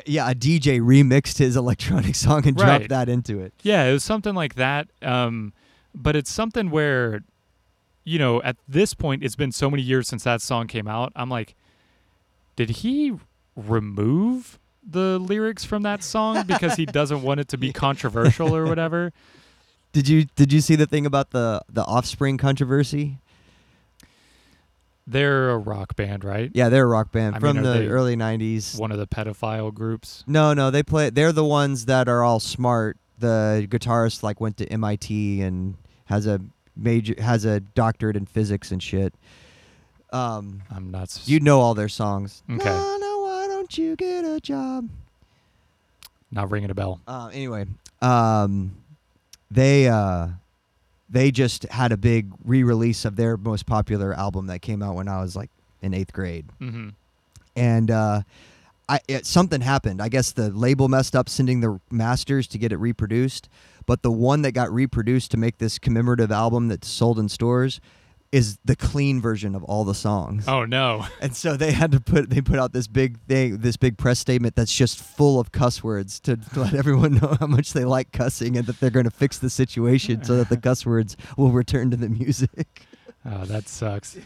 Yeah, 0.05 0.31
a 0.31 0.35
DJ 0.35 0.81
remixed 0.81 1.39
his 1.39 1.57
electronic 1.57 2.15
song 2.25 2.47
and 2.47 2.61
Right. 2.61 2.67
dropped 2.81 2.89
that 2.91 3.09
into 3.09 3.41
it. 3.41 3.55
Yeah, 3.63 3.85
it 3.85 3.93
was 3.95 4.05
something 4.05 4.35
like 4.35 4.57
that. 4.57 4.89
Um, 5.01 5.55
but 5.95 6.15
it's 6.15 6.31
something 6.31 6.69
where, 6.71 7.23
you 8.05 8.19
know, 8.19 8.43
at 8.43 8.57
this 8.69 8.95
point, 8.95 9.25
it's 9.25 9.37
been 9.37 9.53
so 9.53 9.71
many 9.71 9.83
years 9.83 10.09
since 10.09 10.25
that 10.25 10.43
song 10.43 10.67
came 10.67 10.87
out. 10.87 11.13
I'm 11.17 11.31
like, 11.31 11.55
did 12.57 12.71
he 12.71 13.15
remove 13.57 14.59
the 14.87 15.19
lyrics 15.19 15.65
from 15.65 15.83
that 15.83 16.03
song 16.03 16.45
because 16.47 16.77
he 16.77 16.85
doesn't 16.87 17.23
want 17.23 17.41
it 17.41 17.49
to 17.49 17.59
be 17.59 17.73
controversial 17.75 18.55
or 18.55 18.67
whatever? 18.67 19.13
Did 19.93 20.09
you 20.09 20.27
did 20.37 20.53
you 20.53 20.61
see 20.61 20.77
the 20.77 20.87
thing 20.87 21.07
about 21.07 21.31
the 21.31 21.63
the 21.69 21.85
Offspring 21.85 22.37
controversy? 22.37 23.19
They're 25.07 25.51
a 25.51 25.59
rock 25.59 25.97
band, 25.97 26.25
right? 26.25 26.51
Yeah, 26.55 26.71
they're 26.71 26.85
a 26.85 26.89
rock 26.89 27.13
band 27.13 27.37
I 27.37 27.39
from 27.39 27.59
are 27.59 27.63
the 27.63 27.89
early 27.89 28.17
'90s. 28.17 28.79
One 28.79 28.91
of 28.91 28.99
the 28.99 29.07
pedophile 29.07 29.73
groups. 29.73 30.25
No, 30.27 30.53
no, 30.55 30.71
they 30.71 30.83
play. 30.83 31.11
They're 31.11 31.33
the 31.33 31.45
ones 31.45 31.87
that 31.87 32.09
are 32.09 32.23
all 32.23 32.41
smart. 32.41 32.97
The 33.19 33.67
guitarist 33.71 34.23
like 34.23 34.41
went 34.41 34.57
to 34.57 34.67
MIT 34.67 35.41
and 35.43 35.77
has 36.07 36.27
a 36.27 36.41
major 36.77 37.15
has 37.21 37.45
a 37.45 37.61
doctorate 37.61 38.17
in 38.17 38.27
physics 38.27 38.71
and 38.71 38.83
shit. 38.83 39.15
Um, 40.13 40.63
I'm 40.71 40.91
not. 40.91 41.05
s- 41.05 41.29
you 41.29 41.41
know 41.41 41.61
all 41.61 41.75
their 41.75 41.89
songs. 41.89 42.43
Okay. 42.51 42.65
No, 42.65 42.97
no, 43.01 43.19
why 43.21 43.47
don't 43.49 43.77
you 43.77 43.97
get 43.97 44.25
a 44.25 44.41
job? 44.41 44.89
not 46.31 46.51
ringing 46.51 46.71
a 46.71 46.75
bell. 46.75 47.01
Uh, 47.07 47.31
anyway, 47.33 47.65
um, 48.03 48.75
they 49.53 49.87
uh, 49.89 50.29
they 51.09 51.31
just 51.31 51.63
had 51.65 51.93
a 51.93 51.97
big 51.97 52.33
re-release 52.45 53.05
of 53.05 53.15
their 53.15 53.37
most 53.37 53.67
popular 53.67 54.13
album 54.15 54.47
that 54.49 54.61
came 54.61 54.83
out 54.83 54.97
when 54.97 55.07
I 55.09 55.21
was 55.21 55.37
like 55.37 55.51
in 55.81 55.95
eighth 55.95 56.13
grade, 56.13 56.47
hmm 56.59 56.89
and 57.55 57.89
uh, 57.91 58.23
I 58.89 58.99
it, 59.07 59.27
something 59.27 59.61
happened. 59.61 60.03
I 60.03 60.09
guess 60.09 60.33
the 60.33 60.51
label 60.51 60.89
messed 60.89 61.15
up 61.15 61.29
sending 61.29 61.61
the 61.61 61.79
masters 61.91 62.49
to 62.49 62.59
get 62.59 62.73
it 62.73 62.79
reproduced, 62.79 63.49
but 63.87 64.03
the 64.03 64.11
one 64.13 64.43
that 64.43 64.53
got 64.53 64.73
reproduced 64.73 65.31
to 65.33 65.37
make 65.37 65.59
this 65.59 65.79
commemorative 65.79 66.31
album 66.33 66.69
that's 66.69 66.89
sold 66.89 67.19
in 67.19 67.29
stores 67.29 67.81
is 68.33 68.59
the 68.65 68.75
clean 68.75 69.21
version 69.21 69.55
of 69.55 69.63
all 69.63 69.85
the 69.85 69.95
songs. 69.95 70.49
Oh 70.49 70.65
no. 70.65 71.07
And 71.21 71.37
so 71.37 71.57
they 71.57 71.71
had 71.71 71.93
to 71.93 72.01
put 72.01 72.31
they 72.31 72.41
put 72.41 72.59
out 72.59 72.73
this 72.73 72.89
big 72.89 73.21
thing, 73.29 73.59
this 73.59 73.77
big 73.77 73.97
press 73.97 74.19
statement 74.19 74.57
that's 74.57 74.75
just 74.75 74.99
full 74.99 75.39
of 75.39 75.53
cuss 75.53 75.85
words 75.85 76.19
to, 76.21 76.37
to 76.37 76.61
let 76.61 76.75
everyone 76.75 77.15
know 77.15 77.37
how 77.39 77.47
much 77.47 77.73
they 77.73 77.85
like 77.85 78.11
cussing 78.11 78.57
and 78.57 78.67
that 78.67 78.81
they're 78.81 78.91
going 78.91 79.05
to 79.05 79.11
fix 79.11 79.39
the 79.39 79.49
situation 79.51 80.25
so 80.25 80.37
that 80.37 80.49
the 80.49 80.57
cuss 80.57 80.85
words 80.85 81.17
will 81.37 81.53
return 81.53 81.91
to 81.93 81.97
the 81.97 82.09
music. 82.09 82.83
Oh, 83.27 83.47
that 83.47 83.71
sucks. 83.71 84.19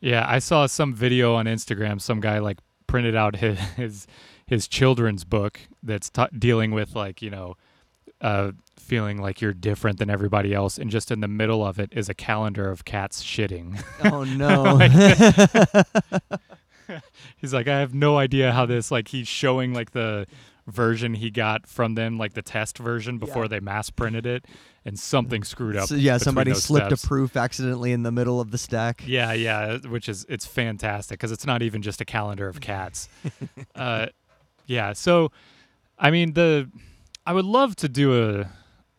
Yeah, 0.00 0.26
I 0.28 0.40
saw 0.40 0.66
some 0.66 0.92
video 0.92 1.34
on 1.36 1.46
Instagram. 1.46 2.00
Some 2.00 2.18
guy 2.20 2.40
like 2.40 2.58
printed 2.88 3.14
out 3.14 3.36
his 3.36 3.56
his, 3.76 4.06
his 4.48 4.66
children's 4.66 5.24
book 5.24 5.60
that's 5.82 6.10
t- 6.10 6.26
dealing 6.36 6.72
with 6.72 6.96
like 6.96 7.22
you 7.22 7.30
know, 7.30 7.56
uh, 8.20 8.52
feeling 8.78 9.18
like 9.20 9.40
you're 9.40 9.52
different 9.52 9.98
than 9.98 10.10
everybody 10.10 10.54
else, 10.54 10.78
and 10.78 10.90
just 10.90 11.10
in 11.10 11.20
the 11.20 11.28
middle 11.28 11.64
of 11.64 11.78
it 11.78 11.90
is 11.92 12.08
a 12.08 12.14
calendar 12.14 12.70
of 12.70 12.84
cats 12.84 13.22
shitting. 13.22 13.82
Oh 14.04 14.24
no. 14.38 14.78
he's 17.36 17.52
like, 17.52 17.68
I 17.68 17.80
have 17.80 17.94
no 17.94 18.16
idea 18.18 18.52
how 18.52 18.66
this 18.66 18.90
like 18.90 19.08
he's 19.08 19.28
showing 19.28 19.74
like 19.74 19.92
the 19.92 20.26
version 20.66 21.14
he 21.14 21.30
got 21.30 21.66
from 21.66 21.94
them, 21.94 22.18
like 22.18 22.34
the 22.34 22.42
test 22.42 22.78
version 22.78 23.18
before 23.18 23.44
Yeah. 23.44 23.48
they 23.48 23.60
mass 23.60 23.90
printed 23.90 24.26
it, 24.26 24.44
and 24.84 24.98
something 24.98 25.44
screwed 25.44 25.76
up. 25.76 25.88
So, 25.88 25.94
yeah, 25.94 26.18
somebody 26.18 26.54
slipped 26.54 26.86
steps. 26.86 27.04
a 27.04 27.06
proof 27.06 27.36
accidentally 27.36 27.92
in 27.92 28.02
the 28.02 28.12
middle 28.12 28.40
of 28.40 28.50
the 28.50 28.58
stack. 28.58 29.02
Yeah, 29.06 29.32
yeah, 29.32 29.78
which 29.78 30.08
is 30.08 30.26
it's 30.28 30.46
fantastic 30.46 31.18
because 31.18 31.32
it's 31.32 31.46
not 31.46 31.62
even 31.62 31.82
just 31.82 32.00
a 32.00 32.04
calendar 32.04 32.48
of 32.48 32.60
cats. 32.60 33.08
uh, 33.74 34.06
yeah, 34.66 34.92
so 34.92 35.30
I 35.98 36.10
mean 36.10 36.32
the 36.32 36.68
I 37.26 37.32
would 37.32 37.44
love 37.44 37.76
to 37.76 37.88
do 37.88 38.40
a 38.40 38.48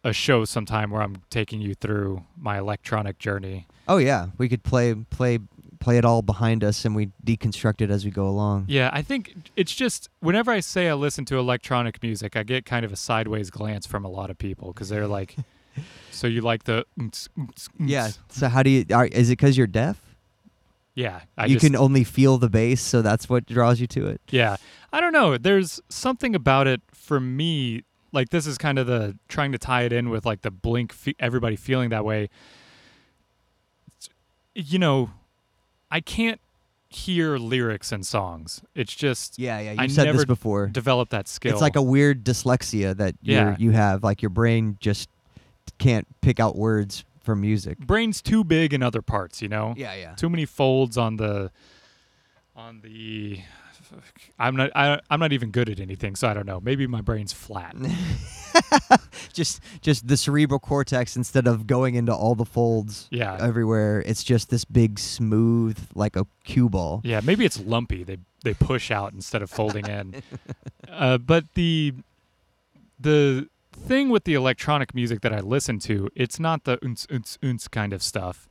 a 0.03 0.13
show 0.13 0.45
sometime 0.45 0.91
where 0.91 1.01
I'm 1.01 1.17
taking 1.29 1.59
you 1.59 1.73
through 1.73 2.23
my 2.37 2.59
electronic 2.59 3.17
journey. 3.17 3.67
Oh 3.87 3.97
yeah, 3.97 4.27
we 4.37 4.47
could 4.47 4.63
play 4.63 4.93
play 4.93 5.39
play 5.79 5.97
it 5.97 6.05
all 6.05 6.21
behind 6.21 6.63
us 6.63 6.85
and 6.85 6.95
we 6.95 7.09
deconstruct 7.25 7.81
it 7.81 7.89
as 7.89 8.03
we 8.03 8.11
go 8.11 8.27
along. 8.27 8.65
Yeah, 8.67 8.89
I 8.93 9.01
think 9.01 9.35
it's 9.55 9.73
just 9.73 10.09
whenever 10.19 10.51
I 10.51 10.59
say 10.59 10.89
I 10.89 10.93
listen 10.93 11.25
to 11.25 11.37
electronic 11.37 12.01
music, 12.01 12.35
I 12.35 12.43
get 12.43 12.65
kind 12.65 12.85
of 12.85 12.91
a 12.91 12.95
sideways 12.95 13.49
glance 13.49 13.85
from 13.85 14.05
a 14.05 14.09
lot 14.09 14.29
of 14.29 14.37
people 14.37 14.73
because 14.73 14.89
they're 14.89 15.07
like, 15.07 15.35
"So 16.11 16.27
you 16.27 16.41
like 16.41 16.63
the?" 16.63 16.85
oomps, 16.99 17.29
oomps, 17.37 17.69
oomps?" 17.79 17.89
Yeah. 17.89 18.09
So 18.29 18.49
how 18.49 18.63
do 18.63 18.69
you 18.69 18.85
are, 18.93 19.07
is 19.07 19.29
it 19.29 19.37
cuz 19.37 19.57
you're 19.57 19.67
deaf? 19.67 20.01
yeah. 20.97 21.21
I 21.37 21.45
you 21.45 21.55
just, 21.55 21.65
can 21.65 21.75
only 21.75 22.03
feel 22.03 22.39
the 22.39 22.49
bass, 22.49 22.81
so 22.81 23.03
that's 23.03 23.29
what 23.29 23.45
draws 23.45 23.79
you 23.79 23.85
to 23.87 24.07
it. 24.07 24.19
Yeah. 24.31 24.57
I 24.91 24.99
don't 24.99 25.13
know. 25.13 25.37
There's 25.37 25.79
something 25.89 26.33
about 26.33 26.65
it 26.65 26.81
for 26.91 27.19
me. 27.19 27.83
Like, 28.11 28.29
this 28.29 28.47
is 28.47 28.57
kind 28.57 28.79
of 28.79 28.87
the 28.87 29.17
trying 29.27 29.51
to 29.51 29.57
tie 29.57 29.83
it 29.83 29.91
in 29.93 30.09
with 30.09 30.25
like 30.25 30.41
the 30.41 30.51
blink, 30.51 30.93
fe- 30.93 31.15
everybody 31.19 31.55
feeling 31.55 31.89
that 31.89 32.05
way. 32.05 32.29
It's- 33.87 34.09
You 34.55 34.79
know, 34.79 35.11
I 35.91 35.99
can't 36.01 36.39
hear 36.89 37.37
lyrics 37.37 37.91
and 37.91 38.05
songs. 38.05 38.61
It's 38.73 38.95
just 38.95 39.37
Yeah, 39.37 39.59
yeah, 39.59 39.71
you 39.73 39.77
I 39.79 39.87
said 39.87 40.05
never 40.05 40.19
this 40.19 40.25
before. 40.25 40.67
develop 40.67 41.09
that 41.09 41.27
skill. 41.27 41.51
It's 41.51 41.61
like 41.61 41.75
a 41.75 41.81
weird 41.81 42.23
dyslexia 42.23 42.95
that 42.97 43.15
you 43.21 43.33
Yeah. 43.35 43.55
you 43.59 43.71
have. 43.71 44.03
Like 44.03 44.21
your 44.21 44.29
brain 44.29 44.77
just 44.79 45.09
can't 45.77 46.07
pick 46.21 46.39
out 46.39 46.55
words 46.55 47.03
from 47.21 47.41
music. 47.41 47.77
brain's 47.79 48.21
too 48.21 48.41
big 48.45 48.73
in 48.73 48.81
other 48.81 49.01
parts, 49.01 49.41
you 49.41 49.49
know? 49.49 49.73
Yeah, 49.75 49.93
yeah. 49.95 50.15
Too 50.15 50.29
many 50.29 50.45
folds 50.45 50.97
on 50.97 51.17
the, 51.17 51.51
on 52.55 52.79
the, 52.79 53.41
I'm 54.39 54.55
not, 54.55 54.71
I, 54.75 54.99
I'm 55.09 55.19
not 55.19 55.31
even 55.33 55.51
good 55.51 55.69
at 55.69 55.79
anything, 55.79 56.15
so 56.15 56.27
I 56.27 56.33
don't 56.33 56.45
know. 56.45 56.59
Maybe 56.59 56.87
my 56.87 57.01
brain's 57.01 57.33
flat. 57.33 57.75
Just 59.33 59.61
just 59.81 60.07
the 60.07 60.17
cerebral 60.17 60.59
cortex 60.59 61.15
instead 61.15 61.47
of 61.47 61.67
going 61.67 61.95
into 61.95 62.13
all 62.13 62.33
the 62.35 62.45
folds 62.45 63.07
Yeah. 63.11 63.37
everywhere, 63.39 64.01
it's 64.05 64.23
just 64.23 64.49
this 64.49 64.65
big 64.65 64.97
smooth 64.99 65.77
like 65.95 66.15
a 66.15 66.25
cue 66.43 66.69
ball. 66.69 67.01
Yeah, 67.03 67.21
maybe 67.23 67.45
it's 67.45 67.59
lumpy. 67.59 68.03
They 68.03 68.17
they 68.43 68.53
push 68.53 68.89
out 68.91 69.13
instead 69.13 69.41
of 69.41 69.49
folding 69.49 69.85
in. 69.87 70.21
Uh, 70.89 71.17
but 71.17 71.43
the 71.53 71.93
the 72.99 73.47
thing 73.73 74.09
with 74.09 74.23
the 74.23 74.33
electronic 74.33 74.95
music 74.95 75.21
that 75.21 75.33
I 75.33 75.41
listen 75.41 75.79
to, 75.79 76.09
it's 76.15 76.39
not 76.39 76.63
the 76.63 76.77
unts 76.77 77.05
unts 77.07 77.37
unts 77.39 77.69
kind 77.69 77.93
of 77.93 78.01
stuff, 78.01 78.47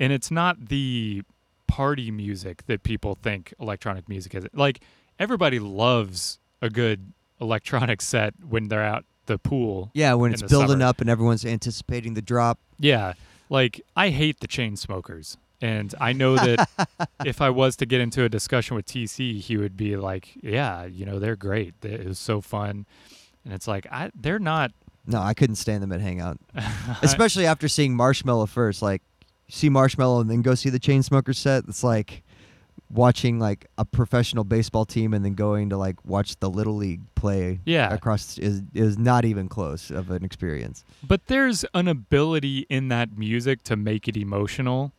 and 0.00 0.12
it's 0.12 0.30
not 0.30 0.68
the 0.68 1.22
party 1.66 2.10
music 2.10 2.66
that 2.66 2.82
people 2.82 3.18
think 3.22 3.54
electronic 3.60 4.08
music 4.08 4.34
is. 4.34 4.46
Like 4.52 4.80
everybody 5.18 5.58
loves 5.58 6.38
a 6.60 6.70
good 6.70 7.12
electronic 7.40 8.00
set 8.00 8.34
when 8.46 8.68
they're 8.68 8.82
out 8.82 9.04
the 9.26 9.38
pool. 9.38 9.90
Yeah, 9.94 10.14
when 10.14 10.32
it's 10.32 10.42
building 10.42 10.80
summer. 10.80 10.84
up 10.84 11.00
and 11.00 11.10
everyone's 11.10 11.44
anticipating 11.44 12.14
the 12.14 12.22
drop. 12.22 12.58
Yeah, 12.78 13.14
like 13.48 13.80
I 13.96 14.10
hate 14.10 14.40
the 14.40 14.48
Chainsmokers, 14.48 15.36
and 15.60 15.94
I 16.00 16.12
know 16.12 16.36
that 16.36 16.68
if 17.24 17.40
I 17.40 17.50
was 17.50 17.76
to 17.76 17.86
get 17.86 18.00
into 18.00 18.24
a 18.24 18.28
discussion 18.28 18.76
with 18.76 18.86
TC, 18.86 19.40
he 19.40 19.56
would 19.56 19.76
be 19.76 19.96
like, 19.96 20.30
"Yeah, 20.42 20.84
you 20.84 21.06
know, 21.06 21.18
they're 21.18 21.36
great. 21.36 21.74
It 21.82 22.06
was 22.06 22.18
so 22.18 22.40
fun," 22.40 22.86
and 23.44 23.52
it's 23.52 23.68
like, 23.68 23.86
I 23.90 24.10
they're 24.14 24.38
not. 24.38 24.72
No, 25.06 25.20
I 25.20 25.34
couldn't 25.34 25.56
stand 25.56 25.82
them 25.82 25.92
at 25.92 26.00
Hangout, 26.00 26.38
especially 27.02 27.46
after 27.46 27.68
seeing 27.68 27.94
Marshmello 27.96 28.48
first. 28.48 28.80
Like, 28.80 29.02
see 29.48 29.70
Marshmello 29.70 30.20
and 30.20 30.30
then 30.30 30.42
go 30.42 30.54
see 30.54 30.70
the 30.70 30.80
Chainsmokers 30.80 31.36
set. 31.36 31.64
It's 31.68 31.84
like 31.84 32.22
watching 32.90 33.38
like 33.38 33.66
a 33.76 33.84
professional 33.84 34.44
baseball 34.44 34.84
team 34.84 35.12
and 35.14 35.24
then 35.24 35.34
going 35.34 35.70
to 35.70 35.76
like 35.76 36.04
watch 36.04 36.38
the 36.40 36.48
little 36.48 36.76
league 36.76 37.00
play. 37.14 37.60
Yeah. 37.64 37.92
across 37.92 38.38
is 38.38 38.62
is 38.74 38.98
not 38.98 39.24
even 39.24 39.48
close 39.48 39.90
of 39.90 40.10
an 40.10 40.24
experience. 40.24 40.84
But 41.02 41.26
there's 41.26 41.64
an 41.74 41.88
ability 41.88 42.66
in 42.68 42.88
that 42.88 43.16
music 43.18 43.62
to 43.64 43.76
make 43.76 44.08
it 44.08 44.16
emotional, 44.16 44.92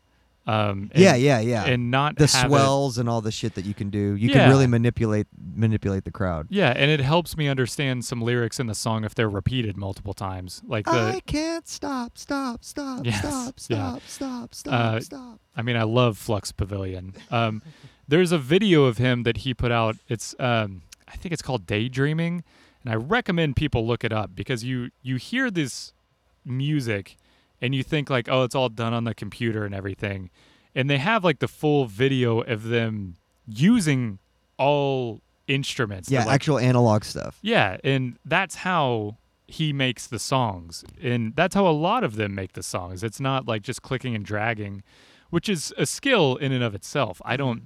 Um, 0.48 0.92
and, 0.94 1.04
yeah, 1.04 1.16
yeah, 1.16 1.40
yeah. 1.40 1.66
and 1.66 1.90
not 1.90 2.18
the 2.18 2.28
have 2.28 2.46
it- 2.46 2.50
swells 2.50 3.00
and 3.00 3.10
all 3.10 3.20
the 3.22 3.32
shit 3.32 3.56
that 3.56 3.66
you 3.66 3.74
can 3.74 3.90
do. 3.90 4.16
You 4.16 4.30
Yeah. 4.30 4.34
can 4.34 4.50
really 4.50 4.68
manipulate 4.68 5.26
manipulate 5.56 6.04
the 6.06 6.12
crowd. 6.12 6.46
Yeah, 6.52 6.70
and 6.76 6.92
it 6.92 7.00
helps 7.00 7.36
me 7.36 7.48
understand 7.48 8.06
some 8.06 8.22
lyrics 8.22 8.60
in 8.60 8.68
the 8.68 8.76
song 8.76 9.04
if 9.06 9.16
they're 9.16 9.30
repeated 9.30 9.76
multiple 9.76 10.14
times. 10.14 10.62
Like 10.68 10.86
the, 10.86 10.92
I 10.92 11.20
can't 11.26 11.68
stop, 11.68 12.18
stop, 12.18 12.64
stop, 12.64 13.06
Yes, 13.06 13.20
stop, 13.20 13.56
yeah. 13.70 13.98
stop, 13.98 14.02
stop, 14.06 14.54
stop, 14.56 14.74
Uh, 14.74 15.00
stop. 15.00 15.40
I 15.56 15.62
mean, 15.64 15.78
I 15.78 15.84
love 15.84 16.18
Flux 16.18 16.52
Pavilion. 16.52 17.16
Um, 17.32 17.64
there's 18.08 18.32
a 18.32 18.38
video 18.38 18.84
of 18.84 18.98
him 19.00 19.24
that 19.24 19.38
he 19.38 19.54
put 19.56 19.72
out. 19.72 19.96
It's 20.08 20.36
um, 20.40 20.84
I 21.08 21.16
think 21.16 21.32
it's 21.34 21.42
called 21.42 21.66
Daydreaming, 21.66 22.44
and 22.84 22.92
I 22.94 22.96
recommend 22.96 23.56
people 23.56 23.88
look 23.88 24.04
it 24.04 24.14
up 24.14 24.36
because 24.36 24.64
you 24.64 24.90
you 25.02 25.16
hear 25.16 25.50
this 25.50 25.92
music 26.44 27.18
and 27.62 27.74
you 27.76 27.84
think 27.84 28.10
like, 28.10 28.28
oh, 28.30 28.44
it's 28.44 28.56
all 28.56 28.70
done 28.70 28.94
on 28.94 29.04
the 29.04 29.14
computer 29.14 29.66
and 29.66 29.74
everything, 29.74 30.30
and 30.74 30.90
they 30.90 30.98
have 30.98 31.24
like 31.24 31.40
the 31.40 31.48
full 31.48 31.86
video 31.86 32.42
of 32.42 32.64
them 32.64 33.16
using 33.48 34.20
all 34.58 35.22
instruments. 35.48 36.10
Yeah, 36.10 36.26
like, 36.26 36.36
actual 36.36 36.60
analog 36.60 37.04
stuff. 37.04 37.40
Yeah, 37.42 37.78
and 37.84 38.18
that's 38.26 38.56
how 38.56 39.18
he 39.48 39.74
makes 39.74 40.08
the 40.08 40.20
songs. 40.20 40.84
And 41.02 41.36
that's 41.36 41.56
how 41.56 41.68
a 41.68 41.72
lot 41.72 42.04
of 42.04 42.16
them 42.16 42.36
make 42.36 42.54
the 42.54 42.64
songs. 42.64 43.04
It's 43.04 43.20
not 43.20 43.48
like 43.48 43.62
just 43.62 43.82
clicking 43.82 44.16
and 44.16 44.26
dragging, 44.26 44.84
which 45.30 45.48
is 45.50 45.74
a 45.78 45.86
skill 45.86 46.36
in 46.38 46.52
and 46.52 46.64
of 46.64 46.74
itself. 46.74 47.22
I 47.26 47.38
don't 47.38 47.64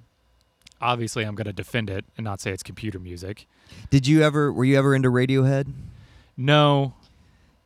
obviously 0.82 1.24
I'm 1.24 1.36
going 1.36 1.46
to 1.46 1.54
defend 1.54 1.90
it 1.90 2.06
and 2.18 2.24
not 2.24 2.40
say 2.42 2.52
it's 2.52 2.64
computer 2.64 3.00
music. 3.00 3.48
Did 3.90 4.08
you 4.08 4.22
ever? 4.24 4.52
Were 4.52 4.66
you 4.66 4.78
ever 4.78 4.96
into 4.96 5.10
Radiohead? 5.10 5.72
No. 6.38 6.94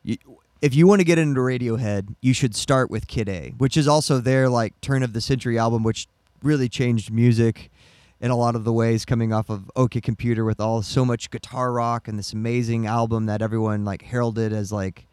You, 0.02 0.16
if 0.64 0.74
you 0.74 0.86
want 0.86 1.00
to 1.00 1.04
get 1.04 1.18
into 1.18 1.42
Radiohead, 1.42 2.14
you 2.22 2.32
should 2.32 2.54
start 2.54 2.90
with 2.90 3.06
Kid 3.06 3.28
A, 3.28 3.50
which 3.58 3.76
is 3.76 3.86
also 3.86 4.18
their 4.18 4.48
like 4.48 4.80
turn 4.80 5.02
of 5.02 5.12
the 5.12 5.20
century 5.20 5.58
album, 5.58 5.82
which 5.82 6.08
really 6.42 6.70
changed 6.70 7.12
music 7.12 7.70
in 8.18 8.30
a 8.30 8.36
lot 8.36 8.56
of 8.56 8.64
the 8.64 8.72
ways 8.72 9.04
coming 9.04 9.30
off 9.30 9.50
of 9.50 9.70
OK 9.76 10.00
Computer 10.00 10.42
with 10.42 10.60
all 10.60 10.80
so 10.80 11.04
much 11.04 11.30
guitar 11.30 11.70
rock 11.70 12.08
and 12.08 12.18
this 12.18 12.32
amazing 12.32 12.86
album 12.86 13.26
that 13.26 13.42
everyone 13.42 13.84
like 13.84 14.00
heralded 14.00 14.54
as 14.54 14.72
like 14.72 15.06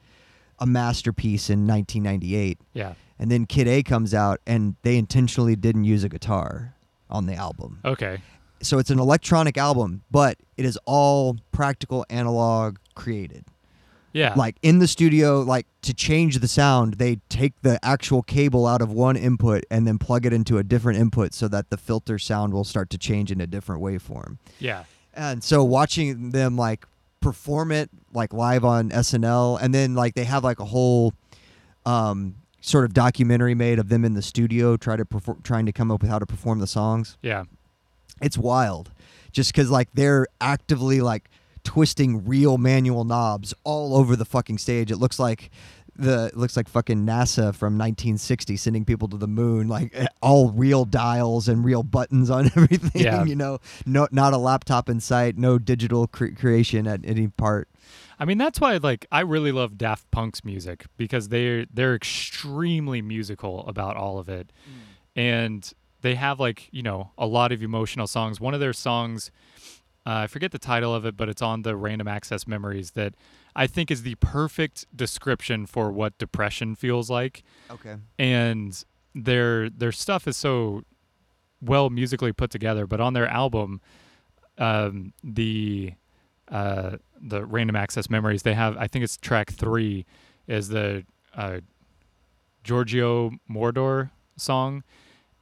a 0.60 0.66
masterpiece 0.66 1.50
in 1.50 1.68
1998. 1.68 2.58
Yeah. 2.72 2.94
And 3.20 3.30
then 3.30 3.46
Kid 3.46 3.68
A 3.68 3.84
comes 3.84 4.14
out 4.14 4.40
and 4.48 4.78
they 4.84 4.96
intentionally 4.96 5.58
didn't 5.58 5.84
use 5.84 6.06
a 6.06 6.10
guitar 6.10 6.76
on 7.10 7.26
the 7.26 7.34
album. 7.34 7.82
Okay. 7.84 8.22
So 8.62 8.80
it's 8.80 8.90
an 8.90 9.00
electronic 9.00 9.58
album, 9.58 10.04
but 10.10 10.38
it 10.56 10.64
is 10.64 10.80
all 10.86 11.36
practical 11.52 12.06
analog 12.10 12.78
created 12.96 13.44
Yeah. 14.14 14.34
like 14.36 14.58
in 14.62 14.80
the 14.80 14.88
studio 14.88 15.42
like 15.42 15.66
to 15.84 15.94
change 15.94 16.38
the 16.40 16.48
sound 16.48 16.96
they 16.96 17.18
take 17.30 17.54
the 17.62 17.80
actual 17.84 18.22
cable 18.24 18.68
out 18.68 18.82
of 18.82 18.92
one 18.92 19.16
input 19.16 19.64
and 19.72 19.88
then 19.88 19.98
plug 19.98 20.26
it 20.26 20.34
into 20.34 20.58
a 20.58 20.64
different 20.64 21.00
input 21.00 21.34
so 21.34 21.48
that 21.48 21.70
the 21.70 21.78
filter 21.78 22.20
sound 22.20 22.54
will 22.54 22.64
start 22.66 22.90
to 22.92 22.98
change 22.98 23.32
in 23.32 23.40
a 23.42 23.48
different 23.48 23.82
waveform 23.82 24.38
yeah. 24.60 24.84
and 25.14 25.44
so 25.44 25.64
watching 25.64 26.32
them 26.32 26.58
like 26.58 26.86
perform 27.22 27.72
it 27.72 27.90
like 28.14 28.34
live 28.34 28.66
on 28.66 28.90
snl 28.90 29.58
and 29.62 29.74
then 29.74 29.96
like 29.96 30.14
they 30.16 30.24
have 30.26 30.44
like 30.44 30.60
a 30.60 30.66
whole 30.66 31.14
um 31.86 32.36
sort 32.62 32.84
of 32.86 32.94
documentary 32.94 33.56
made 33.56 33.80
of 33.80 33.90
them 33.90 34.04
in 34.06 34.14
the 34.14 34.22
studio 34.22 34.76
try 34.78 34.96
to 34.96 35.06
perform 35.06 35.40
trying 35.44 35.66
to 35.66 35.72
come 35.72 35.90
up 35.92 36.02
with 36.02 36.10
how 36.10 36.20
to 36.20 36.26
perform 36.26 36.60
the 36.60 36.68
songs 36.68 37.18
Yeah. 37.22 37.46
it's 38.22 38.38
wild 38.38 38.92
just 39.32 39.52
because 39.54 39.70
like 39.72 39.88
they're 39.94 40.28
actively 40.42 41.00
like 41.02 41.30
twisting 41.64 42.26
real 42.26 42.58
manual 42.58 43.04
knobs 43.04 43.54
all 43.64 43.96
over 43.96 44.16
the 44.16 44.26
fucking 44.26 44.58
stage 44.58 44.92
it 44.92 44.98
looks 44.98 45.20
like 45.20 45.50
the 45.96 46.28
it 46.28 46.38
looks 46.38 46.56
like 46.56 46.70
fucking 46.70 47.06
nasa 47.06 47.54
from 47.54 47.78
1960 47.78 48.56
sending 48.58 48.86
people 48.86 49.08
to 49.08 49.18
the 49.18 49.28
moon 49.28 49.68
like 49.68 49.92
eh, 49.94 50.08
all 50.22 50.50
real 50.52 50.86
dials 50.86 51.48
and 51.48 51.64
real 51.66 51.84
buttons 51.84 52.30
on 52.30 52.46
everything 52.56 53.02
Yeah. 53.04 53.24
you 53.26 53.36
know 53.36 53.60
no 53.86 54.08
not 54.12 54.34
a 54.34 54.38
laptop 54.38 54.90
in 54.90 55.00
sight 55.00 55.38
no 55.38 55.58
digital 55.60 56.08
cre- 56.08 56.34
creation 56.36 56.88
at 56.88 57.02
any 57.04 57.28
part 57.28 57.68
I 58.20 58.26
mean, 58.26 58.38
that's 58.38 58.62
why 58.62 58.78
like 58.78 59.08
I 59.12 59.22
really 59.22 59.52
love 59.52 59.80
Daft 59.80 60.12
Punk's 60.12 60.46
music 60.46 60.86
because 60.96 61.30
they're 61.30 61.66
they're 61.74 61.96
extremely 61.96 63.02
musical 63.02 63.68
about 63.68 63.98
all 63.98 64.20
of 64.20 64.30
it. 64.30 64.52
And 65.16 65.70
they 66.02 66.14
have 66.14 66.40
like, 66.40 66.70
you 66.72 66.84
know, 66.84 67.10
a 67.18 67.26
lot 67.26 67.52
of 67.52 67.64
emotional 67.64 68.06
songs. 68.06 68.40
One 68.40 68.54
of 68.54 68.60
their 68.60 68.74
songs 68.74 69.32
uh, 70.06 70.26
I 70.26 70.28
forget 70.28 70.52
the 70.52 70.60
title 70.60 70.96
of 70.96 71.06
it, 71.06 71.16
but 71.16 71.30
it's 71.30 71.42
on 71.42 71.62
the 71.62 71.76
Random 71.76 72.08
Access 72.08 72.48
Memories 72.48 72.92
that 72.92 73.14
I 73.56 73.68
think 73.68 73.92
is 73.92 74.02
the 74.02 74.16
perfect 74.16 74.86
description 74.96 75.66
for 75.68 75.92
what 75.92 76.18
depression 76.18 76.76
feels 76.76 77.10
like. 77.10 77.44
okay 77.70 77.98
And 78.18 78.84
their 79.14 79.70
their 79.70 79.92
stuff 79.92 80.28
is 80.28 80.38
so 80.38 80.84
well 81.62 81.90
musically 81.90 82.32
put 82.34 82.50
together, 82.50 82.88
but 82.88 83.00
on 83.00 83.14
their 83.14 83.28
album, 83.28 83.82
um, 84.58 85.14
the 85.24 85.94
uh, 86.50 86.98
the 87.22 87.46
Random 87.46 87.76
Access 87.76 88.10
Memories, 88.10 88.42
they 88.44 88.54
have 88.54 88.76
I 88.78 88.88
think 88.88 89.04
it's 89.04 89.18
track 89.18 89.52
three 89.52 90.06
is 90.48 90.70
the 90.70 91.06
uh, 91.36 91.60
Giorgio 92.64 93.32
Moroder 93.50 94.10
song, 94.36 94.84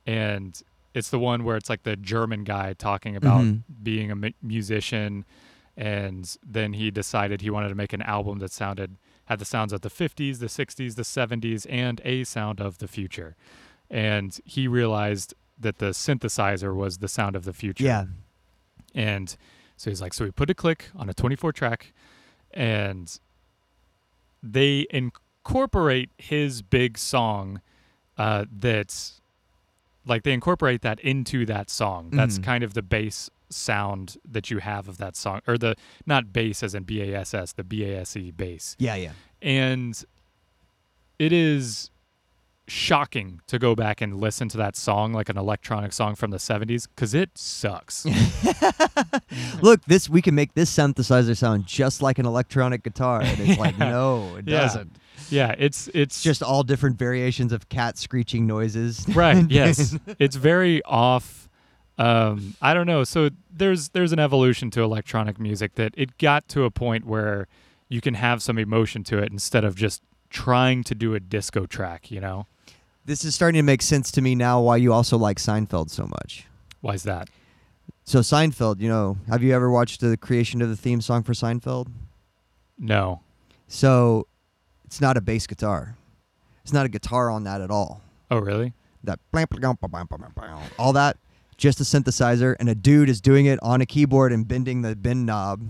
and 0.06 0.62
it's 0.94 1.10
the 1.10 1.20
one 1.20 1.44
where 1.44 1.56
it's 1.58 1.70
like 1.70 1.84
the 1.84 1.96
German 1.96 2.44
guy 2.44 2.74
talking 2.74 3.16
about 3.16 3.42
Mhm. 3.44 3.64
being 3.84 4.12
a 4.12 4.16
mu- 4.16 4.32
musician, 4.42 5.26
and 5.78 6.38
then 6.46 6.74
he 6.74 6.92
decided 6.92 7.42
he 7.42 7.50
wanted 7.50 7.70
to 7.70 7.76
make 7.76 7.94
an 7.94 8.02
album 8.02 8.40
that 8.40 8.52
sounded 8.52 8.98
had 9.26 9.38
the 9.40 9.46
sounds 9.46 9.72
of 9.72 9.82
the 9.82 9.90
50s, 9.90 10.40
the 10.40 10.50
60s, 10.50 10.96
the 10.96 11.04
70s, 11.04 11.66
and 11.68 12.02
a 12.04 12.24
sound 12.24 12.60
of 12.60 12.80
the 12.80 12.88
future, 12.88 13.36
and 13.90 14.40
he 14.44 14.68
realized 14.68 15.36
that 15.60 15.78
the 15.78 15.92
synthesizer 15.92 16.74
was 16.76 16.98
the 16.98 17.08
sound 17.08 17.36
of 17.36 17.44
the 17.46 17.54
future. 17.54 17.84
yeah 17.84 18.06
And 18.96 19.36
so 19.78 19.92
he's 19.92 20.02
like, 20.02 20.14
so 20.16 20.26
we 20.26 20.32
put 20.32 20.50
a 20.50 20.56
click 20.56 20.90
on 20.96 21.10
a 21.10 21.14
24 21.14 21.52
track 21.54 21.94
and 22.52 23.20
they 24.42 24.88
incorporate 24.90 26.10
his 26.18 26.62
big 26.62 26.98
song 26.98 27.62
uh, 28.18 28.46
that's 28.52 29.22
like 30.10 30.24
they 30.24 30.34
incorporate 30.34 30.82
that 30.82 31.00
into 31.00 31.46
that 31.46 31.70
song. 31.70 32.10
That's 32.12 32.40
Mhm. 32.40 32.44
kind 32.44 32.64
of 32.64 32.74
the 32.74 32.82
bass 32.82 33.30
sound 33.50 34.18
that 34.30 34.52
you 34.52 34.58
have 34.60 34.88
of 34.88 34.98
that 34.98 35.16
song 35.16 35.42
or 35.48 35.58
the 35.58 35.76
not 36.06 36.32
bass 36.34 36.62
as 36.64 36.76
in 36.76 36.84
B 36.84 37.02
A 37.02 37.16
S 37.20 37.34
S, 37.34 37.54
the 37.54 37.64
B 37.64 37.84
A 37.86 38.02
S 38.02 38.16
E 38.18 38.32
bass. 38.32 38.76
yeah 38.80 38.96
yeah 38.96 39.12
And 39.42 40.04
it 41.18 41.32
is 41.34 41.90
shocking 42.70 43.42
to 43.48 43.58
go 43.60 43.76
back 43.76 44.00
and 44.02 44.20
listen 44.20 44.48
to 44.50 44.58
that 44.58 44.76
song 44.76 45.12
like 45.14 45.28
an 45.30 45.38
electronic 45.38 45.92
song 45.94 46.16
from 46.16 46.32
the 46.32 46.38
70s 46.38 46.88
cuz 46.96 47.14
it 47.14 47.32
sucks. 47.36 48.06
look 49.62 49.84
this 49.86 50.10
we 50.10 50.22
can 50.22 50.36
make 50.36 50.54
this 50.54 50.74
synthesizer 50.76 51.36
sound 51.36 51.66
just 51.66 52.02
like 52.02 52.20
an 52.20 52.26
electronic 52.26 52.84
guitar 52.84 53.22
and 53.22 53.40
it's 53.40 53.60
like 53.60 53.78
no 53.80 54.36
it 54.38 54.48
Yeah. 54.48 54.62
doesn't 54.62 54.96
Yeah, 55.30 55.54
it's 55.58 55.88
it's 55.90 56.00
It's 56.16 56.24
just 56.24 56.42
all 56.42 56.64
different 56.64 56.98
variations 56.98 57.52
of 57.52 57.70
cat 57.70 57.98
screeching 57.98 58.48
noises. 58.48 59.06
right. 59.10 59.46
Yes, 59.50 59.96
it's 60.18 60.36
very 60.38 60.82
off. 60.86 61.48
Um, 61.98 62.56
I 62.62 62.74
don't 62.74 62.88
know. 62.88 63.04
So 63.04 63.30
there's 63.52 63.90
there's 63.90 64.14
an 64.14 64.20
evolution 64.20 64.72
to 64.72 64.82
electronic 64.82 65.38
music 65.40 65.76
that 65.76 65.94
it 65.98 66.18
got 66.18 66.48
to 66.50 66.64
a 66.64 66.72
point 66.72 67.06
where 67.06 67.48
you 67.90 68.00
can 68.02 68.14
have 68.14 68.42
some 68.42 68.58
emotion 68.58 69.04
to 69.06 69.18
it 69.20 69.32
instead 69.32 69.64
of 69.66 69.76
just 69.76 70.02
trying 70.30 70.84
to 70.86 70.96
do 70.96 71.14
a 71.14 71.20
disco 71.20 71.66
track. 71.66 72.10
You 72.10 72.22
know, 72.22 72.48
this 73.10 73.26
is 73.26 73.34
starting 73.34 73.58
to 73.58 73.64
make 73.64 73.82
sense 73.82 74.12
to 74.12 74.22
me 74.22 74.36
now 74.36 74.62
why 74.62 74.78
you 74.78 74.94
also 74.94 75.18
like 75.18 75.38
Seinfeld 75.38 75.90
so 75.90 76.06
much. 76.06 76.46
why 76.82 76.94
is 76.94 77.02
that? 77.04 77.28
So 78.06 78.20
Seinfeld, 78.20 78.80
you 78.80 78.88
know, 78.88 79.18
have 79.28 79.42
you 79.42 79.52
ever 79.52 79.70
watched 79.70 80.00
the 80.00 80.16
creation 80.16 80.62
of 80.62 80.70
the 80.70 80.78
theme 80.78 81.02
song 81.02 81.24
for 81.24 81.34
Seinfeld? 81.34 81.88
No. 82.78 83.22
So 83.68 84.28
it's 84.86 85.02
not 85.02 85.18
a 85.18 85.22
bass 85.22 85.48
guitar. 85.48 85.98
It's 86.62 86.72
not 86.72 86.86
a 86.86 86.90
guitar 86.90 87.32
on 87.32 87.46
that 87.46 87.62
at 87.62 87.72
all. 87.72 88.02
Oh, 88.30 88.38
really? 88.38 88.74
That 89.04 89.20
all 90.78 90.94
that 90.94 91.18
just 91.58 91.80
a 91.82 91.84
synthesizer 91.84 92.56
and 92.60 92.70
a 92.70 92.76
dude 92.76 93.10
is 93.10 93.22
doing 93.22 93.48
it 93.48 93.58
on 93.64 93.82
a 93.82 93.88
keyboard 93.88 94.32
and 94.32 94.48
bending 94.48 94.84
the 94.84 94.96
bend 94.96 95.26
knob 95.26 95.64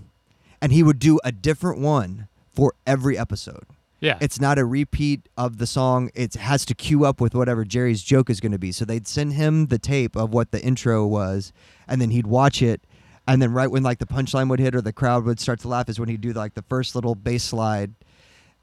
and 0.62 0.74
he 0.74 0.84
would 0.84 1.00
do 1.00 1.22
a 1.24 1.32
different 1.32 1.80
one 1.80 2.28
for 2.52 2.74
every 2.86 3.18
episode. 3.18 3.64
Yeah. 4.00 4.18
It's 4.22 4.40
not 4.40 4.58
a 4.58 4.66
repeat 4.66 5.28
of 5.38 5.58
the 5.58 5.68
song. 5.68 6.10
It 6.16 6.36
has 6.36 6.66
to 6.66 6.74
queue 6.76 7.04
up 7.06 7.20
with 7.20 7.36
whatever 7.36 7.66
Jerry's 7.66 8.02
joke 8.02 8.30
is 8.30 8.40
going 8.40 8.52
to 8.54 8.60
be. 8.60 8.72
So 8.72 8.86
they'd 8.86 9.08
send 9.08 9.34
him 9.34 9.68
the 9.68 9.80
tape 9.80 10.16
of 10.16 10.32
what 10.34 10.52
the 10.52 10.62
intro 10.62 11.06
was, 11.06 11.52
and 11.88 12.02
then 12.02 12.10
he'd 12.12 12.28
watch 12.28 12.62
it. 12.62 12.82
And 13.28 13.42
then 13.42 13.52
right 13.54 13.70
when 13.70 13.84
like 13.84 14.00
the 14.00 14.08
punchline 14.08 14.50
would 14.50 14.60
hit 14.60 14.74
or 14.74 14.82
the 14.82 14.94
crowd 14.94 15.24
would 15.26 15.40
start 15.40 15.60
to 15.62 15.68
laugh 15.68 15.90
is 15.90 16.00
when 16.00 16.10
he'd 16.10 16.22
do 16.22 16.32
like 16.34 16.54
the 16.56 16.64
first 16.64 16.96
little 16.96 17.14
bass 17.14 17.44
slide, 17.44 17.94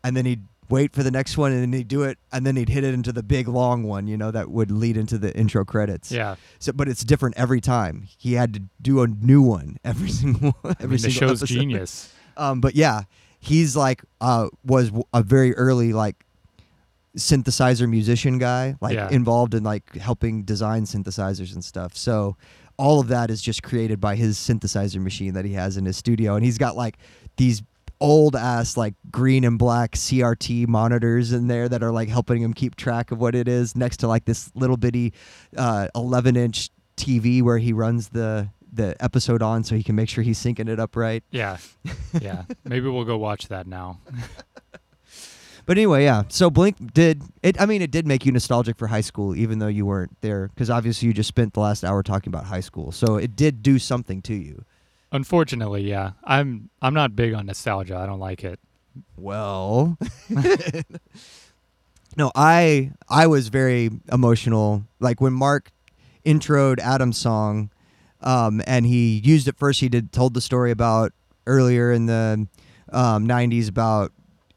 and 0.02 0.16
then 0.16 0.24
he'd 0.26 0.44
wait 0.68 0.92
for 0.92 1.04
the 1.04 1.10
next 1.12 1.38
one 1.38 1.52
and 1.52 1.62
then 1.62 1.72
he'd 1.72 1.86
do 1.86 2.02
it 2.02 2.18
and 2.32 2.44
then 2.44 2.56
he'd 2.56 2.68
hit 2.68 2.82
it 2.82 2.92
into 2.92 3.12
the 3.12 3.22
big 3.22 3.46
long 3.46 3.84
one, 3.84 4.08
you 4.08 4.16
know, 4.16 4.32
that 4.32 4.50
would 4.50 4.68
lead 4.70 4.96
into 4.96 5.16
the 5.16 5.32
intro 5.36 5.64
credits. 5.64 6.10
yeah. 6.10 6.34
So, 6.58 6.72
but 6.72 6.88
it's 6.88 7.04
different 7.04 7.36
every 7.38 7.60
time. 7.60 8.08
He 8.18 8.32
had 8.32 8.52
to 8.54 8.62
do 8.82 9.00
a 9.02 9.06
new 9.06 9.42
one 9.42 9.76
every 9.84 10.08
single 10.20 10.56
every 10.64 10.74
I 10.80 10.82
mean, 10.82 10.90
the 10.90 10.98
single 10.98 11.28
show's 11.28 11.42
episode. 11.42 11.54
genius. 11.54 12.12
Um, 12.38 12.60
but 12.60 12.74
yeah, 12.74 13.04
he's 13.46 13.76
like 13.76 14.02
uh, 14.20 14.48
was 14.64 14.90
a 15.14 15.22
very 15.22 15.54
early 15.56 15.92
like 15.92 16.16
synthesizer 17.16 17.88
musician 17.88 18.38
guy, 18.38 18.76
like 18.80 18.94
Yeah. 18.94 19.08
involved 19.10 19.54
in 19.54 19.62
like 19.62 19.94
helping 19.96 20.42
design 20.42 20.84
synthesizers 20.84 21.54
and 21.54 21.64
stuff. 21.64 21.96
So 21.96 22.36
all 22.78 23.00
of 23.00 23.08
that 23.08 23.30
is 23.30 23.40
just 23.40 23.62
created 23.62 24.00
by 24.00 24.16
his 24.16 24.36
synthesizer 24.36 25.00
machine 25.00 25.32
that 25.34 25.44
he 25.46 25.54
has 25.54 25.76
in 25.76 25.86
his 25.86 25.96
studio, 25.96 26.34
and 26.34 26.44
he's 26.44 26.58
got 26.58 26.76
like 26.76 26.98
these 27.36 27.62
old 27.98 28.36
ass 28.36 28.76
like 28.76 28.92
green 29.10 29.42
and 29.44 29.58
black 29.58 29.92
CRT 29.92 30.68
monitors 30.68 31.32
in 31.32 31.46
there 31.46 31.66
that 31.66 31.82
are 31.82 31.90
like 31.92 32.10
helping 32.10 32.42
him 32.42 32.52
keep 32.52 32.76
track 32.76 33.10
of 33.10 33.18
what 33.18 33.34
it 33.34 33.48
is 33.48 33.74
next 33.74 33.96
to 33.98 34.06
like 34.06 34.26
this 34.26 34.50
little 34.54 34.76
bitty 34.76 35.14
uh, 35.56 35.88
11 35.94 36.36
inch 36.36 36.68
TV 36.98 37.42
where 37.42 37.56
he 37.56 37.72
runs 37.72 38.10
the 38.10 38.50
the 38.76 38.96
episode 39.02 39.42
on 39.42 39.64
so 39.64 39.74
he 39.74 39.82
can 39.82 39.94
make 39.96 40.08
sure 40.08 40.22
he's 40.22 40.38
syncing 40.38 40.68
it 40.68 40.78
up 40.78 40.96
right. 40.96 41.24
Yeah. 41.30 41.58
Yeah. 42.20 42.44
Maybe 42.64 42.88
we'll 42.88 43.04
go 43.04 43.18
watch 43.18 43.48
that 43.48 43.66
now. 43.66 44.00
But 45.66 45.78
anyway, 45.78 46.04
yeah. 46.04 46.22
So 46.28 46.48
Blink 46.48 46.94
did 46.94 47.22
it. 47.42 47.60
I 47.60 47.66
mean, 47.66 47.82
it 47.82 47.90
did 47.90 48.06
make 48.06 48.24
you 48.24 48.30
nostalgic 48.30 48.76
for 48.78 48.86
high 48.86 49.00
school, 49.00 49.34
even 49.34 49.58
though 49.58 49.66
you 49.66 49.84
weren't 49.84 50.16
there, 50.20 50.46
because 50.46 50.70
obviously 50.70 51.08
you 51.08 51.12
just 51.12 51.26
spent 51.26 51.54
the 51.54 51.60
last 51.60 51.84
hour 51.84 52.04
talking 52.04 52.30
about 52.30 52.44
high 52.44 52.60
school. 52.60 52.92
So 52.92 53.16
it 53.16 53.34
did 53.34 53.64
do 53.64 53.80
something 53.80 54.22
to 54.22 54.34
you. 54.34 54.64
Unfortunately, 55.10 55.82
yeah. 55.82 56.12
I'm 56.22 56.70
I'm 56.80 56.94
not 56.94 57.16
big 57.16 57.34
on 57.34 57.46
nostalgia. 57.46 57.96
I 57.96 58.06
don't 58.06 58.20
like 58.20 58.44
it. 58.44 58.60
Well, 59.16 59.98
no, 62.16 62.30
I 62.34 62.92
I 63.08 63.26
was 63.26 63.48
very 63.48 63.90
emotional. 64.12 64.84
Like 65.00 65.20
when 65.20 65.32
Mark 65.32 65.72
introed 66.24 66.78
Adam's 66.78 67.18
song, 67.18 67.70
um, 68.22 68.62
and 68.66 68.86
he 68.86 69.18
used 69.24 69.48
it 69.48 69.56
first. 69.56 69.80
He 69.80 69.88
did 69.88 70.12
told 70.12 70.34
the 70.34 70.40
story 70.40 70.70
about 70.70 71.12
earlier 71.46 71.92
in 71.92 72.06
the 72.06 72.46
um, 72.92 73.26
'90s 73.28 73.68
about 73.68 74.12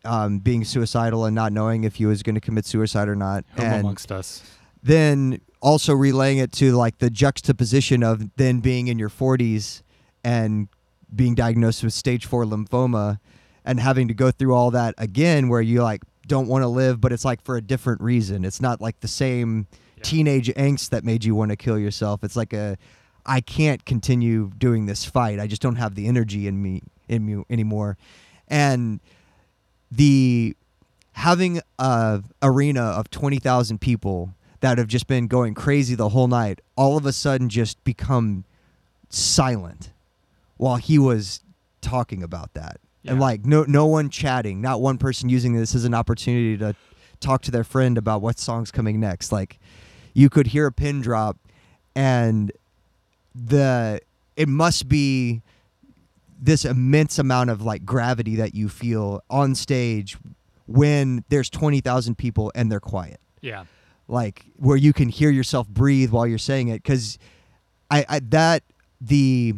um, 0.06 0.40
being 0.40 0.64
suicidal 0.64 1.26
and 1.26 1.36
not 1.36 1.52
knowing 1.52 1.84
if 1.84 1.96
he 1.96 2.06
was 2.06 2.24
going 2.24 2.36
to 2.36 2.42
commit 2.42 2.66
suicide 2.66 3.08
or 3.10 3.16
not. 3.16 3.44
Home 3.58 3.66
and 3.66 3.80
amongst 3.82 4.12
us. 4.12 4.42
then 4.82 5.42
also 5.62 5.94
relaying 5.94 6.38
it 6.38 6.52
to 6.54 6.72
like 6.74 7.00
the 7.00 7.10
juxtaposition 7.10 8.02
of 8.04 8.36
then 8.38 8.60
being 8.62 8.88
in 8.88 8.98
your 8.98 9.10
40s 9.10 9.82
and 10.24 10.70
being 11.14 11.36
diagnosed 11.36 11.84
with 11.84 11.92
stage 11.94 12.26
4 12.26 12.46
lymphoma 12.46 13.20
and 13.66 13.80
having 13.80 14.08
to 14.08 14.14
go 14.14 14.32
through 14.32 14.54
all 14.54 14.72
that 14.72 14.96
again 14.98 15.50
where 15.50 15.60
you 15.62 15.82
like 15.84 16.02
don't 16.28 16.48
want 16.48 16.62
to 16.62 16.68
live 16.70 17.02
but 17.02 17.12
it's 17.12 17.26
like 17.26 17.42
for 17.44 17.58
a 17.58 17.62
different 17.62 18.00
reason 18.00 18.46
it's 18.46 18.62
not 18.62 18.80
like 18.80 19.00
the 19.02 19.08
same 19.08 19.68
Yeah. 19.98 20.04
teenage 20.04 20.48
angst 20.56 20.92
that 20.92 21.04
made 21.04 21.26
you 21.26 21.36
want 21.36 21.50
to 21.52 21.58
kill 21.58 21.78
yourself 21.78 22.24
it's 22.24 22.38
like 22.38 22.54
a 22.54 22.78
i 23.26 23.42
can't 23.42 23.86
continue 23.86 24.52
doing 24.58 24.86
this 24.86 25.06
fight. 25.06 25.40
I 25.40 25.48
just 25.48 25.62
don't 25.62 25.76
have 25.76 25.96
the 25.96 26.08
energy 26.08 26.48
in 26.48 26.62
me 26.62 26.82
in 27.08 27.26
me 27.26 27.44
anymore. 27.50 27.98
And 28.48 29.00
the 29.92 30.56
having 31.14 31.62
a 31.80 32.24
arena 32.42 32.82
of 32.82 33.10
20,000 33.10 33.82
people 33.82 34.34
that 34.62 34.78
have 34.78 34.88
just 34.88 35.08
been 35.08 35.28
going 35.28 35.54
crazy 35.54 35.96
the 35.96 36.10
whole 36.10 36.28
night 36.28 36.62
all 36.76 36.96
of 36.98 37.06
a 37.06 37.12
sudden 37.12 37.50
just 37.50 37.84
become 37.84 38.46
silent 39.10 39.92
while 40.58 40.78
he 40.78 41.00
was 41.00 41.42
talking 41.82 42.24
about 42.24 42.54
that. 42.54 42.80
And 43.06 43.20
like 43.20 43.46
no 43.46 43.64
no 43.64 43.86
one 43.86 44.10
chatting 44.10 44.62
not 44.62 44.82
one 44.82 44.98
person 44.98 45.30
using 45.30 45.54
this 45.54 45.74
as 45.74 45.86
an 45.86 45.94
opportunity 45.94 46.58
to 46.58 46.76
talk 47.20 47.42
to 47.44 47.52
their 47.52 47.64
friend 47.64 47.98
about 47.98 48.22
what 48.22 48.38
song's 48.38 48.72
coming 48.72 49.00
next. 49.00 49.32
Like 49.32 49.60
you 50.14 50.30
could 50.30 50.48
hear 50.48 50.68
a 50.68 50.72
pin 50.72 51.02
drop 51.02 51.38
and 51.96 52.52
the 53.48 54.00
it 54.36 54.48
must 54.48 54.88
be 54.88 55.42
this 56.42 56.64
immense 56.66 57.20
amount 57.20 57.50
of 57.50 57.62
like 57.62 57.86
gravity 57.86 58.36
that 58.38 58.56
you 58.56 58.70
feel 58.70 59.22
on 59.30 59.56
stage 59.56 60.18
when 60.68 61.24
there's 61.30 61.50
20,000 61.50 62.18
people 62.18 62.52
and 62.56 62.72
they're 62.72 62.80
quiet 62.80 63.20
Yeah. 63.42 63.66
like 64.08 64.46
where 64.58 64.78
you 64.78 64.94
can 64.94 65.10
hear 65.10 65.30
yourself 65.30 65.68
breathe 65.68 66.12
while 66.12 66.26
you're 66.28 66.38
saying 66.38 66.68
it 66.70 66.84
cuz 66.84 67.18
I, 67.92 68.06
I 68.08 68.20
that 68.30 68.64
the 69.02 69.56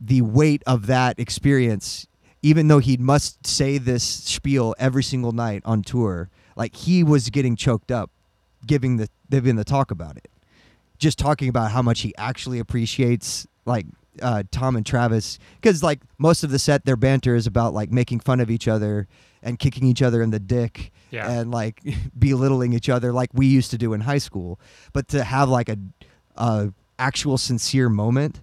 the 0.00 0.22
weight 0.22 0.62
of 0.66 0.86
that 0.86 1.18
experience 1.18 2.06
even 2.42 2.68
though 2.68 2.78
he 2.80 2.96
must 2.96 3.46
say 3.46 3.78
this 3.78 4.02
spiel 4.02 4.74
every 4.78 5.02
single 5.02 5.32
night 5.32 5.62
on 5.64 5.82
tour 5.82 6.28
like 6.56 6.74
he 6.74 7.02
was 7.04 7.28
getting 7.30 7.56
choked 7.56 7.90
up 7.90 8.10
giving 8.66 8.96
the 8.96 9.08
giving 9.30 9.56
the 9.56 9.64
talk 9.64 9.90
about 9.90 10.16
it 10.16 10.28
just 11.02 11.18
talking 11.18 11.48
about 11.48 11.70
how 11.72 11.82
much 11.82 12.00
he 12.00 12.14
actually 12.16 12.58
appreciates 12.58 13.46
like 13.66 13.86
uh, 14.22 14.42
Tom 14.50 14.76
and 14.76 14.84
Travis 14.86 15.38
because 15.60 15.82
like 15.82 16.00
most 16.18 16.44
of 16.44 16.50
the 16.50 16.58
set 16.58 16.84
their 16.84 16.96
banter 16.96 17.34
is 17.34 17.46
about 17.46 17.74
like 17.74 17.90
making 17.90 18.20
fun 18.20 18.40
of 18.40 18.50
each 18.50 18.68
other 18.68 19.08
and 19.42 19.58
kicking 19.58 19.84
each 19.84 20.02
other 20.02 20.22
in 20.22 20.30
the 20.30 20.38
dick 20.38 20.92
Yeah. 21.10 21.28
and 21.30 21.50
like 21.50 21.82
belittling 22.18 22.72
each 22.72 22.88
other 22.88 23.12
like 23.12 23.30
we 23.32 23.46
used 23.46 23.70
to 23.72 23.78
do 23.78 23.92
in 23.94 24.02
high 24.02 24.18
school. 24.18 24.60
But 24.92 25.08
to 25.08 25.24
have 25.24 25.48
like 25.48 25.68
a, 25.68 25.76
a 26.36 26.72
actual 26.98 27.36
sincere 27.38 27.88
moment 27.88 28.42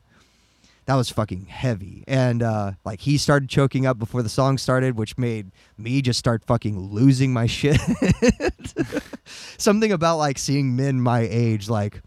that 0.85 0.95
was 0.95 1.09
fucking 1.11 1.45
heavy. 1.45 2.03
And 2.07 2.41
uh 2.41 2.71
like 2.83 3.01
he 3.01 3.17
started 3.19 3.47
choking 3.47 3.85
up 3.85 3.99
before 3.99 4.23
the 4.23 4.29
song 4.29 4.57
started 4.57 4.97
which 4.97 5.17
made 5.19 5.51
me 5.77 6.01
just 6.01 6.17
start 6.17 6.43
fucking 6.45 6.79
losing 6.79 7.31
my 7.31 7.45
shit. 7.57 7.79
Something 9.57 9.91
about 9.91 10.17
like 10.17 10.37
seeing 10.39 10.75
men 10.75 10.99
my 10.99 11.21
age 11.29 11.69
like 11.69 12.01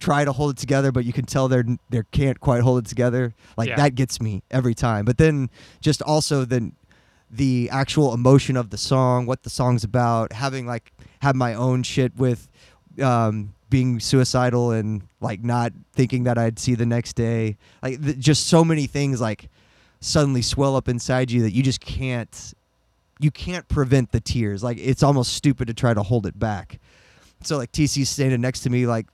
try 0.00 0.24
to 0.24 0.32
hold 0.32 0.50
it 0.52 0.56
together 0.56 0.90
but 0.90 1.04
you 1.04 1.12
can 1.12 1.24
tell 1.26 1.46
they're 1.46 1.64
they 1.90 2.02
can't 2.10 2.40
quite 2.40 2.62
hold 2.62 2.78
it 2.84 2.88
together. 2.88 3.34
Like 3.56 3.68
Yeah. 3.68 3.76
that 3.76 3.94
gets 3.94 4.20
me 4.20 4.42
every 4.50 4.74
time. 4.74 5.04
But 5.04 5.18
then 5.18 5.50
just 5.80 6.02
also 6.02 6.44
the 6.44 6.72
the 7.30 7.68
actual 7.70 8.12
emotion 8.12 8.56
of 8.56 8.70
the 8.70 8.76
song 8.78 9.24
what 9.26 9.44
the 9.44 9.50
song's 9.50 9.84
about 9.84 10.32
having 10.32 10.66
like 10.66 10.92
have 11.20 11.36
my 11.36 11.54
own 11.54 11.82
shit 11.84 12.16
with 12.16 12.48
um 13.00 13.54
being 13.68 14.00
suicidal 14.00 14.72
and 14.72 15.02
like 15.20 15.44
not 15.44 15.72
thinking 15.92 16.24
that 16.24 16.36
I'd 16.38 16.58
see 16.58 16.74
the 16.74 16.86
next 16.86 17.12
day. 17.12 17.56
Like 17.82 18.02
th- 18.02 18.18
just 18.18 18.48
so 18.48 18.64
many 18.64 18.86
things 18.88 19.20
like 19.20 19.48
suddenly 20.00 20.42
swell 20.42 20.74
up 20.74 20.88
inside 20.88 21.30
you 21.30 21.42
that 21.42 21.52
you 21.52 21.62
just 21.62 21.80
can't 21.80 22.52
you 23.20 23.30
can't 23.30 23.68
prevent 23.68 24.10
the 24.12 24.18
tears. 24.20 24.62
Like 24.64 24.78
it's 24.78 25.02
almost 25.02 25.34
stupid 25.34 25.68
to 25.68 25.74
try 25.74 25.92
to 25.94 26.02
hold 26.02 26.26
it 26.26 26.38
back. 26.38 26.80
So 27.42 27.58
like 27.58 27.70
TC 27.70 28.06
standing 28.06 28.40
next 28.40 28.60
to 28.60 28.70
me 28.70 28.86
like 28.86 29.06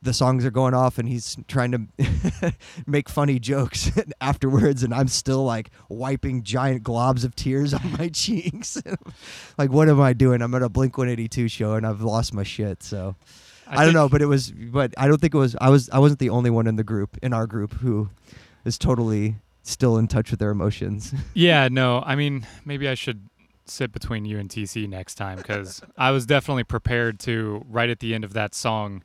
the 0.00 0.12
songs 0.12 0.44
are 0.44 0.50
going 0.50 0.74
off 0.74 0.98
and 0.98 1.08
he's 1.08 1.36
trying 1.48 1.72
to 1.72 2.52
make 2.86 3.08
funny 3.08 3.38
jokes 3.38 3.90
afterwards 4.20 4.82
and 4.82 4.94
I'm 4.94 5.08
still 5.08 5.44
like 5.44 5.70
wiping 5.88 6.42
giant 6.42 6.84
globs 6.84 7.24
of 7.24 7.34
tears 7.34 7.74
on 7.74 7.92
my 7.98 8.08
cheeks. 8.08 8.80
like 9.56 9.70
what 9.70 9.88
am 9.88 10.00
I 10.00 10.12
doing? 10.12 10.42
I'm 10.42 10.54
at 10.54 10.62
a 10.62 10.68
Blink 10.68 10.96
182 10.96 11.48
show 11.48 11.74
and 11.74 11.86
I've 11.86 12.00
lost 12.00 12.32
my 12.32 12.44
shit. 12.44 12.82
So 12.82 13.16
I, 13.66 13.84
don't 13.84 13.94
know, 13.94 14.08
but 14.08 14.22
it 14.22 14.26
was 14.26 14.50
but 14.50 14.94
I 14.96 15.08
don't 15.08 15.20
think 15.20 15.34
it 15.34 15.38
was 15.38 15.56
I 15.60 15.68
was 15.68 15.90
I 15.90 15.98
wasn't 15.98 16.20
the 16.20 16.30
only 16.30 16.50
one 16.50 16.66
in 16.66 16.76
the 16.76 16.84
group 16.84 17.18
in 17.22 17.32
our 17.32 17.46
group 17.46 17.74
who 17.74 18.08
is 18.64 18.78
totally 18.78 19.36
still 19.62 19.98
in 19.98 20.08
touch 20.08 20.30
with 20.30 20.40
their 20.40 20.50
emotions. 20.50 21.12
Yeah, 21.34 21.68
no. 21.68 22.02
I 22.06 22.14
mean, 22.14 22.46
maybe 22.64 22.88
I 22.88 22.94
should 22.94 23.28
sit 23.66 23.92
between 23.92 24.24
you 24.24 24.38
and 24.38 24.48
TC 24.48 24.88
next 24.88 25.16
time 25.16 25.36
because 25.36 25.82
I 25.96 26.10
was 26.10 26.24
definitely 26.24 26.64
prepared 26.64 27.20
to 27.20 27.64
right 27.68 27.90
at 27.90 28.00
the 28.00 28.14
end 28.14 28.24
of 28.24 28.32
that 28.32 28.54
song 28.54 29.02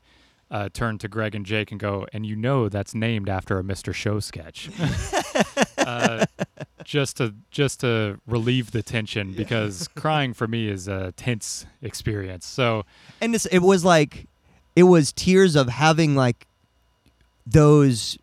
uh, 0.54 0.70
turn 0.72 1.00
to 1.00 1.08
Greg 1.08 1.34
and 1.34 1.46
Jake 1.46 1.72
and 1.72 1.80
go, 1.80 2.06
and 2.14 2.28
you 2.28 2.36
know 2.36 2.70
that's 2.70 2.94
named 2.94 3.28
after 3.28 3.58
a 3.58 3.64
Mr. 3.64 3.92
Show 3.92 4.20
sketch, 4.20 4.70
uh, 5.80 6.28
just 6.84 7.18
to 7.18 7.34
just 7.50 7.80
to 7.82 8.20
relieve 8.28 8.70
the 8.70 8.84
tension 8.84 9.34
because 9.34 9.88
crying 9.96 10.32
for 10.32 10.48
me 10.48 10.70
is 10.70 10.88
a 10.88 11.12
tense 11.14 11.66
experience. 11.82 12.46
So 12.46 12.86
and 13.20 13.34
it's, 13.34 13.48
it 13.48 13.60
was 13.60 13.84
like 13.84 14.28
it 14.76 14.84
was 14.84 15.12
tears 15.12 15.56
of 15.56 15.70
having 15.70 16.16
like 16.16 16.46
those 17.48 18.20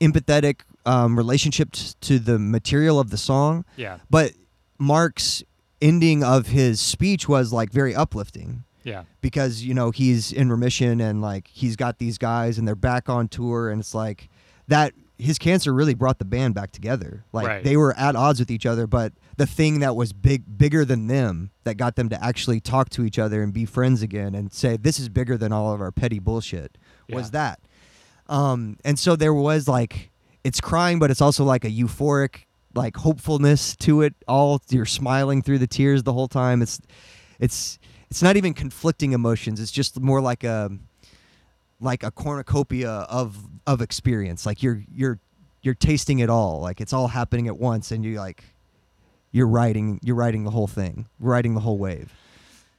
empathetic 0.00 0.62
um, 0.84 1.16
relationships 1.16 1.94
to 2.00 2.18
the 2.18 2.38
material 2.38 2.98
of 2.98 3.10
the 3.10 3.16
song 3.16 3.64
yeah, 3.76 3.98
but 4.08 4.32
mark's 4.78 5.44
ending 5.80 6.24
of 6.24 6.48
his 6.48 6.80
speech 6.80 7.28
was 7.28 7.52
like 7.52 7.70
very 7.70 7.94
uplifting 7.94 8.64
yeah, 8.84 9.04
because 9.20 9.62
you 9.62 9.74
know 9.74 9.90
he's 9.90 10.32
in 10.32 10.50
remission 10.50 11.00
and 11.00 11.20
like 11.22 11.48
he's 11.48 11.76
got 11.76 11.98
these 11.98 12.18
guys 12.18 12.58
and 12.58 12.66
they're 12.66 12.74
back 12.74 13.08
on 13.08 13.28
tour 13.28 13.70
and 13.70 13.80
it's 13.80 13.94
like 13.94 14.28
that 14.68 14.92
his 15.18 15.38
cancer 15.38 15.74
really 15.74 15.92
brought 15.94 16.18
the 16.18 16.24
band 16.24 16.54
back 16.54 16.72
together. 16.72 17.24
Like 17.32 17.46
Right. 17.46 17.64
they 17.64 17.76
were 17.76 17.94
at 17.98 18.16
odds 18.16 18.38
with 18.40 18.50
each 18.50 18.64
other 18.66 18.86
but 18.86 19.12
the 19.36 19.46
thing 19.46 19.80
that 19.80 19.94
was 19.96 20.12
big 20.12 20.44
bigger 20.58 20.84
than 20.84 21.06
them 21.08 21.50
that 21.64 21.76
got 21.76 21.96
them 21.96 22.08
to 22.08 22.24
actually 22.24 22.60
talk 22.60 22.88
to 22.90 23.04
each 23.04 23.18
other 23.18 23.42
and 23.42 23.52
be 23.52 23.64
friends 23.66 24.00
again 24.02 24.34
and 24.34 24.52
say 24.52 24.76
this 24.78 24.98
is 24.98 25.08
bigger 25.08 25.36
than 25.36 25.52
all 25.52 25.72
of 25.74 25.80
our 25.80 25.92
petty 25.92 26.18
bullshit 26.18 26.78
was 27.10 27.26
Yeah. 27.26 27.30
that. 27.32 27.60
Um 28.28 28.76
and 28.84 28.98
so 28.98 29.16
there 29.16 29.34
was 29.34 29.68
like 29.68 30.10
it's 30.44 30.60
crying 30.60 30.98
but 30.98 31.10
it's 31.10 31.20
also 31.20 31.44
like 31.44 31.64
a 31.64 31.70
euphoric 31.70 32.44
like 32.74 32.96
hopefulness 32.96 33.74
to 33.76 34.00
it 34.02 34.14
all. 34.28 34.62
You're 34.70 34.86
smiling 34.86 35.42
through 35.42 35.58
the 35.58 35.66
tears 35.66 36.04
the 36.04 36.12
whole 36.12 36.28
time. 36.28 36.62
It's 36.62 36.80
it's 37.40 37.78
it's 38.10 38.22
not 38.22 38.36
even 38.36 38.52
conflicting 38.54 39.12
emotions 39.12 39.60
it's 39.60 39.70
just 39.72 40.00
more 40.00 40.20
like 40.20 40.44
a 40.44 40.70
like 41.80 42.02
a 42.02 42.10
cornucopia 42.10 42.90
of 42.90 43.46
of 43.66 43.80
experience 43.80 44.44
like 44.44 44.62
you're 44.62 44.82
you're 44.94 45.18
you're 45.62 45.74
tasting 45.74 46.18
it 46.18 46.28
all 46.30 46.60
like 46.60 46.80
it's 46.80 46.92
all 46.92 47.08
happening 47.08 47.46
at 47.48 47.56
once 47.58 47.90
and 47.90 48.04
you 48.04 48.16
like 48.16 48.44
you're 49.32 49.46
riding 49.46 50.00
you're 50.02 50.16
riding 50.16 50.44
the 50.44 50.50
whole 50.50 50.66
thing 50.66 51.06
riding 51.18 51.54
the 51.54 51.60
whole 51.60 51.78
wave 51.78 52.12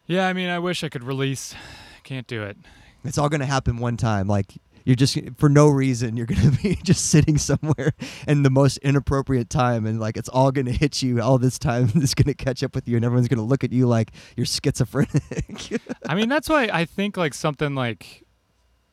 Yeah, 0.08 0.28
I 0.28 0.34
mean, 0.34 0.50
I 0.50 0.60
wish 0.60 0.84
I 0.84 0.90
could 0.90 1.04
release. 1.04 1.56
Can't 2.04 2.28
do 2.28 2.44
it. 2.44 2.58
It's 3.06 3.18
all 3.18 3.30
gonna 3.30 3.46
happen 3.46 3.78
one 3.78 3.96
time. 3.96 4.28
Like 4.28 4.56
you're 4.86 4.96
just 4.96 5.18
for 5.38 5.50
no 5.50 5.68
reason 5.68 6.18
you're 6.18 6.26
gonna 6.26 6.52
be 6.64 6.76
just 6.84 7.06
sitting 7.06 7.38
somewhere 7.38 7.94
in 8.28 8.44
the 8.44 8.50
most 8.50 8.78
inappropriate 8.78 9.50
time, 9.50 9.86
and 9.86 10.00
like 10.00 10.18
it's 10.18 10.30
all 10.30 10.52
gonna 10.52 10.72
hit 10.72 11.02
you 11.02 11.22
all 11.22 11.38
this 11.38 11.60
time. 11.60 11.92
It's 12.02 12.16
gonna 12.16 12.34
catch 12.34 12.64
up 12.64 12.74
with 12.74 12.88
you, 12.88 12.96
and 12.96 13.06
everyone's 13.06 13.28
gonna 13.28 13.46
look 13.46 13.64
at 13.64 13.72
you 13.72 13.88
like 13.88 14.12
you're 14.36 14.46
schizophrenic. 14.46 15.82
I 16.08 16.16
mean, 16.16 16.30
that's 16.30 16.50
why 16.50 16.64
I 16.72 16.86
think 16.86 17.16
like 17.16 17.34
something 17.34 17.76
like, 17.76 18.26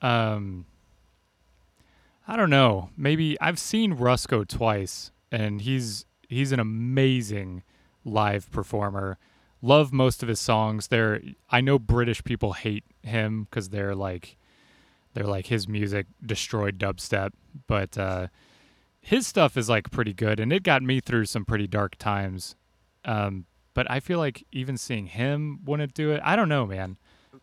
um, 0.03 0.67
I 2.27 2.37
don't 2.37 2.51
know. 2.51 2.91
Maybe 2.97 3.41
I've 3.41 3.59
seen 3.59 3.97
Rusko 3.97 4.47
twice, 4.47 5.11
and 5.33 5.63
he's 5.63 6.05
he's 6.29 6.53
an 6.53 6.61
amazing 6.61 7.63
live 8.05 8.51
performer. 8.51 9.19
Love 9.63 9.93
most 9.93 10.23
of 10.23 10.29
his 10.29 10.39
songs. 10.39 10.89
They're 10.89 11.21
I 11.51 11.61
know 11.61 11.79
British 11.79 12.23
people 12.23 12.53
hate 12.53 12.85
him 13.03 13.45
because 13.45 13.71
they're 13.71 13.95
like 13.95 14.37
they're 15.19 15.27
like 15.27 15.47
his 15.47 15.67
music 15.67 16.07
destroyed 16.25 16.79
dubstep, 16.79 17.31
but 17.67 17.99
uh, 17.99 18.29
his 19.01 19.27
stuff 19.27 19.57
is 19.57 19.69
like 19.69 19.91
pretty 19.91 20.13
good, 20.15 20.39
and 20.39 20.53
it 20.53 20.63
got 20.63 20.81
me 20.81 21.01
through 21.01 21.25
some 21.25 21.45
pretty 21.45 21.67
dark 21.67 21.97
times. 21.97 22.55
Um, 23.05 23.47
but 23.75 23.91
I 23.91 23.99
feel 23.99 24.21
like 24.21 24.47
even 24.53 24.77
seeing 24.77 25.07
him 25.09 25.59
wouldn't 25.65 25.93
do 25.93 26.13
it. 26.13 26.21
I 26.23 26.37
don't 26.37 26.49
know, 26.49 26.67
man. 26.67 26.99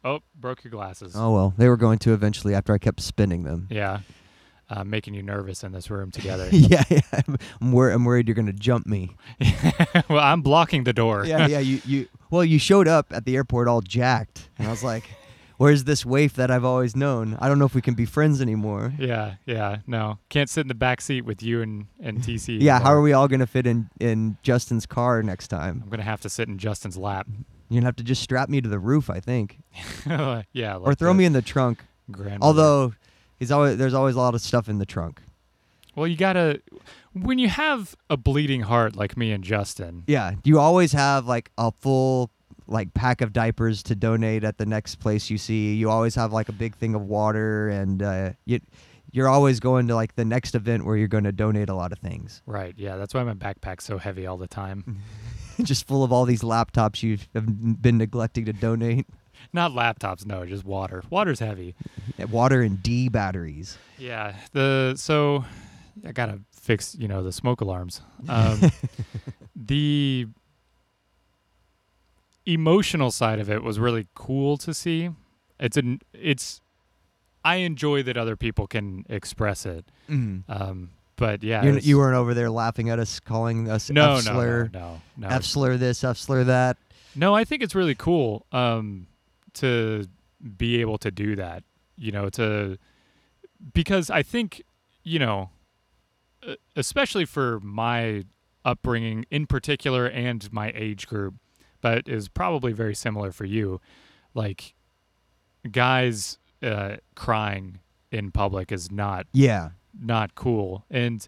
Oh, 0.06 0.22
broke 0.40 0.64
your 0.64 0.72
glasses. 0.72 1.16
oh 1.18 1.34
well, 1.34 1.54
they 1.58 1.68
were 1.68 1.76
going 1.76 2.00
to 2.00 2.14
eventually 2.14 2.56
after 2.56 2.74
I 2.74 2.78
kept 2.78 3.02
spinning 3.02 3.44
them. 3.44 3.68
Yeah. 3.70 4.00
Uh, 4.70 4.86
making 4.86 5.14
you 5.14 5.22
nervous 5.22 5.62
in 5.62 5.74
this 5.74 5.92
room 5.92 6.12
together. 6.12 6.48
yeah, 6.54 6.84
yeah. 6.90 7.02
I'm, 7.60 7.74
wor- 7.74 7.90
I'm 7.90 8.06
worried 8.06 8.30
you're 8.30 8.36
gonna 8.36 8.54
jump 8.54 8.88
me. 8.88 9.18
well, 10.10 10.24
I'm 10.24 10.42
blocking 10.42 10.86
the 10.86 10.94
door. 10.94 11.26
yeah, 11.26 11.46
yeah. 11.46 11.60
You, 11.60 11.82
you. 11.84 12.08
Well, 12.30 12.46
you 12.46 12.58
showed 12.58 12.88
up 12.88 13.08
at 13.12 13.26
the 13.26 13.36
airport 13.36 13.68
all 13.68 13.82
jacked, 13.82 14.50
and 14.58 14.66
I 14.66 14.72
was 14.72 14.82
like, 14.82 15.04
"Where's 15.58 15.84
this 15.86 16.06
waif 16.06 16.34
that 16.34 16.50
I've 16.52 16.66
always 16.66 16.96
known? 16.96 17.38
I 17.40 17.48
don't 17.48 17.60
know 17.60 17.66
if 17.66 17.76
we 17.76 17.82
can 17.82 17.94
be 17.94 18.06
friends 18.06 18.42
anymore." 18.42 18.94
yeah, 19.00 19.36
yeah. 19.46 19.78
No, 19.88 20.20
can't 20.30 20.50
sit 20.50 20.62
in 20.62 20.68
the 20.68 20.74
back 20.76 21.02
seat 21.02 21.22
with 21.26 21.42
you 21.44 21.62
and 21.62 21.88
and 22.00 22.20
TC. 22.20 22.60
Yeah, 22.62 22.80
how 22.80 22.94
are 22.94 23.02
we 23.02 23.14
all 23.14 23.28
gonna 23.28 23.48
fit 23.48 23.66
in 23.68 23.90
in 24.00 24.38
Justin's 24.44 24.86
car 24.86 25.22
next 25.24 25.48
time? 25.50 25.82
I'm 25.84 25.90
gonna 25.90 26.04
have 26.04 26.22
to 26.22 26.30
sit 26.30 26.48
in 26.48 26.58
Justin's 26.58 26.98
lap. 26.98 27.28
You're 27.70 27.80
gonna 27.82 27.88
have 27.88 27.96
to 27.98 28.04
just 28.04 28.22
strap 28.22 28.48
me 28.50 28.62
to 28.62 28.70
the 28.70 28.80
roof, 28.80 29.10
I 29.10 29.20
think, 29.20 29.58
yeah, 30.06 30.78
or 30.78 30.94
throw 30.96 31.14
me 31.14 31.26
in 31.26 31.34
the 31.34 31.42
trunk. 31.42 31.84
Grandmother. 32.12 32.46
Although, 32.46 32.94
he's 33.40 33.52
always 33.52 33.78
there's 33.78 33.94
always 33.96 34.16
a 34.16 34.20
lot 34.20 34.36
of 34.36 34.42
stuff 34.42 34.70
in 34.70 34.78
the 34.78 34.86
trunk. 34.86 35.22
well, 35.96 36.06
you 36.08 36.16
gotta 36.16 36.62
when 37.14 37.40
you 37.40 37.48
have 37.50 37.96
a 38.10 38.18
bleeding 38.18 38.62
heart 38.62 38.96
like 38.96 39.18
me 39.18 39.32
and 39.32 39.44
Justin. 39.44 40.04
Yeah, 40.06 40.34
you 40.44 40.60
always 40.60 40.92
have 40.92 41.26
like 41.26 41.50
a 41.58 41.72
full 41.72 42.30
like 42.68 42.94
pack 42.94 43.22
of 43.22 43.34
diapers 43.34 43.84
to 43.84 43.96
donate 43.96 44.44
at 44.44 44.58
the 44.58 44.66
next 44.66 44.96
place 44.96 45.30
you 45.30 45.38
see. 45.38 45.76
You 45.76 45.90
always 45.90 46.16
have 46.16 46.34
like 46.34 46.50
a 46.50 46.54
big 46.54 46.76
thing 46.76 46.96
of 46.96 47.02
water, 47.02 47.70
and 47.70 48.02
uh, 48.02 48.32
you 48.46 48.60
you're 49.12 49.30
always 49.30 49.62
going 49.62 49.88
to 49.88 49.96
like 49.96 50.16
the 50.16 50.26
next 50.26 50.56
event 50.56 50.86
where 50.86 50.98
you're 50.98 51.08
going 51.08 51.24
to 51.24 51.32
donate 51.32 51.70
a 51.70 51.74
lot 51.74 51.94
of 51.94 52.00
things. 52.00 52.42
Right. 52.46 52.74
Yeah, 52.78 52.98
that's 52.98 53.14
why 53.14 53.24
my 53.24 53.34
backpack's 53.34 53.86
so 53.86 53.98
heavy 53.98 54.28
all 54.28 54.36
the 54.36 54.48
time. 54.48 55.02
just 55.64 55.88
full 55.88 56.04
of 56.04 56.12
all 56.12 56.26
these 56.26 56.42
laptops 56.42 57.02
you 57.02 57.18
have 57.34 57.82
been 57.82 57.98
neglecting 57.98 58.44
to 58.46 58.54
donate. 58.54 59.08
Not 59.54 59.72
laptops, 59.72 60.26
no, 60.26 60.46
just 60.46 60.66
water. 60.66 61.04
Water's 61.10 61.40
heavy. 61.40 61.76
Water 62.30 62.62
and 62.62 62.82
D 62.82 63.10
batteries. 63.10 63.78
Yeah. 63.98 64.34
The 64.54 64.96
so 64.98 65.46
I 66.06 66.12
gotta 66.12 66.40
fix 66.52 66.96
you 66.96 67.08
know 67.08 67.22
the 67.22 67.32
smoke 67.32 67.62
alarms. 67.62 68.02
Um, 68.28 68.72
the 69.56 70.28
emotional 72.46 73.12
side 73.12 73.40
of 73.40 73.50
it 73.50 73.64
was 73.64 73.80
really 73.80 74.08
cool 74.16 74.58
to 74.58 74.74
see. 74.74 75.10
It's 75.60 75.78
an 75.78 76.02
it's 76.14 76.62
I 77.44 77.58
enjoy 77.58 78.04
that 78.04 78.18
other 78.18 78.36
people 78.36 78.68
can 78.68 79.06
express 79.10 79.66
it. 79.66 79.86
Um, 80.10 80.92
but 81.16 81.44
yeah, 81.44 81.64
you, 81.64 81.70
it's- 81.70 81.86
you 81.86 81.98
weren't 81.98 82.16
over 82.16 82.34
there 82.34 82.50
laughing 82.50 82.90
at 82.90 83.00
us, 83.00 83.20
calling 83.20 83.70
us 83.70 83.90
no, 83.90 84.16
F 84.16 84.24
slur, 84.24 84.70
no, 84.74 84.80
no, 85.18 85.28
no, 85.30 85.36
F 85.36 85.44
slur 85.44 85.78
this, 85.78 86.04
F 86.04 86.18
slur 86.18 86.44
that. 86.46 86.78
No, 87.16 87.34
I 87.34 87.46
think 87.46 87.64
it's 87.64 87.74
really 87.76 87.96
cool 87.96 88.46
um, 88.52 89.08
to 89.54 90.06
be 90.58 90.82
able 90.82 90.98
to 91.00 91.12
do 91.12 91.36
that. 91.38 91.64
You 91.98 92.12
know, 92.12 92.30
to 92.32 92.78
because 93.74 94.10
I 94.10 94.22
think 94.24 94.64
you 95.04 95.20
know, 95.20 95.50
especially 96.76 97.26
for 97.26 97.60
my 97.62 98.26
upbringing 98.64 99.26
in 99.32 99.46
particular 99.48 100.06
and 100.08 100.52
my 100.52 100.72
age 100.76 101.08
group, 101.08 101.36
but 101.86 102.08
is 102.10 102.28
probably 102.28 102.74
very 102.74 102.96
similar 102.96 103.32
for 103.32 103.46
you. 103.46 103.80
Like 104.34 104.74
guys 105.70 106.40
uh, 106.64 106.96
crying 107.16 107.80
in 108.12 108.32
public 108.32 108.72
is 108.72 108.92
not 108.92 109.28
Yeah. 109.34 109.70
not 110.00 110.34
cool. 110.34 110.84
And 110.90 111.28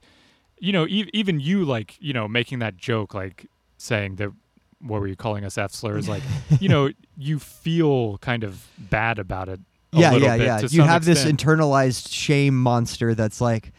you 0.59 0.71
know, 0.73 0.87
e- 0.87 1.09
even 1.13 1.39
you 1.39 1.63
like, 1.63 1.95
you 1.99 2.11
know, 2.13 2.27
making 2.27 2.57
that 2.59 2.75
joke 2.75 3.13
like 3.13 3.45
saying 3.77 4.15
that 4.15 4.31
what 4.79 4.99
were 4.99 5.07
you 5.07 5.15
calling 5.15 5.45
us 5.45 5.57
F 5.59 5.71
slurs 5.71 6.09
like, 6.09 6.23
you 6.59 6.69
know, 6.69 6.89
you 7.15 7.37
feel 7.37 8.17
kind 8.17 8.43
of 8.43 8.67
bad 8.79 9.19
about 9.19 9.49
it. 9.49 9.59
a 9.93 9.99
yeah, 9.99 10.11
little 10.11 10.27
yeah, 10.27 10.37
bit 10.37 10.45
yeah. 10.47 10.67
You 10.71 10.81
have 10.81 11.05
this 11.05 11.23
internalized 11.23 12.11
shame 12.11 12.59
monster 12.59 13.13
that's 13.13 13.39
like 13.39 13.71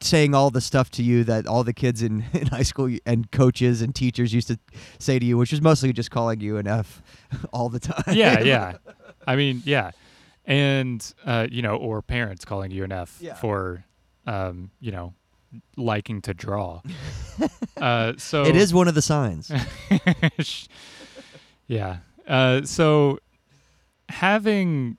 saying 0.00 0.34
all 0.34 0.50
the 0.50 0.60
stuff 0.60 0.90
to 0.92 1.02
you 1.02 1.24
that 1.24 1.46
all 1.46 1.64
the 1.64 1.72
kids 1.72 2.02
in, 2.02 2.24
in 2.32 2.46
high 2.48 2.62
school 2.62 2.94
and 3.06 3.30
coaches 3.30 3.82
and 3.82 3.94
teachers 3.94 4.32
used 4.32 4.48
to 4.48 4.58
say 4.98 5.18
to 5.18 5.24
you, 5.26 5.36
which 5.36 5.50
was 5.50 5.60
mostly 5.60 5.92
just 5.92 6.10
calling 6.10 6.40
you 6.40 6.56
an 6.56 6.66
F 6.66 7.02
all 7.52 7.68
the 7.68 7.80
time. 7.80 8.02
yeah, 8.14 8.40
yeah. 8.40 8.76
I 9.26 9.36
mean, 9.36 9.62
yeah. 9.64 9.90
And 10.46 11.04
uh, 11.24 11.46
you 11.50 11.62
know, 11.62 11.76
or 11.76 12.02
parents 12.02 12.44
calling 12.44 12.70
you 12.70 12.84
an 12.84 12.92
F 12.92 13.18
Yeah. 13.20 13.34
for 13.34 13.84
um, 14.26 14.70
you 14.80 14.90
know, 14.92 15.14
liking 15.76 16.22
to 16.22 16.34
draw. 16.34 16.80
uh 17.80 18.12
so 18.16 18.44
It 18.44 18.56
is 18.56 18.72
one 18.72 18.86
of 18.88 18.94
the 18.94 19.02
signs. 19.02 19.50
yeah. 21.66 21.98
Uh, 22.26 22.62
so 22.62 23.18
having 24.08 24.96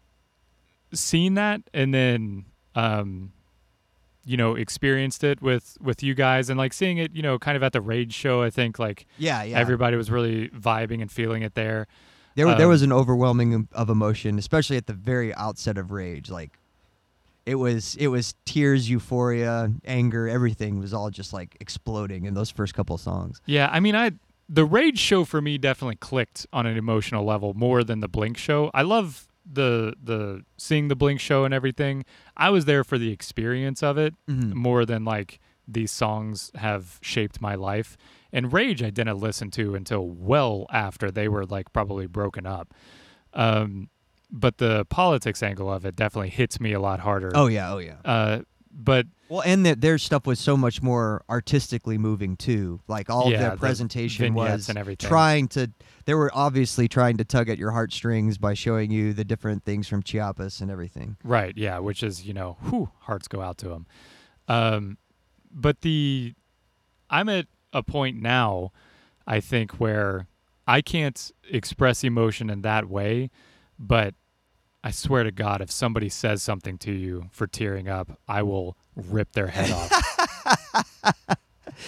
seen 0.93 1.35
that 1.35 1.61
and 1.73 1.93
then 1.93 2.45
um, 2.76 3.31
you 4.26 4.38
know 4.38 4.56
experienced 4.56 5.23
it 5.23 5.41
with 5.41 5.77
with 5.81 6.03
you 6.03 6.14
guys 6.14 6.49
and 6.49 6.57
like 6.57 6.73
seeing 6.73 6.98
it 6.98 7.11
you 7.15 7.22
know 7.22 7.39
kind 7.39 7.56
of 7.57 7.64
at 7.64 7.73
the 7.73 7.81
rage 7.81 8.14
show 8.14 8.41
i 8.43 8.49
think 8.49 8.77
like 8.80 9.06
Yeah, 9.18 9.41
yeah. 9.43 9.57
everybody 9.57 9.98
was 9.98 10.11
really 10.11 10.49
vibing 10.49 11.02
and 11.02 11.11
feeling 11.11 11.41
it 11.41 11.56
there 11.56 11.88
There, 12.35 12.45
wa- 12.48 12.56
there 12.56 12.68
Um, 12.68 12.72
was 12.72 12.81
an 12.84 12.91
overwhelming 12.93 13.53
of- 13.53 13.68
of 13.73 13.89
emotion, 13.89 14.38
especially 14.38 14.77
at 14.77 14.85
the 14.88 14.93
very 14.93 15.34
outset 15.35 15.77
of 15.77 15.91
Rage. 15.91 16.30
Like, 16.30 16.52
it 17.45 17.56
was 17.56 17.95
it 17.95 18.07
was 18.07 18.35
tears, 18.45 18.89
euphoria, 18.89 19.73
anger, 19.84 20.30
everything 20.30 20.80
was 20.80 20.93
all 20.93 21.10
just 21.10 21.34
like 21.34 21.57
exploding 21.60 22.26
in 22.26 22.34
those 22.34 22.49
first 22.52 22.73
couple 22.73 22.93
of 22.95 23.02
songs. 23.02 23.41
yeah 23.45 23.68
i 23.73 23.80
mean 23.80 23.95
i 23.95 24.11
the 24.48 24.65
rage 24.65 24.99
show 24.99 25.26
for 25.26 25.41
me 25.41 25.57
definitely 25.57 25.95
clicked 25.95 26.45
on 26.53 26.65
an 26.65 26.77
emotional 26.77 27.23
level 27.26 27.53
more 27.53 27.84
than 27.84 27.99
the 28.02 28.07
blink 28.07 28.38
show 28.38 28.69
i 28.73 28.81
love 28.84 29.27
the 29.53 29.94
the 30.02 30.44
seeing 30.57 30.88
the 30.88 30.95
blink 30.95 31.19
show 31.19 31.44
and 31.44 31.53
everything 31.53 32.03
i 32.38 32.49
was 32.49 32.65
there 32.65 32.84
for 32.84 32.98
the 32.98 33.11
experience 33.11 33.84
of 33.84 33.98
it 33.98 34.14
Mhm. 34.30 34.53
more 34.53 34.86
than 34.86 35.03
like 35.06 35.40
these 35.68 35.91
songs 35.91 36.52
have 36.56 36.98
shaped 37.02 37.40
my 37.40 37.56
life. 37.56 37.95
And 38.34 38.52
Rage 38.52 38.84
I 38.84 38.90
didn't 38.90 39.19
listen 39.19 39.52
to 39.52 39.73
until 39.76 40.06
well 40.06 40.65
after 40.72 41.10
they 41.11 41.30
were 41.30 41.45
like 41.45 41.72
probably 41.72 42.07
broken 42.07 42.45
up. 42.45 42.73
Um, 43.34 43.90
but 44.30 44.57
the 44.57 44.86
politics 44.86 45.41
angle 45.44 45.72
of 45.72 45.86
it 45.86 45.95
definitely 45.95 46.30
hits 46.32 46.60
me 46.60 46.73
a 46.73 46.80
lot 46.80 46.99
harder. 47.02 47.32
Oh 47.36 47.48
yeah, 47.48 47.72
oh 47.72 47.78
yeah. 47.78 47.98
Uh, 48.03 48.41
but 48.73 49.07
Well, 49.30 49.43
and 49.45 49.65
that 49.65 49.81
their 49.81 49.98
stuff 49.98 50.26
was 50.26 50.39
so 50.39 50.56
much 50.57 50.81
more 50.81 51.23
artistically 51.30 51.98
moving 51.98 52.35
too. 52.35 52.81
Like 52.88 53.10
all 53.10 53.31
of 53.31 53.39
their 53.39 53.57
presentation 53.57 54.26
vignettes 54.26 54.52
was 54.52 54.69
and 54.69 54.77
everything. 54.77 55.07
trying 55.07 55.48
to. 55.49 55.72
They 56.06 56.14
were 56.14 56.31
obviously 56.34 56.88
trying 56.88 57.18
to 57.18 57.26
tug 57.26 57.49
at 57.49 57.57
your 57.57 57.72
heartstrings 57.72 58.38
by 58.38 58.53
showing 58.53 58.91
you 58.91 59.14
the 59.14 59.23
different 59.23 59.64
things 59.64 59.88
from 59.88 60.03
Chiapas 60.03 60.61
and 60.61 60.72
everything. 60.72 61.18
right, 61.23 61.56
yeah, 61.57 61.80
which 61.80 62.03
is 62.03 62.26
you 62.26 62.34
know, 62.34 62.57
whew, 62.69 62.89
hearts 63.02 63.27
go 63.27 63.41
out 63.41 63.57
to 63.60 63.69
them. 63.69 63.85
Um, 64.48 64.98
but 65.52 65.81
the 65.81 66.34
I'm 67.10 67.30
at 67.30 67.48
a 67.73 67.84
point 67.84 68.22
now, 68.22 68.72
I 69.27 69.39
think, 69.39 69.73
where 69.73 70.27
I 70.68 70.81
can't 70.81 71.31
express 71.49 72.03
emotion 72.03 72.49
in 72.49 72.61
that 72.61 72.89
way, 72.89 73.30
but 73.77 74.15
I 74.84 74.91
swear 74.91 75.24
to 75.24 75.32
God, 75.32 75.62
if 75.62 75.70
somebody 75.70 76.10
says 76.10 76.41
something 76.41 76.78
to 76.80 76.91
you 76.91 77.30
for 77.32 77.45
tearing 77.45 77.88
up, 77.88 78.20
I 78.28 78.41
will 78.44 78.76
rip 78.95 79.34
their 79.34 79.48
head 79.48 79.72
off. 79.72 81.38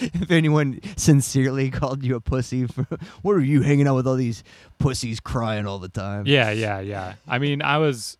if 0.00 0.30
anyone 0.30 0.80
sincerely 0.96 1.70
called 1.72 2.04
you 2.04 2.14
a 2.16 2.20
pussy 2.20 2.66
for 2.66 2.86
what 3.22 3.32
are 3.32 3.40
you 3.40 3.62
hanging 3.62 3.88
out 3.88 3.96
with 3.96 4.06
all 4.06 4.16
these 4.16 4.44
pussies 4.78 5.20
crying 5.20 5.66
all 5.66 5.78
the 5.78 5.88
time 5.88 6.24
yeah, 6.26 6.50
yeah, 6.50 6.80
yeah. 6.80 7.14
I 7.26 7.38
mean, 7.38 7.62
I 7.62 7.78
was, 7.78 8.16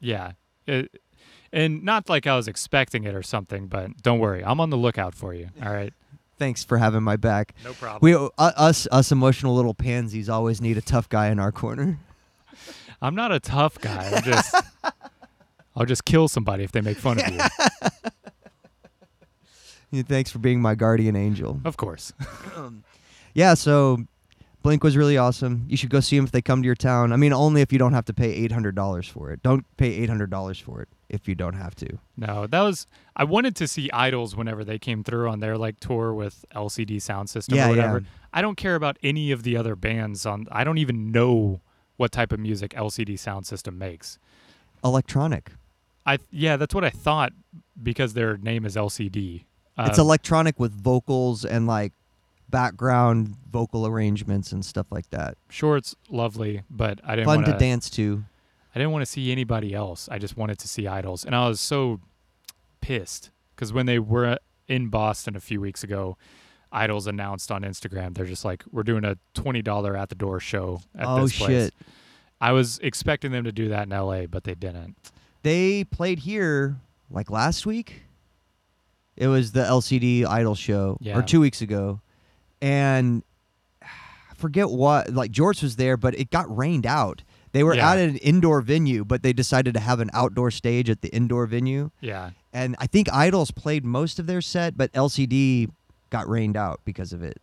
yeah. 0.00 0.32
It, 0.66 0.90
and 1.52 1.84
not 1.84 2.08
like 2.08 2.26
I 2.26 2.34
was 2.34 2.48
expecting 2.48 3.04
it 3.04 3.14
or 3.14 3.22
something, 3.22 3.68
but 3.68 4.02
don't 4.02 4.18
worry, 4.18 4.42
I'm 4.44 4.60
on 4.60 4.70
the 4.70 4.76
lookout 4.76 5.14
for 5.14 5.34
you. 5.34 5.50
All 5.62 5.72
right. 5.72 5.92
Thanks 6.36 6.64
for 6.64 6.78
having 6.78 7.04
my 7.04 7.16
back. 7.16 7.54
No 7.62 7.72
problem. 7.74 8.00
We 8.02 8.14
uh, 8.14 8.28
us 8.38 8.88
us 8.90 9.12
emotional 9.12 9.54
little 9.54 9.72
pansies 9.72 10.28
always 10.28 10.60
need 10.60 10.76
a 10.76 10.80
tough 10.80 11.08
guy 11.08 11.28
in 11.28 11.38
our 11.38 11.52
corner. 11.52 11.98
I'm 13.02 13.14
not 13.14 13.32
a 13.32 13.40
tough 13.40 13.80
guy. 13.80 14.10
I'm 14.14 14.22
just 14.22 14.54
I'll 15.76 15.86
just 15.86 16.04
kill 16.04 16.28
somebody 16.28 16.64
if 16.64 16.72
they 16.72 16.80
make 16.80 16.96
fun 16.98 17.20
of 17.20 17.28
you. 17.28 17.40
Yeah, 19.90 20.02
Thanks 20.02 20.28
for 20.30 20.40
being 20.40 20.60
my 20.60 20.74
guardian 20.74 21.14
angel. 21.14 21.60
Of 21.64 21.76
course. 21.76 22.12
Yeah, 23.36 23.54
so 23.54 23.98
Blink 24.62 24.84
was 24.84 24.96
really 24.96 25.18
awesome. 25.18 25.64
You 25.68 25.76
should 25.76 25.90
go 25.90 25.98
see 25.98 26.14
them 26.14 26.24
if 26.24 26.30
they 26.30 26.40
come 26.40 26.62
to 26.62 26.66
your 26.66 26.76
town. 26.76 27.12
I 27.12 27.16
mean, 27.16 27.32
only 27.32 27.62
if 27.62 27.72
you 27.72 27.80
don't 27.80 27.92
have 27.94 28.04
to 28.04 28.14
pay 28.14 28.30
eight 28.32 28.52
hundred 28.52 28.76
dollars 28.76 29.08
for 29.08 29.32
it. 29.32 29.42
Don't 29.42 29.66
pay 29.76 29.88
eight 29.92 30.08
hundred 30.08 30.30
dollars 30.30 30.56
for 30.60 30.80
it 30.82 30.88
if 31.08 31.26
you 31.26 31.34
don't 31.34 31.54
have 31.54 31.74
to. 31.76 31.98
No, 32.16 32.46
that 32.46 32.60
was 32.60 32.86
I 33.16 33.24
wanted 33.24 33.56
to 33.56 33.66
see 33.66 33.90
IDLES 33.92 34.36
whenever 34.36 34.62
they 34.62 34.78
came 34.78 35.02
through 35.02 35.28
on 35.28 35.40
their 35.40 35.58
like 35.58 35.80
tour 35.80 36.14
with 36.14 36.44
LCD 36.54 36.98
Soundsystem 36.98 37.56
Yeah, 37.56 37.64
or 37.66 37.74
yeah. 37.74 37.76
whatever. 37.92 38.02
I 38.32 38.40
don't 38.40 38.56
care 38.56 38.76
about 38.76 38.98
any 39.02 39.32
of 39.32 39.42
the 39.42 39.56
other 39.56 39.74
bands 39.74 40.24
on 40.24 40.46
I 40.52 40.62
don't 40.62 40.78
even 40.78 41.10
know 41.10 41.60
what 41.96 42.12
type 42.12 42.32
of 42.32 42.40
music 42.40 42.72
LCD 42.72 43.14
Soundsystem 43.14 43.76
makes. 43.76 44.18
Electronic. 44.84 45.52
I 46.06 46.18
yeah, 46.30 46.56
that's 46.56 46.74
what 46.74 46.84
I 46.84 46.90
thought 46.90 47.32
because 47.82 48.14
their 48.14 48.36
name 48.36 48.64
is 48.64 48.76
LCD. 48.76 49.44
it's 49.78 49.98
Um, 49.98 50.04
electronic 50.04 50.60
with 50.60 50.72
vocals 50.72 51.44
and 51.44 51.66
like 51.66 51.92
background 52.50 53.34
vocal 53.50 53.86
arrangements 53.86 54.52
and 54.52 54.64
stuff 54.64 54.86
like 54.90 55.08
that. 55.10 55.36
sure 55.48 55.76
it's 55.76 55.96
lovely, 56.10 56.62
but 56.70 57.00
I 57.04 57.16
didn't 57.16 57.26
Fun 57.26 57.42
want 57.42 57.46
to 57.46 57.58
dance 57.58 57.88
to. 57.90 58.24
I 58.74 58.78
didn't 58.78 58.92
want 58.92 59.02
to 59.02 59.10
see 59.10 59.32
anybody 59.32 59.72
else. 59.72 60.08
I 60.10 60.18
just 60.18 60.36
wanted 60.36 60.58
to 60.58 60.68
see 60.68 60.82
IDLES, 60.82 61.24
and 61.24 61.34
I 61.34 61.48
was 61.48 61.60
so 61.60 62.00
pissed 62.80 63.30
because 63.54 63.72
when 63.72 63.86
they 63.86 63.98
were 63.98 64.38
in 64.68 64.88
Boston 64.88 65.36
a 65.36 65.40
few 65.40 65.60
weeks 65.60 65.82
ago, 65.84 66.16
IDLES 66.74 67.06
announced 67.06 67.52
on 67.52 67.62
Instagram 67.62 68.14
they're 68.14 68.26
just 68.26 68.44
like 68.44 68.64
we're 68.72 68.82
doing 68.82 69.04
a 69.04 69.16
twenty 69.32 69.62
dollar 69.62 69.96
at 69.96 70.08
the 70.08 70.14
door 70.14 70.40
show 70.40 70.80
at 70.98 71.06
Oh 71.06 71.22
this 71.22 71.36
place. 71.38 71.48
shit. 71.48 71.74
I 72.40 72.52
was 72.52 72.78
expecting 72.82 73.30
them 73.32 73.44
to 73.44 73.52
do 73.52 73.68
that 73.68 73.86
in 73.86 73.92
L.A., 73.92 74.26
but 74.26 74.44
they 74.44 74.54
didn't. 74.54 74.96
They 75.42 75.84
played 75.84 76.18
here 76.20 76.76
like 77.10 77.30
last 77.30 77.64
week. 77.64 78.02
It 79.16 79.28
was 79.28 79.52
the 79.52 79.60
LCD 79.62 80.26
Idol 80.26 80.54
show 80.56 80.98
Yeah. 81.00 81.16
or 81.18 81.22
2 81.22 81.40
weeks 81.40 81.62
ago. 81.62 82.00
And 82.60 83.22
I 83.82 84.34
forget 84.34 84.68
what 84.68 85.10
like 85.14 85.30
George 85.30 85.62
was 85.62 85.76
there 85.76 85.96
but 85.96 86.14
it 86.18 86.30
got 86.30 86.54
rained 86.54 86.86
out. 86.86 87.22
They 87.52 87.62
were 87.62 87.74
Yeah. 87.76 87.92
at 87.92 87.98
an 87.98 88.16
indoor 88.16 88.60
venue 88.60 89.04
but 89.04 89.22
they 89.22 89.32
decided 89.32 89.74
to 89.74 89.80
have 89.80 90.00
an 90.00 90.10
outdoor 90.12 90.50
stage 90.50 90.90
at 90.90 91.02
the 91.02 91.08
indoor 91.14 91.46
venue. 91.46 91.90
Yeah, 92.00 92.30
And 92.52 92.74
I 92.80 92.86
think 92.88 93.08
IDLES 93.08 93.54
played 93.54 93.84
most 93.84 94.18
of 94.18 94.26
their 94.26 94.40
set 94.42 94.76
but 94.76 94.92
LCD 94.92 95.70
got 96.14 96.28
rained 96.28 96.56
out 96.56 96.80
because 96.84 97.12
of 97.12 97.22
it. 97.22 97.40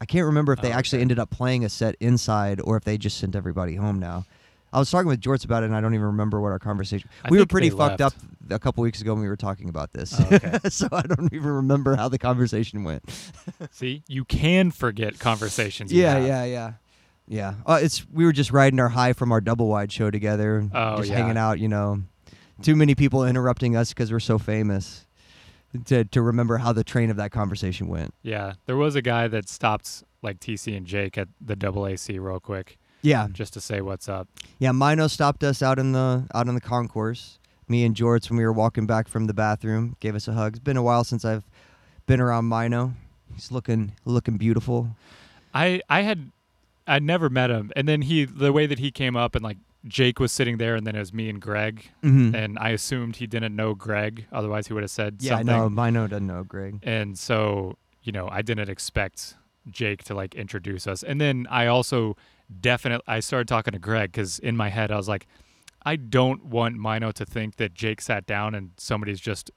I 0.00 0.04
can't 0.04 0.26
remember 0.26 0.52
if 0.52 0.60
they 0.60 0.70
Oh, 0.72 0.76
actually 0.76 0.98
okay. 0.98 1.02
ended 1.02 1.18
up 1.18 1.30
playing 1.30 1.64
a 1.64 1.68
set 1.68 1.96
inside 2.00 2.60
or 2.62 2.76
if 2.76 2.84
they 2.84 2.96
just 2.98 3.18
sent 3.18 3.34
everybody 3.36 3.74
home 3.76 3.98
now. 3.98 4.24
I 4.72 4.78
was 4.78 4.90
talking 4.90 5.06
with 5.08 5.20
Jorts 5.20 5.44
about 5.44 5.62
it, 5.64 5.66
and 5.66 5.74
I 5.76 5.80
don't 5.82 5.92
even 5.94 6.06
remember 6.06 6.40
what 6.40 6.50
our 6.50 6.58
conversation. 6.58 7.10
I 7.24 7.28
we 7.30 7.38
were 7.38 7.44
pretty 7.46 7.68
fucked 7.68 8.00
left. 8.00 8.16
up 8.16 8.22
a 8.50 8.58
couple 8.58 8.82
weeks 8.82 9.00
ago 9.02 9.12
when 9.12 9.22
we 9.22 9.28
were 9.28 9.36
talking 9.36 9.68
about 9.68 9.92
this, 9.92 10.18
Oh, 10.18 10.26
okay. 10.32 10.58
so 10.70 10.88
I 10.92 11.02
don't 11.02 11.32
even 11.32 11.50
remember 11.50 11.94
how 11.94 12.08
the 12.08 12.18
conversation 12.18 12.82
went. 12.84 13.02
see, 13.70 14.02
you 14.08 14.24
can 14.24 14.70
forget 14.70 15.18
conversations. 15.18 15.92
Yeah, 15.92 16.18
yeah, 16.24 16.44
yeah, 16.44 16.72
yeah. 17.28 17.54
Uh, 17.66 17.80
it's 17.82 18.06
we 18.10 18.24
were 18.24 18.32
just 18.32 18.50
riding 18.50 18.80
our 18.80 18.88
high 18.88 19.12
from 19.12 19.30
our 19.30 19.40
double 19.42 19.68
wide 19.68 19.92
show 19.92 20.10
together, 20.10 20.66
Oh, 20.72 20.96
just 20.98 21.10
yeah. 21.10 21.18
hanging 21.18 21.36
out. 21.36 21.58
You 21.58 21.68
know, 21.68 22.02
too 22.62 22.74
many 22.74 22.94
people 22.94 23.26
interrupting 23.26 23.76
us 23.76 23.90
because 23.90 24.10
we're 24.10 24.20
so 24.20 24.38
famous. 24.38 25.06
To 25.86 26.04
to 26.04 26.20
remember 26.22 26.58
how 26.58 26.72
the 26.72 26.84
train 26.84 27.10
of 27.10 27.16
that 27.16 27.30
conversation 27.32 27.88
went. 27.88 28.12
yeah. 28.22 28.54
There 28.66 28.76
was 28.76 28.94
a 28.94 29.02
guy 29.02 29.26
that 29.28 29.48
stopped 29.48 30.04
like 30.20 30.38
TC 30.38 30.76
and 30.76 30.86
Jake 30.86 31.16
at 31.16 31.28
the 31.40 31.56
double 31.56 31.86
AC 31.86 32.18
real 32.18 32.40
quick 32.40 32.78
Yeah, 33.00 33.28
just 33.32 33.54
to 33.54 33.60
say 33.60 33.80
what's 33.80 34.08
up. 34.08 34.28
Yeah, 34.58 34.72
Mino 34.72 35.06
stopped 35.06 35.42
us 35.42 35.62
out 35.62 35.78
in 35.78 35.92
the 35.92 36.26
out 36.34 36.46
in 36.46 36.54
the 36.54 36.60
concourse. 36.60 37.38
Me 37.68 37.84
and 37.84 37.94
Jorts 37.96 38.28
when 38.28 38.36
we 38.36 38.44
were 38.44 38.52
walking 38.52 38.86
back 38.86 39.08
from 39.08 39.26
the 39.26 39.34
bathroom, 39.34 39.96
gave 40.00 40.14
us 40.14 40.28
a 40.28 40.32
hug. 40.34 40.54
It's 40.56 40.64
been 40.64 40.76
a 40.76 40.82
while 40.82 41.04
since 41.04 41.24
I've 41.24 41.44
been 42.06 42.20
around 42.20 42.46
Mino. 42.46 42.92
He's 43.34 43.50
looking 43.50 43.92
looking 44.04 44.36
beautiful. 44.36 44.94
I 45.54 45.80
I 45.88 46.02
had 46.02 46.30
I'd 46.86 47.02
never 47.02 47.30
met 47.30 47.48
him, 47.50 47.72
and 47.76 47.88
then 47.88 48.02
he 48.02 48.26
the 48.26 48.52
way 48.52 48.66
that 48.66 48.78
he 48.78 48.90
came 48.90 49.16
up 49.16 49.34
and 49.34 49.42
like 49.42 49.56
Jake 49.86 50.20
was 50.20 50.30
sitting 50.32 50.58
there, 50.58 50.74
and 50.76 50.86
then 50.86 50.94
it 50.94 51.00
was 51.00 51.12
me 51.12 51.28
and 51.28 51.40
Greg, 51.40 51.90
Mm-hmm. 52.04 52.34
and 52.34 52.58
I 52.58 52.70
assumed 52.70 53.16
he 53.16 53.26
didn't 53.26 53.56
know 53.56 53.74
Greg, 53.74 54.26
otherwise 54.32 54.66
he 54.68 54.72
would 54.74 54.82
have 54.82 54.90
said 54.90 55.16
Yeah, 55.20 55.34
I 55.34 55.36
something. 55.38 55.56
know 55.56 55.68
Mino 55.68 56.06
doesn't 56.06 56.26
know 56.26 56.44
Greg. 56.44 56.78
And 56.82 57.18
so 57.18 57.76
you 58.02 58.12
know 58.12 58.28
I 58.30 58.42
didn't 58.42 58.68
expect 58.68 59.34
Jake 59.70 60.04
to 60.04 60.14
like 60.14 60.34
introduce 60.34 60.86
us, 60.86 61.02
and 61.02 61.20
then 61.20 61.46
I 61.50 61.66
also 61.66 62.16
definitely 62.60 63.04
I 63.08 63.20
started 63.20 63.48
talking 63.48 63.72
to 63.72 63.78
Greg 63.78 64.12
because 64.12 64.38
in 64.38 64.56
my 64.56 64.68
head 64.68 64.90
I 64.92 64.96
was 64.96 65.08
like, 65.08 65.26
I 65.84 65.96
don't 65.96 66.44
want 66.46 66.76
Mino 66.76 67.10
to 67.12 67.24
think 67.24 67.56
that 67.56 67.74
Jake 67.74 68.00
sat 68.00 68.26
down 68.26 68.54
and 68.54 68.70
somebody's 68.76 69.20
just 69.20 69.50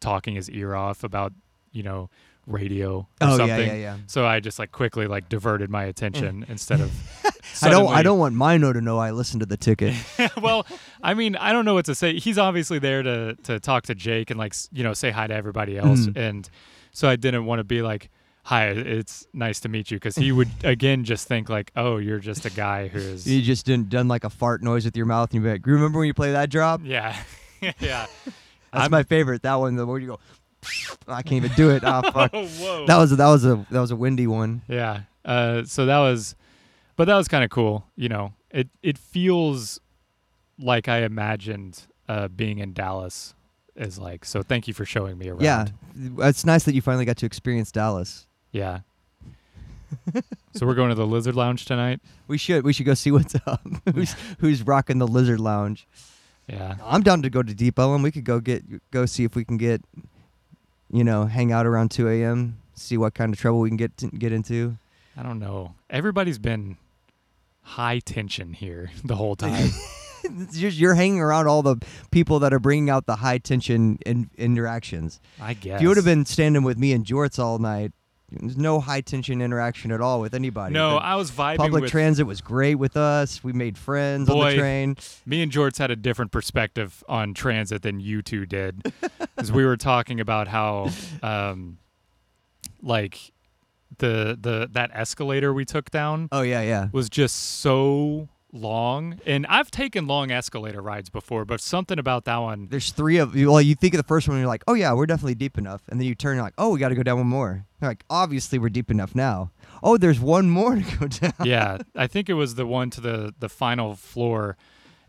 talking 0.00 0.34
his 0.34 0.50
ear 0.50 0.74
off 0.74 1.02
about 1.04 1.32
you 1.72 1.82
know 1.82 2.10
radio 2.46 2.98
or 2.98 3.06
Oh 3.20 3.36
something. 3.36 3.48
yeah, 3.66 3.74
yeah, 3.74 3.74
yeah. 3.74 3.96
So 4.06 4.26
I 4.26 4.40
just 4.40 4.58
like 4.58 4.72
quickly 4.72 5.06
like 5.06 5.28
diverted 5.28 5.70
my 5.70 5.84
attention 5.84 6.44
instead 6.48 6.80
of. 6.80 6.90
I 7.62 7.68
don't 7.70 7.88
I 7.88 8.02
don't 8.02 8.18
want 8.18 8.34
Mino 8.34 8.72
to 8.72 8.80
know 8.80 8.98
I 8.98 9.10
listened 9.10 9.40
to 9.40 9.46
the 9.46 9.56
ticket. 9.56 9.94
well, 10.40 10.66
I 11.02 11.14
mean, 11.14 11.36
I 11.36 11.52
don't 11.52 11.64
know 11.64 11.74
what 11.74 11.86
to 11.86 11.94
say. 11.94 12.18
He's 12.18 12.38
obviously 12.38 12.78
there 12.78 13.02
to 13.02 13.34
to 13.44 13.60
talk 13.60 13.84
to 13.84 13.94
Jake 13.94 14.30
and 14.30 14.38
like 14.38 14.54
you 14.72 14.82
know 14.84 14.92
say 14.94 15.10
hi 15.10 15.26
to 15.26 15.34
everybody 15.34 15.76
else, 15.78 16.06
Mhm. 16.06 16.16
and 16.16 16.50
so 16.92 17.08
I 17.08 17.16
didn't 17.16 17.44
want 17.46 17.60
to 17.60 17.64
be 17.64 17.82
like, 17.82 18.10
"Hi, 18.44 18.66
it's 18.68 19.26
nice 19.32 19.60
to 19.60 19.68
meet 19.68 19.90
you," 19.90 19.96
because 19.96 20.16
he 20.16 20.32
would 20.32 20.48
again 20.64 21.04
just 21.04 21.28
think 21.28 21.48
like, 21.48 21.70
"Oh, 21.76 21.98
you're 21.98 22.18
just 22.18 22.44
a 22.46 22.50
guy 22.50 22.88
who's 22.88 23.26
you 23.26 23.42
just 23.42 23.64
didn't 23.66 23.88
done 23.90 24.08
like 24.08 24.24
a 24.24 24.30
fart 24.30 24.62
noise 24.62 24.84
with 24.84 24.96
your 24.96 25.06
mouth 25.06 25.30
and 25.30 25.34
you'd 25.42 25.48
be 25.48 25.52
like, 25.52 25.66
remember 25.66 25.98
when 25.98 26.06
you 26.08 26.14
play 26.14 26.32
that 26.32 26.50
drop? 26.50 26.80
yeah, 26.84 27.16
yeah." 27.60 28.06
That's 28.72 28.82
I'm- 28.84 28.90
my 28.90 29.02
favorite. 29.02 29.42
That 29.42 29.54
one, 29.56 29.76
the 29.76 29.86
where 29.86 29.98
you 29.98 30.06
go 30.08 30.18
I 31.08 31.22
can't 31.22 31.42
even 31.44 31.52
do 31.56 31.70
it. 31.70 31.82
Ah 31.84 32.02
fuck. 32.02 32.30
Oh, 32.34 32.46
whoa. 32.46 32.86
That 32.86 32.98
was 32.98 33.12
a, 33.12 33.16
that 33.16 33.28
was 33.28 33.44
a 33.46 33.66
that 33.70 33.80
was 33.80 33.90
a 33.90 33.96
windy 33.96 34.26
one. 34.26 34.62
Yeah. 34.68 35.00
Uh, 35.24 35.64
so 35.64 35.86
that 35.86 35.98
was, 35.98 36.34
but 37.00 37.06
that 37.06 37.16
was 37.16 37.28
kind 37.28 37.42
of 37.42 37.48
cool. 37.48 37.86
You 37.96 38.10
know, 38.10 38.34
it 38.50 38.68
it 38.82 38.98
feels 38.98 39.80
like 40.58 40.86
I 40.86 40.98
imagined 40.98 41.86
uh, 42.10 42.28
being 42.28 42.58
in 42.58 42.74
Dallas 42.74 43.34
is 43.74 43.98
like. 43.98 44.26
So 44.26 44.42
thank 44.42 44.68
you 44.68 44.74
for 44.74 44.84
showing 44.84 45.16
me 45.16 45.30
around. 45.30 45.40
Yeah. 45.40 45.68
It's 46.28 46.44
nice 46.44 46.64
that 46.64 46.74
you 46.74 46.82
finally 46.82 47.06
got 47.06 47.16
to 47.16 47.24
experience 47.24 47.72
Dallas. 47.72 48.26
Yeah. 48.52 48.80
so 50.54 50.66
we're 50.66 50.74
going 50.74 50.90
to 50.90 50.94
the 50.94 51.06
Lizard 51.06 51.34
Lounge 51.34 51.64
tonight. 51.64 52.00
We 52.28 52.36
should 52.36 52.64
we 52.64 52.74
should 52.74 52.84
go 52.84 52.92
see 52.92 53.10
what's 53.10 53.34
up. 53.46 53.66
who's 53.94 54.14
who's 54.40 54.62
rocking 54.62 54.98
the 54.98 55.08
Lizard 55.08 55.40
Lounge? 55.40 55.88
Yeah. 56.48 56.76
I'm 56.84 57.00
down 57.02 57.22
to 57.22 57.30
go 57.30 57.42
to 57.42 57.54
Deep 57.54 57.78
Ellum 57.78 58.02
We 58.02 58.10
could 58.10 58.24
go 58.24 58.40
get 58.40 58.90
go 58.90 59.06
see 59.06 59.24
if 59.24 59.34
we 59.34 59.46
can 59.46 59.56
get, 59.56 59.80
you 60.92 61.02
know, 61.02 61.24
hang 61.24 61.50
out 61.50 61.64
around 61.64 61.92
2 61.92 62.10
a.m. 62.10 62.58
See 62.74 62.98
what 62.98 63.14
kind 63.14 63.32
of 63.32 63.40
trouble 63.40 63.60
we 63.60 63.70
can 63.70 63.78
get 63.78 64.18
get 64.18 64.32
into. 64.32 64.76
I 65.16 65.22
don't 65.22 65.38
know. 65.38 65.76
Everybody's 65.88 66.38
been 66.38 66.76
high 67.70 68.00
tension 68.00 68.52
here 68.52 68.90
the 69.04 69.16
whole 69.16 69.36
time. 69.36 69.70
you're, 70.52 70.70
you're 70.70 70.94
hanging 70.94 71.20
around 71.20 71.46
all 71.46 71.62
the 71.62 71.76
people 72.10 72.40
that 72.40 72.52
are 72.52 72.58
bringing 72.58 72.90
out 72.90 73.06
the 73.06 73.16
high 73.16 73.38
tension 73.38 73.98
in, 74.04 74.30
interactions. 74.36 75.20
I 75.40 75.54
guess. 75.54 75.76
If 75.76 75.82
you 75.82 75.88
would 75.88 75.96
have 75.96 76.06
been 76.06 76.26
standing 76.26 76.62
with 76.62 76.78
me 76.78 76.92
and 76.92 77.04
Jorts 77.04 77.38
all 77.38 77.58
night, 77.58 77.92
there's 78.30 78.56
no 78.56 78.78
high 78.80 79.00
tension 79.00 79.40
interaction 79.40 79.90
at 79.90 80.00
all 80.00 80.20
with 80.20 80.34
anybody. 80.34 80.72
No, 80.72 80.96
I 80.98 81.16
was 81.16 81.30
vibing 81.30 81.56
public 81.56 81.82
with 81.82 81.90
transit 81.90 82.26
was 82.26 82.40
great 82.40 82.76
with 82.76 82.96
us. 82.96 83.42
We 83.42 83.52
made 83.52 83.76
friends 83.76 84.28
on 84.28 84.38
the 84.38 84.56
train. 84.56 84.96
me 85.26 85.42
and 85.42 85.50
Jorts 85.50 85.78
had 85.78 85.90
a 85.90 85.96
different 85.96 86.30
perspective 86.30 87.02
on 87.08 87.34
transit 87.34 87.82
than 87.82 87.98
you 87.98 88.22
two 88.22 88.46
did, 88.46 88.92
because 89.36 89.50
we 89.50 89.64
were 89.64 89.76
talking 89.76 90.20
about 90.20 90.46
how, 90.46 90.90
um, 91.22 91.78
like, 92.82 93.32
the 93.98 94.38
the 94.40 94.68
that 94.72 94.90
escalator 94.94 95.52
we 95.52 95.64
took 95.64 95.90
down 95.90 96.28
Oh 96.32 96.42
yeah, 96.42 96.62
yeah. 96.62 96.88
was 96.92 97.08
just 97.10 97.36
so 97.60 98.28
long, 98.52 99.20
and 99.26 99.46
I've 99.46 99.70
taken 99.70 100.06
long 100.06 100.30
escalator 100.30 100.82
rides 100.82 101.08
before, 101.08 101.44
but 101.44 101.60
something 101.60 101.98
about 101.98 102.24
that 102.24 102.38
one. 102.38 102.66
There's 102.70 102.90
three 102.90 103.18
of 103.18 103.36
you. 103.36 103.50
Well, 103.50 103.60
you 103.62 103.74
think 103.76 103.94
of 103.94 103.98
the 103.98 104.04
first 104.06 104.26
one, 104.26 104.36
and 104.36 104.42
you're 104.42 104.48
like, 104.48 104.64
oh 104.66 104.74
yeah, 104.74 104.92
we're 104.92 105.06
definitely 105.06 105.34
deep 105.36 105.56
enough, 105.58 105.82
and 105.88 106.00
then 106.00 106.06
you 106.08 106.14
turn, 106.14 106.34
you're 106.36 106.44
like, 106.44 106.54
oh, 106.58 106.70
we 106.70 106.78
got 106.80 106.88
to 106.88 106.94
go 106.94 107.02
down 107.02 107.18
one 107.18 107.26
more. 107.28 107.64
You're 107.80 107.90
like, 107.90 108.04
obviously 108.10 108.58
we're 108.58 108.68
deep 108.70 108.90
enough 108.90 109.14
now. 109.14 109.50
Oh, 109.82 109.96
there's 109.96 110.18
one 110.20 110.50
more 110.50 110.76
to 110.76 110.96
go 110.98 111.06
down. 111.28 111.32
yeah, 111.44 111.78
I 111.94 112.06
think 112.06 112.28
it 112.28 112.34
was 112.34 112.56
the 112.56 112.66
one 112.66 112.90
to 112.90 113.00
the 113.00 113.34
the 113.38 113.48
final 113.48 113.94
floor, 113.94 114.56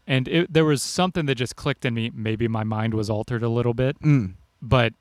and 0.06 0.28
it, 0.28 0.52
there 0.54 0.66
was 0.66 0.82
something 0.84 1.26
that 1.28 1.36
just 1.36 1.56
clicked 1.56 1.86
in 1.86 1.94
me. 1.94 2.12
Maybe 2.14 2.48
my 2.48 2.64
mind 2.64 2.94
was 2.94 3.10
altered 3.10 3.44
a 3.44 3.50
little 3.50 3.74
bit, 3.74 4.00
Mm. 4.02 4.34
but 4.62 4.94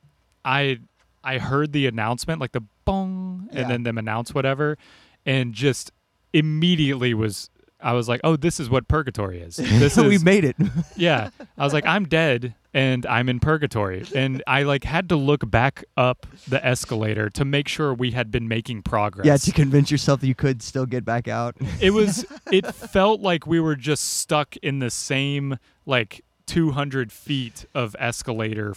I 0.44 0.78
I 1.22 1.36
heard 1.38 1.72
the 1.72 1.86
announcement, 1.86 2.40
like 2.40 2.52
the 2.52 2.62
bong, 2.90 3.48
Yeah. 3.52 3.60
and 3.60 3.70
then 3.70 3.82
them 3.84 3.98
announce 3.98 4.34
whatever, 4.34 4.76
and 5.26 5.52
just 5.54 5.92
immediately 6.32 7.14
was 7.14 7.50
I 7.82 7.94
was 7.94 8.08
like, 8.10 8.20
"Oh, 8.24 8.36
this 8.36 8.60
is 8.60 8.68
what 8.68 8.88
purgatory 8.88 9.40
is." 9.40 9.56
This 9.78 9.96
we 9.96 10.16
is 10.16 10.24
made 10.24 10.44
it. 10.44 10.56
yeah. 10.96 11.30
I 11.56 11.64
was 11.64 11.72
like, 11.72 11.86
"I'm 11.86 12.04
dead 12.06 12.54
and 12.74 13.06
I'm 13.06 13.28
in 13.30 13.40
purgatory." 13.40 14.04
And 14.14 14.42
I 14.46 14.64
like 14.64 14.84
had 14.84 15.08
to 15.08 15.16
look 15.16 15.50
back 15.50 15.82
up 15.96 16.26
the 16.46 16.64
escalator 16.64 17.30
to 17.30 17.44
make 17.46 17.68
sure 17.68 17.94
we 17.94 18.10
had 18.10 18.30
been 18.30 18.48
making 18.48 18.82
progress. 18.82 19.26
yeah, 19.26 19.38
to 19.38 19.50
convince 19.52 19.90
yourself 19.90 20.20
that 20.20 20.26
you 20.26 20.34
could 20.34 20.60
still 20.62 20.84
get 20.84 21.06
back 21.06 21.26
out. 21.26 21.56
it 21.80 21.90
was 22.00 22.26
it 22.52 22.66
felt 22.74 23.22
like 23.22 23.46
we 23.46 23.58
were 23.60 23.76
just 23.76 24.04
stuck 24.18 24.56
in 24.58 24.80
the 24.80 24.90
same 24.90 25.56
like 25.86 26.22
200 26.46 27.10
feet 27.12 27.64
of 27.74 27.96
escalator 27.98 28.74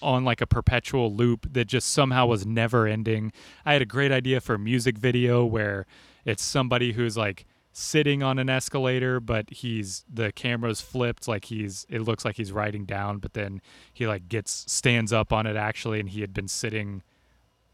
on 0.00 0.24
like 0.24 0.40
a 0.40 0.46
perpetual 0.46 1.12
loop 1.14 1.52
that 1.52 1.66
just 1.66 1.92
somehow 1.92 2.26
was 2.26 2.46
never 2.46 2.86
ending 2.86 3.32
i 3.64 3.72
had 3.72 3.82
a 3.82 3.86
great 3.86 4.12
idea 4.12 4.40
for 4.40 4.54
a 4.54 4.58
music 4.58 4.96
video 4.98 5.44
where 5.44 5.86
it's 6.24 6.42
somebody 6.42 6.92
who's 6.92 7.16
like 7.16 7.44
sitting 7.72 8.22
on 8.22 8.38
an 8.38 8.48
escalator 8.48 9.18
but 9.18 9.50
he's 9.50 10.04
the 10.12 10.30
camera's 10.32 10.80
flipped 10.80 11.26
like 11.26 11.46
he's 11.46 11.86
it 11.88 12.00
looks 12.00 12.24
like 12.24 12.36
he's 12.36 12.52
riding 12.52 12.84
down 12.84 13.18
but 13.18 13.34
then 13.34 13.60
he 13.92 14.06
like 14.06 14.28
gets 14.28 14.64
stands 14.70 15.12
up 15.12 15.32
on 15.32 15.44
it 15.46 15.56
actually 15.56 15.98
and 15.98 16.10
he 16.10 16.20
had 16.20 16.32
been 16.32 16.46
sitting 16.46 17.02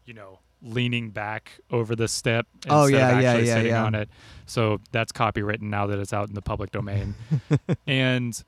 you 0.05 0.13
know 0.13 0.39
leaning 0.63 1.09
back 1.09 1.59
over 1.71 1.95
the 1.95 2.07
step 2.07 2.45
Oh, 2.69 2.83
instead 2.83 2.97
yeah, 2.97 3.09
of 3.17 3.21
yeah, 3.21 3.29
actually 3.29 3.47
yeah, 3.47 3.55
sitting 3.55 3.71
yeah. 3.71 3.83
on 3.83 3.95
it 3.95 4.09
so 4.47 4.79
that's 4.91 5.11
copywritten 5.11 5.63
now 5.63 5.87
that 5.87 5.99
it's 5.99 6.13
out 6.13 6.27
in 6.27 6.35
the 6.35 6.41
public 6.41 6.71
domain. 6.71 7.15
and 7.87 8.43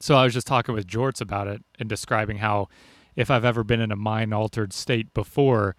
so 0.00 0.16
I 0.16 0.24
was 0.24 0.34
just 0.34 0.46
talking 0.46 0.74
with 0.74 0.86
Jorts 0.86 1.20
about 1.20 1.46
it 1.46 1.62
and 1.78 1.88
describing 1.88 2.38
how 2.38 2.68
if 3.16 3.30
I've 3.30 3.44
ever 3.44 3.62
been 3.62 3.80
in 3.80 3.92
a 3.92 3.96
mind 3.96 4.32
altered 4.32 4.72
state 4.72 5.12
before, 5.12 5.76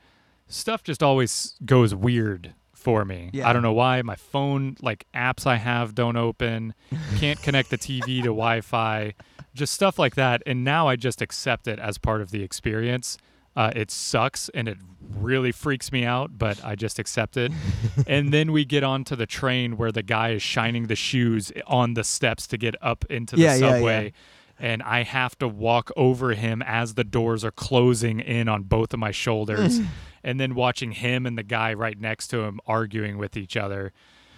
stuff 0.47 0.83
just 0.83 1.01
always 1.01 1.55
goes 1.65 1.95
weird 1.95 2.53
for 2.73 3.05
me. 3.05 3.29
Yeah. 3.33 3.49
I 3.49 3.53
don't 3.53 3.61
know 3.61 3.73
why. 3.73 4.01
My 4.01 4.15
phone, 4.15 4.75
like 4.81 5.05
apps 5.13 5.45
I 5.45 5.55
have, 5.55 5.95
don't 5.95 6.17
open, 6.17 6.73
can't 7.17 7.41
connect 7.43 7.69
the 7.69 7.77
TV 7.77 8.17
to 8.17 8.29
Wi 8.29 8.61
Fi, 8.61 9.13
just 9.53 9.73
stuff 9.73 9.97
like 9.99 10.15
that. 10.15 10.41
And 10.45 10.63
now 10.63 10.87
I 10.87 10.95
just 10.95 11.21
accept 11.21 11.67
it 11.67 11.79
as 11.79 11.97
part 11.97 12.21
of 12.21 12.31
the 12.31 12.43
experience. 12.43 13.17
Uh, 13.55 13.71
it 13.75 13.91
sucks 13.91 14.49
and 14.53 14.67
it 14.69 14.77
really 15.17 15.51
freaks 15.51 15.91
me 15.91 16.05
out, 16.05 16.37
but 16.37 16.63
I 16.63 16.75
just 16.75 16.99
accept 16.99 17.35
it. 17.35 17.51
and 18.07 18.33
then 18.33 18.51
we 18.53 18.63
get 18.63 18.83
onto 18.83 19.15
the 19.15 19.25
train 19.25 19.75
where 19.75 19.91
the 19.91 20.03
guy 20.03 20.31
is 20.31 20.41
shining 20.41 20.87
the 20.87 20.95
shoes 20.95 21.51
on 21.67 21.93
the 21.95 22.03
steps 22.05 22.47
to 22.47 22.57
get 22.57 22.75
up 22.81 23.03
into 23.09 23.35
the 23.35 23.41
Yeah, 23.41 23.55
yeah, 23.55 23.65
yeah. 23.67 23.71
subway. 23.73 24.13
And 24.57 24.81
I 24.83 25.03
have 25.03 25.37
to 25.39 25.47
walk 25.47 25.91
over 25.97 26.33
him 26.33 26.61
as 26.61 26.93
the 26.93 27.03
doors 27.03 27.43
are 27.43 27.51
closing 27.51 28.19
in 28.19 28.47
on 28.47 28.63
both 28.63 28.93
of 28.93 28.99
my 28.99 29.11
shoulders. 29.11 29.79
and 30.23 30.39
then 30.39 30.55
watching 30.55 30.91
him 30.93 31.25
and 31.25 31.37
the 31.37 31.43
guy 31.43 31.73
right 31.73 31.99
next 31.99 32.27
to 32.27 32.41
him 32.43 32.59
arguing 32.67 33.17
with 33.17 33.35
each 33.35 33.57
other 33.57 33.91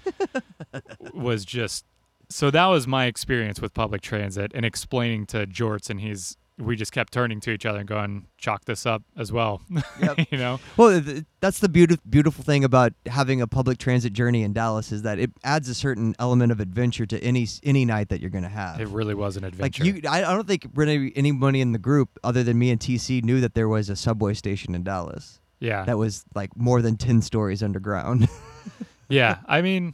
was 1.13 1.45
just 1.45 1.85
so 2.29 2.49
that 2.49 2.65
was 2.67 2.87
my 2.87 3.05
experience 3.05 3.61
with 3.61 3.73
public 3.73 4.01
transit 4.01 4.51
and 4.55 4.65
explaining 4.65 5.25
to 5.27 5.45
Jorts 5.45 5.89
and 5.89 5.99
he's 6.01 6.37
we 6.59 6.75
just 6.75 6.91
kept 6.91 7.11
turning 7.11 7.39
to 7.39 7.51
each 7.51 7.65
other 7.65 7.79
and 7.79 7.87
going 7.87 8.27
chalk 8.37 8.65
this 8.65 8.85
up 8.85 9.01
as 9.17 9.31
well 9.31 9.61
Yep. 10.01 10.27
you 10.31 10.37
know 10.37 10.59
Well, 10.77 11.01
th- 11.01 11.23
that's 11.39 11.59
the 11.59 11.69
beautiful 11.69 12.03
beautiful 12.09 12.43
thing 12.43 12.63
about 12.63 12.93
having 13.07 13.41
a 13.41 13.47
public 13.47 13.77
transit 13.79 14.13
journey 14.13 14.43
in 14.43 14.53
Dallas 14.53 14.91
is 14.91 15.01
that 15.01 15.17
it 15.19 15.31
adds 15.43 15.67
a 15.69 15.73
certain 15.73 16.15
element 16.19 16.51
of 16.51 16.59
adventure 16.59 17.05
to 17.07 17.19
any 17.23 17.47
any 17.63 17.85
night 17.85 18.09
that 18.09 18.21
you're 18.21 18.29
going 18.29 18.43
to 18.43 18.49
have. 18.49 18.79
it 18.79 18.87
really 18.89 19.13
was 19.15 19.35
an 19.37 19.43
adventure. 19.43 19.61
like 19.63 19.77
adventure 19.79 19.99
you, 20.07 20.09
I, 20.09 20.29
I 20.31 20.33
don't 20.35 20.47
think 20.47 20.67
really 20.75 21.11
anybody 21.15 21.59
in 21.61 21.71
the 21.71 21.79
group 21.79 22.19
other 22.23 22.43
than 22.43 22.59
me 22.59 22.69
and 22.71 22.79
TC 22.79 23.23
knew 23.23 23.41
that 23.41 23.55
there 23.55 23.67
was 23.67 23.89
a 23.89 23.95
subway 23.95 24.33
station 24.33 24.75
in 24.75 24.83
Dallas 24.83 25.39
yeah 25.59 25.83
that 25.85 25.97
was 25.97 26.23
like 26.35 26.55
more 26.57 26.81
than 26.81 26.97
ten 26.97 27.21
stories 27.21 27.63
underground. 27.63 28.27
yeah 29.09 29.37
i 29.47 29.61
mean 29.61 29.93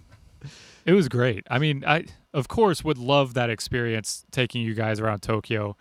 it 0.85 0.93
was 0.93 1.07
great 1.09 1.43
i 1.49 1.57
mean 1.59 1.83
i 1.85 2.05
of 2.33 2.47
course 2.47 2.83
would 2.83 2.97
love 2.97 3.33
that 3.33 3.49
experience 3.49 4.23
taking 4.31 4.61
you 4.61 4.73
guys 4.73 4.99
around 4.99 5.19
tokyo 5.21 5.75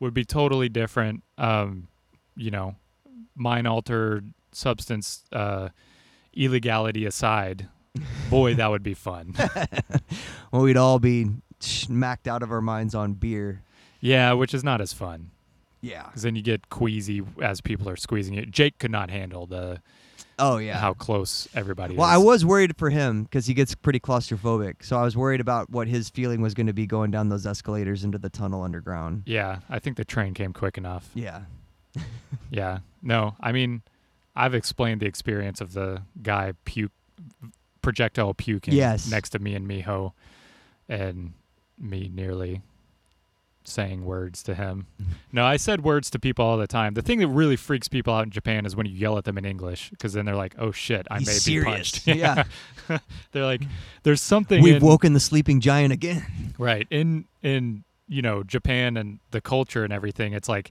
would 0.00 0.14
be 0.14 0.24
totally 0.24 0.68
different 0.68 1.22
um 1.38 1.88
you 2.36 2.50
know 2.50 2.74
mind 3.36 3.66
altered 3.66 4.32
substance 4.52 5.24
uh 5.32 5.68
illegality 6.34 7.04
aside 7.06 7.68
boy 8.28 8.54
that 8.54 8.68
would 8.70 8.82
be 8.82 8.94
fun 8.94 9.34
well, 10.52 10.62
we'd 10.62 10.76
all 10.76 10.98
be 10.98 11.26
smacked 11.60 12.26
out 12.26 12.42
of 12.42 12.50
our 12.50 12.60
minds 12.60 12.94
on 12.94 13.12
beer. 13.14 13.62
yeah 14.00 14.32
which 14.32 14.52
is 14.52 14.64
not 14.64 14.80
as 14.80 14.92
fun 14.92 15.30
Yeah. 15.80 16.04
because 16.06 16.22
then 16.22 16.34
you 16.36 16.42
get 16.42 16.68
queasy 16.70 17.22
as 17.40 17.60
people 17.60 17.88
are 17.88 17.96
squeezing 17.96 18.34
it 18.34 18.50
jake 18.50 18.78
could 18.78 18.90
not 18.90 19.10
handle 19.10 19.46
the 19.46 19.80
Oh 20.38 20.58
yeah. 20.58 20.78
how 20.78 20.94
close 20.94 21.46
everybody 21.54 21.94
Well, 21.96 22.08
is 22.08 22.14
I 22.14 22.18
was 22.18 22.44
worried 22.44 22.76
for 22.76 22.90
him 22.90 23.22
because 23.24 23.46
he 23.46 23.54
gets 23.54 23.74
pretty 23.74 24.00
claustrophobic. 24.00 24.82
So 24.84 24.96
I 24.96 25.02
was 25.02 25.16
worried 25.16 25.40
about 25.40 25.70
what 25.70 25.86
his 25.88 26.08
feeling 26.10 26.40
was 26.40 26.54
going 26.54 26.66
to 26.66 26.72
be 26.72 26.86
going 26.86 27.10
down 27.10 27.28
those 27.28 27.46
escalators 27.46 28.02
into 28.04 28.18
the 28.18 28.30
tunnel 28.30 28.62
underground. 28.62 29.22
yeah 29.26 29.60
i 29.70 29.78
think 29.78 29.96
the 29.96 30.04
train 30.04 30.34
came 30.34 30.52
quick 30.52 30.76
enough 30.78 31.08
Yeah. 31.14 31.42
Yeah. 32.50 32.78
No, 33.02 33.36
I 33.40 33.52
mean, 33.52 33.82
I've 34.34 34.54
explained 34.54 35.00
the 35.00 35.06
experience 35.06 35.60
of 35.60 35.72
the 35.74 36.02
guy 36.22 36.52
puke 36.64 36.90
projectile 37.82 38.34
puking 38.34 38.74
Yes. 38.74 39.10
next 39.10 39.30
to 39.30 39.38
me 39.38 39.54
and 39.54 39.68
Miho 39.68 40.12
and 40.88 41.34
me 41.78 42.10
nearly 42.12 42.62
saying 43.64 44.04
words 44.04 44.42
to 44.44 44.54
him. 44.54 44.86
No, 45.32 45.44
I 45.44 45.56
said 45.56 45.82
words 45.82 46.10
to 46.10 46.20
people 46.20 46.44
all 46.44 46.56
the 46.56 46.68
time. 46.68 46.94
The 46.94 47.02
thing 47.02 47.18
that 47.18 47.26
really 47.26 47.56
freaks 47.56 47.88
people 47.88 48.14
out 48.14 48.22
in 48.22 48.30
Japan 48.30 48.66
is 48.66 48.76
when 48.76 48.86
you 48.86 48.92
yell 48.92 49.18
at 49.18 49.24
them 49.24 49.36
in 49.36 49.44
English 49.44 49.90
because 49.90 50.12
then 50.12 50.26
they're 50.26 50.36
like, 50.36 50.54
"Oh 50.58 50.70
shit, 50.70 51.08
I 51.10 51.18
He's 51.18 51.26
may 51.26 51.32
serious. 51.32 51.98
be 51.98 52.12
punched." 52.12 52.48
Yeah. 52.88 52.98
they're 53.32 53.44
like, 53.44 53.62
"There's 54.04 54.20
something 54.20 54.62
We've 54.62 54.76
in- 54.76 54.82
woken 54.86 55.12
the 55.12 55.18
sleeping 55.18 55.60
giant 55.60 55.92
again. 55.92 56.54
Right. 56.56 56.86
In 56.88 57.24
in 57.42 57.82
you 58.06 58.22
know, 58.22 58.44
Japan 58.44 58.96
and 58.96 59.18
the 59.32 59.40
culture 59.40 59.82
and 59.82 59.92
everything, 59.92 60.34
it's 60.34 60.48
like 60.48 60.70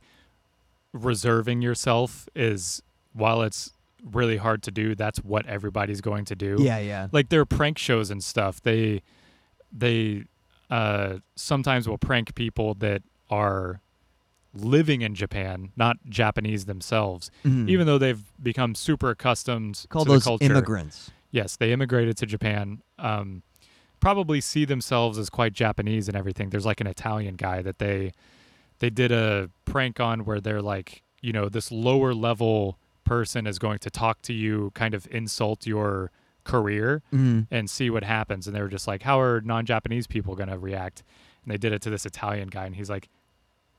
reserving 0.93 1.61
yourself 1.61 2.29
is 2.35 2.81
while 3.13 3.41
it's 3.41 3.73
really 4.11 4.37
hard 4.37 4.63
to 4.63 4.71
do, 4.71 4.95
that's 4.95 5.19
what 5.19 5.45
everybody's 5.45 5.99
going 6.01 6.25
to 6.25 6.35
do. 6.35 6.57
Yeah, 6.59 6.77
yeah. 6.79 7.07
Like 7.11 7.27
their 7.29 7.45
prank 7.45 7.77
shows 7.77 8.11
and 8.11 8.23
stuff, 8.23 8.61
they 8.61 9.01
they 9.71 10.23
uh 10.77 11.19
sometimes 11.35 11.87
will 11.87 11.97
prank 12.09 12.33
people 12.35 12.69
that 12.85 13.01
are 13.29 13.79
living 14.55 15.01
in 15.01 15.15
Japan, 15.15 15.71
not 15.75 15.97
Japanese 16.09 16.65
themselves, 16.65 17.31
Mhm. 17.43 17.69
even 17.69 17.87
though 17.87 17.97
they've 17.97 18.23
become 18.41 18.75
super 18.75 19.09
accustomed 19.11 19.85
Call 19.89 20.05
to 20.05 20.11
those 20.11 20.23
the 20.23 20.29
culture. 20.29 20.45
immigrants. 20.45 21.11
Yes, 21.31 21.55
they 21.55 21.71
immigrated 21.73 22.15
to 22.17 22.25
Japan. 22.25 22.81
Um, 22.99 23.41
probably 23.99 24.39
see 24.41 24.65
themselves 24.65 25.17
as 25.17 25.29
quite 25.29 25.53
Japanese 25.53 26.07
and 26.07 26.15
everything. 26.17 26.49
There's 26.49 26.65
like 26.65 26.81
an 26.81 26.87
Italian 26.87 27.35
guy 27.35 27.61
that 27.61 27.77
they 27.79 28.11
they 28.79 28.89
did 28.89 29.11
a 29.11 29.49
prank 29.65 29.99
on 29.99 30.25
where 30.25 30.41
they're 30.41 30.61
like, 30.61 31.03
you 31.21 31.31
know, 31.31 31.47
this 31.47 31.71
lower 31.71 32.13
level 32.13 32.77
person 33.05 33.47
is 33.47 33.57
going 33.59 33.79
to 33.79 33.89
talk 33.89 34.21
to 34.23 34.33
you, 34.33 34.71
kind 34.73 34.93
of 34.93 35.07
insult 35.09 35.65
your 35.65 36.11
career 36.43 37.01
Mhm. 37.13 37.47
and 37.51 37.69
see 37.69 37.89
what 37.89 38.03
happens. 38.03 38.47
And 38.47 38.55
they 38.55 38.61
were 38.61 38.67
just 38.67 38.87
like, 38.87 39.03
how 39.03 39.19
are 39.19 39.41
non-Japanese 39.41 40.07
people 40.07 40.35
going 40.35 40.49
to 40.49 40.57
react? 40.57 41.03
And 41.43 41.51
they 41.51 41.57
did 41.57 41.73
it 41.73 41.81
to 41.83 41.89
this 41.89 42.05
Italian 42.05 42.47
guy, 42.49 42.65
and 42.65 42.75
he's 42.75 42.89
like. 42.89 43.09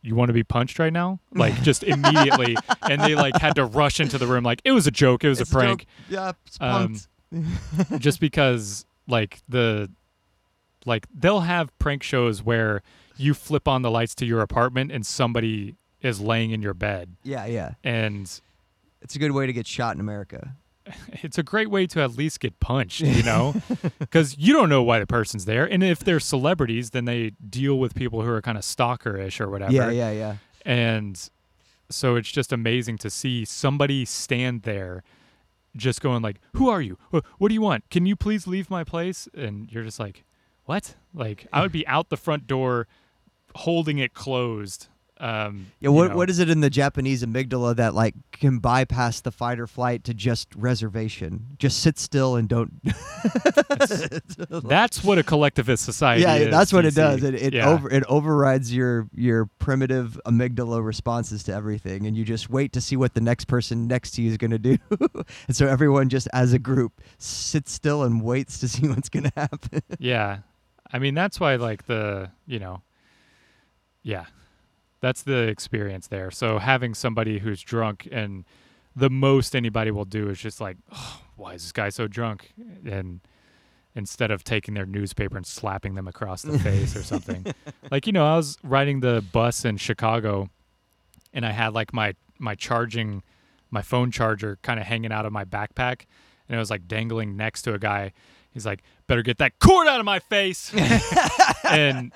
You 0.06 0.14
want 0.14 0.28
to 0.28 0.34
be 0.34 0.44
punched 0.44 0.78
right 0.78 0.92
now? 0.92 1.18
Like 1.32 1.54
just 1.62 1.82
immediately, 1.82 2.56
and 2.82 3.00
they 3.00 3.14
like 3.14 3.36
had 3.40 3.54
to 3.54 3.64
rush 3.64 4.00
into 4.00 4.18
the 4.18 4.26
room. 4.26 4.44
Like 4.44 4.60
it 4.62 4.72
was 4.72 4.86
a 4.86 4.90
joke. 4.90 5.24
It 5.24 5.30
was 5.30 5.40
It's 5.40 5.50
a 5.50 5.54
prank 5.54 5.80
joke. 5.80 5.88
Yeah, 6.10 6.32
it's 6.44 6.58
Um, 6.60 6.96
just 7.98 8.20
because 8.20 8.84
like 9.08 9.40
the 9.48 9.90
like 10.84 11.06
they'll 11.14 11.40
have 11.40 11.70
prank 11.78 12.02
shows 12.02 12.42
where 12.42 12.82
you 13.16 13.32
flip 13.32 13.66
on 13.66 13.80
the 13.80 13.90
lights 13.90 14.14
to 14.16 14.26
your 14.26 14.42
apartment 14.42 14.92
and 14.92 15.06
somebody 15.06 15.74
is 16.02 16.20
laying 16.20 16.50
in 16.50 16.60
your 16.60 16.74
bed 16.74 17.16
yeah, 17.22 17.46
yeah. 17.46 17.70
and 17.82 18.42
It's 19.00 19.16
a 19.16 19.18
good 19.18 19.32
way 19.32 19.46
to 19.46 19.54
get 19.54 19.66
shot 19.66 19.94
in 19.94 20.00
America. 20.00 20.54
It's 21.22 21.38
a 21.38 21.42
great 21.42 21.70
way 21.70 21.86
to 21.86 22.00
at 22.00 22.16
least 22.16 22.40
get 22.40 22.58
punched 22.60 23.00
you 23.00 23.22
know? 23.22 23.54
Because 23.98 24.36
you 24.38 24.52
don't 24.52 24.68
know 24.68 24.82
why 24.82 24.98
the 24.98 25.06
person's 25.06 25.44
there 25.44 25.64
and 25.64 25.82
if 25.82 26.00
they're 26.00 26.20
celebrities 26.20 26.90
then 26.90 27.04
they 27.04 27.32
deal 27.48 27.78
with 27.78 27.94
people 27.94 28.22
who 28.22 28.30
are 28.30 28.42
kind 28.42 28.58
of 28.58 28.64
stalkerish 28.64 29.40
or 29.40 29.48
whatever. 29.48 29.72
Yeah, 29.72 29.90
yeah, 29.90 30.10
yeah. 30.10 30.36
and 30.64 31.30
so 31.90 32.16
it's 32.16 32.30
just 32.30 32.52
amazing 32.52 32.98
to 32.98 33.10
see 33.10 33.44
somebody 33.44 34.04
stand 34.04 34.62
there 34.62 35.02
just 35.76 36.00
going 36.00 36.22
like 36.22 36.40
who 36.54 36.68
are 36.68 36.80
you? 36.80 36.98
What 37.10 37.48
do 37.48 37.54
you 37.54 37.62
want? 37.62 37.88
Can 37.90 38.06
you 38.06 38.16
please 38.16 38.46
leave 38.46 38.70
my 38.70 38.84
place? 38.84 39.28
And 39.34 39.70
you're 39.72 39.84
just 39.84 40.00
like 40.00 40.24
what? 40.64 40.94
Like 41.12 41.46
i 41.52 41.60
would 41.62 41.72
be 41.72 41.86
out 41.86 42.08
the 42.08 42.16
front 42.16 42.46
door 42.46 42.86
holding 43.56 43.98
it 43.98 44.14
closed 44.14 44.88
Um, 45.20 45.66
Yeah, 45.80 45.88
you 45.88 45.92
what 45.92 46.10
know, 46.10 46.16
what 46.16 46.28
is 46.28 46.40
it 46.40 46.50
in 46.50 46.60
the 46.60 46.70
Japanese 46.70 47.22
amygdala 47.24 47.76
that 47.76 47.94
like 47.94 48.14
can 48.32 48.58
bypass 48.58 49.20
the 49.20 49.30
fight 49.30 49.60
or 49.60 49.66
flight 49.66 50.02
to 50.04 50.14
just 50.14 50.48
reservation? 50.56 51.46
Just 51.58 51.80
sit 51.80 51.98
still 51.98 52.34
and 52.36 52.48
don't. 52.48 52.72
That's 54.68 55.04
what 55.04 55.18
a 55.18 55.22
collectivist 55.22 55.84
society 55.84 56.22
yeah, 56.22 56.34
is. 56.36 56.50
that's 56.50 56.72
what 56.72 56.84
it 56.84 56.94
does. 56.94 57.22
It 57.22 57.34
it 57.34 57.54
Yeah. 57.54 57.68
over 57.70 57.90
it 57.90 58.04
overrides 58.08 58.74
your 58.74 59.08
your 59.14 59.46
primitive 59.58 60.20
amygdala 60.26 60.84
responses 60.84 61.42
to 61.44 61.54
everything, 61.54 62.06
and 62.06 62.16
you 62.16 62.24
just 62.24 62.50
wait 62.50 62.72
to 62.72 62.80
see 62.80 62.96
what 62.96 63.14
the 63.14 63.20
next 63.20 63.44
person 63.46 63.86
next 63.86 64.12
to 64.12 64.22
you 64.22 64.30
is 64.30 64.36
going 64.36 64.50
to 64.50 64.58
do. 64.58 64.78
and 65.46 65.56
so 65.56 65.66
everyone 65.66 66.08
just 66.08 66.28
as 66.32 66.52
a 66.52 66.58
group 66.58 67.00
sits 67.18 67.72
still 67.72 68.02
and 68.02 68.22
waits 68.22 68.58
to 68.60 68.68
see 68.68 68.88
what's 68.88 69.08
going 69.08 69.24
to 69.30 69.32
happen. 69.36 69.82
Yeah. 69.98 70.38
I 70.92 70.98
mean, 70.98 71.14
that's 71.14 71.40
why, 71.40 71.56
like, 71.56 71.86
the, 71.86 72.30
you 72.46 72.58
know, 72.60 72.82
yeah, 74.02 74.26
that's 75.04 75.22
the 75.22 75.42
experience 75.48 76.06
there. 76.06 76.30
So 76.30 76.58
having 76.58 76.94
somebody 76.94 77.38
who's 77.38 77.60
drunk 77.60 78.08
and 78.10 78.46
the 78.96 79.10
most 79.10 79.54
anybody 79.54 79.90
will 79.90 80.06
do 80.06 80.30
is 80.30 80.38
just 80.38 80.62
like, 80.62 80.78
oh, 80.92 81.20
why 81.36 81.52
is 81.52 81.62
this 81.62 81.72
guy 81.72 81.90
so 81.90 82.06
drunk? 82.06 82.54
And 82.86 83.20
instead 83.94 84.30
of 84.30 84.44
taking 84.44 84.72
their 84.72 84.86
newspaper 84.86 85.36
and 85.36 85.46
slapping 85.46 85.94
them 85.94 86.08
across 86.08 86.40
the 86.40 86.58
face 86.58 86.96
or 86.96 87.02
something. 87.02 87.46
Like, 87.90 88.06
you 88.06 88.14
know, 88.14 88.24
I 88.24 88.36
was 88.36 88.56
riding 88.64 89.00
the 89.00 89.22
bus 89.30 89.66
in 89.66 89.76
Chicago 89.76 90.48
and 91.34 91.44
I 91.44 91.52
had 91.52 91.74
like 91.74 91.92
my, 91.92 92.14
my 92.38 92.54
charging, 92.54 93.22
my 93.70 93.82
phone 93.82 94.10
charger 94.10 94.58
kind 94.62 94.80
of 94.80 94.86
hanging 94.86 95.12
out 95.12 95.26
of 95.26 95.32
my 95.32 95.44
backpack 95.44 96.06
and 96.48 96.56
it 96.56 96.58
was 96.58 96.70
like 96.70 96.88
dangling 96.88 97.36
next 97.36 97.62
to 97.62 97.74
a 97.74 97.78
guy. 97.78 98.12
He's 98.52 98.64
like, 98.64 98.82
better 99.06 99.22
get 99.22 99.36
that 99.38 99.58
cord 99.58 99.86
out 99.86 100.00
of 100.00 100.06
my 100.06 100.18
face. 100.18 100.72
and 101.64 102.10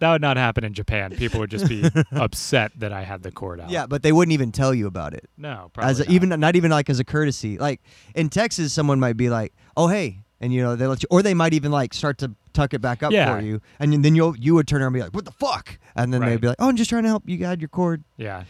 that 0.00 0.12
would 0.12 0.20
not 0.22 0.36
happen 0.36 0.64
in 0.64 0.74
Japan. 0.74 1.14
People 1.16 1.40
would 1.40 1.50
just 1.50 1.68
be 1.68 1.84
upset 2.12 2.72
that 2.80 2.92
I 2.92 3.02
had 3.02 3.22
the 3.22 3.30
cord 3.30 3.60
out. 3.60 3.70
yeah, 3.70 3.86
but 3.86 4.02
they 4.02 4.12
wouldn't 4.12 4.32
even 4.32 4.52
tell 4.52 4.74
you 4.74 4.86
about 4.86 5.14
it. 5.14 5.28
No, 5.36 5.70
probably 5.72 5.90
as 5.90 6.00
a, 6.00 6.04
not. 6.04 6.12
even 6.12 6.28
not 6.40 6.56
even 6.56 6.70
like 6.70 6.90
as 6.90 6.98
a 7.00 7.04
courtesy. 7.04 7.58
Like 7.58 7.80
in 8.14 8.28
Texas, 8.28 8.72
someone 8.72 8.98
might 9.00 9.16
be 9.16 9.30
like, 9.30 9.52
"Oh, 9.76 9.88
hey," 9.88 10.20
and 10.40 10.52
you 10.52 10.62
know 10.62 10.76
they 10.76 10.86
let 10.86 11.02
you, 11.02 11.08
or 11.10 11.22
they 11.22 11.34
might 11.34 11.54
even 11.54 11.70
like 11.72 11.94
start 11.94 12.18
to 12.18 12.32
tuck 12.52 12.74
it 12.74 12.80
back 12.80 13.02
up 13.02 13.12
Yeah. 13.12 13.34
for 13.36 13.42
you, 13.44 13.60
and 13.78 14.04
then 14.04 14.14
you'll 14.14 14.36
you 14.36 14.54
would 14.54 14.66
turn 14.68 14.80
around 14.80 14.88
and 14.88 14.94
be 14.94 15.00
like, 15.02 15.14
"What 15.14 15.24
the 15.24 15.32
fuck?" 15.32 15.78
And 15.96 16.12
then 16.12 16.20
they'd 16.22 16.40
be 16.40 16.48
like, 16.48 16.56
"Oh, 16.58 16.68
I'm 16.68 16.76
just 16.76 16.90
trying 16.90 17.02
to 17.04 17.08
help 17.08 17.24
you 17.28 17.36
guide 17.36 17.60
your 17.60 17.68
cord." 17.68 18.04
Yeah. 18.16 18.44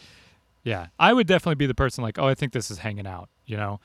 Yeah. 0.63 0.87
I 0.99 1.13
would 1.13 1.27
definitely 1.27 1.57
be 1.57 1.67
the 1.67 1.75
person 1.75 2.03
like, 2.03 2.19
oh, 2.19 2.27
I 2.27 2.35
think 2.35 2.55
this 2.55 2.71
is 2.71 2.79
hanging 2.79 3.07
out, 3.07 3.29
you 3.45 3.55
know? 3.59 3.81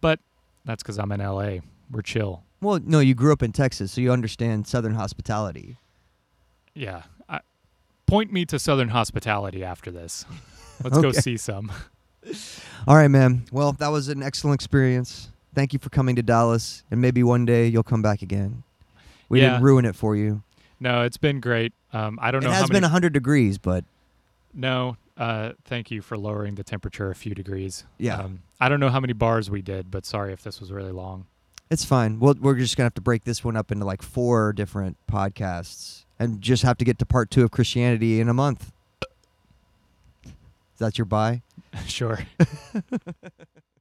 But 0.00 0.20
that's 0.64 0.80
because 0.80 0.96
I'm 0.96 1.10
in 1.10 1.18
LA. 1.18 1.56
We're 1.90 2.02
chill. 2.04 2.44
Well, 2.60 2.78
no, 2.84 3.00
you 3.00 3.12
grew 3.16 3.32
up 3.32 3.42
in 3.42 3.50
Texas, 3.50 3.90
so 3.90 4.00
you 4.00 4.12
understand 4.12 4.68
Southern 4.68 4.94
hospitality. 4.94 5.78
Yeah. 6.74 7.02
I, 7.28 7.40
point 8.06 8.32
me 8.32 8.44
to 8.46 8.58
Southern 8.58 8.88
hospitality 8.88 9.64
after 9.64 9.90
this. 9.90 10.24
Let's 10.84 10.98
go 10.98 11.12
see 11.12 11.36
some. 11.36 11.70
All 12.86 12.96
right, 12.96 13.08
man. 13.08 13.44
Well, 13.52 13.72
that 13.72 13.88
was 13.88 14.08
an 14.08 14.22
excellent 14.22 14.54
experience. 14.60 15.28
Thank 15.54 15.72
you 15.72 15.78
for 15.78 15.90
coming 15.90 16.16
to 16.16 16.22
Dallas, 16.22 16.82
and 16.90 17.00
maybe 17.00 17.22
one 17.22 17.44
day 17.44 17.66
you'll 17.66 17.82
come 17.82 18.02
back 18.02 18.22
again. 18.22 18.62
We 19.28 19.40
Yeah. 19.40 19.50
didn't 19.50 19.62
ruin 19.64 19.84
it 19.84 19.94
for 19.94 20.16
you. 20.16 20.42
No, 20.80 21.02
it's 21.02 21.16
been 21.18 21.40
great. 21.40 21.72
Um, 21.92 22.18
I 22.20 22.30
don't 22.30 22.42
It 22.42 22.46
know 22.46 22.52
has 22.52 22.62
how 22.62 22.66
many. 22.66 22.76
been 22.78 22.82
100 22.84 23.12
degrees, 23.12 23.58
but 23.58 23.84
no, 24.54 24.96
uh, 25.16 25.52
thank 25.64 25.90
you 25.90 26.00
for 26.02 26.16
lowering 26.18 26.54
the 26.56 26.64
temperature 26.64 27.10
a 27.10 27.14
few 27.14 27.34
degrees. 27.34 27.84
Yeah. 27.98 28.16
Um, 28.16 28.40
I 28.60 28.68
don't 28.68 28.80
know 28.80 28.88
how 28.88 28.98
many 29.00 29.12
bars 29.12 29.50
we 29.50 29.62
did, 29.62 29.90
but 29.90 30.04
sorry 30.06 30.32
if 30.32 30.42
this 30.42 30.58
was 30.60 30.72
really 30.72 30.92
long. 30.92 31.26
It's 31.70 31.84
fine. 31.84 32.18
Well, 32.18 32.34
we're 32.40 32.56
just 32.56 32.76
gonna 32.76 32.86
have 32.86 32.94
to 32.94 33.00
break 33.00 33.24
this 33.24 33.44
one 33.44 33.56
up 33.56 33.70
into 33.72 33.84
like 33.84 34.02
four 34.02 34.52
different 34.52 34.96
podcasts, 35.10 36.04
and 36.22 36.40
just 36.40 36.62
have 36.62 36.78
to 36.78 36.84
get 36.84 36.98
to 37.00 37.06
part 37.06 37.32
two 37.32 37.42
of 37.42 37.50
Christianity 37.50 38.20
in 38.20 38.28
a 38.28 38.34
month. 38.34 38.70
Is 40.24 40.78
that 40.78 40.96
your 40.96 41.04
buy? 41.04 41.42
sure. 41.86 42.20